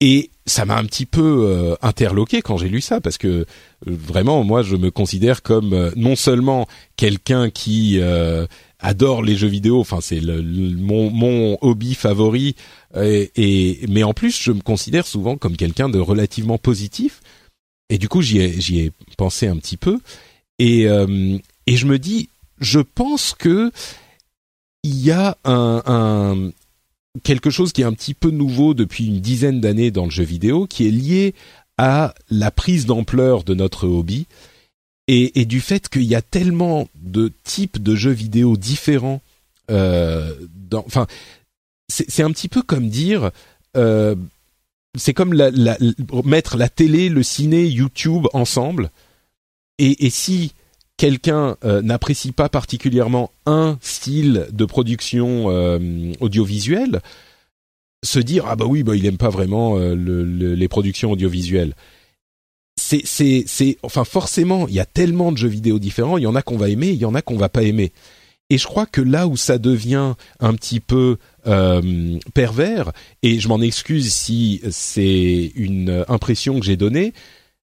Et 0.00 0.30
ça 0.46 0.64
m'a 0.64 0.76
un 0.76 0.84
petit 0.84 1.06
peu 1.06 1.46
euh, 1.48 1.76
interloqué 1.80 2.42
quand 2.42 2.58
j'ai 2.58 2.68
lu 2.68 2.80
ça 2.80 3.00
parce 3.00 3.16
que 3.16 3.28
euh, 3.28 3.44
vraiment 3.86 4.44
moi 4.44 4.62
je 4.62 4.76
me 4.76 4.90
considère 4.90 5.42
comme 5.42 5.72
euh, 5.72 5.90
non 5.96 6.16
seulement 6.16 6.66
quelqu'un 6.96 7.48
qui 7.50 8.00
adore 8.80 9.22
les 9.22 9.36
jeux 9.36 9.48
vidéo, 9.48 9.80
enfin 9.80 10.00
c'est 10.02 10.20
le, 10.20 10.42
mon, 10.42 11.10
mon 11.10 11.56
hobby 11.62 11.94
favori 11.94 12.54
et, 13.00 13.30
et, 13.36 13.86
mais 13.88 14.02
en 14.02 14.12
plus 14.12 14.38
je 14.42 14.52
me 14.52 14.60
considère 14.60 15.06
souvent 15.06 15.36
comme 15.36 15.56
quelqu'un 15.56 15.88
de 15.88 15.98
relativement 15.98 16.58
positif 16.58 17.20
et 17.88 17.96
du 17.96 18.08
coup 18.08 18.20
j'y 18.20 18.40
ai 18.40 18.60
j'y 18.60 18.80
ai 18.80 18.92
pensé 19.16 19.46
un 19.46 19.56
petit 19.56 19.78
peu 19.78 20.00
et, 20.58 20.88
euh, 20.88 21.38
et 21.66 21.76
je 21.76 21.86
me 21.86 21.98
dis, 21.98 22.28
je 22.60 22.80
pense 22.80 23.34
que 23.34 23.70
il 24.82 25.00
y 25.00 25.10
a 25.10 25.38
un, 25.44 25.82
un, 25.86 26.50
quelque 27.22 27.50
chose 27.50 27.72
qui 27.72 27.82
est 27.82 27.86
un 27.86 27.92
petit 27.92 28.14
peu 28.14 28.30
nouveau 28.30 28.74
depuis 28.74 29.06
une 29.06 29.20
dizaine 29.20 29.60
d'années 29.60 29.90
dans 29.90 30.04
le 30.04 30.10
jeu 30.10 30.24
vidéo, 30.24 30.66
qui 30.66 30.86
est 30.86 30.90
lié 30.90 31.34
à 31.78 32.14
la 32.30 32.50
prise 32.50 32.86
d'ampleur 32.86 33.44
de 33.44 33.54
notre 33.54 33.86
hobby 33.86 34.26
et, 35.06 35.44
du 35.44 35.60
fait 35.60 35.88
qu'il 35.88 36.04
y 36.04 36.14
a 36.14 36.22
tellement 36.22 36.88
de 37.02 37.30
types 37.44 37.82
de 37.82 37.94
jeux 37.94 38.10
vidéo 38.12 38.56
différents. 38.56 39.20
Euh, 39.70 40.32
enfin, 40.72 41.06
c'est 41.88 42.22
un 42.22 42.30
petit 42.30 42.48
peu 42.48 42.62
comme 42.62 42.88
dire, 42.88 43.30
euh, 43.76 44.14
c'est 44.96 45.12
comme 45.12 45.34
la, 45.34 45.50
la, 45.50 45.76
mettre 46.24 46.56
la 46.56 46.70
télé, 46.70 47.10
le 47.10 47.22
ciné, 47.22 47.66
YouTube 47.66 48.26
ensemble 48.32 48.90
et, 49.78 50.06
et 50.06 50.10
si 50.10 50.52
quelqu'un 50.96 51.56
euh, 51.64 51.82
n'apprécie 51.82 52.32
pas 52.32 52.48
particulièrement 52.48 53.30
un 53.46 53.78
style 53.80 54.46
de 54.52 54.64
production 54.64 55.46
euh, 55.50 56.12
audiovisuelle, 56.20 57.00
se 58.04 58.18
dire 58.18 58.44
ah 58.46 58.56
bah 58.56 58.66
oui 58.66 58.82
bah 58.82 58.94
il 58.94 59.06
aime 59.06 59.16
pas 59.16 59.30
vraiment 59.30 59.78
euh, 59.78 59.94
le, 59.94 60.24
les 60.24 60.68
productions 60.68 61.10
audiovisuelles. 61.10 61.74
C'est 62.76 63.02
c'est 63.04 63.44
c'est 63.46 63.78
enfin 63.82 64.04
forcément 64.04 64.68
il 64.68 64.74
y 64.74 64.80
a 64.80 64.84
tellement 64.84 65.32
de 65.32 65.38
jeux 65.38 65.48
vidéo 65.48 65.78
différents, 65.78 66.18
il 66.18 66.24
y 66.24 66.26
en 66.26 66.34
a 66.34 66.42
qu'on 66.42 66.56
va 66.56 66.68
aimer, 66.68 66.90
il 66.90 66.98
y 66.98 67.04
en 67.04 67.14
a 67.14 67.22
qu'on 67.22 67.36
va 67.36 67.48
pas 67.48 67.62
aimer. 67.62 67.92
Et 68.50 68.58
je 68.58 68.66
crois 68.66 68.84
que 68.84 69.00
là 69.00 69.26
où 69.26 69.38
ça 69.38 69.58
devient 69.58 70.14
un 70.38 70.54
petit 70.54 70.80
peu 70.80 71.16
pervers, 72.34 72.92
et 73.22 73.40
je 73.40 73.48
m'en 73.48 73.60
excuse 73.60 74.12
si 74.12 74.60
c'est 74.70 75.50
une 75.54 76.04
impression 76.08 76.60
que 76.60 76.66
j'ai 76.66 76.76
donnée, 76.76 77.14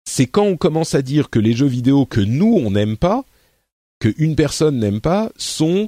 c'est 0.09 0.25
quand 0.25 0.43
on 0.43 0.57
commence 0.57 0.95
à 0.95 1.01
dire 1.01 1.29
que 1.29 1.39
les 1.39 1.53
jeux 1.53 1.67
vidéo 1.67 2.05
que 2.05 2.19
nous 2.19 2.59
on 2.63 2.71
n'aime 2.71 2.97
pas, 2.97 3.23
que 3.99 4.13
une 4.17 4.35
personne 4.35 4.79
n'aime 4.79 5.01
pas, 5.01 5.31
sont 5.37 5.87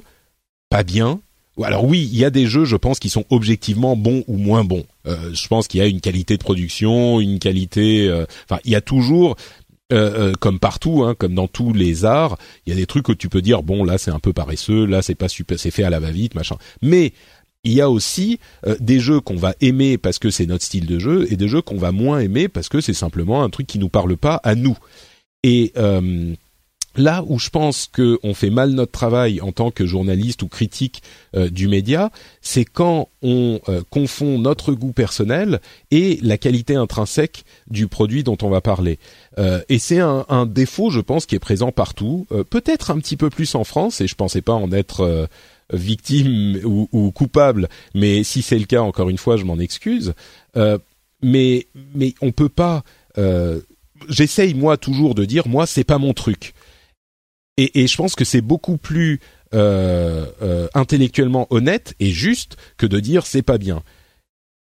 pas 0.70 0.84
bien. 0.84 1.20
Alors 1.62 1.84
oui, 1.84 2.08
il 2.10 2.18
y 2.18 2.24
a 2.24 2.30
des 2.30 2.46
jeux, 2.46 2.64
je 2.64 2.76
pense, 2.76 2.98
qui 2.98 3.10
sont 3.10 3.24
objectivement 3.28 3.96
bons 3.96 4.24
ou 4.26 4.36
moins 4.36 4.64
bons. 4.64 4.84
Euh, 5.06 5.34
je 5.34 5.48
pense 5.48 5.68
qu'il 5.68 5.80
y 5.80 5.82
a 5.82 5.86
une 5.86 6.00
qualité 6.00 6.36
de 6.36 6.42
production, 6.42 7.20
une 7.20 7.38
qualité. 7.38 8.08
Euh, 8.08 8.24
enfin, 8.48 8.60
il 8.64 8.70
y 8.70 8.74
a 8.74 8.80
toujours, 8.80 9.36
euh, 9.92 10.32
comme 10.40 10.58
partout, 10.58 11.02
hein, 11.02 11.14
comme 11.18 11.34
dans 11.34 11.48
tous 11.48 11.72
les 11.72 12.04
arts, 12.04 12.38
il 12.64 12.70
y 12.70 12.76
a 12.76 12.76
des 12.76 12.86
trucs 12.86 13.08
où 13.08 13.14
tu 13.14 13.28
peux 13.28 13.42
dire 13.42 13.62
bon 13.62 13.84
là 13.84 13.98
c'est 13.98 14.10
un 14.10 14.20
peu 14.20 14.32
paresseux, 14.32 14.86
là 14.86 15.02
c'est 15.02 15.14
pas 15.14 15.28
super, 15.28 15.58
c'est 15.58 15.70
fait 15.70 15.84
à 15.84 15.90
la 15.90 16.00
va-vite, 16.00 16.34
machin. 16.34 16.56
Mais 16.80 17.12
il 17.64 17.72
y 17.72 17.80
a 17.80 17.88
aussi 17.88 18.38
euh, 18.66 18.76
des 18.80 19.00
jeux 19.00 19.20
qu'on 19.20 19.36
va 19.36 19.54
aimer 19.60 19.98
parce 19.98 20.18
que 20.18 20.30
c'est 20.30 20.46
notre 20.46 20.64
style 20.64 20.86
de 20.86 20.98
jeu 20.98 21.26
et 21.30 21.36
des 21.36 21.48
jeux 21.48 21.62
qu'on 21.62 21.78
va 21.78 21.92
moins 21.92 22.18
aimer 22.18 22.48
parce 22.48 22.68
que 22.68 22.80
c'est 22.80 22.94
simplement 22.94 23.42
un 23.42 23.50
truc 23.50 23.66
qui 23.66 23.78
nous 23.78 23.88
parle 23.88 24.16
pas 24.16 24.40
à 24.42 24.54
nous. 24.54 24.76
Et 25.44 25.72
euh, 25.76 26.34
là 26.96 27.24
où 27.26 27.38
je 27.38 27.50
pense 27.50 27.88
qu'on 27.88 28.34
fait 28.34 28.50
mal 28.50 28.70
notre 28.70 28.92
travail 28.92 29.40
en 29.40 29.52
tant 29.52 29.70
que 29.70 29.86
journaliste 29.86 30.42
ou 30.42 30.48
critique 30.48 31.02
euh, 31.36 31.48
du 31.48 31.68
média, 31.68 32.10
c'est 32.40 32.64
quand 32.64 33.08
on 33.22 33.60
confond 33.90 34.38
notre 34.38 34.72
goût 34.72 34.92
personnel 34.92 35.60
et 35.92 36.18
la 36.22 36.38
qualité 36.38 36.74
intrinsèque 36.74 37.44
du 37.70 37.86
produit 37.86 38.24
dont 38.24 38.36
on 38.42 38.50
va 38.50 38.60
parler. 38.60 38.98
et 39.68 39.78
c'est 39.78 40.00
un, 40.00 40.26
un, 40.28 40.44
défaut, 40.44 40.90
je 40.90 40.98
pense, 40.98 41.26
qui 41.26 41.36
est 41.36 41.38
présent 41.38 41.70
partout, 41.70 42.26
peut-être 42.50 42.90
un 42.90 42.98
petit 42.98 43.16
peu 43.16 43.30
plus 43.30 43.54
en 43.54 43.62
France, 43.62 44.00
et 44.00 44.08
je 44.08 44.16
pensais 44.16 44.42
pas 44.42 44.54
en 44.54 44.72
être 44.72 45.28
victime 45.72 46.60
ou, 46.64 46.88
ou 46.92 47.10
coupable, 47.10 47.68
mais 47.94 48.24
si 48.24 48.42
c'est 48.42 48.58
le 48.58 48.66
cas, 48.66 48.82
encore 48.82 49.08
une 49.08 49.18
fois, 49.18 49.36
je 49.36 49.44
m'en 49.44 49.58
excuse. 49.58 50.14
Euh, 50.56 50.78
mais 51.22 51.66
mais 51.94 52.14
on 52.20 52.32
peut 52.32 52.48
pas. 52.48 52.82
Euh, 53.18 53.60
J'essaye 54.08 54.54
moi 54.54 54.76
toujours 54.76 55.14
de 55.14 55.24
dire 55.24 55.46
moi 55.46 55.66
c'est 55.66 55.84
pas 55.84 55.98
mon 55.98 56.12
truc. 56.12 56.54
Et, 57.56 57.82
et 57.82 57.86
je 57.86 57.96
pense 57.96 58.14
que 58.14 58.24
c'est 58.24 58.40
beaucoup 58.40 58.76
plus 58.76 59.20
euh, 59.54 60.26
euh, 60.40 60.68
intellectuellement 60.74 61.46
honnête 61.50 61.94
et 62.00 62.10
juste 62.10 62.56
que 62.78 62.86
de 62.86 63.00
dire 63.00 63.26
c'est 63.26 63.42
pas 63.42 63.58
bien. 63.58 63.82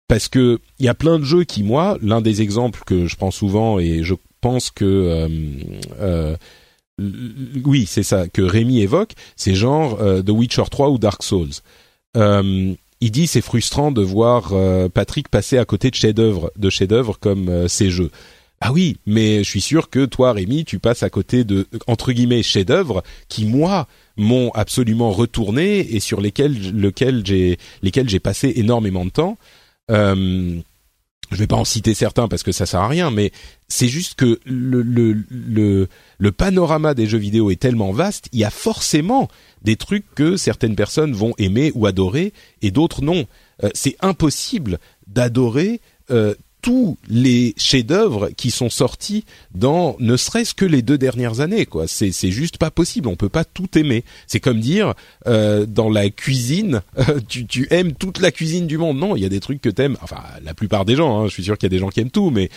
Parce 0.09 0.29
que 0.29 0.59
il 0.79 0.87
y 0.87 0.89
a 0.89 0.95
plein 0.95 1.19
de 1.19 1.25
jeux 1.25 1.45
qui 1.45 1.63
moi, 1.63 1.99
l'un 2.03 2.21
des 2.21 2.43
exemples 2.43 2.83
que 2.85 3.07
je 3.07 3.17
prends 3.17 3.31
souvent 3.31 3.79
et 3.79 4.03
je 4.03 4.15
pense 4.41 4.71
que 4.71 4.85
euh, 4.85 5.29
euh 6.01 6.37
oui, 7.65 7.87
c'est 7.87 8.03
ça 8.03 8.29
que 8.29 8.43
Rémi 8.43 8.81
évoque, 8.81 9.13
c'est 9.37 9.55
genre 9.55 9.99
The 9.99 10.31
Witcher 10.31 10.65
3 10.71 10.91
ou 10.91 10.99
Dark 10.99 11.23
Souls. 11.23 11.51
il 12.15 13.11
dit 13.11 13.27
c'est 13.27 13.41
frustrant 13.41 13.93
de 13.93 14.03
voir 14.03 14.53
Patrick 14.93 15.29
passer 15.29 15.59
à 15.59 15.65
côté 15.65 15.91
de 15.91 15.95
chefs-d'œuvre, 15.95 16.53
de 16.57 16.71
chefs-d'œuvre 16.71 17.19
comme 17.19 17.69
ces 17.69 17.91
jeux. 17.91 18.11
Ah 18.63 18.73
oui, 18.73 18.99
mais 19.07 19.39
je 19.39 19.49
suis 19.49 19.63
sûr 19.63 19.89
que 19.89 20.05
toi, 20.05 20.33
Rémi, 20.33 20.67
tu 20.67 20.79
passes 20.79 21.03
à 21.03 21.09
côté 21.09 21.45
de 21.45 21.67
entre 21.87 22.13
guillemets 22.13 22.43
chefs-d'œuvre 22.43 23.03
qui 23.29 23.47
moi 23.47 23.89
m'ont 24.19 24.51
absolument 24.51 25.13
retourné 25.13 25.79
et 25.79 25.99
sur 25.99 26.21
lesquels, 26.21 26.73
lequel 26.73 27.25
j'ai, 27.25 27.57
lesquels 27.83 28.09
j'ai 28.09 28.21
passé 28.21 28.53
énormément 28.57 29.07
de 29.07 29.11
temps. 29.11 29.39
Je 31.31 31.37
vais 31.37 31.47
pas 31.47 31.57
en 31.57 31.65
citer 31.65 31.95
certains 31.95 32.29
parce 32.29 32.43
que 32.43 32.53
ça 32.53 32.67
sert 32.67 32.81
à 32.81 32.89
rien, 32.89 33.11
mais 33.11 33.31
c'est 33.69 33.89
juste 33.89 34.15
que 34.15 34.41
le, 34.45 34.83
le, 34.83 35.17
le, 35.31 35.89
le 36.19 36.33
panorama 36.33 36.95
des 36.95 37.07
jeux 37.07 37.19
vidéo 37.19 37.51
est 37.51 37.61
tellement 37.61 37.93
vaste, 37.93 38.29
il 38.33 38.41
y 38.41 38.45
a 38.45 38.51
forcément 38.51 39.29
des 39.63 39.77
trucs 39.77 40.05
que 40.15 40.37
certaines 40.37 40.75
personnes 40.75 41.13
vont 41.13 41.35
aimer 41.39 41.71
ou 41.75 41.87
adorer 41.87 42.33
et 42.63 42.71
d'autres 42.71 43.03
non. 43.03 43.27
Euh, 43.63 43.71
c'est 43.75 43.97
impossible 44.01 44.79
d'adorer 45.07 45.81
euh, 46.11 46.35
tous 46.63 46.99
les 47.09 47.55
chefs-d'œuvre 47.57 48.31
qui 48.37 48.51
sont 48.51 48.71
sortis 48.71 49.25
dans 49.55 49.97
ne 49.99 50.17
serait-ce 50.17 50.55
que 50.55 50.65
les 50.65 50.83
deux 50.83 50.99
dernières 50.99 51.41
années 51.41 51.67
quoi. 51.67 51.87
C'est 51.87 52.13
c'est 52.13 52.31
juste 52.31 52.59
pas 52.59 52.71
possible. 52.71 53.09
On 53.09 53.17
peut 53.17 53.29
pas 53.29 53.45
tout 53.45 53.79
aimer. 53.79 54.05
C'est 54.27 54.41
comme 54.41 54.61
dire 54.61 54.95
euh, 55.27 55.67
dans 55.67 55.89
la 55.89 56.11
cuisine 56.11 56.83
tu 57.29 57.47
tu 57.47 57.67
aimes 57.71 57.93
toute 57.93 58.21
la 58.21 58.31
cuisine 58.31 58.67
du 58.67 58.79
monde. 58.79 58.99
Non 58.99 59.17
il 59.17 59.23
y 59.23 59.27
a 59.27 59.31
des 59.31 59.41
trucs 59.41 59.61
que 59.61 59.71
t'aimes. 59.71 59.97
Enfin 60.03 60.23
la 60.43 60.55
plupart 60.55 60.85
des 60.85 60.97
gens 60.97 61.21
hein, 61.21 61.27
je 61.27 61.33
suis 61.33 61.45
sûr 61.45 61.57
qu'il 61.59 61.67
y 61.67 61.73
a 61.73 61.77
des 61.77 61.79
gens 61.79 61.89
qui 61.89 62.01
aiment 62.01 62.11
tout 62.11 62.31
mais 62.31 62.51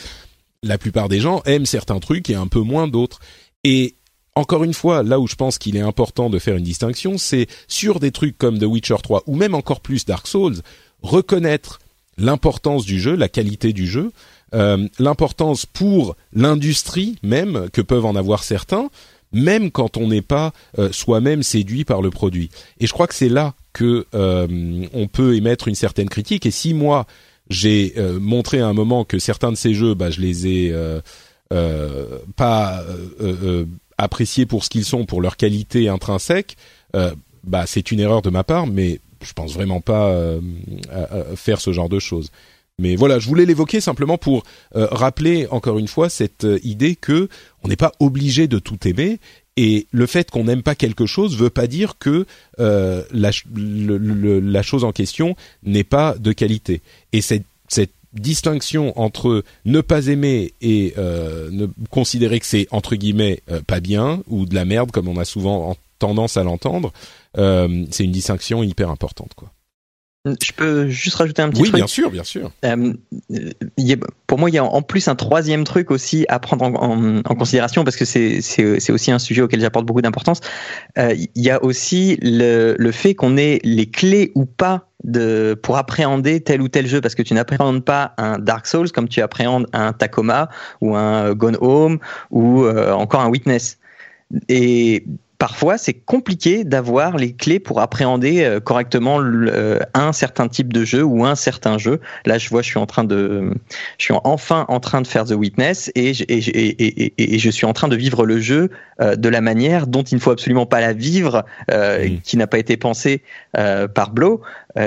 la 0.64 0.78
plupart 0.78 1.10
des 1.10 1.20
gens 1.20 1.42
aiment 1.46 1.66
certains 1.66 2.00
trucs 2.00 2.30
et 2.30 2.36
un 2.36 2.48
peu 2.48 2.62
moins 2.62 2.88
d'autres. 2.88 3.20
Et 3.64 3.96
encore 4.36 4.64
une 4.64 4.74
fois, 4.74 5.04
là 5.04 5.20
où 5.20 5.28
je 5.28 5.36
pense 5.36 5.58
qu'il 5.58 5.76
est 5.76 5.82
important 5.82 6.30
de 6.30 6.40
faire 6.40 6.56
une 6.56 6.64
distinction, 6.64 7.18
c'est 7.18 7.48
sur 7.68 8.00
des 8.00 8.12
trucs 8.12 8.38
comme 8.38 8.58
The 8.58 8.64
Witcher 8.64 8.96
3 9.04 9.24
ou 9.28 9.36
même 9.36 9.54
encore 9.54 9.82
plus 9.82 10.06
Dark 10.06 10.26
Souls, 10.28 10.58
reconnaître 11.02 11.80
l'importance 12.18 12.85
du 12.85 12.99
jeu, 12.99 13.15
la 13.15 13.30
qualité 13.30 13.73
du 13.73 13.88
jeu, 13.88 14.11
euh, 14.53 14.88
l'importance 14.99 15.65
pour 15.65 16.15
l'industrie 16.34 17.15
même 17.23 17.69
que 17.73 17.81
peuvent 17.81 18.06
en 18.06 18.15
avoir 18.15 18.44
certains, 18.44 18.90
même 19.31 19.72
quand 19.72 19.98
on 19.98 20.07
n'est 20.07 20.22
pas 20.22 20.53
euh, 20.77 20.91
soi-même 20.91 21.41
séduit 21.41 21.85
par 21.85 22.02
le 22.02 22.11
produit. 22.11 22.49
Et 22.80 22.85
je 22.85 22.94
crois 22.94 23.07
que 23.07 23.15
c'est 23.15 23.30
là 23.30 23.56
que 23.73 24.06
euh, 24.14 24.85
on 24.94 25.07
peut 25.07 25.35
émettre 25.35 25.68
une 25.68 25.76
certaine 25.76 26.10
critique. 26.10 26.45
Et 26.45 26.52
si 26.52 26.73
moi 26.73 27.07
j'ai 27.49 27.94
montré 28.22 28.61
à 28.61 28.68
un 28.68 28.73
moment 28.73 29.03
que 29.03 29.19
certains 29.19 29.52
de 29.52 29.57
ces 29.57 29.73
jeux, 29.73 29.95
bah, 29.95 30.10
je 30.10 30.22
les 30.22 30.48
ai 30.48 30.73
pas 32.38 32.84
appréciés 33.98 34.45
pour 34.45 34.64
ce 34.64 34.69
qu'ils 34.69 34.85
sont, 34.85 35.06
pour 35.06 35.22
leur 35.22 35.35
qualité 35.35 35.90
intrinsèque, 35.90 36.56
bah 37.44 37.65
c'est 37.68 37.91
une 37.91 37.99
erreur 37.99 38.22
de 38.22 38.30
ma 38.30 38.45
part, 38.45 38.65
mais 38.65 39.02
je 39.24 39.34
pense 39.34 39.54
vraiment 39.54 39.82
pas 39.82 40.10
euh, 40.10 40.40
à, 40.91 41.36
faire 41.36 41.62
ce 41.62 41.72
genre 41.72 41.90
de 41.90 42.00
choses. 42.00 42.32
Mais 42.80 42.95
voilà, 42.95 43.20
je 43.20 43.28
voulais 43.28 43.45
l'évoquer 43.45 43.82
simplement 43.82 44.18
pour 44.18 44.44
euh, 44.76 44.88
rappeler 44.91 45.48
encore 45.52 45.78
une 45.78 45.88
fois 45.88 46.10
cette 46.10 46.44
euh, 46.44 46.60
idée 46.64 46.95
que 46.95 47.30
on 47.64 47.68
n'est 47.68 47.76
pas 47.76 47.91
obligé 48.00 48.48
de 48.48 48.58
tout 48.58 48.88
aimer 48.88 49.20
et 49.58 49.88
le 49.91 50.08
fait 50.08 50.32
qu'on 50.32 50.45
n'aime 50.45 50.64
pas 50.64 50.74
quelque 50.74 51.06
chose 51.06 51.38
veut 51.38 51.52
pas 51.52 51.68
dire 51.68 52.00
que 52.00 52.26
la, 52.58 53.04
la, 53.14 54.62
chose 54.64 54.84
en 54.84 54.91
question 54.91 55.36
n'est 55.62 55.84
pas 55.84 56.16
de 56.18 56.32
qualité. 56.32 56.82
Et 57.12 57.22
cette, 57.22 57.45
cette 57.68 57.91
distinction 58.14 59.00
entre 59.00 59.44
ne 59.66 59.82
pas 59.82 60.08
aimer 60.08 60.54
et 60.62 60.95
ne 60.98 61.68
considérer 61.91 62.40
que 62.40 62.48
c'est 62.48 62.68
entre 62.72 62.95
guillemets 62.95 63.44
pas 63.68 63.80
bien 63.80 64.24
ou 64.26 64.48
de 64.48 64.56
la 64.56 64.66
merde 64.66 64.90
comme 64.90 65.08
on 65.08 65.18
a 65.18 65.26
souvent 65.26 65.78
tendance 66.04 66.36
à 66.36 66.44
l'entendre, 66.44 66.92
euh, 67.38 67.86
c'est 67.90 68.04
une 68.04 68.12
distinction 68.12 68.62
hyper 68.62 68.90
importante, 68.90 69.34
quoi. 69.36 69.52
Je 70.26 70.54
peux 70.54 70.88
juste 70.88 71.16
rajouter 71.16 71.42
un 71.42 71.50
petit 71.50 71.64
truc. 71.64 71.74
Oui, 71.74 71.80
bien 71.80 71.88
sûr, 71.88 72.10
bien 72.10 72.24
sûr. 72.24 72.52
Euh, 72.64 72.94
pour 74.26 74.40
moi, 74.40 74.50
il 74.50 74.54
y 74.54 74.58
a 74.58 74.64
en 74.64 74.82
plus 74.82 75.10
un 75.10 75.16
troisième 75.16 75.66
truc 75.66 75.92
aussi 75.92 76.26
à 76.30 76.40
prendre 76.40 76.64
en, 76.64 77.36
considération 77.36 77.84
parce 77.84 77.98
que 77.98 78.06
c'est 78.06 78.92
aussi 78.92 79.12
un 79.12 79.20
sujet 79.20 79.42
auquel 79.42 79.60
j'apporte 79.60 79.86
beaucoup 79.86 80.02
d'importance. 80.02 80.40
Euh, 80.98 81.14
il 81.14 81.42
y 81.42 81.50
a 81.50 81.62
aussi 81.62 82.18
le, 82.22 82.76
le 82.78 82.92
fait 82.94 83.16
qu'on 83.16 83.36
ait 83.36 83.60
les 83.66 83.90
clés 83.90 84.32
ou 84.34 84.46
pas 84.46 84.88
de, 85.04 85.60
pour 85.62 85.76
appréhender 85.76 86.40
tel 86.40 86.62
ou 86.62 86.70
tel 86.70 86.88
jeu 86.88 87.02
parce 87.02 87.16
que 87.16 87.22
tu 87.22 87.34
n'appréhendes 87.34 87.84
pas 87.84 88.14
un 88.18 88.40
Dark 88.40 88.66
Souls 88.66 88.94
comme 88.94 89.10
tu 89.10 89.22
appréhendes 89.22 89.68
un 89.74 89.92
Tacoma 89.92 90.48
ou 90.80 90.96
un 90.96 91.34
Gone 91.34 91.58
Home 91.60 92.00
ou 92.32 92.66
encore 92.66 93.20
un 93.20 93.28
Witness. 93.28 93.78
Et 94.48 95.06
parfois 95.44 95.78
c'est 95.78 95.91
compliqué 95.94 96.64
d'avoir 96.64 97.18
les 97.18 97.34
clés 97.34 97.60
pour 97.60 97.82
appréhender 97.82 98.45
euh, 98.45 98.61
correctement 98.61 99.20
euh, 99.22 99.78
un 99.94 100.14
certain 100.14 100.48
type 100.48 100.72
de 100.72 100.86
jeu 100.86 101.03
ou 101.03 101.26
un 101.26 101.36
certain 101.36 101.78
jeu. 101.78 101.99
Là, 102.26 102.38
je 102.38 102.48
vois, 102.48 102.61
je 102.61 102.70
suis 102.70 102.80
en 102.80 102.86
train 102.86 103.03
de, 103.03 103.52
je 103.98 104.06
suis 104.06 104.14
enfin 104.24 104.64
en 104.70 104.80
train 104.80 105.02
de 105.02 105.07
faire 105.07 105.26
The 105.26 105.34
Witness 105.34 105.91
et 105.95 106.14
je, 106.14 106.24
et, 106.30 107.14
et, 107.18 107.40
je 107.40 107.49
suis 107.49 107.65
en 107.65 107.74
train 107.74 107.90
de 107.90 107.98
vivre 107.98 108.26
le 108.26 108.40
jeu 108.40 108.70
euh, 109.02 109.18
de 109.18 109.28
la 109.28 109.41
manière 109.41 109.86
dont 109.86 110.03
il 110.03 110.15
ne 110.15 110.22
faut 110.22 110.32
absolument 110.32 110.65
pas 110.65 110.80
la 110.80 110.94
vivre, 110.94 111.44
qui 112.24 112.38
n'a 112.38 112.48
pas 112.48 112.57
été 112.57 112.78
pensée 112.78 113.22
par 113.52 114.11
Blow. 114.76 114.84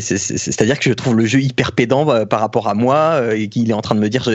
C'est-à-dire 0.00 0.78
que 0.78 0.88
je 0.88 0.94
trouve 0.94 1.16
le 1.16 1.26
jeu 1.26 1.40
hyper 1.40 1.72
pédant 1.72 2.26
par 2.26 2.40
rapport 2.40 2.68
à 2.68 2.74
moi 2.74 3.34
et 3.34 3.48
qu'il 3.48 3.70
est 3.70 3.74
en 3.74 3.80
train 3.80 3.94
de 3.94 4.00
me 4.00 4.08
dire 4.08 4.28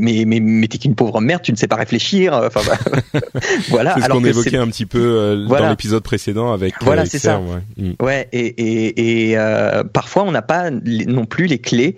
mais 0.00 0.24
mais, 0.26 0.40
mais 0.40 0.68
t'es 0.68 0.78
qu'une 0.78 0.94
pauvre 0.94 1.20
merde, 1.20 1.42
tu 1.42 1.52
ne 1.52 1.56
sais 1.56 1.66
pas 1.66 1.76
réfléchir. 1.76 2.34
Enfin 2.34 2.60
bah, 2.66 3.20
voilà. 3.68 3.94
C'est 3.94 4.02
ce 4.02 4.08
qu'on 4.08 4.24
évoquait 4.24 4.56
un 4.56 4.68
petit 4.68 4.86
peu 4.86 4.98
euh, 5.00 5.46
dans 5.46 5.68
l'épisode 5.68 6.02
précédent 6.02 6.52
avec. 6.52 6.74
Voilà, 6.82 7.02
euh, 7.02 7.06
c'est 7.08 7.18
ça. 7.18 7.40
Ouais, 7.40 7.62
mm. 7.76 8.02
ouais 8.02 8.28
et, 8.32 8.46
et, 8.46 9.30
et 9.30 9.38
euh, 9.38 9.84
parfois 9.84 10.24
on 10.24 10.32
n'a 10.32 10.42
pas 10.42 10.70
non 10.70 11.26
plus 11.26 11.46
les 11.46 11.58
clés 11.58 11.96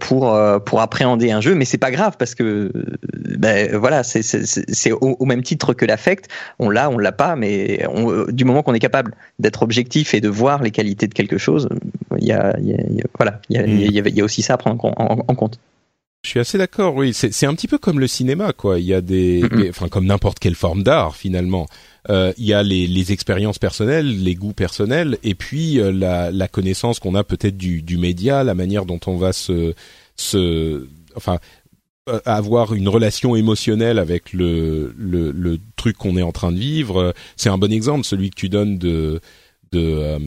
pour 0.00 0.38
pour 0.64 0.80
appréhender 0.80 1.30
un 1.30 1.40
jeu, 1.40 1.54
mais 1.54 1.64
c'est 1.64 1.78
pas 1.78 1.90
grave 1.90 2.16
parce 2.18 2.34
que 2.34 2.70
ben 3.12 3.76
voilà, 3.76 4.02
c'est 4.02 4.22
c'est 4.22 4.92
au, 4.92 5.16
au, 5.18 5.24
même 5.24 5.42
titre 5.42 5.74
que 5.74 5.84
l'affect, 5.84 6.28
on 6.58 6.70
l'a, 6.70 6.90
on 6.90 6.98
l'a 6.98 7.12
pas, 7.12 7.36
mais 7.36 7.86
on, 7.88 8.24
du 8.30 8.44
moment 8.44 8.62
qu'on 8.62 8.74
est 8.74 8.80
capable 8.80 9.14
d'être 9.38 9.62
objectif 9.62 10.14
et 10.14 10.20
de 10.20 10.28
voir 10.28 10.62
les 10.62 10.70
qualités 10.70 11.06
de 11.06 11.14
quelque 11.14 11.38
chose, 11.38 11.68
il 12.18 12.26
y 12.26 12.32
a, 12.32 12.58
y 12.60 12.72
a, 12.72 13.06
voilà, 13.16 13.40
il 13.48 13.56
y 13.56 13.58
a, 13.58 13.66
il 13.66 14.16
y, 14.16 14.20
a, 14.20 14.24
aussi 14.24 14.42
ça 14.42 14.54
à 14.54 14.56
prendre 14.56 14.84
en 14.84 15.34
compte. 15.34 15.58
Je 16.24 16.30
suis 16.30 16.40
assez 16.40 16.56
d'accord, 16.56 16.96
oui. 16.96 17.12
C'est 17.12 17.44
un 17.44 17.54
petit 17.54 17.68
peu 17.68 17.76
comme 17.76 18.00
le 18.00 18.06
cinéma, 18.06 18.54
quoi. 18.54 18.78
Il 18.78 18.86
y 18.86 18.94
a 18.94 19.02
des, 19.02 19.44
enfin 19.68 19.88
comme 19.88 20.06
n'importe 20.06 20.38
quelle 20.38 20.54
forme 20.54 20.82
d'art 20.82 21.16
finalement. 21.16 21.66
Euh, 22.08 22.32
il 22.38 22.46
y 22.46 22.54
a 22.54 22.62
les, 22.62 22.86
les, 22.86 23.12
expériences 23.12 23.58
personnelles, 23.58 24.22
les 24.22 24.34
goûts 24.34 24.54
personnels, 24.54 25.18
et 25.22 25.34
puis 25.34 25.78
euh, 25.78 25.92
la, 25.92 26.30
la, 26.30 26.48
connaissance 26.48 26.98
qu'on 26.98 27.14
a 27.14 27.24
peut-être 27.24 27.58
du, 27.58 27.82
du 27.82 27.98
média, 27.98 28.42
la 28.42 28.54
manière 28.54 28.86
dont 28.86 29.00
on 29.06 29.16
va 29.16 29.34
se, 29.34 29.74
se, 30.16 30.86
enfin, 31.14 31.38
euh, 32.08 32.20
avoir 32.24 32.72
une 32.74 32.88
relation 32.88 33.36
émotionnelle 33.36 33.98
avec 33.98 34.32
le, 34.32 34.94
le, 34.98 35.30
le 35.30 35.58
truc 35.76 35.96
qu'on 35.98 36.16
est 36.16 36.22
en 36.22 36.32
train 36.32 36.52
de 36.52 36.58
vivre. 36.58 37.14
C'est 37.36 37.50
un 37.50 37.58
bon 37.58 37.72
exemple, 37.72 38.04
celui 38.04 38.30
que 38.30 38.36
tu 38.36 38.48
donnes 38.48 38.78
de 38.78 39.20
de 39.74 40.18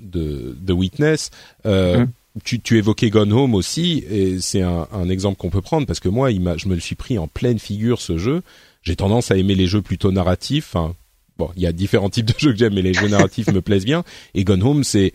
de, 0.00 0.56
de 0.60 0.72
Witness. 0.72 1.30
Euh, 1.66 2.06
tu, 2.44 2.60
tu, 2.60 2.76
évoquais 2.76 3.10
Gone 3.10 3.32
Home 3.32 3.54
aussi, 3.54 4.04
et 4.10 4.40
c'est 4.40 4.62
un, 4.62 4.86
un, 4.92 5.08
exemple 5.08 5.38
qu'on 5.38 5.48
peut 5.50 5.62
prendre 5.62 5.86
parce 5.86 6.00
que 6.00 6.08
moi, 6.08 6.30
il 6.30 6.42
je 6.56 6.68
me 6.68 6.74
le 6.74 6.80
suis 6.80 6.94
pris 6.94 7.18
en 7.18 7.28
pleine 7.28 7.58
figure 7.58 8.00
ce 8.00 8.18
jeu. 8.18 8.42
J'ai 8.82 8.96
tendance 8.96 9.30
à 9.30 9.36
aimer 9.36 9.54
les 9.54 9.66
jeux 9.66 9.82
plutôt 9.82 10.12
narratifs. 10.12 10.74
Enfin, 10.74 10.94
bon, 11.38 11.50
il 11.56 11.62
y 11.62 11.66
a 11.66 11.72
différents 11.72 12.10
types 12.10 12.26
de 12.26 12.34
jeux 12.38 12.52
que 12.52 12.58
j'aime, 12.58 12.74
mais 12.74 12.82
les 12.82 12.94
jeux 12.94 13.08
narratifs 13.08 13.50
me 13.52 13.62
plaisent 13.62 13.86
bien. 13.86 14.04
Et 14.34 14.44
Gone 14.44 14.62
Home, 14.62 14.84
c'est 14.84 15.12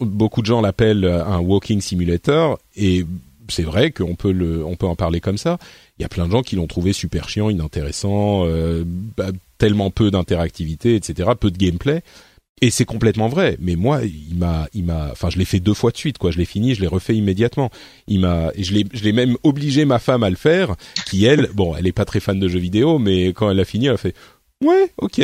beaucoup 0.00 0.42
de 0.42 0.46
gens 0.46 0.60
l'appellent 0.60 1.04
un 1.04 1.38
walking 1.38 1.80
simulator, 1.80 2.58
et 2.76 3.06
c'est 3.48 3.62
vrai 3.62 3.90
qu'on 3.90 4.14
peut 4.14 4.32
le, 4.32 4.64
on 4.64 4.76
peut 4.76 4.86
en 4.86 4.96
parler 4.96 5.20
comme 5.20 5.38
ça. 5.38 5.58
Il 5.98 6.02
y 6.02 6.04
a 6.04 6.08
plein 6.08 6.26
de 6.26 6.32
gens 6.32 6.42
qui 6.42 6.56
l'ont 6.56 6.66
trouvé 6.66 6.92
super 6.92 7.28
chiant, 7.28 7.50
inintéressant, 7.50 8.44
euh, 8.46 8.84
bah, 8.86 9.30
tellement 9.58 9.90
peu 9.90 10.10
d'interactivité, 10.10 10.94
etc., 10.94 11.30
peu 11.38 11.50
de 11.50 11.56
gameplay. 11.56 12.02
Et 12.62 12.70
c'est 12.70 12.86
complètement 12.86 13.28
vrai. 13.28 13.58
Mais 13.60 13.76
moi, 13.76 14.00
il 14.04 14.36
m'a, 14.36 14.66
il 14.72 14.84
m'a, 14.84 15.10
enfin, 15.12 15.28
je 15.28 15.38
l'ai 15.38 15.44
fait 15.44 15.60
deux 15.60 15.74
fois 15.74 15.90
de 15.90 15.96
suite, 15.96 16.16
quoi. 16.16 16.30
Je 16.30 16.38
l'ai 16.38 16.46
fini, 16.46 16.74
je 16.74 16.80
l'ai 16.80 16.86
refait 16.86 17.14
immédiatement. 17.14 17.70
Il 18.06 18.20
m'a, 18.20 18.50
je 18.56 18.72
l'ai, 18.72 18.86
je 18.94 19.04
l'ai 19.04 19.12
même 19.12 19.36
obligé 19.42 19.84
ma 19.84 19.98
femme 19.98 20.22
à 20.22 20.30
le 20.30 20.36
faire, 20.36 20.74
qui 21.06 21.26
elle, 21.26 21.50
bon, 21.54 21.76
elle 21.76 21.86
est 21.86 21.92
pas 21.92 22.06
très 22.06 22.20
fan 22.20 22.40
de 22.40 22.48
jeux 22.48 22.58
vidéo, 22.58 22.98
mais 22.98 23.28
quand 23.28 23.50
elle 23.50 23.60
a 23.60 23.64
fini, 23.66 23.86
elle 23.86 23.94
a 23.94 23.98
fait, 23.98 24.14
ouais, 24.64 24.90
ok. 24.98 25.20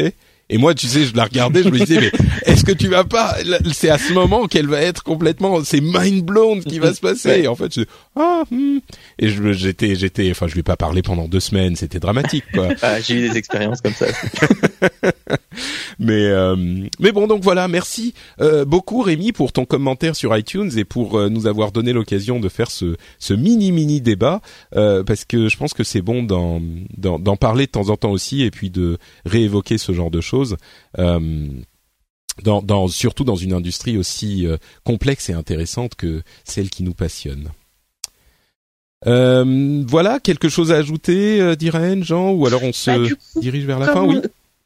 Et 0.53 0.59
moi, 0.59 0.75
tu 0.75 0.87
sais, 0.87 1.07
je 1.07 1.17
la 1.17 1.25
regardais, 1.25 1.63
je 1.63 1.71
me 1.71 1.79
disais, 1.79 1.99
mais 1.99 2.13
est-ce 2.45 2.63
que 2.63 2.73
tu 2.73 2.89
vas 2.89 3.05
pas? 3.05 3.37
C'est 3.73 3.89
à 3.89 3.97
ce 3.97 4.13
moment 4.13 4.47
qu'elle 4.47 4.67
va 4.67 4.83
être 4.83 5.03
complètement, 5.03 5.65
c'est 5.65 5.81
mind 5.81 6.23
blown 6.27 6.63
qui 6.63 6.79
va 6.79 6.93
se 6.93 7.01
passer. 7.01 7.41
Et 7.45 7.49
en 7.49 7.57
fait, 7.57 7.75
je, 7.75 7.81
ah, 8.17 8.43
hmm. 8.51 8.81
et 9.19 9.29
j'étais, 9.55 9.95
j'étais, 9.95 10.31
enfin, 10.31 10.49
je 10.49 10.53
lui 10.53 10.61
ai 10.61 10.63
pas 10.63 10.77
parlé 10.77 11.01
pendant 11.01 11.27
deux 11.27 11.41
semaines. 11.41 11.75
C'était 11.75 12.01
dramatique, 12.01 12.45
quoi. 12.53 12.69
Ah, 12.83 13.01
j'ai 13.01 13.15
eu 13.15 13.29
des 13.29 13.39
expériences 13.39 13.81
comme 13.81 13.95
ça. 13.95 14.07
mais, 15.99 16.27
euh, 16.27 16.57
mais 16.99 17.13
bon, 17.13 17.27
donc 17.27 17.43
voilà. 17.43 17.69
Merci 17.69 18.13
euh, 18.41 18.65
beaucoup, 18.67 19.01
Rémi, 19.01 19.33
pour 19.33 19.53
ton 19.53 19.65
commentaire 19.65 20.17
sur 20.17 20.37
iTunes 20.37 20.71
et 20.77 20.85
pour 20.85 21.19
euh, 21.19 21.29
nous 21.29 21.47
avoir 21.47 21.73
donné 21.73 21.93
l'occasion 21.93 22.41
de 22.41 22.49
faire 22.49 22.71
ce, 22.71 22.97
ce 23.19 23.33
mini 23.33 23.73
mini 23.73 24.01
débat, 24.01 24.41
parce 24.73 25.25
que 25.25 25.49
je 25.49 25.57
pense 25.57 25.73
que 25.73 25.85
c'est 25.85 26.03
bon 26.03 26.23
d'en, 26.23 26.61
d'en 26.99 27.37
parler 27.37 27.67
de 27.67 27.71
temps 27.71 27.89
en 27.89 27.97
temps 27.97 28.11
aussi, 28.11 28.43
et 28.43 28.51
puis 28.51 28.69
de 28.69 28.99
réévoquer 29.25 29.79
ce 29.79 29.93
genre 29.93 30.11
de 30.11 30.21
choses. 30.21 30.42
Dans, 32.43 32.63
dans, 32.63 32.89
surtout 32.89 33.25
dans 33.25 33.37
une 33.37 33.53
industrie 33.53 33.99
aussi 33.99 34.47
complexe 34.85 35.29
et 35.29 35.35
intéressante 35.35 35.97
que 35.97 36.23
celle 36.45 36.71
qui 36.71 36.83
nous 36.83 36.95
passionne. 36.95 37.51
Euh, 39.07 39.83
voilà, 39.87 40.21
quelque 40.21 40.49
chose 40.49 40.71
à 40.71 40.77
ajouter, 40.77 41.41
euh, 41.41 42.03
Jean, 42.03 42.31
ou 42.31 42.47
alors 42.47 42.63
on 42.63 42.73
se 42.73 42.91
bah, 42.91 43.17
dirige 43.37 43.65
vers 43.65 43.79
la 43.79 43.87
fin, 43.87 44.03
oui. 44.03 44.21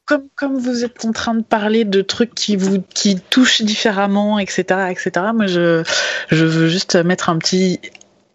Comme, 0.05 0.28
comme 0.36 0.57
vous 0.57 0.85
êtes 0.85 1.05
en 1.05 1.11
train 1.11 1.35
de 1.35 1.43
parler 1.43 1.85
de 1.85 2.01
trucs 2.01 2.32
qui 2.32 2.55
vous 2.55 2.81
qui 2.94 3.16
touchent 3.19 3.62
différemment, 3.62 4.39
etc., 4.39 4.65
etc. 4.90 5.11
Moi, 5.35 5.47
je 5.47 5.82
je 6.31 6.44
veux 6.44 6.69
juste 6.69 6.94
mettre 6.94 7.28
un 7.28 7.39
petit 7.39 7.81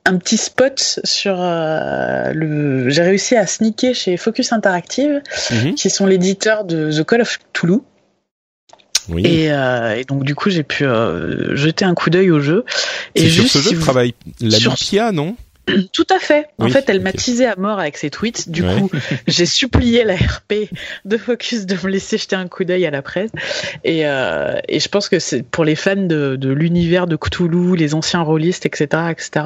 un 0.06 0.18
petit 0.18 0.38
spot 0.38 1.00
sur 1.04 1.36
euh, 1.40 2.32
le. 2.34 2.90
J'ai 2.90 3.04
réussi 3.04 3.36
à 3.36 3.46
sneaker 3.46 3.94
chez 3.94 4.18
Focus 4.18 4.52
Interactive, 4.52 5.22
mhm. 5.52 5.76
qui 5.76 5.90
sont 5.90 6.06
l'éditeur 6.06 6.64
de 6.66 6.92
The 6.92 7.04
Call 7.04 7.22
of 7.22 7.40
Toulouse. 7.54 7.82
Oui. 9.10 9.26
Et, 9.26 9.52
euh, 9.52 9.96
et, 9.96 10.04
donc 10.04 10.24
du 10.24 10.36
coup 10.36 10.50
j'ai 10.50 10.64
pu 10.64 10.86
euh, 10.86 11.56
jeter 11.56 11.86
un 11.86 11.96
coup 11.96 12.10
d'œil 12.10 12.32
au 12.32 12.40
jeu. 12.40 12.66
Et 13.16 13.30
sur 13.30 13.48
ce 13.48 13.60
jeu 13.60 13.80
travaille 13.80 14.14
la 14.40 14.58
Lupia, 14.60 15.12
non? 15.12 15.36
Tout 15.94 16.08
à 16.10 16.20
fait. 16.20 16.48
En 16.58 16.70
fait, 16.70 16.90
elle 16.90 17.02
m'a 17.02 17.12
teasé 17.12 17.46
à 17.46 17.56
mort 17.56 17.80
avec 17.80 17.98
ses 17.98 18.10
tweets. 18.10 18.50
Du 18.50 18.64
coup, 18.64 18.90
j'ai 19.28 19.46
supplié 19.46 20.04
la 20.04 20.16
RP 20.16 20.70
de 21.06 21.18
Focus 21.18 21.66
de 21.66 21.76
me 21.76 21.90
laisser 21.90 22.18
jeter 22.18 22.36
un 22.36 22.48
coup 22.48 22.64
d'œil 22.64 22.86
à 22.86 22.92
la 22.92 23.02
presse. 23.02 23.32
Et, 23.84 24.06
euh, 24.06 24.60
et 24.68 24.80
je 24.80 24.88
pense 24.90 25.10
que 25.10 25.20
c'est 25.20 25.44
pour 25.44 25.66
les 25.66 25.76
fans 25.76 25.96
de, 25.96 26.36
de 26.36 26.50
l'univers 26.50 27.08
de 27.08 27.16
Cthulhu, 27.16 27.76
les 27.76 27.94
anciens 27.94 28.22
rôlistes, 28.22 28.66
etc., 28.66 29.04
etc. 29.10 29.46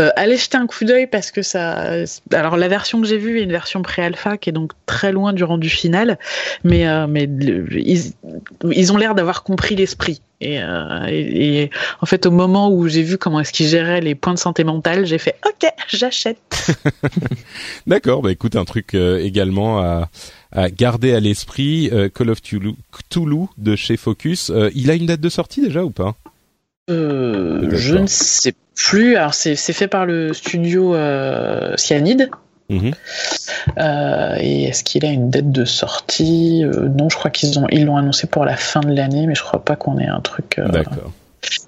Euh, 0.00 0.10
allez 0.16 0.36
jeter 0.36 0.58
un 0.58 0.66
coup 0.66 0.84
d'œil 0.84 1.06
parce 1.06 1.30
que 1.30 1.42
ça. 1.42 1.94
Alors 2.32 2.56
la 2.56 2.68
version 2.68 3.00
que 3.00 3.06
j'ai 3.06 3.18
vue 3.18 3.40
est 3.40 3.42
une 3.42 3.52
version 3.52 3.82
pré-alpha 3.82 4.36
qui 4.36 4.50
est 4.50 4.52
donc 4.52 4.72
très 4.86 5.12
loin 5.12 5.32
du 5.32 5.44
rendu 5.44 5.68
final, 5.68 6.18
mais 6.64 6.86
euh, 6.86 7.06
mais 7.08 7.24
ils, 7.24 8.12
ils 8.70 8.92
ont 8.92 8.96
l'air 8.96 9.14
d'avoir 9.14 9.42
compris 9.42 9.76
l'esprit. 9.76 10.20
Euh, 10.42 11.06
et, 11.08 11.62
et, 11.62 11.70
en 12.00 12.06
fait, 12.06 12.26
au 12.26 12.30
moment 12.30 12.70
où 12.70 12.88
j'ai 12.88 13.02
vu 13.02 13.18
comment 13.18 13.40
est-ce 13.40 13.52
qu'il 13.52 13.66
gérait 13.66 14.00
les 14.00 14.14
points 14.14 14.34
de 14.34 14.38
santé 14.38 14.64
mentale, 14.64 15.04
j'ai 15.06 15.18
fait 15.18 15.36
OK, 15.46 15.70
j'achète. 15.88 16.72
D'accord, 17.86 18.22
bah 18.22 18.32
écoute, 18.32 18.56
un 18.56 18.64
truc 18.64 18.94
euh, 18.94 19.18
également 19.18 19.80
à, 19.80 20.08
à, 20.52 20.70
garder 20.70 21.14
à 21.14 21.20
l'esprit, 21.20 21.90
euh, 21.92 22.08
Call 22.08 22.30
of 22.30 22.40
Cthulhu, 22.40 23.46
de 23.58 23.76
chez 23.76 23.96
Focus. 23.96 24.50
il 24.74 24.90
a 24.90 24.94
une 24.94 25.06
date 25.06 25.20
de 25.20 25.28
sortie 25.28 25.60
déjà 25.60 25.84
ou 25.84 25.90
pas? 25.90 26.14
Je 26.88 27.94
ne 27.94 28.06
sais 28.08 28.54
plus. 28.74 29.14
Alors 29.14 29.34
c'est 29.34 29.54
fait 29.56 29.86
par 29.86 30.06
le 30.06 30.32
studio 30.32 30.96
Cyanide. 31.76 32.30
Mhm. 32.70 32.92
Euh, 33.78 34.36
et 34.38 34.64
est-ce 34.64 34.84
qu'il 34.84 35.04
a 35.04 35.10
une 35.10 35.28
date 35.28 35.50
de 35.50 35.64
sortie? 35.64 36.64
Euh, 36.64 36.88
Non, 36.88 37.08
je 37.10 37.16
crois 37.16 37.30
qu'ils 37.30 37.58
ont 37.58 37.66
ils 37.70 37.84
l'ont 37.84 37.96
annoncé 37.96 38.26
pour 38.26 38.44
la 38.44 38.56
fin 38.56 38.80
de 38.80 38.94
l'année, 38.94 39.26
mais 39.26 39.34
je 39.34 39.42
crois 39.42 39.62
pas 39.64 39.76
qu'on 39.76 39.98
ait 39.98 40.06
un 40.06 40.20
truc. 40.20 40.58
Euh, 40.58 40.68
D'accord. 40.68 41.12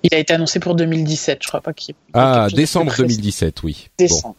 Il 0.02 0.14
a 0.14 0.18
été 0.18 0.32
annoncé 0.32 0.60
pour 0.60 0.74
2017, 0.74 1.38
je 1.42 1.48
crois 1.48 1.60
pas 1.60 1.72
qu'il. 1.72 1.94
Ah, 2.14 2.46
décembre 2.54 2.94
2017, 2.96 3.62
oui. 3.62 3.88
Décembre. 3.98 4.36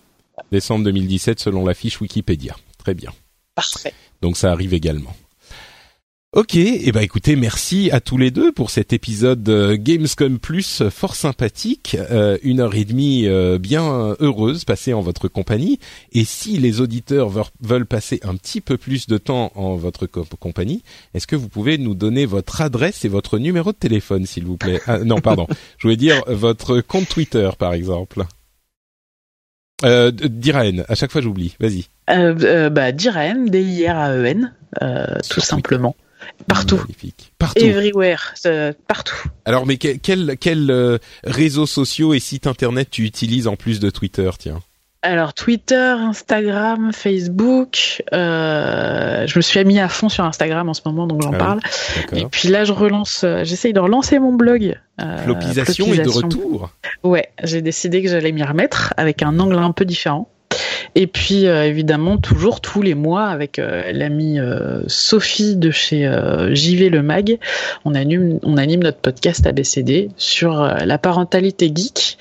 Décembre 0.51 0.85
2017 0.85 1.39
selon 1.39 1.65
la 1.65 1.73
fiche 1.73 1.99
Wikipédia. 2.01 2.55
Très 2.77 2.93
bien. 2.93 3.11
Parfait. 3.55 3.93
Donc 4.21 4.37
ça 4.37 4.51
arrive 4.51 4.73
également. 4.73 5.13
Ok, 6.35 6.55
et 6.55 6.87
eh 6.87 6.91
ben 6.91 7.01
écoutez, 7.01 7.35
merci 7.35 7.91
à 7.91 7.99
tous 7.99 8.17
les 8.17 8.31
deux 8.31 8.51
pour 8.51 8.71
cet 8.71 8.91
épisode 8.91 9.47
euh, 9.49 9.77
Gamescom 9.79 10.39
Plus 10.39 10.81
fort 10.89 11.13
sympathique, 11.13 11.95
euh, 12.09 12.39
une 12.41 12.59
heure 12.59 12.73
et 12.73 12.85
demie 12.85 13.27
euh, 13.27 13.59
bien 13.59 14.15
heureuse 14.19 14.65
passée 14.65 14.93
en 14.93 15.01
votre 15.01 15.27
compagnie. 15.27 15.77
Et 16.11 16.25
si 16.25 16.57
les 16.57 16.81
auditeurs 16.81 17.29
veulent 17.61 17.85
passer 17.85 18.19
un 18.23 18.33
petit 18.35 18.61
peu 18.61 18.77
plus 18.77 19.05
de 19.05 19.19
temps 19.19 19.51
en 19.53 19.75
votre 19.75 20.07
compagnie, 20.07 20.81
est-ce 21.13 21.27
que 21.27 21.35
vous 21.35 21.49
pouvez 21.49 21.77
nous 21.77 21.93
donner 21.93 22.25
votre 22.25 22.61
adresse 22.61 23.05
et 23.05 23.09
votre 23.09 23.37
numéro 23.37 23.71
de 23.71 23.77
téléphone, 23.77 24.25
s'il 24.25 24.45
vous 24.45 24.57
plaît? 24.57 24.81
Ah, 24.87 24.97
Non, 24.97 25.21
pardon, 25.21 25.45
je 25.77 25.83
voulais 25.83 25.97
dire 25.97 26.23
votre 26.25 26.81
compte 26.81 27.07
Twitter, 27.07 27.51
par 27.59 27.75
exemple. 27.75 28.23
Euh, 29.85 30.09
Diraen, 30.09 30.83
à 30.87 30.95
chaque 30.95 31.11
fois 31.11 31.21
j'oublie. 31.21 31.55
Vas-y. 31.59 31.85
Euh, 32.09 32.71
bah, 32.71 32.91
Diraen, 32.91 33.45
D-I-R-A-E-N, 33.45 34.51
tout 35.29 35.41
simplement. 35.41 35.95
Partout. 36.47 36.81
Partout. 37.37 37.63
Everywhere. 37.63 38.33
partout. 38.87 39.15
Alors, 39.45 39.65
mais 39.65 39.77
quels 39.77 40.37
quel, 40.37 40.71
euh, 40.71 40.97
réseaux 41.23 41.65
sociaux 41.65 42.13
et 42.13 42.19
sites 42.19 42.47
internet 42.47 42.89
tu 42.91 43.03
utilises 43.03 43.47
en 43.47 43.55
plus 43.55 43.79
de 43.79 43.89
Twitter, 43.89 44.29
tiens? 44.37 44.59
Alors 45.01 45.33
Twitter, 45.33 45.95
Instagram, 45.99 46.91
Facebook. 46.93 48.01
Euh, 48.13 49.27
je 49.27 49.37
me 49.37 49.41
suis 49.41 49.63
mis 49.65 49.77
à 49.79 49.89
fond 49.89 50.07
sur 50.07 50.23
Instagram 50.23 50.69
en 50.69 50.73
ce 50.73 50.81
moment, 50.85 51.07
donc 51.07 51.21
j'en 51.21 51.33
ah 51.33 51.37
parle. 51.37 51.59
Et 52.13 52.25
puis 52.25 52.47
là, 52.47 52.63
je 52.63 52.71
relance. 52.71 53.25
Euh, 53.25 53.43
j'essaye 53.43 53.73
de 53.73 53.81
relancer 53.81 54.17
mon 54.19 54.33
blog. 54.33 54.79
Flopisation 55.23 55.87
est 55.87 56.03
de 56.03 56.09
retour. 56.09 56.69
Ouais, 57.03 57.29
j'ai 57.43 57.61
décidé 57.61 58.01
que 58.01 58.07
j'allais 58.07 58.31
m'y 58.31 58.43
remettre 58.43 58.93
avec 58.95 59.23
un 59.23 59.37
angle 59.39 59.57
un 59.57 59.73
peu 59.73 59.83
différent. 59.83 60.29
Et 60.95 61.07
puis 61.07 61.47
euh, 61.47 61.63
évidemment 61.63 62.17
toujours 62.17 62.61
tous 62.61 62.81
les 62.81 62.93
mois 62.93 63.25
avec 63.25 63.57
euh, 63.57 63.91
l'amie 63.91 64.39
euh, 64.39 64.83
Sophie 64.87 65.55
de 65.55 65.71
chez 65.71 66.03
JV 66.51 66.89
le 66.89 67.01
Mag, 67.01 67.39
on 67.85 67.95
anime, 67.95 68.39
on 68.43 68.57
anime 68.57 68.83
notre 68.83 68.99
podcast 68.99 69.47
ABCD 69.47 70.09
sur 70.17 70.61
la 70.63 70.97
parentalité 70.97 71.71
geek 71.73 72.17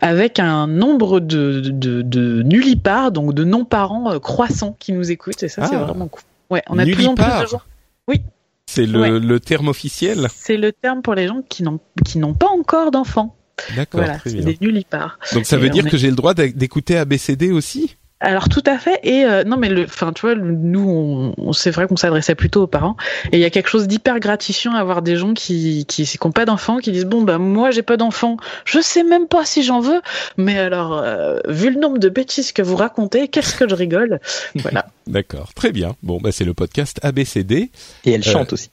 avec 0.00 0.38
un 0.38 0.66
nombre 0.66 1.20
de, 1.20 1.60
de, 1.60 2.02
de 2.02 2.42
nullipares, 2.42 3.12
donc 3.12 3.34
de 3.34 3.44
non-parents 3.44 4.18
croissants 4.18 4.76
qui 4.78 4.92
nous 4.92 5.10
écoutent 5.10 5.42
et 5.42 5.48
ça 5.48 5.66
c'est 5.66 5.76
ah. 5.76 5.84
vraiment 5.84 6.08
cool. 6.08 6.22
Ouais, 6.50 6.62
on 6.68 6.78
a 6.78 6.84
de 6.84 6.92
plus 6.92 7.06
en 7.06 7.14
plus 7.14 7.24
de 7.24 7.46
gens. 7.46 7.62
Oui. 8.08 8.20
C'est 8.66 8.86
le, 8.86 9.18
le 9.18 9.40
terme 9.40 9.68
officiel. 9.68 10.28
C'est 10.34 10.56
le 10.56 10.72
terme 10.72 11.02
pour 11.02 11.14
les 11.14 11.26
gens 11.26 11.42
qui 11.48 11.62
n'ont 11.62 11.80
qui 12.04 12.18
n'ont 12.18 12.34
pas 12.34 12.48
encore 12.48 12.90
d'enfants. 12.90 13.36
D'accord, 13.76 14.00
voilà, 14.00 14.18
c'est 14.24 14.40
des 14.40 14.58
nullipares. 14.60 15.18
Donc 15.34 15.46
ça 15.46 15.56
veut 15.56 15.70
dire 15.70 15.88
que 15.88 15.96
j'ai 15.96 16.08
le 16.10 16.16
droit 16.16 16.34
d'écouter 16.34 16.96
ABCD 16.96 17.50
aussi? 17.52 17.96
Alors 18.22 18.48
tout 18.48 18.62
à 18.66 18.78
fait 18.78 19.00
et 19.02 19.24
euh, 19.24 19.42
non 19.44 19.56
mais 19.56 19.68
le 19.68 19.84
enfin 19.84 20.12
tu 20.12 20.22
vois 20.22 20.34
nous 20.36 21.34
on, 21.36 21.52
c'est 21.52 21.70
vrai 21.70 21.86
qu'on 21.86 21.96
s'adressait 21.96 22.34
plutôt 22.34 22.62
aux 22.62 22.66
parents 22.66 22.96
et 23.32 23.36
il 23.36 23.40
y 23.40 23.44
a 23.44 23.50
quelque 23.50 23.68
chose 23.68 23.88
d'hyper 23.88 24.20
gratifiant 24.20 24.72
à 24.74 24.78
avoir 24.78 25.02
des 25.02 25.16
gens 25.16 25.34
qui 25.34 25.84
qui 25.86 26.06
qui 26.06 26.18
pas 26.32 26.44
d'enfants 26.44 26.78
qui 26.78 26.92
disent 26.92 27.04
bon 27.04 27.22
bah 27.22 27.38
moi 27.38 27.70
j'ai 27.72 27.82
pas 27.82 27.96
d'enfants. 27.96 28.36
Je 28.64 28.80
sais 28.80 29.02
même 29.02 29.26
pas 29.26 29.44
si 29.44 29.62
j'en 29.62 29.80
veux 29.80 30.00
mais 30.36 30.58
alors 30.58 30.98
euh, 30.98 31.40
vu 31.48 31.70
le 31.70 31.80
nombre 31.80 31.98
de 31.98 32.08
bêtises 32.08 32.52
que 32.52 32.62
vous 32.62 32.76
racontez 32.76 33.28
qu'est-ce 33.28 33.56
que 33.56 33.68
je 33.68 33.74
rigole? 33.74 34.20
Voilà. 34.54 34.86
D'accord. 35.06 35.52
Très 35.54 35.72
bien. 35.72 35.96
Bon 36.02 36.18
bah 36.20 36.30
c'est 36.32 36.44
le 36.44 36.54
podcast 36.54 37.00
ABCD 37.02 37.70
et 38.04 38.12
elle 38.12 38.22
chante 38.22 38.52
aussi. 38.52 38.70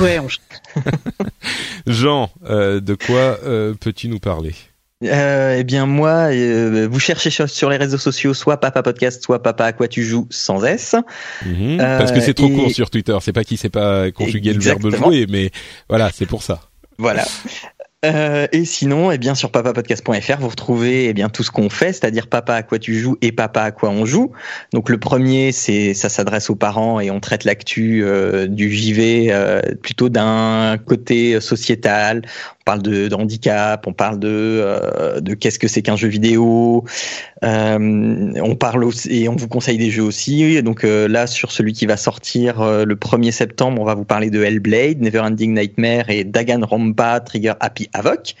Ouais 0.00 0.18
on 0.18 0.28
chante. 0.28 0.42
Jean 1.86 2.30
de 2.48 2.94
quoi 2.94 3.38
peux-tu 3.78 4.08
nous 4.08 4.18
parler? 4.18 4.54
Euh, 5.04 5.56
eh 5.58 5.64
bien 5.64 5.86
moi, 5.86 6.32
euh, 6.32 6.88
vous 6.90 6.98
cherchez 6.98 7.30
sur, 7.30 7.70
les 7.70 7.76
réseaux 7.76 7.98
sociaux 7.98 8.34
soit 8.34 8.58
Papa 8.58 8.82
Podcast, 8.82 9.22
soit 9.22 9.42
Papa 9.42 9.66
à 9.66 9.72
quoi 9.72 9.86
tu 9.86 10.02
joues 10.02 10.26
sans 10.30 10.64
S. 10.64 10.96
Mhm. 11.46 11.78
parce 11.78 12.12
que 12.12 12.20
c'est 12.20 12.34
trop 12.34 12.48
court 12.48 12.70
sur 12.70 12.90
Twitter. 12.90 13.16
C'est 13.20 13.32
pas 13.32 13.44
qui 13.44 13.56
sait 13.56 13.68
pas 13.68 14.10
conjuguer 14.10 14.52
le 14.52 14.60
verbe 14.60 14.94
jouer, 14.94 15.26
mais 15.28 15.50
voilà, 15.88 16.10
c'est 16.12 16.26
pour 16.26 16.42
ça. 16.42 16.62
Voilà. 16.98 17.24
Euh, 18.04 18.46
et 18.52 18.64
sinon, 18.64 19.10
eh 19.10 19.18
bien 19.18 19.34
sur 19.34 19.50
papapodcast.fr, 19.50 20.38
vous 20.38 20.48
retrouvez 20.48 21.06
eh 21.06 21.14
bien 21.14 21.28
tout 21.28 21.42
ce 21.42 21.50
qu'on 21.50 21.68
fait, 21.68 21.92
c'est-à-dire 21.92 22.28
Papa 22.28 22.54
à 22.54 22.62
quoi 22.62 22.78
tu 22.78 22.96
joues 22.96 23.16
et 23.22 23.32
Papa 23.32 23.62
à 23.62 23.70
quoi 23.72 23.90
on 23.90 24.04
joue. 24.04 24.30
Donc 24.72 24.88
le 24.88 24.98
premier, 24.98 25.50
c'est 25.50 25.94
ça 25.94 26.08
s'adresse 26.08 26.48
aux 26.48 26.54
parents 26.54 27.00
et 27.00 27.10
on 27.10 27.18
traite 27.18 27.42
l'actu 27.42 28.04
euh, 28.04 28.46
du 28.46 28.72
JV 28.72 29.28
euh, 29.30 29.60
plutôt 29.82 30.08
d'un 30.08 30.78
côté 30.78 31.40
sociétal. 31.40 32.22
On 32.68 32.72
parle 32.72 32.82
de, 32.82 33.14
handicap, 33.14 33.86
on 33.86 33.94
parle 33.94 34.18
de 34.18 35.20
de 35.20 35.32
qu'est-ce 35.32 35.58
que 35.58 35.68
c'est 35.68 35.80
qu'un 35.80 35.96
jeu 35.96 36.08
vidéo. 36.08 36.84
on 37.42 38.56
parle 38.60 38.84
aussi, 38.84 39.22
et 39.22 39.28
on 39.30 39.36
vous 39.36 39.48
conseille 39.48 39.78
des 39.78 39.90
jeux 39.90 40.02
aussi. 40.02 40.62
Donc 40.62 40.82
là, 40.82 41.26
sur 41.26 41.50
celui 41.50 41.72
qui 41.72 41.86
va 41.86 41.96
sortir 41.96 42.62
le 42.62 42.94
1er 42.94 43.30
septembre, 43.30 43.80
on 43.80 43.86
va 43.86 43.94
vous 43.94 44.04
parler 44.04 44.28
de 44.28 44.42
Hellblade, 44.42 45.00
Neverending 45.00 45.54
Nightmare 45.54 46.10
et 46.10 46.24
Daganronpa 46.24 47.20
Trigger 47.20 47.54
Happy 47.60 47.88
Avoc. 47.94 48.34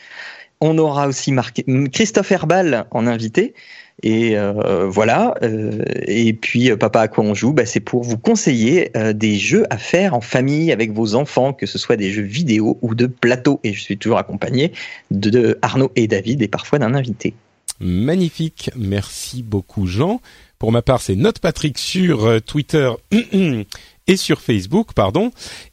On 0.60 0.76
aura 0.76 1.08
aussi 1.08 1.32
marqué 1.32 1.64
Christophe 1.90 2.30
Herbal 2.30 2.84
en 2.90 3.06
invité. 3.06 3.54
Et 4.02 4.36
euh, 4.36 4.86
voilà. 4.88 5.34
Euh, 5.42 5.82
et 6.06 6.32
puis, 6.32 6.70
euh, 6.70 6.76
Papa, 6.76 7.00
à 7.00 7.08
quoi 7.08 7.24
on 7.24 7.34
joue? 7.34 7.52
Bah, 7.52 7.66
C'est 7.66 7.80
pour 7.80 8.02
vous 8.02 8.18
conseiller 8.18 8.90
des 9.14 9.36
jeux 9.36 9.64
à 9.70 9.78
faire 9.78 10.14
en 10.14 10.20
famille 10.20 10.72
avec 10.72 10.92
vos 10.92 11.14
enfants, 11.14 11.52
que 11.52 11.66
ce 11.66 11.78
soit 11.78 11.96
des 11.96 12.10
jeux 12.10 12.22
vidéo 12.22 12.78
ou 12.82 12.94
de 12.94 13.06
plateau. 13.06 13.60
Et 13.64 13.72
je 13.72 13.80
suis 13.80 13.98
toujours 13.98 14.18
accompagné 14.18 14.72
de 15.10 15.58
Arnaud 15.62 15.90
et 15.96 16.06
David 16.06 16.42
et 16.42 16.48
parfois 16.48 16.78
d'un 16.78 16.94
invité. 16.94 17.34
Magnifique. 17.80 18.70
Merci 18.76 19.42
beaucoup, 19.42 19.86
Jean. 19.86 20.20
Pour 20.58 20.72
ma 20.72 20.82
part, 20.82 21.00
c'est 21.00 21.14
Note 21.14 21.38
Patrick 21.38 21.78
sur 21.78 22.42
Twitter 22.42 22.90
et 24.08 24.16
sur 24.16 24.40
Facebook, 24.40 24.94
pardon. 24.94 25.30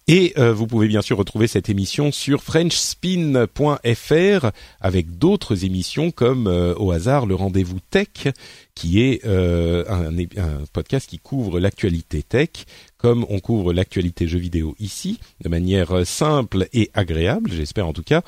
Et 0.07 0.33
euh, 0.37 0.53
vous 0.53 0.67
pouvez 0.67 0.87
bien 0.87 1.01
sûr 1.01 1.17
retrouver 1.17 1.47
cette 1.47 1.69
émission 1.69 2.11
sur 2.11 2.43
frenchspin.fr 2.43 4.51
avec 4.79 5.17
d'autres 5.17 5.65
émissions 5.65 6.11
comme 6.11 6.45
euh, 6.47 6.75
au 6.75 6.91
hasard 6.91 7.25
le 7.25 7.33
rendez-vous 7.33 7.79
tech, 7.89 8.27
qui 8.75 9.01
est 9.01 9.25
euh, 9.25 9.83
un, 9.89 10.15
un, 10.15 10.59
podcast 10.73 11.09
qui 11.09 11.17
couvre 11.17 11.59
l'actualité 11.59 12.21
tech, 12.21 12.49
comme 12.97 13.25
on 13.29 13.39
couvre 13.39 13.73
l'actualité 13.73 14.27
jeux 14.27 14.37
vidéo 14.37 14.75
ici, 14.79 15.19
de 15.41 15.49
manière 15.49 16.05
simple 16.05 16.67
et 16.73 16.91
agréable, 16.93 17.51
j'espère 17.51 17.87
en 17.87 17.93
tout 17.93 18.03
cas. 18.03 18.21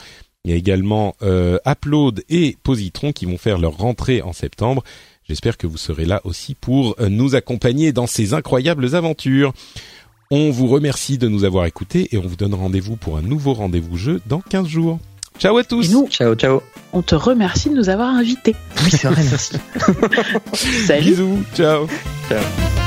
Il 0.45 0.51
y 0.51 0.53
a 0.53 0.57
également 0.57 1.13
Upload 1.21 2.23
et 2.29 2.55
Positron 2.63 3.11
qui 3.11 3.25
vont 3.25 3.37
faire 3.37 3.57
leur 3.57 3.75
rentrée 3.75 4.21
en 4.21 4.31
septembre. 4.31 4.81
J'espère 5.27 5.57
que 5.57 5.67
vous 5.67 5.77
serez 5.77 6.05
là 6.05 6.21
aussi 6.23 6.55
pour 6.55 6.95
nous 7.09 7.35
accompagner 7.35 7.91
dans 7.91 8.07
ces 8.07 8.33
incroyables 8.33 8.95
aventures. 8.95 9.53
On 10.29 10.51
vous 10.51 10.67
remercie 10.67 11.17
de 11.17 11.27
nous 11.27 11.43
avoir 11.43 11.65
écoutés 11.65 12.09
et 12.11 12.17
on 12.17 12.27
vous 12.27 12.35
donne 12.35 12.53
rendez-vous 12.53 12.95
pour 12.97 13.17
un 13.17 13.21
nouveau 13.21 13.53
rendez-vous 13.53 13.97
jeu 13.97 14.21
dans 14.25 14.41
15 14.41 14.67
jours. 14.67 14.99
Ciao 15.39 15.57
à 15.57 15.63
tous. 15.63 15.91
nous, 15.91 16.07
ciao, 16.07 16.33
ciao. 16.35 16.61
On 16.93 17.01
te 17.01 17.15
remercie 17.15 17.69
de 17.69 17.75
nous 17.75 17.89
avoir 17.89 18.09
invités. 18.09 18.55
Oui, 18.83 18.89
c'est 18.89 19.07
vrai, 19.07 19.23
merci. 19.23 19.55
Salut. 20.85 21.11
Bisous. 21.11 21.43
Ciao. 21.55 21.87
Ciao. 22.27 22.86